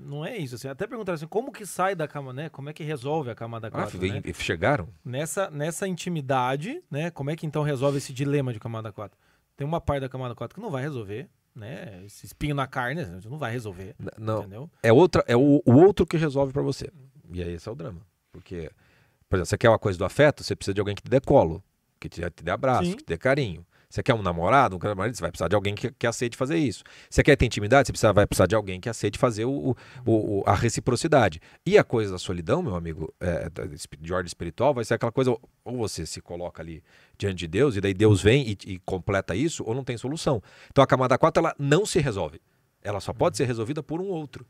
não 0.05 0.25
é 0.25 0.37
isso. 0.37 0.55
Assim, 0.55 0.69
até 0.69 0.87
perguntaram 0.87 1.15
assim, 1.17 1.27
como 1.27 1.51
que 1.51 1.65
sai 1.65 1.95
da 1.95 2.07
cama, 2.07 2.33
né? 2.33 2.49
Como 2.49 2.69
é 2.69 2.73
que 2.73 2.83
resolve 2.85 3.31
a 3.31 3.35
camada 3.35 3.69
Ah, 3.69 3.71
4, 3.71 3.99
vem- 3.99 4.13
né? 4.15 4.21
chegaram? 4.35 4.89
Nessa, 5.05 5.51
nessa 5.51 5.89
intimidade, 5.89 6.83
né? 6.91 7.11
Como 7.11 7.31
é 7.31 7.37
que 7.37 7.47
então 7.47 7.63
resolve 7.63 7.99
esse 7.99 8.13
dilema 8.13 8.53
de 8.53 8.61
camada 8.61 8.93
4? 8.93 9.19
Tem 9.57 9.67
uma 9.67 9.81
parte 9.81 10.03
da 10.03 10.09
camada 10.09 10.35
4 10.35 10.55
que 10.55 10.61
não 10.61 10.71
vai 10.71 10.83
resolver, 10.83 11.29
né? 11.55 12.03
Esse 12.05 12.27
espinho 12.27 12.55
na 12.55 12.67
carne, 12.67 13.01
a 13.01 13.05
gente 13.05 13.29
não 13.29 13.39
vai 13.39 13.51
resolver, 13.51 13.95
Não, 14.19 14.41
entendeu? 14.41 14.71
é 14.83 14.93
outra, 14.93 15.25
é 15.27 15.37
o, 15.37 15.63
o 15.65 15.73
outro 15.73 16.07
que 16.07 16.17
resolve 16.17 16.53
pra 16.53 16.63
você. 16.63 16.91
E 17.33 17.43
aí 17.43 17.55
esse 17.55 17.69
é 17.69 17.73
o 17.73 17.75
drama. 17.75 18.01
Porque, 18.31 18.71
por 19.29 19.37
exemplo, 19.37 19.47
você 19.47 19.59
quer 19.59 19.69
uma 19.71 19.79
coisa 19.79 19.99
do 19.99 20.05
afeto, 20.05 20.45
você 20.45 20.55
precisa 20.55 20.75
de 20.75 20.81
alguém 20.81 20.95
que 20.95 21.03
te 21.03 21.11
dê 21.11 21.21
colo, 21.21 21.63
que 21.99 22.09
te, 22.09 22.21
te 22.31 22.45
dê 22.45 22.51
abraço, 22.51 22.85
Sim. 22.91 22.97
que 22.97 23.03
te 23.03 23.09
dê 23.09 23.19
carinho. 23.19 23.67
Você 23.91 24.03
quer 24.03 24.13
um 24.13 24.21
namorado, 24.21 24.77
um 24.77 24.95
marido, 24.95 25.17
você 25.17 25.23
vai 25.23 25.31
precisar 25.31 25.49
de 25.49 25.55
alguém 25.55 25.75
que, 25.75 25.91
que 25.91 26.07
aceite 26.07 26.37
fazer 26.37 26.59
isso. 26.59 26.85
Você 27.09 27.23
quer 27.23 27.37
ter 27.37 27.47
intimidade, 27.47 27.87
você 27.87 27.93
precisa, 27.93 28.13
vai 28.13 28.27
precisar 28.27 28.47
de 28.47 28.55
alguém 28.55 28.79
que 28.79 28.89
aceite 28.89 29.19
fazer 29.19 29.47
o, 29.47 29.75
o- 30.05 30.41
o- 30.41 30.43
a 30.47 30.55
reciprocidade. 30.55 31.41
E 31.65 31.79
a 31.79 31.83
coisa 31.85 32.13
da 32.13 32.19
solidão, 32.19 32.63
meu 32.63 32.75
amigo, 32.77 33.13
é, 33.19 33.49
de 33.99 34.13
ordem 34.13 34.27
espiritual, 34.27 34.75
vai 34.75 34.85
ser 34.85 34.95
aquela 34.95 35.11
coisa, 35.11 35.31
ou 35.65 35.79
você 35.79 36.05
se 36.05 36.21
coloca 36.21 36.61
ali 36.63 36.83
diante 37.17 37.37
de 37.37 37.47
Deus, 37.49 37.77
e 37.77 37.81
daí 37.81 37.95
Deus 37.95 38.21
vem 38.23 38.51
e, 38.51 38.59
e 38.75 38.79
completa 38.81 39.35
isso, 39.35 39.65
ou 39.67 39.75
não 39.75 39.83
tem 39.85 39.97
solução. 39.97 40.43
Então 40.71 40.85
a 40.85 40.87
camada 40.87 41.17
4, 41.17 41.41
ela 41.43 41.55
não 41.59 41.87
se 41.87 41.99
resolve. 41.99 42.41
Ela 42.83 43.01
só 43.01 43.15
pode 43.15 43.39
ser 43.39 43.47
resolvida 43.47 43.83
por 43.83 44.03
um 44.03 44.09
outro. 44.09 44.47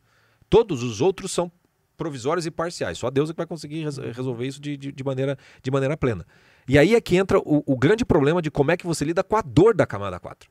Todos 0.51 0.83
os 0.83 1.01
outros 1.01 1.31
são 1.31 1.51
provisórios 1.97 2.47
e 2.47 2.51
parciais. 2.51 2.97
Só 2.99 3.11
Deus 3.11 3.31
é 3.31 3.33
que 3.33 3.37
vai 3.39 3.47
conseguir 3.47 3.85
res- 3.85 3.99
resolver 3.99 4.47
isso 4.47 4.61
de, 4.61 4.77
de, 4.77 4.93
de 4.93 5.05
maneira, 5.05 5.37
de 5.63 5.71
maneira 5.71 5.97
plena. 5.97 6.25
E 6.69 6.79
aí 6.79 6.95
é 6.95 7.01
que 7.01 7.17
entra 7.17 7.39
o, 7.39 7.63
o 7.67 7.77
grande 7.77 8.05
problema 8.05 8.43
de 8.43 8.51
como 8.51 8.71
é 8.71 8.77
que 8.77 8.87
você 8.87 9.05
lida 9.05 9.25
com 9.25 9.37
a 9.37 9.43
dor 9.43 9.75
da 9.75 9.87
camada 9.87 10.21
4. 10.21 10.51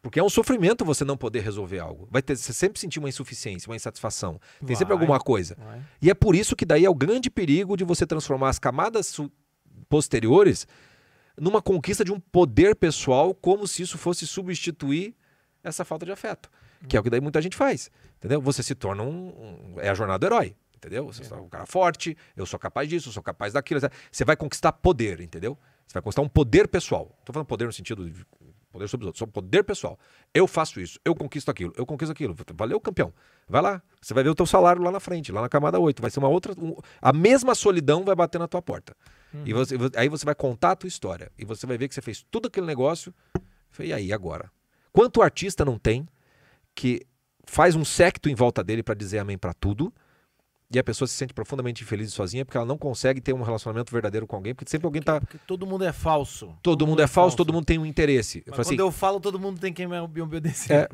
Porque 0.00 0.18
é 0.18 0.22
um 0.24 0.28
sofrimento 0.28 0.84
você 0.84 1.04
não 1.04 1.16
poder 1.16 1.40
resolver 1.40 1.78
algo. 1.78 2.08
Vai 2.10 2.20
ter, 2.22 2.36
você 2.36 2.52
sempre 2.52 2.80
sentir 2.80 2.98
uma 2.98 3.08
insuficiência, 3.08 3.68
uma 3.70 3.76
insatisfação. 3.76 4.40
Tem 4.66 4.74
sempre 4.74 4.94
Vai. 4.94 5.02
alguma 5.02 5.20
coisa. 5.20 5.54
Vai. 5.56 5.80
E 6.00 6.10
é 6.10 6.14
por 6.14 6.34
isso 6.34 6.56
que 6.56 6.64
daí 6.64 6.84
é 6.84 6.90
o 6.90 6.94
grande 6.94 7.30
perigo 7.30 7.76
de 7.76 7.84
você 7.84 8.04
transformar 8.04 8.48
as 8.48 8.58
camadas 8.58 9.16
posteriores 9.88 10.66
numa 11.38 11.62
conquista 11.62 12.04
de 12.04 12.12
um 12.12 12.18
poder 12.18 12.74
pessoal, 12.74 13.34
como 13.34 13.66
se 13.66 13.82
isso 13.82 13.96
fosse 13.96 14.26
substituir 14.26 15.14
essa 15.62 15.84
falta 15.84 16.04
de 16.04 16.12
afeto. 16.12 16.50
Que 16.88 16.96
é 16.96 17.00
o 17.00 17.02
que 17.02 17.10
daí 17.10 17.20
muita 17.20 17.40
gente 17.40 17.56
faz. 17.56 17.90
Entendeu? 18.16 18.40
Você 18.40 18.62
se 18.62 18.74
torna 18.74 19.02
um. 19.04 19.28
um- 19.76 19.80
é 19.80 19.88
a 19.88 19.94
jornada 19.94 20.18
do 20.18 20.26
herói. 20.34 20.56
Entendeu? 20.82 21.06
Você 21.06 21.22
é 21.32 21.36
um 21.36 21.48
cara 21.48 21.64
forte, 21.64 22.16
eu 22.36 22.44
sou 22.44 22.58
capaz 22.58 22.88
disso, 22.88 23.08
eu 23.08 23.12
sou 23.12 23.22
capaz 23.22 23.52
daquilo. 23.52 23.80
Você 24.10 24.24
vai 24.24 24.34
conquistar 24.36 24.72
poder, 24.72 25.20
entendeu? 25.20 25.56
Você 25.86 25.94
vai 25.94 26.02
conquistar 26.02 26.22
um 26.22 26.28
poder 26.28 26.66
pessoal. 26.66 27.14
Estou 27.20 27.32
falando 27.32 27.46
poder 27.46 27.66
no 27.66 27.72
sentido 27.72 28.10
de 28.10 28.26
poder 28.72 28.88
sobre 28.88 29.04
os 29.04 29.06
outros, 29.08 29.18
só 29.20 29.26
poder 29.26 29.62
pessoal. 29.62 29.96
Eu 30.34 30.48
faço 30.48 30.80
isso, 30.80 30.98
eu 31.04 31.14
conquisto 31.14 31.48
aquilo, 31.52 31.72
eu 31.76 31.86
conquisto 31.86 32.10
aquilo. 32.10 32.34
Valeu, 32.54 32.80
campeão. 32.80 33.14
Vai 33.48 33.62
lá. 33.62 33.80
Você 34.00 34.12
vai 34.12 34.24
ver 34.24 34.30
o 34.30 34.34
teu 34.34 34.44
salário 34.44 34.82
lá 34.82 34.90
na 34.90 34.98
frente, 34.98 35.30
lá 35.30 35.40
na 35.42 35.48
camada 35.48 35.78
8. 35.78 36.02
Vai 36.02 36.10
ser 36.10 36.18
uma 36.18 36.28
outra. 36.28 36.52
um- 36.58 36.74
a 37.00 37.12
mesma 37.12 37.54
solidão 37.54 38.04
vai 38.04 38.16
bater 38.16 38.38
na 38.40 38.48
tua 38.48 38.60
porta. 38.60 38.96
E 39.44 39.52
você, 39.52 39.76
aí 39.96 40.08
você 40.08 40.24
vai 40.24 40.34
contar 40.34 40.72
a 40.72 40.76
tua 40.76 40.88
história. 40.88 41.30
E 41.38 41.44
você 41.44 41.64
vai 41.64 41.78
ver 41.78 41.86
que 41.88 41.94
você 41.94 42.02
fez 42.02 42.26
tudo 42.28 42.48
aquele 42.48 42.66
negócio. 42.66 43.14
E 43.78 43.92
aí, 43.92 44.12
agora? 44.12 44.50
Quanto 44.92 45.22
artista 45.22 45.64
não 45.64 45.78
tem 45.78 46.08
que 46.74 47.06
faz 47.46 47.74
um 47.76 47.84
secto 47.84 48.28
em 48.28 48.34
volta 48.34 48.64
dele 48.64 48.82
para 48.82 48.94
dizer 48.94 49.18
amém 49.20 49.38
para 49.38 49.52
tudo? 49.54 49.92
E 50.72 50.78
a 50.78 50.84
pessoa 50.84 51.06
se 51.08 51.14
sente 51.14 51.34
profundamente 51.34 51.82
infeliz 51.82 52.08
e 52.08 52.10
sozinha 52.12 52.44
porque 52.44 52.56
ela 52.56 52.66
não 52.66 52.78
consegue 52.78 53.20
ter 53.20 53.32
um 53.32 53.42
relacionamento 53.42 53.92
verdadeiro 53.92 54.26
com 54.26 54.36
alguém, 54.36 54.54
porque 54.54 54.70
sempre 54.70 54.86
alguém 54.86 55.02
tá. 55.02 55.20
Porque 55.20 55.38
todo 55.46 55.66
mundo 55.66 55.84
é 55.84 55.92
falso. 55.92 56.54
Todo, 56.62 56.86
mundo 56.86 57.02
é 57.02 57.06
falso, 57.06 57.36
todo 57.36 57.52
mundo 57.52 57.64
tem 57.64 57.78
um 57.78 57.86
interesse. 57.86 58.38
Eu 58.46 58.52
falo 58.52 58.56
quando 58.56 58.66
assim, 58.66 58.76
eu 58.80 58.90
falo, 58.92 59.20
todo 59.20 59.38
mundo 59.38 59.60
tem 59.60 59.72
que 59.72 59.86
me 59.86 59.98
obedecer. 60.20 60.72
é, 60.72 60.88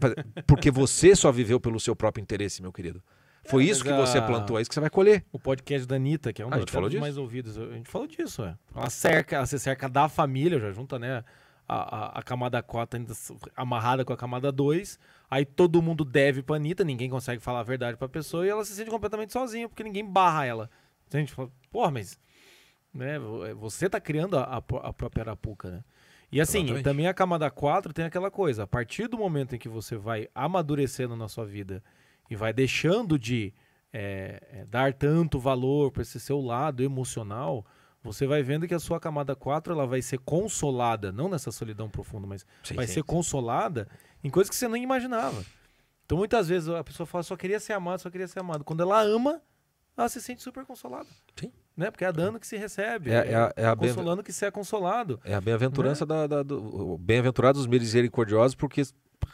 porque 0.46 0.70
você 0.70 1.14
só 1.14 1.30
viveu 1.30 1.60
pelo 1.60 1.78
seu 1.78 1.94
próprio 1.94 2.22
interesse, 2.22 2.60
meu 2.62 2.72
querido. 2.72 3.02
Foi 3.44 3.64
É, 3.66 3.70
isso 3.70 3.82
que 3.82 3.90
mas 3.90 4.08
você 4.10 4.18
a- 4.18 4.22
plantou, 4.22 4.58
é 4.58 4.62
isso 4.62 4.68
que 4.68 4.74
você 4.74 4.80
vai 4.80 4.90
colher. 4.90 5.24
O 5.32 5.38
podcast 5.38 5.86
da 5.86 5.96
Anitta, 5.96 6.32
que 6.32 6.42
é 6.42 6.46
um 6.46 6.52
A 6.52 6.58
dos 6.58 6.94
mais 6.96 7.16
ouvidos. 7.16 7.56
A 7.56 7.72
gente 7.72 7.88
falou 7.88 8.06
disso, 8.06 8.42
é. 8.44 8.54
Ela 8.76 8.90
cerca, 8.90 9.36
ela 9.36 9.46
se 9.46 9.58
cerca 9.58 9.88
da 9.88 10.08
família, 10.08 10.58
já 10.60 10.70
junta, 10.70 10.98
né? 10.98 11.24
A, 11.66 11.96
a, 12.16 12.18
a 12.18 12.22
camada 12.22 12.62
4 12.62 12.98
ainda 12.98 13.14
amarrada 13.56 14.04
com 14.04 14.12
a 14.12 14.16
camada 14.16 14.50
2. 14.52 14.98
Aí 15.30 15.44
todo 15.44 15.82
mundo 15.82 16.04
deve 16.04 16.42
pra 16.42 16.56
Anitta, 16.56 16.84
ninguém 16.84 17.10
consegue 17.10 17.42
falar 17.42 17.60
a 17.60 17.64
verdade 17.64 17.96
pra 17.96 18.08
pessoa 18.08 18.46
e 18.46 18.48
ela 18.48 18.64
se 18.64 18.72
sente 18.72 18.90
completamente 18.90 19.32
sozinha, 19.32 19.68
porque 19.68 19.82
ninguém 19.84 20.04
barra 20.04 20.46
ela. 20.46 20.70
A 21.12 21.16
gente 21.18 21.32
fala, 21.32 21.50
porra, 21.70 21.90
mas. 21.90 22.18
Né, 22.92 23.16
é, 23.16 23.54
você 23.54 23.88
tá 23.88 24.00
criando 24.00 24.38
a, 24.38 24.44
a 24.44 24.62
pró- 24.62 24.80
a 24.82 24.92
própria 24.92 25.22
arapuca, 25.22 25.70
né? 25.70 25.84
E 26.32 26.40
assim, 26.40 26.60
Exatamente. 26.60 26.84
também 26.84 27.06
a 27.06 27.14
camada 27.14 27.50
4 27.50 27.92
tem 27.92 28.04
aquela 28.04 28.30
coisa, 28.30 28.62
a 28.64 28.66
partir 28.66 29.08
do 29.08 29.16
momento 29.18 29.54
em 29.54 29.58
que 29.58 29.68
você 29.68 29.96
vai 29.96 30.28
amadurecendo 30.34 31.14
na 31.16 31.28
sua 31.28 31.44
vida 31.44 31.82
e 32.30 32.36
vai 32.36 32.52
deixando 32.52 33.18
de 33.18 33.52
é, 33.92 34.42
é, 34.52 34.64
dar 34.66 34.92
tanto 34.92 35.38
valor 35.38 35.90
para 35.90 36.02
esse 36.02 36.18
seu 36.20 36.40
lado 36.40 36.82
emocional, 36.82 37.64
você 38.02 38.26
vai 38.26 38.42
vendo 38.42 38.66
que 38.68 38.74
a 38.74 38.78
sua 38.78 39.00
camada 39.00 39.34
4 39.34 39.72
ela 39.72 39.86
vai 39.86 40.02
ser 40.02 40.18
consolada, 40.18 41.10
não 41.12 41.28
nessa 41.28 41.50
solidão 41.50 41.88
profunda, 41.88 42.26
mas 42.26 42.46
Sim, 42.62 42.74
vai 42.74 42.86
sim. 42.86 42.94
ser 42.94 43.02
consolada 43.04 43.88
em 44.22 44.30
coisas 44.30 44.50
que 44.50 44.56
você 44.56 44.68
nem 44.68 44.82
imaginava. 44.82 45.44
Então 46.06 46.16
muitas 46.18 46.48
vezes 46.48 46.68
a 46.68 46.82
pessoa 46.82 47.06
fala, 47.06 47.22
só 47.22 47.36
queria 47.36 47.60
ser 47.60 47.72
amado, 47.74 48.00
só 48.00 48.10
queria 48.10 48.26
ser 48.28 48.40
amado. 48.40 48.64
Quando 48.64 48.82
ela 48.82 49.00
ama, 49.02 49.40
ela 49.96 50.08
se 50.08 50.20
sente 50.22 50.42
super 50.42 50.64
consolada. 50.64 51.08
Sim. 51.38 51.52
Né? 51.76 51.90
Porque 51.90 52.04
é 52.04 52.10
dando 52.12 52.40
que 52.40 52.46
se 52.46 52.56
recebe, 52.56 53.10
É- 53.10 53.32
é 53.32 53.34
a- 53.34 53.52
é 53.56 53.66
a 53.66 53.74
bem- 53.76 53.88
consolando 53.90 54.22
que 54.22 54.32
se 54.32 54.44
é 54.44 54.50
consolado. 54.50 55.20
É 55.24 55.34
a 55.34 55.40
bem-aventurança 55.40 56.04
Né? 56.04 56.08
da, 56.08 56.26
da- 56.26 56.42
do. 56.42 56.98
Bem-aventurados 56.98 57.60
os 57.60 57.66
misericordiosos, 57.66 58.54
porque 58.56 58.82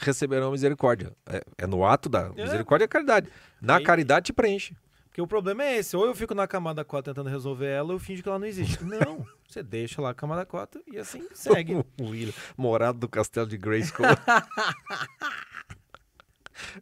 receberão 0.00 0.50
misericórdia. 0.50 1.12
É, 1.26 1.42
é 1.58 1.66
no 1.66 1.86
ato 1.86 2.08
da 2.08 2.30
misericórdia 2.30 2.84
e 2.84 2.86
a 2.86 2.88
caridade. 2.88 3.30
Na 3.60 3.80
caridade 3.82 4.26
te 4.26 4.32
preenche. 4.32 4.76
Porque 5.14 5.22
o 5.22 5.28
problema 5.28 5.62
é 5.62 5.76
esse, 5.76 5.96
ou 5.96 6.04
eu 6.06 6.12
fico 6.12 6.34
na 6.34 6.44
camada 6.48 6.84
4 6.84 7.14
tentando 7.14 7.30
resolver 7.30 7.66
ela, 7.68 7.86
ou 7.90 7.94
eu 7.94 7.98
finjo 8.00 8.20
que 8.20 8.28
ela 8.28 8.36
não 8.36 8.48
existe. 8.48 8.82
Não, 8.82 9.24
você 9.48 9.62
deixa 9.62 10.02
lá 10.02 10.10
a 10.10 10.14
camada 10.14 10.44
4 10.44 10.82
e 10.92 10.98
assim 10.98 11.24
segue. 11.32 11.74
O 12.00 12.06
William, 12.08 12.32
morado 12.56 12.98
do 12.98 13.08
castelo 13.08 13.46
de 13.46 13.56
Grayskull. 13.56 14.06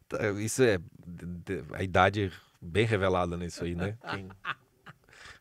Tá, 0.09 0.31
Isso 0.41 0.63
é 0.63 0.79
a 1.75 1.83
idade 1.83 2.33
bem 2.61 2.87
revelada 2.87 3.37
nisso 3.37 3.65
aí, 3.65 3.75
né? 3.75 3.99
Quem- 4.11 4.29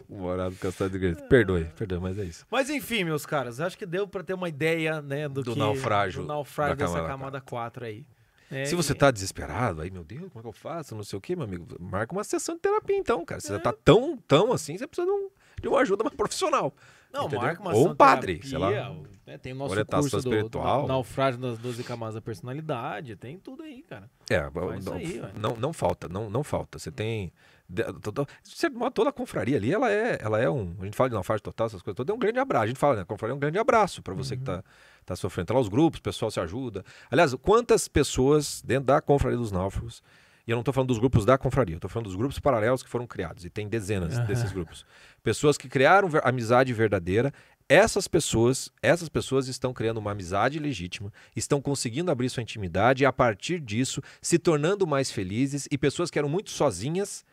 O 0.09 0.17
morado 0.17 0.55
do 0.55 0.59
castelo 0.59 0.89
de 0.89 0.99
Grayskull. 0.99 1.27
Perdoe, 1.29 1.65
perdoe, 1.77 1.99
mas 1.99 2.17
é 2.19 2.23
isso. 2.25 2.45
Mas 2.51 2.69
enfim, 2.69 3.05
meus 3.05 3.25
caras, 3.25 3.61
acho 3.61 3.77
que 3.77 3.85
deu 3.85 4.05
pra 4.07 4.21
ter 4.23 4.33
uma 4.33 4.49
ideia, 4.49 5.01
né, 5.01 5.29
do, 5.29 5.43
Do 5.43 5.53
que, 5.53 5.59
naufrágio 5.59 6.23
do 6.23 6.27
naufrágio 6.27 6.75
da 6.75 6.85
dessa 6.85 6.93
camada 6.97 7.09
camada 7.17 7.41
4 7.41 7.85
aí. 7.85 8.05
É, 8.51 8.65
Se 8.65 8.75
você 8.75 8.93
tá 8.93 9.09
desesperado, 9.11 9.81
aí, 9.81 9.89
meu 9.89 10.03
Deus, 10.03 10.23
como 10.31 10.39
é 10.39 10.41
que 10.41 10.47
eu 10.47 10.51
faço? 10.51 10.93
Não 10.95 11.03
sei 11.03 11.17
o 11.17 11.21
quê, 11.21 11.35
meu 11.35 11.45
amigo. 11.45 11.65
Marca 11.79 12.11
uma 12.13 12.23
sessão 12.23 12.55
de 12.55 12.61
terapia, 12.61 12.97
então, 12.97 13.23
cara. 13.25 13.39
É. 13.39 13.41
Você 13.41 13.53
já 13.53 13.59
tá 13.59 13.71
tão, 13.73 14.17
tão 14.27 14.51
assim, 14.51 14.77
você 14.77 14.85
precisa 14.85 15.07
de, 15.07 15.11
um- 15.13 15.29
de 15.61 15.67
uma 15.67 15.79
ajuda 15.79 16.03
mais 16.03 16.15
profissional. 16.15 16.73
Não, 17.13 17.21
entendeu? 17.25 17.41
marca 17.41 17.61
uma 17.61 17.73
Ou 17.73 17.89
um 17.89 17.95
padre, 17.95 18.39
terapia, 18.39 18.49
sei 18.49 18.57
lá. 18.57 18.95
né, 19.27 19.37
tem 19.37 19.51
o 19.51 19.55
nosso 19.55 19.71
orientação 19.71 20.01
curso 20.01 20.17
do, 20.17 20.29
do 20.29 20.35
espiritual. 20.35 20.87
naufrágio 20.87 21.39
das 21.41 21.57
12 21.59 21.83
camadas 21.83 22.15
da 22.15 22.21
personalidade, 22.21 23.15
tem 23.17 23.37
tudo 23.37 23.63
aí, 23.63 23.81
cara. 23.83 24.09
É, 24.29 24.39
não, 24.49 24.93
aí, 24.93 25.21
não, 25.37 25.55
não 25.57 25.73
falta, 25.73 26.07
não, 26.07 26.29
não 26.29 26.43
falta. 26.43 26.79
Você 26.79 26.89
tem. 26.91 27.31
De- 27.71 27.83
to- 28.01 28.27
Você, 28.43 28.69
toda 28.93 29.09
a 29.09 29.13
confraria 29.13 29.57
ali, 29.57 29.73
ela 29.73 29.91
é, 29.91 30.17
ela 30.21 30.39
é 30.39 30.49
um. 30.49 30.75
A 30.81 30.85
gente 30.85 30.95
fala 30.97 31.09
de 31.09 31.15
naufrágio 31.15 31.41
total, 31.43 31.67
essas 31.67 31.81
coisas 31.81 31.95
todas, 31.95 32.11
é 32.11 32.15
um 32.15 32.19
grande 32.19 32.39
abraço. 32.39 32.63
A 32.65 32.67
gente 32.67 32.79
fala, 32.79 32.95
né? 32.97 33.01
A 33.01 33.05
confraria 33.05 33.33
é 33.33 33.35
um 33.35 33.39
grande 33.39 33.57
abraço 33.57 34.01
para 34.01 34.13
você 34.13 34.35
que 34.35 34.41
Uhum. 34.41 34.57
tá, 34.57 34.63
tá 35.05 35.15
sofrendo. 35.15 35.47
Tá 35.47 35.53
lá 35.53 35.59
os 35.59 35.69
grupos, 35.69 35.99
o 35.99 36.03
pessoal 36.03 36.29
se 36.29 36.39
ajuda. 36.39 36.83
Aliás, 37.09 37.33
quantas 37.35 37.87
pessoas 37.87 38.61
dentro 38.65 38.85
da 38.85 39.01
confraria 39.01 39.37
dos 39.37 39.51
náufragos, 39.51 40.03
e 40.47 40.51
eu 40.51 40.55
não 40.57 40.63
tô 40.63 40.73
falando 40.73 40.87
dos 40.89 40.97
grupos 40.99 41.23
da 41.23 41.37
confraria, 41.37 41.75
eu 41.75 41.79
tô 41.79 41.87
falando 41.87 42.07
dos 42.07 42.15
grupos 42.15 42.39
paralelos 42.39 42.81
que 42.83 42.89
foram 42.89 43.05
criados, 43.07 43.45
e 43.45 43.49
tem 43.49 43.67
dezenas 43.69 44.17
Aham. 44.17 44.25
desses 44.25 44.51
grupos. 44.51 44.85
Pessoas 45.23 45.57
que 45.57 45.69
criaram 45.69 46.09
ver- 46.09 46.21
amizade 46.25 46.73
verdadeira. 46.73 47.31
Essas 47.69 48.05
pessoas, 48.05 48.69
essas 48.81 49.07
pessoas 49.07 49.47
estão 49.47 49.71
criando 49.71 49.97
uma 49.97 50.11
amizade 50.11 50.59
legítima, 50.59 51.09
estão 51.33 51.61
conseguindo 51.61 52.11
abrir 52.11 52.29
sua 52.29 52.43
intimidade 52.43 53.03
e 53.03 53.05
a 53.05 53.13
partir 53.13 53.61
disso 53.61 54.01
se 54.21 54.37
tornando 54.37 54.85
mais 54.85 55.09
felizes 55.09 55.69
e 55.71 55.77
pessoas 55.77 56.11
que 56.11 56.19
eram 56.19 56.27
muito 56.27 56.49
sozinhas 56.49 57.23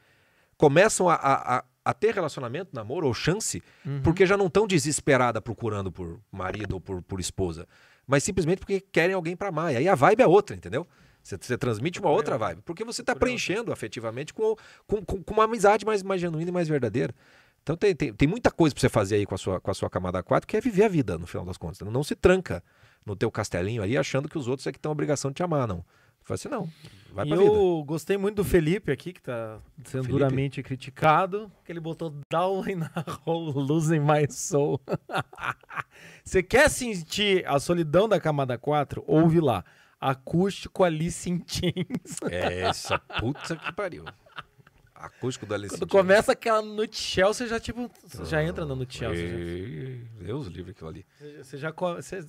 começam 0.58 1.08
a, 1.08 1.14
a, 1.14 1.64
a- 1.84 1.94
ter 1.94 2.14
relacionamento, 2.14 2.70
namoro 2.74 3.06
ou 3.06 3.14
chance, 3.14 3.62
Uhum. 3.86 4.02
porque 4.02 4.26
já 4.26 4.36
não 4.36 4.48
estão 4.48 4.66
desesperadas 4.66 5.40
procurando 5.42 5.90
por 5.90 6.20
marido 6.30 6.74
ou 6.74 6.80
por, 6.80 7.00
por 7.00 7.18
esposa, 7.18 7.66
mas 8.06 8.22
simplesmente 8.22 8.58
porque 8.58 8.80
querem 8.80 9.14
alguém 9.14 9.34
para 9.34 9.48
amar. 9.48 9.72
E 9.72 9.76
aí 9.78 9.88
a 9.88 9.94
vibe 9.94 10.20
é 10.22 10.26
outra, 10.26 10.54
entendeu? 10.54 10.86
Você, 11.22 11.58
transmite 11.58 12.00
uma 12.00 12.10
outra 12.10 12.38
vibe, 12.38 12.62
porque 12.64 12.84
você 12.84 13.02
está 13.02 13.14
preenchendo 13.14 13.72
afetivamente 13.72 14.32
com, 14.34 14.54
com, 14.86 15.04
com, 15.04 15.22
com 15.22 15.34
uma 15.34 15.44
amizade 15.44 15.84
mais, 15.84 16.02
mais 16.02 16.20
genuína 16.20 16.50
e 16.50 16.52
mais 16.52 16.68
verdadeira. 16.68 17.14
Então 17.62 17.76
tem, 17.76 17.94
tem, 17.94 18.12
tem 18.14 18.26
muita 18.28 18.50
coisa 18.50 18.74
para 18.74 18.80
você 18.80 18.88
fazer 18.88 19.16
aí 19.16 19.26
com 19.26 19.34
a, 19.34 19.38
sua, 19.38 19.60
com 19.60 19.70
a 19.70 19.74
sua 19.74 19.90
camada 19.90 20.22
4, 20.22 20.46
que 20.46 20.56
é 20.56 20.60
viver 20.60 20.84
a 20.84 20.88
vida, 20.88 21.18
no 21.18 21.26
final 21.26 21.44
das 21.44 21.58
contas. 21.58 21.80
Não 21.80 22.02
se 22.02 22.14
tranca 22.16 22.62
no 23.04 23.14
teu 23.14 23.30
castelinho 23.30 23.82
aí 23.82 23.96
achando 23.98 24.26
que 24.28 24.38
os 24.38 24.48
outros 24.48 24.66
é 24.66 24.72
que 24.72 24.78
têm 24.78 24.88
a 24.88 24.92
obrigação 24.92 25.30
de 25.30 25.34
te 25.36 25.42
amar, 25.42 25.68
não. 25.68 25.84
Fala 26.28 26.34
assim, 26.34 26.48
não. 26.48 26.68
Vai 27.10 27.24
E 27.24 27.28
pra 27.30 27.38
vida. 27.38 27.50
eu 27.50 27.82
gostei 27.86 28.18
muito 28.18 28.36
do 28.36 28.44
Felipe 28.44 28.92
aqui, 28.92 29.14
que 29.14 29.22
tá 29.22 29.58
sendo 29.84 30.04
Felipe? 30.04 30.08
duramente 30.12 30.62
criticado, 30.62 31.50
que 31.64 31.72
ele 31.72 31.80
botou 31.80 32.14
down 32.30 32.62
na 32.76 32.92
roll, 33.24 33.50
losing 33.50 34.00
my 34.00 34.30
soul. 34.30 34.78
Você 36.22 36.42
quer 36.42 36.68
sentir 36.68 37.46
a 37.48 37.58
solidão 37.58 38.06
da 38.06 38.20
camada 38.20 38.58
4? 38.58 39.02
Ouve 39.06 39.40
lá. 39.40 39.64
Acústico 39.98 40.84
Alice 40.84 41.28
in 41.30 41.42
Chains. 41.46 42.18
Essa 42.30 42.98
puta 42.98 43.56
que 43.56 43.72
pariu. 43.72 44.04
Acústico 44.94 45.46
do 45.46 45.54
Alice 45.54 45.70
Quando 45.76 45.84
in 45.84 45.90
Chains. 45.90 46.02
começa 46.02 46.32
aquela 46.32 46.60
nutshell, 46.60 47.32
você 47.32 47.46
já, 47.48 47.58
tipo, 47.58 47.90
você 48.04 48.24
já 48.26 48.44
entra 48.44 48.66
na 48.66 48.74
nutshell. 48.74 49.10
Você, 49.14 49.28
já- 49.28 49.34
Ei, 49.34 50.04
Deus 50.20 50.46
livre 50.48 50.72
aquilo 50.72 50.90
ali. 50.90 51.06
você 51.42 51.56
já 51.56 51.70
você 51.72 52.20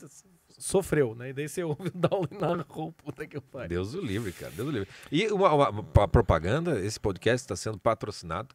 sofreu, 0.60 1.16
né? 1.16 1.30
E 1.30 1.34
daí 1.34 1.47
você 1.49 1.64
ouve 1.64 1.88
o 1.88 1.91
down 1.97 2.28
na 2.39 2.64
roll, 2.68 2.91
puta 2.91 3.26
que 3.26 3.39
pariu. 3.41 3.70
Deus 3.70 3.93
o 3.95 4.01
livre, 4.01 4.32
cara. 4.32 4.51
Deus 4.55 4.68
o 4.68 4.72
livre. 4.72 4.88
E 5.12 5.28
uma, 5.28 5.51
uma- 5.53 5.70
uma 5.70 6.07
propaganda, 6.07 6.80
esse 6.80 6.99
podcast 6.99 7.43
está 7.45 7.55
sendo 7.55 7.80
patrocinado 7.80 8.53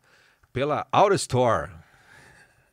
pela 0.52 0.86
Aura 0.92 1.14
Store. 1.16 1.70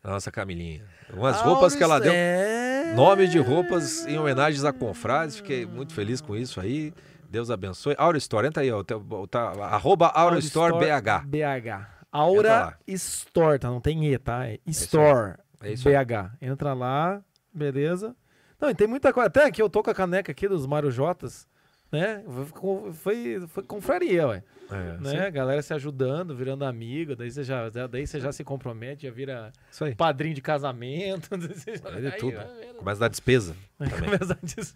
Nossa 0.04 0.32
Camilinha. 0.32 0.86
Umas 1.14 1.40
roupas 1.42 1.76
que 1.76 1.84
ela 1.84 2.00
deu. 2.00 2.12
É... 2.14 2.94
Nome 2.96 3.28
de 3.28 3.38
roupas 3.40 4.06
em 4.08 4.18
homenagens 4.18 4.64
a 4.66 4.74
confrades. 4.74 5.38
Fiquei 5.38 5.66
muito 5.66 5.94
feliz 5.94 6.20
com 6.22 6.36
isso 6.36 6.60
aí. 6.60 6.94
Deus 7.30 7.50
abençoe. 7.50 7.96
Aura 7.98 8.18
Store, 8.18 8.48
entra 8.48 8.64
aí, 8.64 8.72
ó. 8.72 8.84
Tá, 8.84 8.96
tá, 9.30 9.42
arroba 9.66 10.08
Aura 10.08 10.40
Store 10.40 10.74
BH. 10.74 11.26
BH. 11.26 11.88
Aura. 12.12 12.78
Store, 12.88 13.58
tá? 13.60 13.70
Não 13.70 13.80
tem 13.80 14.12
E, 14.12 14.18
tá? 14.18 14.46
É 14.48 14.60
Store 14.68 15.36
É 15.62 15.72
isso 15.72 15.88
aí. 15.88 15.96
BH. 15.96 16.32
Entra 16.42 16.74
lá, 16.74 17.22
beleza. 17.54 18.16
Não, 18.62 18.70
e 18.70 18.76
tem 18.76 18.88
muita 18.88 19.12
coisa. 19.12 19.28
Até 19.28 19.46
aqui 19.46 19.62
eu 19.62 19.70
tô 19.70 19.82
com 19.82 19.90
a 19.90 19.94
caneca 19.94 20.32
aqui 20.32 20.48
dos 20.48 20.66
Mário 20.68 20.92
Jotas, 20.92 21.48
né? 21.92 22.24
Foi, 22.54 22.94
foi, 22.94 23.48
foi 23.48 23.64
confraria, 23.64 24.28
ué. 24.28 24.44
É, 24.70 24.98
Né? 25.02 25.32
Galera 25.32 25.62
se 25.62 25.74
ajudando, 25.74 26.36
virando 26.36 26.64
amigo. 26.64 27.16
Daí 27.16 27.30
você 27.32 27.44
já, 27.44 27.68
daí 27.90 28.06
você 28.08 28.20
já 28.20 28.32
se 28.32 28.44
compromete, 28.44 29.08
já 29.08 29.12
vira 29.12 29.52
aí. 29.82 29.96
padrinho 29.96 30.36
de 30.36 30.42
casamento. 30.42 31.28
Já- 31.82 31.90
É 31.90 32.00
de 32.02 32.08
aí, 32.08 32.18
tudo. 32.20 32.36
vai- 32.38 32.74
Começa 32.78 32.98
a 33.00 33.02
dar 33.02 33.10
despesa. 33.10 33.56
começar 33.78 34.34
a 34.42 34.46
des- 34.46 34.74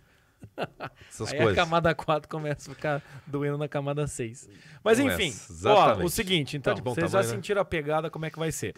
Essas 1.09 1.31
Aí 1.31 1.37
coisas. 1.39 1.57
a 1.57 1.61
camada 1.63 1.95
4 1.95 2.29
começa 2.29 2.69
a 2.69 2.75
ficar 2.75 3.01
doendo 3.25 3.57
na 3.57 3.67
camada 3.67 4.05
6. 4.05 4.47
Mas 4.83 4.99
Começa, 4.99 5.23
enfim, 5.23 5.35
ó, 5.65 5.95
o 6.03 6.09
seguinte, 6.09 6.55
então, 6.57 6.73
Tá 6.73 6.75
de 6.75 6.83
bom 6.83 6.93
vocês 6.93 7.09
já 7.09 7.17
tamanho, 7.19 7.29
né? 7.31 7.35
sentiram 7.37 7.61
a 7.61 7.65
pegada, 7.65 8.09
como 8.11 8.25
é 8.25 8.29
que 8.29 8.37
vai 8.37 8.51
ser. 8.51 8.75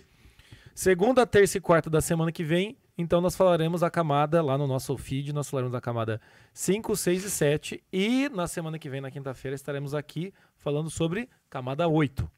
Segunda, 0.73 1.25
terça 1.25 1.57
e 1.57 1.61
quarta 1.61 1.89
da 1.89 1.99
semana 1.99 2.31
que 2.31 2.43
vem, 2.43 2.77
então 2.97 3.21
nós 3.21 3.35
falaremos 3.35 3.83
a 3.83 3.89
camada 3.91 4.41
lá 4.41 4.57
no 4.57 4.65
nosso 4.65 4.97
feed, 4.97 5.31
nós 5.31 5.49
falaremos 5.49 5.75
a 5.75 5.81
camada 5.81 6.19
5, 6.53 6.95
6 6.95 7.23
e 7.25 7.29
7. 7.29 7.83
E 7.93 8.29
na 8.29 8.47
semana 8.47 8.79
que 8.79 8.89
vem, 8.89 9.01
na 9.01 9.11
quinta-feira, 9.11 9.53
estaremos 9.55 9.93
aqui 9.93 10.33
falando 10.55 10.89
sobre 10.89 11.29
camada 11.49 11.87
8. 11.87 12.29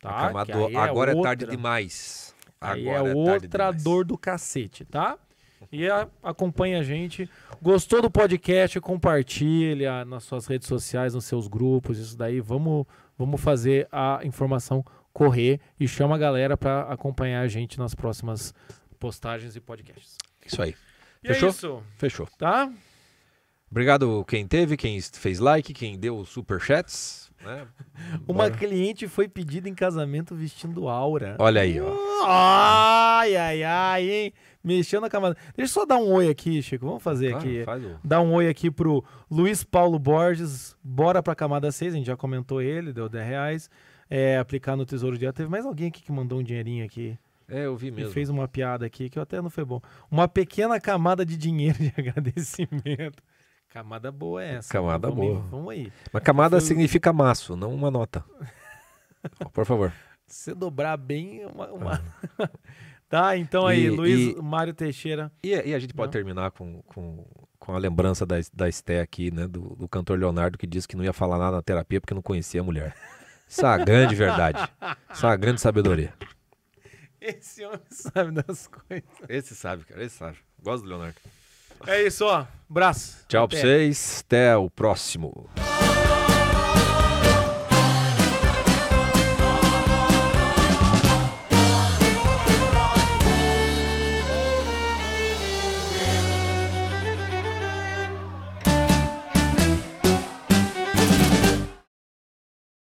Tá? 0.00 0.10
A 0.10 0.26
camada 0.28 0.52
do 0.52 0.66
aí 0.66 0.76
agora 0.76 1.12
é 1.12 1.14
outra- 1.14 1.30
tarde 1.30 1.46
demais. 1.46 2.34
Aí 2.60 2.88
Agora 2.88 3.10
é 3.10 3.14
tarde 3.14 3.46
outra 3.46 3.70
dor 3.72 4.04
do 4.04 4.18
cacete, 4.18 4.84
tá? 4.84 5.16
E 5.70 5.88
a, 5.88 6.08
acompanha 6.22 6.80
a 6.80 6.82
gente. 6.82 7.28
Gostou 7.60 8.00
do 8.00 8.10
podcast? 8.10 8.80
Compartilha 8.80 10.04
nas 10.04 10.24
suas 10.24 10.46
redes 10.46 10.66
sociais, 10.68 11.14
nos 11.14 11.24
seus 11.24 11.46
grupos, 11.48 11.98
isso 11.98 12.16
daí. 12.16 12.40
Vamos, 12.40 12.86
vamos 13.16 13.40
fazer 13.40 13.88
a 13.90 14.20
informação 14.24 14.84
correr 15.12 15.60
e 15.78 15.88
chama 15.88 16.14
a 16.14 16.18
galera 16.18 16.56
para 16.56 16.82
acompanhar 16.82 17.42
a 17.42 17.48
gente 17.48 17.78
nas 17.78 17.94
próximas 17.94 18.54
postagens 18.98 19.56
e 19.56 19.60
podcasts. 19.60 20.16
Isso 20.44 20.60
aí. 20.62 20.74
E 21.22 21.28
Fechou? 21.28 21.48
é 21.48 21.50
isso, 21.52 21.82
Fechou. 21.96 22.28
tá? 22.38 22.70
Obrigado 23.70 24.24
quem 24.26 24.46
teve, 24.46 24.76
quem 24.78 24.98
fez 25.00 25.38
like, 25.38 25.74
quem 25.74 25.98
deu 25.98 26.24
superchats. 26.24 27.30
né? 27.44 27.66
Uma 28.26 28.44
Bora. 28.44 28.50
cliente 28.56 29.06
foi 29.06 29.28
pedida 29.28 29.68
em 29.68 29.74
casamento 29.74 30.34
vestindo 30.34 30.88
aura. 30.88 31.36
Olha 31.38 31.60
aí, 31.60 31.78
ó. 31.78 31.94
Ai, 32.26 33.36
ai, 33.36 33.62
ai, 33.62 34.10
hein? 34.10 34.32
Mexeu 34.64 35.00
na 35.02 35.10
camada. 35.10 35.36
Deixa 35.54 35.70
eu 35.70 35.74
só 35.82 35.84
dar 35.86 35.96
um 35.98 36.12
oi 36.14 36.28
aqui, 36.30 36.62
Chico. 36.62 36.86
Vamos 36.86 37.02
fazer 37.02 37.30
Claro, 37.32 37.44
aqui. 37.46 37.64
faz 37.64 37.84
o- 37.84 37.98
Dar 38.02 38.20
um 38.22 38.32
oi 38.32 38.48
aqui 38.48 38.70
pro 38.70 39.04
Luiz 39.30 39.62
Paulo 39.62 39.98
Borges. 39.98 40.74
Bora 40.82 41.22
pra 41.22 41.34
camada 41.34 41.70
6. 41.70 41.92
A 41.92 41.96
gente 41.96 42.06
já 42.06 42.16
comentou 42.16 42.62
ele, 42.62 42.92
deu 42.92 43.08
10 43.08 43.26
reais. 43.26 43.70
É, 44.10 44.38
aplicar 44.38 44.76
no 44.76 44.86
Tesouro 44.86 45.18
Direto. 45.18 45.36
Teve 45.36 45.50
mais 45.50 45.66
alguém 45.66 45.88
aqui 45.88 46.02
que 46.02 46.10
mandou 46.10 46.38
um 46.38 46.42
dinheirinho 46.42 46.84
aqui. 46.86 47.18
É, 47.48 47.64
eu 47.66 47.76
vi 47.76 47.88
E 47.88 47.90
mesmo. 47.90 48.12
fez 48.12 48.28
uma 48.28 48.46
piada 48.46 48.84
aqui 48.84 49.08
que 49.08 49.18
até 49.18 49.40
não 49.40 49.48
foi 49.50 49.64
bom. 49.64 49.80
Uma 50.10 50.28
pequena 50.28 50.78
camada 50.80 51.24
de 51.24 51.36
dinheiro 51.36 51.78
de 51.78 51.92
agradecimento. 51.96 53.22
Camada 53.70 54.10
boa 54.12 54.42
é 54.44 54.56
essa. 54.56 54.72
Camada 54.72 55.08
vamos, 55.08 55.24
boa. 55.26 55.40
Vamos 55.50 55.70
aí. 55.72 55.92
Mas 56.12 56.22
camada 56.22 56.58
Foi- 56.60 56.66
significa 56.66 57.12
maço, 57.12 57.56
não 57.56 57.74
uma 57.74 57.90
nota. 57.90 58.24
Por 59.52 59.64
favor. 59.66 59.92
Se 60.26 60.54
dobrar 60.54 60.96
bem, 60.96 61.44
uma. 61.46 61.66
uma- 61.72 62.02
tá, 63.08 63.36
então 63.36 63.66
aí, 63.66 63.84
E- 63.86 63.90
Luiz 63.90 64.36
e- 64.36 64.42
Mário 64.42 64.74
Teixeira. 64.74 65.30
E, 65.42 65.48
e 65.50 65.74
a 65.74 65.78
gente 65.78 65.94
pode 65.94 66.08
Não. 66.08 66.12
terminar 66.12 66.50
com, 66.50 66.82
com, 66.82 67.24
com 67.58 67.74
a 67.74 67.78
lembrança 67.78 68.24
da, 68.26 68.36
da 68.52 68.68
Esté 68.68 69.00
aqui, 69.00 69.30
né? 69.30 69.46
Do, 69.46 69.74
do 69.76 69.88
cantor 69.88 70.18
Leonardo, 70.18 70.58
que 70.58 70.66
disse 70.66 70.86
que 70.88 70.96
não 70.96 71.04
ia 71.04 71.12
falar 71.12 71.38
nada 71.38 71.56
na 71.56 71.62
terapia 71.62 72.00
porque 72.00 72.14
não 72.14 72.22
conhecia 72.22 72.60
a 72.60 72.64
mulher. 72.64 72.94
Isso 73.48 73.62
é 73.64 73.68
uma 73.68 73.78
grande 73.84 74.14
verdade. 74.14 74.58
Isso 75.12 75.24
é 75.24 75.28
uma 75.30 75.36
grande 75.36 75.60
sabedoria. 75.60 76.12
Esse 77.20 77.64
homem 77.64 77.80
sabe 77.90 78.30
das 78.32 78.66
coisas. 78.66 79.04
Esse 79.28 79.54
sabe, 79.54 79.84
cara. 79.84 80.04
Esse 80.04 80.16
sabe. 80.16 80.38
Gosto 80.62 80.84
do 80.84 80.88
Leonardo. 80.90 81.16
É 81.86 82.02
isso, 82.02 82.24
ó. 82.24 82.46
Braço. 82.68 83.24
Tchau 83.28 83.48
pra 83.48 83.58
Até. 83.58 83.66
vocês. 83.66 84.24
Até 84.26 84.56
o 84.56 84.68
próximo. 84.68 85.48